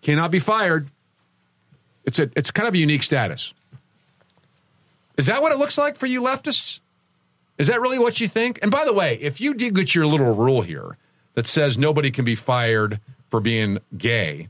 cannot 0.02 0.30
be 0.30 0.38
fired. 0.38 0.88
It's 2.04 2.18
a, 2.18 2.30
it's 2.36 2.50
kind 2.50 2.68
of 2.68 2.74
a 2.74 2.78
unique 2.78 3.02
status. 3.02 3.52
Is 5.16 5.26
that 5.26 5.42
what 5.42 5.52
it 5.52 5.58
looks 5.58 5.78
like 5.78 5.96
for 5.96 6.06
you 6.06 6.20
leftists? 6.20 6.80
Is 7.56 7.68
that 7.68 7.80
really 7.80 7.98
what 7.98 8.20
you 8.20 8.28
think? 8.28 8.58
And 8.62 8.70
by 8.70 8.84
the 8.84 8.92
way, 8.92 9.14
if 9.20 9.40
you 9.40 9.54
do 9.54 9.70
get 9.70 9.94
your 9.94 10.06
little 10.06 10.34
rule 10.34 10.62
here 10.62 10.96
that 11.34 11.46
says 11.46 11.78
nobody 11.78 12.10
can 12.10 12.24
be 12.24 12.34
fired 12.34 13.00
for 13.30 13.40
being 13.40 13.78
gay, 13.96 14.48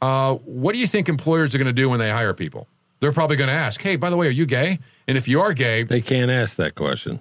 uh, 0.00 0.34
what 0.36 0.72
do 0.72 0.78
you 0.78 0.86
think 0.86 1.08
employers 1.08 1.54
are 1.54 1.58
going 1.58 1.66
to 1.66 1.72
do 1.72 1.90
when 1.90 1.98
they 1.98 2.10
hire 2.10 2.32
people? 2.32 2.66
They're 3.00 3.12
probably 3.12 3.36
going 3.36 3.48
to 3.48 3.54
ask, 3.54 3.80
"Hey, 3.82 3.96
by 3.96 4.10
the 4.10 4.16
way, 4.16 4.26
are 4.26 4.30
you 4.30 4.46
gay?" 4.46 4.78
And 5.06 5.16
if 5.18 5.28
you 5.28 5.40
are 5.40 5.52
gay, 5.52 5.82
They 5.84 6.00
can't 6.00 6.30
ask 6.30 6.56
that 6.56 6.74
question. 6.74 7.20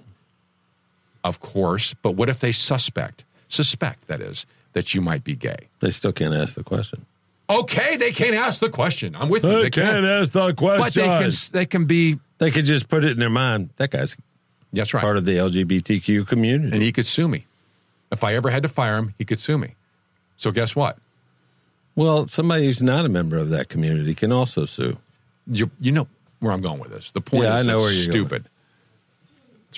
of 1.23 1.39
course, 1.39 1.93
but 2.01 2.11
what 2.11 2.29
if 2.29 2.39
they 2.39 2.51
suspect, 2.51 3.25
suspect 3.47 4.07
that 4.07 4.21
is, 4.21 4.45
that 4.73 4.93
you 4.93 5.01
might 5.01 5.23
be 5.23 5.35
gay? 5.35 5.67
They 5.79 5.89
still 5.89 6.11
can't 6.11 6.33
ask 6.33 6.55
the 6.55 6.63
question. 6.63 7.05
Okay, 7.49 7.95
they 7.95 8.11
can't 8.11 8.35
ask 8.35 8.59
the 8.59 8.69
question. 8.69 9.15
I'm 9.15 9.29
with 9.29 9.43
you. 9.43 9.61
They 9.63 9.69
can't 9.69 10.05
ask 10.05 10.31
the 10.33 10.53
question. 10.53 10.79
But 10.83 10.93
they 10.93 11.01
can, 11.07 11.31
they 11.53 11.65
can 11.65 11.85
be. 11.85 12.19
They 12.39 12.51
could 12.51 12.65
just 12.65 12.89
put 12.89 13.03
it 13.05 13.11
in 13.11 13.19
their 13.19 13.29
mind. 13.29 13.69
That 13.77 13.89
guy's 13.91 14.15
That's 14.73 14.93
right. 14.93 15.01
part 15.01 15.15
of 15.17 15.25
the 15.25 15.37
LGBTQ 15.37 16.27
community. 16.27 16.73
and 16.73 16.81
he 16.81 16.91
could 16.91 17.05
sue 17.05 17.27
me. 17.27 17.45
If 18.11 18.23
I 18.23 18.35
ever 18.35 18.49
had 18.49 18.63
to 18.63 18.69
fire 18.69 18.97
him, 18.97 19.13
he 19.17 19.25
could 19.25 19.39
sue 19.39 19.57
me. 19.57 19.75
So 20.35 20.51
guess 20.51 20.75
what? 20.75 20.97
Well, 21.95 22.27
somebody 22.27 22.65
who's 22.65 22.83
not 22.83 23.05
a 23.05 23.09
member 23.09 23.37
of 23.37 23.49
that 23.49 23.69
community 23.69 24.13
can 24.13 24.31
also 24.31 24.65
sue. 24.65 24.97
You 25.49 25.71
you 25.79 25.91
know 25.91 26.07
where 26.41 26.51
I'm 26.51 26.61
going 26.61 26.79
with 26.79 26.91
this. 26.91 27.11
The 27.11 27.21
point 27.21 27.45
Yeah, 27.45 27.59
is 27.59 27.67
I 27.67 27.71
know 27.71 27.79
where 27.79 27.91
you're 27.91 28.25
going. 28.25 28.43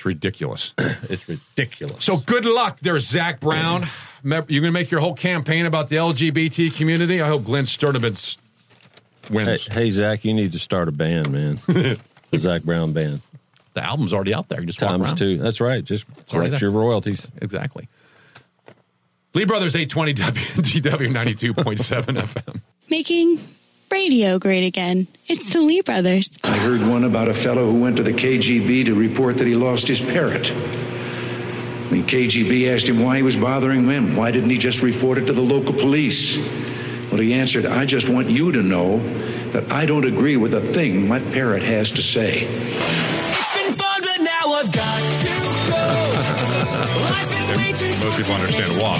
It's 0.00 0.06
ridiculous. 0.06 0.74
it's 0.78 1.28
ridiculous. 1.28 2.04
So 2.04 2.16
good 2.18 2.44
luck 2.44 2.78
there, 2.80 2.98
Zach 2.98 3.40
Brown. 3.40 3.86
You're 4.22 4.42
going 4.42 4.62
to 4.62 4.70
make 4.70 4.90
your 4.90 5.00
whole 5.00 5.14
campaign 5.14 5.66
about 5.66 5.88
the 5.88 5.96
LGBT 5.96 6.74
community. 6.74 7.22
I 7.22 7.28
hope 7.28 7.44
Glen 7.44 7.66
Sturtevant 7.66 8.36
Hey, 9.28 9.34
wins. 9.34 9.66
hey, 9.66 9.90
Zach, 9.90 10.24
you 10.24 10.34
need 10.34 10.52
to 10.52 10.58
start 10.58 10.88
a 10.88 10.92
band, 10.92 11.30
man. 11.30 11.54
the 11.66 11.98
Zac 12.38 12.62
Brown 12.62 12.92
band. 12.92 13.20
The 13.74 13.84
album's 13.84 14.12
already 14.12 14.34
out 14.34 14.48
there. 14.48 14.60
You 14.60 14.66
just 14.66 14.82
walk 14.82 14.90
Times 14.90 15.02
around. 15.04 15.16
two. 15.16 15.38
That's 15.38 15.60
right. 15.60 15.84
Just 15.84 16.04
already 16.32 16.48
collect 16.50 16.60
your 16.62 16.72
royalties. 16.72 17.28
Exactly. 17.40 17.88
Lee 19.34 19.44
Brothers 19.44 19.76
820 19.76 20.14
WTW 20.14 21.54
92.7 21.54 22.04
FM. 22.34 22.60
Making 22.90 23.38
radio 23.90 24.38
great 24.38 24.64
again. 24.64 25.06
It's 25.26 25.52
the 25.52 25.60
Lee 25.60 25.82
Brothers. 25.82 26.38
I 26.44 26.56
heard 26.58 26.82
one 26.86 27.04
about 27.04 27.28
a 27.28 27.34
fellow 27.34 27.70
who 27.70 27.80
went 27.80 27.96
to 27.96 28.02
the 28.02 28.12
KGB 28.12 28.86
to 28.86 28.94
report 28.94 29.38
that 29.38 29.46
he 29.46 29.54
lost 29.54 29.88
his 29.88 30.00
parrot. 30.00 30.44
The 31.90 32.02
KGB 32.02 32.72
asked 32.72 32.88
him 32.88 33.02
why 33.02 33.16
he 33.16 33.22
was 33.22 33.36
bothering 33.36 33.86
them. 33.86 34.16
Why 34.16 34.30
didn't 34.30 34.50
he 34.50 34.58
just 34.58 34.80
report 34.80 35.18
it 35.18 35.26
to 35.26 35.32
the 35.32 35.42
local 35.42 35.72
police? 35.72 36.36
Well, 37.10 37.20
he 37.20 37.34
answered, 37.34 37.66
I 37.66 37.84
just 37.84 38.08
want 38.08 38.30
you 38.30 38.52
to 38.52 38.62
know 38.62 38.98
that 39.50 39.70
I 39.72 39.86
don't 39.86 40.04
agree 40.04 40.36
with 40.36 40.54
a 40.54 40.60
thing 40.60 41.08
my 41.08 41.18
parrot 41.18 41.64
has 41.64 41.90
to 41.92 42.02
say. 42.02 42.44
It's 42.44 43.56
been 43.56 43.74
fun, 43.74 44.00
but 44.02 44.20
now 44.20 44.54
I've 44.54 44.70
got 44.70 45.00
to 45.00 45.70
go. 45.70 45.76
Life 47.10 47.32
is 47.40 47.58
way 47.58 47.72
too 47.72 48.04
Most 48.06 48.16
people 48.18 48.34
understand 48.34 48.72
why. 48.80 48.98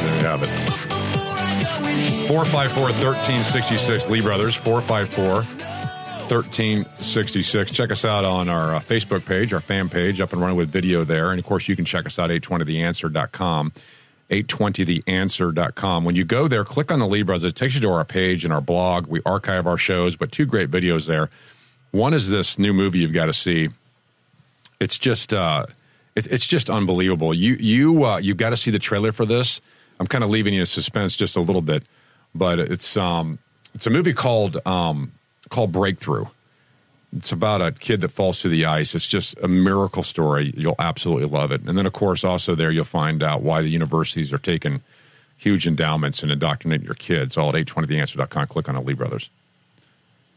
There 0.00 0.16
you 0.20 0.26
have 0.26 0.42
it. 0.44 0.93
454 2.28 2.82
1366 2.82 4.08
Lee 4.08 4.20
Brothers, 4.20 4.54
454 4.54 5.42
1366. 6.28 7.70
Check 7.70 7.90
us 7.90 8.04
out 8.04 8.24
on 8.24 8.48
our 8.48 8.74
uh, 8.74 8.80
Facebook 8.80 9.26
page, 9.26 9.52
our 9.52 9.60
fan 9.60 9.88
page, 9.88 10.20
up 10.20 10.32
and 10.32 10.40
running 10.40 10.56
with 10.56 10.70
video 10.70 11.04
there. 11.04 11.30
And 11.30 11.38
of 11.38 11.44
course, 11.44 11.68
you 11.68 11.76
can 11.76 11.84
check 11.84 12.06
us 12.06 12.18
out 12.18 12.30
at 12.30 12.42
820theanswer.com. 12.42 13.72
820theanswer.com. 14.30 16.04
When 16.04 16.16
you 16.16 16.24
go 16.24 16.48
there, 16.48 16.64
click 16.64 16.90
on 16.90 16.98
the 16.98 17.06
Lee 17.06 17.22
Brothers. 17.22 17.44
It 17.44 17.56
takes 17.56 17.74
you 17.74 17.80
to 17.82 17.90
our 17.90 18.04
page 18.04 18.44
and 18.44 18.54
our 18.54 18.62
blog. 18.62 19.06
We 19.06 19.20
archive 19.26 19.66
our 19.66 19.76
shows, 19.76 20.16
but 20.16 20.32
two 20.32 20.46
great 20.46 20.70
videos 20.70 21.06
there. 21.06 21.28
One 21.90 22.14
is 22.14 22.30
this 22.30 22.58
new 22.58 22.72
movie 22.72 23.00
you've 23.00 23.12
got 23.12 23.26
to 23.26 23.34
see. 23.34 23.68
It's 24.80 24.98
just 24.98 25.32
uh, 25.32 25.66
it, 26.16 26.26
it's 26.28 26.46
just 26.46 26.70
unbelievable. 26.70 27.34
You 27.34 27.54
you 27.60 28.04
uh, 28.04 28.16
you've 28.16 28.38
got 28.38 28.50
to 28.50 28.56
see 28.56 28.70
the 28.70 28.78
trailer 28.78 29.12
for 29.12 29.26
this. 29.26 29.60
I'm 30.00 30.06
kind 30.06 30.24
of 30.24 30.30
leaving 30.30 30.54
you 30.54 30.60
in 30.60 30.66
suspense 30.66 31.16
just 31.16 31.36
a 31.36 31.40
little 31.40 31.62
bit, 31.62 31.84
but 32.34 32.58
it's 32.58 32.96
um 32.96 33.38
it's 33.74 33.86
a 33.86 33.90
movie 33.90 34.12
called 34.12 34.64
um 34.66 35.12
called 35.50 35.72
Breakthrough. 35.72 36.26
It's 37.16 37.30
about 37.30 37.62
a 37.62 37.70
kid 37.70 38.00
that 38.00 38.08
falls 38.08 38.42
through 38.42 38.50
the 38.50 38.64
ice. 38.64 38.94
It's 38.94 39.06
just 39.06 39.38
a 39.40 39.46
miracle 39.46 40.02
story. 40.02 40.52
You'll 40.56 40.74
absolutely 40.80 41.28
love 41.28 41.52
it. 41.52 41.62
And 41.62 41.78
then, 41.78 41.86
of 41.86 41.92
course, 41.92 42.24
also 42.24 42.56
there 42.56 42.72
you'll 42.72 42.84
find 42.84 43.22
out 43.22 43.40
why 43.40 43.62
the 43.62 43.68
universities 43.68 44.32
are 44.32 44.38
taking 44.38 44.82
huge 45.36 45.64
endowments 45.66 46.24
and 46.24 46.32
indoctrinating 46.32 46.84
your 46.84 46.96
kids. 46.96 47.36
All 47.36 47.50
at 47.50 47.66
820theanswer.com. 47.66 48.48
Click 48.48 48.68
on 48.68 48.74
the 48.74 48.80
Lee 48.80 48.94
Brothers. 48.94 49.30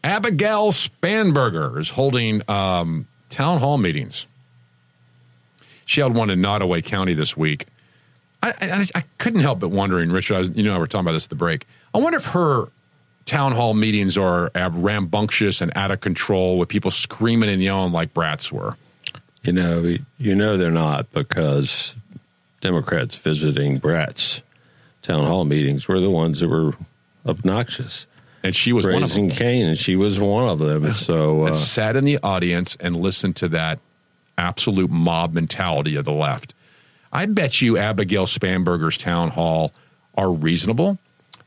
Abigail 0.03 0.71
Spanberger 0.71 1.79
is 1.79 1.89
holding 1.89 2.47
um, 2.47 3.07
town 3.29 3.59
hall 3.59 3.79
meetings. 3.79 4.27
She 5.85 6.01
held 6.01 6.15
one 6.15 6.29
in 6.29 6.41
Nottoway 6.41 6.83
County 6.83 7.15
this 7.15 7.35
week. 7.35 7.65
I, 8.43 8.53
I, 8.61 8.87
I 8.95 9.03
couldn't 9.17 9.41
help 9.41 9.59
but 9.59 9.69
wondering, 9.69 10.11
Richard, 10.11 10.35
I 10.35 10.39
was, 10.39 10.55
you 10.55 10.63
know, 10.63 10.73
we 10.73 10.79
were 10.79 10.87
talking 10.87 11.05
about 11.05 11.13
this 11.13 11.25
at 11.25 11.29
the 11.29 11.35
break. 11.35 11.65
I 11.93 11.97
wonder 11.97 12.17
if 12.17 12.25
her 12.27 12.67
town 13.25 13.51
hall 13.51 13.73
meetings 13.73 14.17
are 14.17 14.51
rambunctious 14.55 15.61
and 15.61 15.71
out 15.75 15.91
of 15.91 16.01
control 16.01 16.57
with 16.57 16.69
people 16.69 16.91
screaming 16.91 17.49
and 17.49 17.61
yelling 17.61 17.91
like 17.91 18.13
brats 18.13 18.51
were. 18.51 18.77
You 19.43 19.53
know, 19.53 19.95
you 20.17 20.35
know 20.35 20.57
they're 20.57 20.71
not 20.71 21.11
because 21.11 21.95
Democrats 22.61 23.15
visiting 23.15 23.77
Brat's 23.77 24.41
town 25.01 25.25
hall 25.25 25.45
meetings 25.45 25.87
were 25.87 25.99
the 25.99 26.09
ones 26.09 26.39
that 26.39 26.49
were 26.49 26.73
obnoxious. 27.25 28.07
And 28.43 28.55
she 28.55 28.71
was 28.71 28.85
one 28.85 28.95
of 28.95 29.01
raising 29.03 29.29
them. 29.29 29.37
Cain, 29.37 29.65
and 29.67 29.77
she 29.77 29.95
was 29.95 30.19
one 30.19 30.47
of 30.47 30.59
them. 30.59 30.91
So 30.93 31.43
uh, 31.43 31.47
and 31.47 31.55
sat 31.55 31.95
in 31.95 32.05
the 32.05 32.19
audience 32.23 32.77
and 32.79 32.95
listened 32.95 33.35
to 33.37 33.49
that 33.49 33.79
absolute 34.37 34.91
mob 34.91 35.33
mentality 35.33 35.95
of 35.95 36.05
the 36.05 36.13
left. 36.13 36.53
I 37.11 37.25
bet 37.25 37.61
you 37.61 37.77
Abigail 37.77 38.25
Spanberger's 38.25 38.97
town 38.97 39.29
hall 39.29 39.71
are 40.15 40.31
reasonable. 40.31 40.97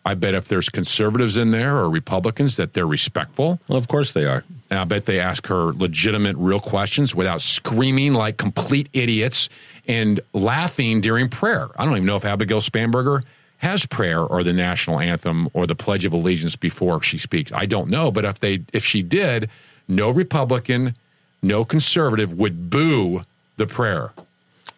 I 0.04 0.14
bet 0.14 0.34
if 0.34 0.48
there's 0.48 0.68
conservatives 0.70 1.36
in 1.36 1.50
there 1.50 1.76
or 1.76 1.90
Republicans 1.90 2.56
that 2.56 2.72
they're 2.72 2.86
respectful. 2.86 3.60
Well, 3.68 3.76
of 3.76 3.86
course 3.86 4.12
they 4.12 4.24
are. 4.24 4.44
And 4.70 4.78
I 4.78 4.84
bet 4.84 5.04
they 5.04 5.20
ask 5.20 5.46
her 5.48 5.72
legitimate, 5.72 6.36
real 6.36 6.60
questions 6.60 7.14
without 7.14 7.42
screaming 7.42 8.14
like 8.14 8.38
complete 8.38 8.88
idiots 8.94 9.48
and 9.86 10.20
laughing 10.32 11.00
during 11.00 11.28
prayer. 11.28 11.68
I 11.76 11.84
don't 11.84 11.94
even 11.94 12.06
know 12.06 12.16
if 12.16 12.24
Abigail 12.24 12.60
Spanberger 12.60 13.24
has 13.58 13.84
prayer 13.84 14.20
or 14.20 14.42
the 14.42 14.54
national 14.54 15.00
anthem 15.00 15.50
or 15.52 15.66
the 15.66 15.74
Pledge 15.74 16.06
of 16.06 16.14
Allegiance 16.14 16.56
before 16.56 17.02
she 17.02 17.18
speaks. 17.18 17.52
I 17.54 17.66
don't 17.66 17.90
know, 17.90 18.10
but 18.10 18.24
if 18.24 18.40
they 18.40 18.62
if 18.72 18.84
she 18.84 19.02
did, 19.02 19.50
no 19.86 20.08
Republican, 20.08 20.94
no 21.42 21.66
conservative 21.66 22.32
would 22.32 22.70
boo 22.70 23.22
the 23.58 23.66
prayer. 23.66 24.12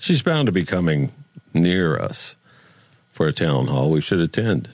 She's 0.02 0.20
bound 0.20 0.46
to 0.46 0.52
be 0.52 0.64
coming 0.64 1.12
near 1.54 1.96
us 1.96 2.34
for 3.12 3.28
a 3.28 3.32
town 3.32 3.68
hall. 3.68 3.88
We 3.88 4.00
should 4.00 4.18
attend. 4.18 4.68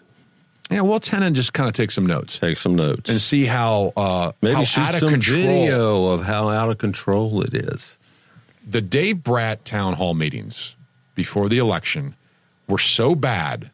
Yeah, 0.71 0.81
we'll 0.81 0.97
attend 0.97 1.23
and 1.23 1.37
just 1.37 1.53
kind 1.53 1.69
of 1.69 1.75
take 1.75 1.91
some 1.91 2.07
notes. 2.07 2.39
Take 2.39 2.57
some 2.57 2.75
notes 2.75 3.11
and 3.11 3.21
see 3.21 3.45
how 3.45 3.93
uh, 3.95 4.33
Maybe 4.41 4.55
how 4.55 4.65
shoot 4.65 4.81
out 4.81 4.95
of 4.95 5.01
some 5.01 5.11
control 5.11 5.37
video 5.43 6.07
of 6.09 6.25
how 6.25 6.49
out 6.49 6.71
of 6.71 6.79
control 6.79 7.43
it 7.43 7.53
is. 7.53 7.99
the 8.67 8.81
Dave 8.81 9.23
Brat 9.23 9.67
town 9.67 9.95
hall 9.95 10.15
meetings 10.15 10.77
before 11.15 11.51
the 11.51 11.59
election 11.59 12.15
were 12.67 12.79
so 12.79 13.15
bad, 13.15 13.71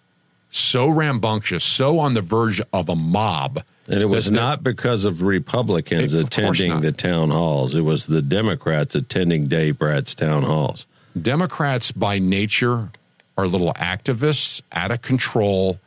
so 0.50 0.88
rambunctious, 0.88 1.62
so 1.62 2.00
on 2.00 2.14
the 2.14 2.20
verge 2.20 2.60
of 2.72 2.88
a 2.88 2.96
mob. 2.96 3.62
And 3.88 4.00
it 4.02 4.06
was 4.06 4.28
not 4.28 4.64
because 4.64 5.04
of 5.04 5.22
Republicans 5.22 6.14
Of 6.14 6.22
course 6.30 6.36
attending 6.60 6.70
not. 6.72 6.82
the 6.82 6.92
town 6.92 7.30
halls. 7.30 7.76
It 7.76 7.82
was 7.82 8.06
the 8.06 8.22
Democrats 8.22 8.96
attending 8.96 9.46
Dave 9.46 9.78
Brat's 9.78 10.14
town 10.16 10.42
halls. 10.42 10.86
Democrats 11.20 11.92
by 11.92 12.18
nature 12.18 12.90
are 13.36 13.46
little 13.46 13.72
activists, 13.74 14.62
out 14.72 14.90
of 14.90 15.02
control, 15.02 15.78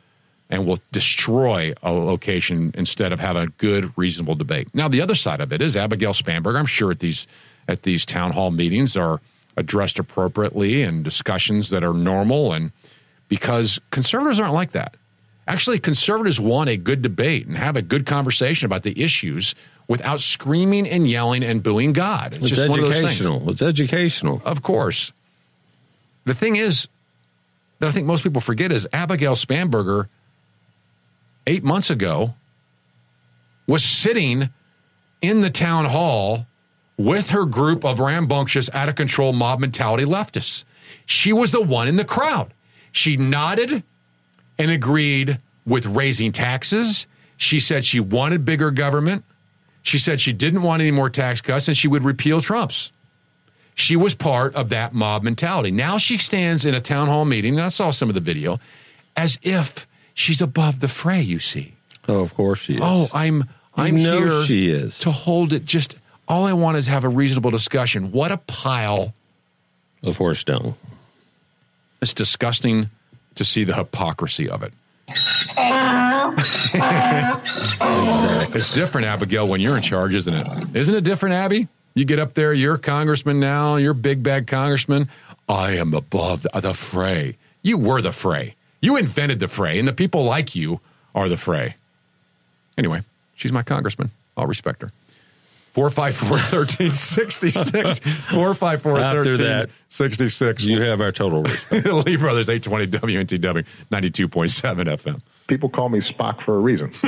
and 0.50 0.66
will 0.66 0.78
destroy 0.92 1.74
a 1.82 1.92
location 1.92 2.72
instead 2.74 3.12
of 3.12 3.20
having 3.20 3.42
a 3.42 3.46
good, 3.46 3.92
reasonable 3.96 4.34
debate. 4.34 4.68
Now, 4.74 4.88
the 4.88 5.00
other 5.00 5.14
side 5.14 5.40
of 5.40 5.52
it 5.52 5.60
is 5.60 5.76
Abigail 5.76 6.12
Spanberger. 6.12 6.58
I'm 6.58 6.66
sure 6.66 6.90
at 6.90 7.00
these 7.00 7.26
at 7.66 7.82
these 7.82 8.06
town 8.06 8.32
hall 8.32 8.50
meetings 8.50 8.96
are 8.96 9.20
addressed 9.58 9.98
appropriately 9.98 10.82
and 10.82 11.04
discussions 11.04 11.68
that 11.70 11.84
are 11.84 11.92
normal, 11.92 12.52
and 12.52 12.72
because 13.28 13.78
conservatives 13.90 14.40
aren't 14.40 14.54
like 14.54 14.72
that. 14.72 14.96
Actually, 15.46 15.78
conservatives 15.78 16.38
want 16.40 16.68
a 16.70 16.76
good 16.76 17.02
debate 17.02 17.46
and 17.46 17.56
have 17.56 17.76
a 17.76 17.82
good 17.82 18.06
conversation 18.06 18.66
about 18.66 18.82
the 18.82 19.02
issues 19.02 19.54
without 19.86 20.20
screaming 20.20 20.86
and 20.86 21.08
yelling 21.08 21.42
and 21.42 21.62
booing 21.62 21.92
God. 21.92 22.36
It's, 22.36 22.46
It's 22.46 22.56
just 22.56 22.68
one 22.68 22.78
of 22.78 22.84
those 22.86 22.94
things. 22.94 23.04
educational. 23.06 23.50
It's 23.50 23.62
educational. 23.62 24.42
Of 24.44 24.62
course. 24.62 25.12
The 26.28 26.34
thing 26.34 26.56
is 26.56 26.88
that 27.78 27.88
I 27.88 27.90
think 27.90 28.06
most 28.06 28.22
people 28.22 28.42
forget 28.42 28.70
is 28.70 28.86
Abigail 28.92 29.34
Spanberger, 29.34 30.08
eight 31.46 31.64
months 31.64 31.88
ago, 31.88 32.34
was 33.66 33.82
sitting 33.82 34.50
in 35.22 35.40
the 35.40 35.48
town 35.48 35.86
hall 35.86 36.46
with 36.98 37.30
her 37.30 37.46
group 37.46 37.82
of 37.82 37.98
rambunctious, 37.98 38.68
out 38.74 38.90
of 38.90 38.94
control 38.94 39.32
mob 39.32 39.60
mentality 39.60 40.04
leftists. 40.04 40.64
She 41.06 41.32
was 41.32 41.50
the 41.50 41.62
one 41.62 41.88
in 41.88 41.96
the 41.96 42.04
crowd. 42.04 42.52
She 42.92 43.16
nodded 43.16 43.82
and 44.58 44.70
agreed 44.70 45.40
with 45.64 45.86
raising 45.86 46.32
taxes. 46.32 47.06
She 47.38 47.58
said 47.58 47.86
she 47.86 48.00
wanted 48.00 48.44
bigger 48.44 48.70
government. 48.70 49.24
She 49.82 49.96
said 49.96 50.20
she 50.20 50.34
didn't 50.34 50.62
want 50.62 50.82
any 50.82 50.90
more 50.90 51.08
tax 51.08 51.40
cuts 51.40 51.68
and 51.68 51.76
she 51.76 51.88
would 51.88 52.04
repeal 52.04 52.42
Trump's. 52.42 52.92
She 53.78 53.94
was 53.94 54.12
part 54.12 54.56
of 54.56 54.70
that 54.70 54.92
mob 54.92 55.22
mentality. 55.22 55.70
Now 55.70 55.98
she 55.98 56.18
stands 56.18 56.64
in 56.64 56.74
a 56.74 56.80
town 56.80 57.06
hall 57.06 57.24
meeting, 57.24 57.54
and 57.54 57.62
I 57.62 57.68
saw 57.68 57.92
some 57.92 58.08
of 58.08 58.16
the 58.16 58.20
video, 58.20 58.58
as 59.16 59.38
if 59.40 59.86
she's 60.14 60.42
above 60.42 60.80
the 60.80 60.88
fray, 60.88 61.22
you 61.22 61.38
see. 61.38 61.74
Oh, 62.08 62.18
of 62.20 62.34
course 62.34 62.58
she 62.58 62.74
is. 62.74 62.80
Oh, 62.82 63.08
I'm 63.14 63.44
I'm 63.76 63.96
You 63.96 64.02
know 64.02 64.18
here 64.18 64.44
she 64.44 64.68
is. 64.70 64.98
to 65.00 65.12
hold 65.12 65.52
it 65.52 65.64
just 65.64 65.94
all 66.26 66.44
I 66.44 66.54
want 66.54 66.76
is 66.76 66.88
have 66.88 67.04
a 67.04 67.08
reasonable 67.08 67.50
discussion. 67.50 68.10
What 68.10 68.32
a 68.32 68.38
pile 68.38 69.14
of 70.02 70.16
horse 70.16 70.42
dung. 70.42 70.74
It's 72.02 72.12
disgusting 72.12 72.90
to 73.36 73.44
see 73.44 73.62
the 73.62 73.76
hypocrisy 73.76 74.50
of 74.50 74.64
it. 74.64 74.72
It's 78.54 78.70
different, 78.72 79.06
Abigail, 79.06 79.46
when 79.46 79.60
you're 79.60 79.76
in 79.76 79.82
charge, 79.82 80.14
isn't 80.16 80.34
it? 80.34 80.76
Isn't 80.76 80.94
it 80.94 81.04
different, 81.04 81.34
Abby? 81.34 81.68
You 81.98 82.04
get 82.04 82.20
up 82.20 82.34
there, 82.34 82.54
you're 82.54 82.76
a 82.76 82.78
congressman 82.78 83.40
now, 83.40 83.74
you're 83.74 83.90
a 83.90 83.92
big 83.92 84.22
bad 84.22 84.46
congressman. 84.46 85.08
I 85.48 85.72
am 85.72 85.94
above 85.94 86.42
the, 86.42 86.60
the 86.60 86.72
fray. 86.72 87.36
You 87.60 87.76
were 87.76 88.00
the 88.00 88.12
fray. 88.12 88.54
You 88.80 88.94
invented 88.94 89.40
the 89.40 89.48
fray, 89.48 89.80
and 89.80 89.88
the 89.88 89.92
people 89.92 90.22
like 90.22 90.54
you 90.54 90.78
are 91.12 91.28
the 91.28 91.36
fray. 91.36 91.74
Anyway, 92.78 93.02
she's 93.34 93.50
my 93.50 93.64
congressman. 93.64 94.12
I'll 94.36 94.46
respect 94.46 94.82
her. 94.82 94.90
454 95.72 96.30
1366. 96.60 97.98
454 97.98 98.98
After 99.00 99.36
that, 99.38 99.68
1366. 99.90 100.66
You 100.66 100.82
have 100.82 101.00
our 101.00 101.10
total 101.10 101.42
respect. 101.42 101.84
Lee 102.06 102.14
Brothers 102.14 102.48
820 102.48 102.86
WNTW 103.26 103.66
92.7 103.90 104.84
FM. 104.84 105.20
People 105.48 105.68
call 105.68 105.88
me 105.88 105.98
Spock 105.98 106.42
for 106.42 106.54
a 106.54 106.60
reason. 106.60 106.92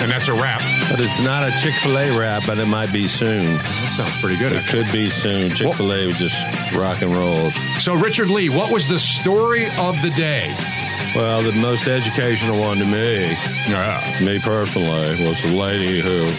And 0.00 0.10
that's 0.10 0.28
a 0.28 0.32
wrap. 0.32 0.62
But 0.90 1.00
it's 1.00 1.22
not 1.22 1.46
a 1.46 1.52
Chick 1.58 1.74
fil 1.74 1.98
A 1.98 2.18
wrap, 2.18 2.46
but 2.46 2.58
it 2.58 2.66
might 2.66 2.90
be 2.90 3.06
soon. 3.06 3.56
That 3.56 3.94
sounds 3.96 4.20
pretty 4.20 4.38
good. 4.38 4.52
It 4.52 4.66
could 4.66 4.90
be 4.90 5.10
soon. 5.10 5.50
Chick 5.50 5.74
fil 5.74 5.92
A 5.92 6.06
would 6.06 6.16
just 6.16 6.40
rock 6.74 7.02
and 7.02 7.14
roll. 7.14 7.50
So, 7.80 7.94
Richard 7.94 8.30
Lee, 8.30 8.48
what 8.48 8.72
was 8.72 8.88
the 8.88 8.98
story 8.98 9.66
of 9.78 10.00
the 10.00 10.10
day? 10.10 10.54
Well, 11.14 11.42
the 11.42 11.52
most 11.52 11.86
educational 11.86 12.58
one 12.58 12.78
to 12.78 12.86
me, 12.86 13.32
yeah. 13.68 14.18
me 14.24 14.38
personally, 14.38 15.26
was 15.26 15.42
the 15.42 15.52
lady 15.54 16.00
who 16.00 16.30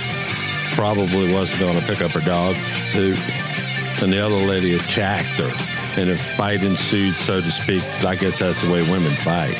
probably 0.76 1.32
wasn't 1.32 1.60
going 1.60 1.80
to 1.80 1.86
pick 1.86 2.02
up 2.02 2.12
her 2.12 2.22
dog, 2.22 2.56
who, 2.94 3.14
and 4.04 4.12
the 4.12 4.26
other 4.26 4.36
lady 4.36 4.76
attacked 4.76 5.28
her, 5.40 6.02
and 6.02 6.10
a 6.10 6.16
fight 6.16 6.64
ensued, 6.64 7.14
so 7.16 7.42
to 7.42 7.52
speak. 7.52 7.84
I 8.04 8.16
guess 8.16 8.40
that's 8.40 8.62
the 8.64 8.72
way 8.72 8.82
women 8.90 9.12
fight. 9.12 9.58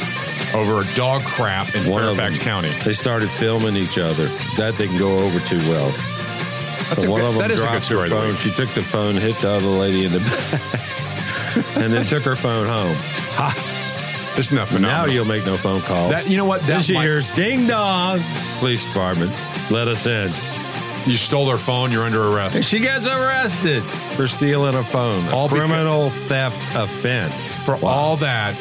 Over 0.54 0.82
a 0.82 0.96
dog 0.96 1.22
crap 1.24 1.74
in 1.76 1.90
One 1.90 2.02
Fairfax 2.04 2.38
them, 2.38 2.44
County. 2.46 2.72
They 2.84 2.94
started 2.94 3.30
filming 3.30 3.76
each 3.78 3.98
other. 3.98 4.26
That 4.58 4.76
didn't 4.78 4.98
go 4.98 5.20
over 5.20 5.40
too 5.42 5.58
well. 5.70 5.90
So 5.92 7.10
one 7.10 7.22
good- 7.22 7.30
of 7.30 7.36
them 7.36 7.52
a 7.52 7.56
dropped 7.56 7.88
her 7.88 8.10
phone. 8.10 8.36
She 8.36 8.52
took 8.52 8.70
the 8.74 8.82
phone, 8.82 9.16
hit 9.16 9.38
the 9.38 9.50
other 9.50 9.68
lady 9.68 10.06
in 10.06 10.12
the 10.12 10.20
back, 10.20 11.76
and 11.78 11.94
then 11.94 12.06
took 12.06 12.24
her 12.24 12.36
phone 12.36 12.68
home. 12.68 12.96
Ha! 13.36 14.36
Isn't 14.38 14.56
that 14.56 14.72
Now 14.80 15.06
you'll 15.06 15.26
make 15.26 15.46
no 15.46 15.56
phone 15.56 15.82
calls. 15.82 16.12
That- 16.12 16.30
you 16.30 16.36
know 16.38 16.46
what? 16.46 16.62
That 16.62 16.78
This 16.80 16.92
might- 16.92 17.04
year's 17.04 17.30
ding 17.30 17.68
dong. 17.68 18.22
Police 18.60 18.84
department, 18.84 19.32
let 19.72 19.88
us 19.88 20.06
in. 20.06 20.32
You 21.10 21.16
stole 21.18 21.50
her 21.50 21.58
phone, 21.58 21.92
you're 21.92 22.04
under 22.04 22.24
arrest. 22.28 22.56
And 22.56 22.64
she 22.66 22.80
gets 22.80 23.08
arrested 23.08 23.84
for 23.84 24.28
stealing 24.28 24.76
a 24.76 24.84
phone. 24.84 25.26
A 25.30 25.36
All 25.36 25.48
because- 25.48 25.68
criminal 25.70 26.10
theft 26.10 26.60
offense. 26.76 27.34
For 27.66 27.76
all 27.86 28.18
that, 28.18 28.54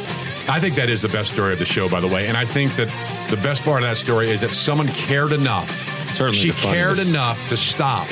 I 0.51 0.59
think 0.59 0.75
that 0.75 0.91
is 0.91 1.01
the 1.01 1.09
best 1.09 1.33
story 1.33 1.53
of 1.53 1.61
the 1.61 1.65
show, 1.65 1.89
by 1.89 2.01
the 2.01 2.09
way. 2.09 2.27
And 2.27 2.37
I 2.37 2.45
think 2.45 2.75
that 2.75 2.89
the 3.31 3.37
best 3.37 3.63
part 3.63 3.85
of 3.85 3.89
that 3.89 3.97
story 3.97 4.31
is 4.31 4.41
that 4.41 4.51
someone 4.51 4.89
cared 4.89 5.31
enough. 5.31 5.71
Certainly 6.13 6.39
she 6.39 6.51
cared 6.51 6.99
enough 6.99 7.49
to 7.51 7.57
stop 7.57 8.09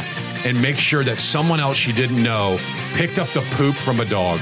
and 0.47 0.61
make 0.63 0.79
sure 0.79 1.03
that 1.03 1.19
someone 1.19 1.59
else 1.59 1.77
she 1.77 1.93
didn't 1.93 2.23
know 2.23 2.57
picked 2.95 3.19
up 3.19 3.29
the 3.31 3.41
poop 3.57 3.75
from 3.75 3.99
a 3.99 4.05
dog. 4.05 4.39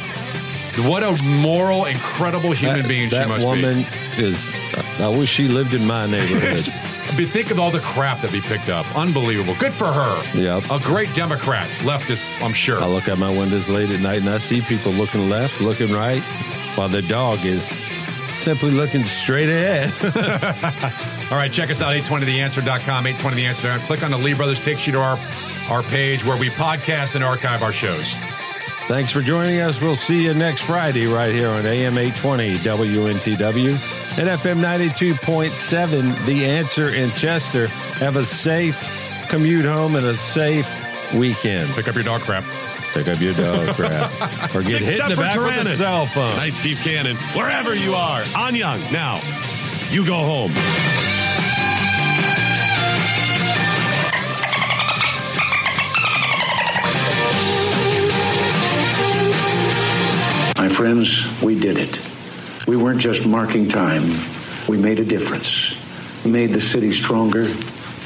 What 0.81 1.03
a 1.03 1.23
moral, 1.23 1.87
incredible 1.87 2.53
human 2.53 2.83
that, 2.83 2.89
being 2.89 3.09
that 3.09 3.23
she 3.23 3.29
must 3.31 3.47
be. 3.47 3.63
That 3.63 3.67
woman 3.67 3.87
is. 4.19 4.53
I 5.01 5.09
wish 5.09 5.31
she 5.31 5.49
lived 5.49 5.73
in 5.73 5.87
my 5.87 6.07
neighborhood. 6.07 6.67
be. 7.17 7.25
Think 7.25 7.51
of 7.51 7.59
all 7.59 7.71
the 7.71 7.81
crap 7.81 8.21
that 8.21 8.31
we 8.31 8.43
picked 8.43 8.69
up. 8.69 8.85
Unbelievable. 8.95 9.55
Good 9.59 9.73
for 9.73 9.91
her. 9.91 10.23
Yep. 10.39 10.65
A 10.71 10.79
great 10.81 11.15
Democrat. 11.15 11.67
Leftist, 11.81 12.27
I'm 12.45 12.53
sure. 12.53 12.79
I 12.79 12.87
look 12.87 13.09
out 13.09 13.17
my 13.17 13.31
windows 13.31 13.71
late 13.71 13.89
at 13.89 14.01
night 14.01 14.19
and 14.19 14.29
I 14.29 14.37
see 14.37 14.61
people 14.61 14.93
looking 14.93 15.31
left, 15.31 15.63
looking 15.63 15.93
right, 15.93 16.21
while 16.77 16.91
the 16.91 17.01
dog 17.01 17.47
is 17.47 17.67
simply 18.39 18.71
looking 18.71 19.05
straight 19.05 19.49
ahead. 19.49 19.93
All 21.31 21.37
right, 21.37 21.53
check 21.53 21.71
us 21.71 21.83
out, 21.83 21.95
820theanswer.com, 21.95 23.05
820theanswer. 23.05 23.79
Click 23.87 24.03
on 24.03 24.11
the 24.11 24.19
Lee 24.19 24.35
Brothers, 24.35 24.61
takes 24.61 24.87
you 24.87 24.93
to 24.95 25.01
our, 25.01 25.19
our 25.69 25.83
page 25.83 26.25
where 26.25 26.39
we 26.39 26.49
podcast 26.51 27.15
and 27.15 27.25
archive 27.25 27.63
our 27.63 27.73
shows. 27.73 28.15
Thanks 28.89 29.11
for 29.11 29.21
joining 29.21 29.61
us. 29.61 29.81
We'll 29.81 29.97
see 29.97 30.23
you 30.23 30.33
next 30.33 30.63
Friday 30.63 31.07
right 31.07 31.33
here 31.33 31.49
on 31.49 31.67
AM 31.67 31.99
820 31.99 32.55
WNTW 32.59 33.71
and 33.71 34.29
FM 34.29 34.61
92.7 34.61 36.25
The 36.25 36.45
Answer 36.45 36.91
in 36.91 37.11
Chester. 37.11 37.67
Have 37.67 38.15
a 38.15 38.25
safe 38.25 38.81
commute 39.29 39.65
home 39.65 39.97
and 39.97 40.07
a 40.07 40.15
safe 40.15 40.73
weekend. 41.15 41.69
Pick 41.71 41.89
up 41.89 41.97
your 41.97 42.05
dog 42.05 42.21
crap. 42.21 42.45
Pick 42.97 43.09
up 43.09 43.21
your 43.21 43.35
dog 43.35 43.75
crap. 43.77 44.11
Or 44.55 44.63
get 44.63 44.81
Six 44.81 44.85
hit 44.85 45.01
in 45.01 45.09
the 45.11 45.17
separate 45.17 45.49
back 45.49 45.59
with 45.59 45.67
a 45.67 45.77
cell 45.77 46.07
phone. 46.07 46.31
Good 46.33 46.39
night, 46.39 46.55
Steve 46.55 46.81
Cannon. 46.83 47.15
Wherever 47.35 47.75
you 47.75 47.93
are, 47.95 48.25
on 48.35 48.55
Young. 48.55 48.81
Now, 48.91 49.21
you 49.91 50.07
go 50.07 50.17
home. 50.17 50.51
My 60.57 60.71
friends, 60.71 61.23
we 61.43 61.61
did 61.61 61.77
it. 61.77 62.01
We 62.67 62.79
weren't 62.79 63.01
just 63.01 63.27
marking 63.27 63.69
time, 63.69 64.05
we 64.67 64.79
made 64.79 65.01
a 65.01 65.05
difference. 65.05 65.75
We 66.25 66.31
made 66.31 66.51
the 66.51 66.63
city 66.63 66.93
stronger, 66.93 67.47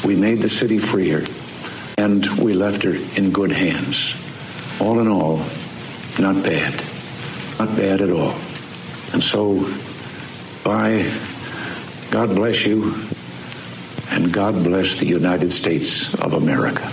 we 0.05 0.17
made 0.17 0.39
the 0.39 0.51
city 0.51 0.81
freer, 0.81 1.25
and 1.97 2.27
we 2.41 2.55
left 2.55 2.83
her 2.83 2.97
in 3.17 3.31
good 3.31 3.53
hands. 3.53 4.20
All 4.81 4.99
in 5.01 5.09
all, 5.09 5.39
not 6.19 6.43
bad. 6.43 6.75
Not 7.59 7.77
bad 7.77 8.01
at 8.01 8.11
all. 8.11 8.35
And 9.13 9.23
so, 9.23 9.71
bye. 10.65 11.13
God 12.11 12.35
bless 12.35 12.65
you, 12.65 12.95
and 14.11 14.33
God 14.33 14.65
bless 14.65 14.97
the 14.97 15.07
United 15.07 15.53
States 15.53 16.13
of 16.15 16.35
America. 16.35 16.91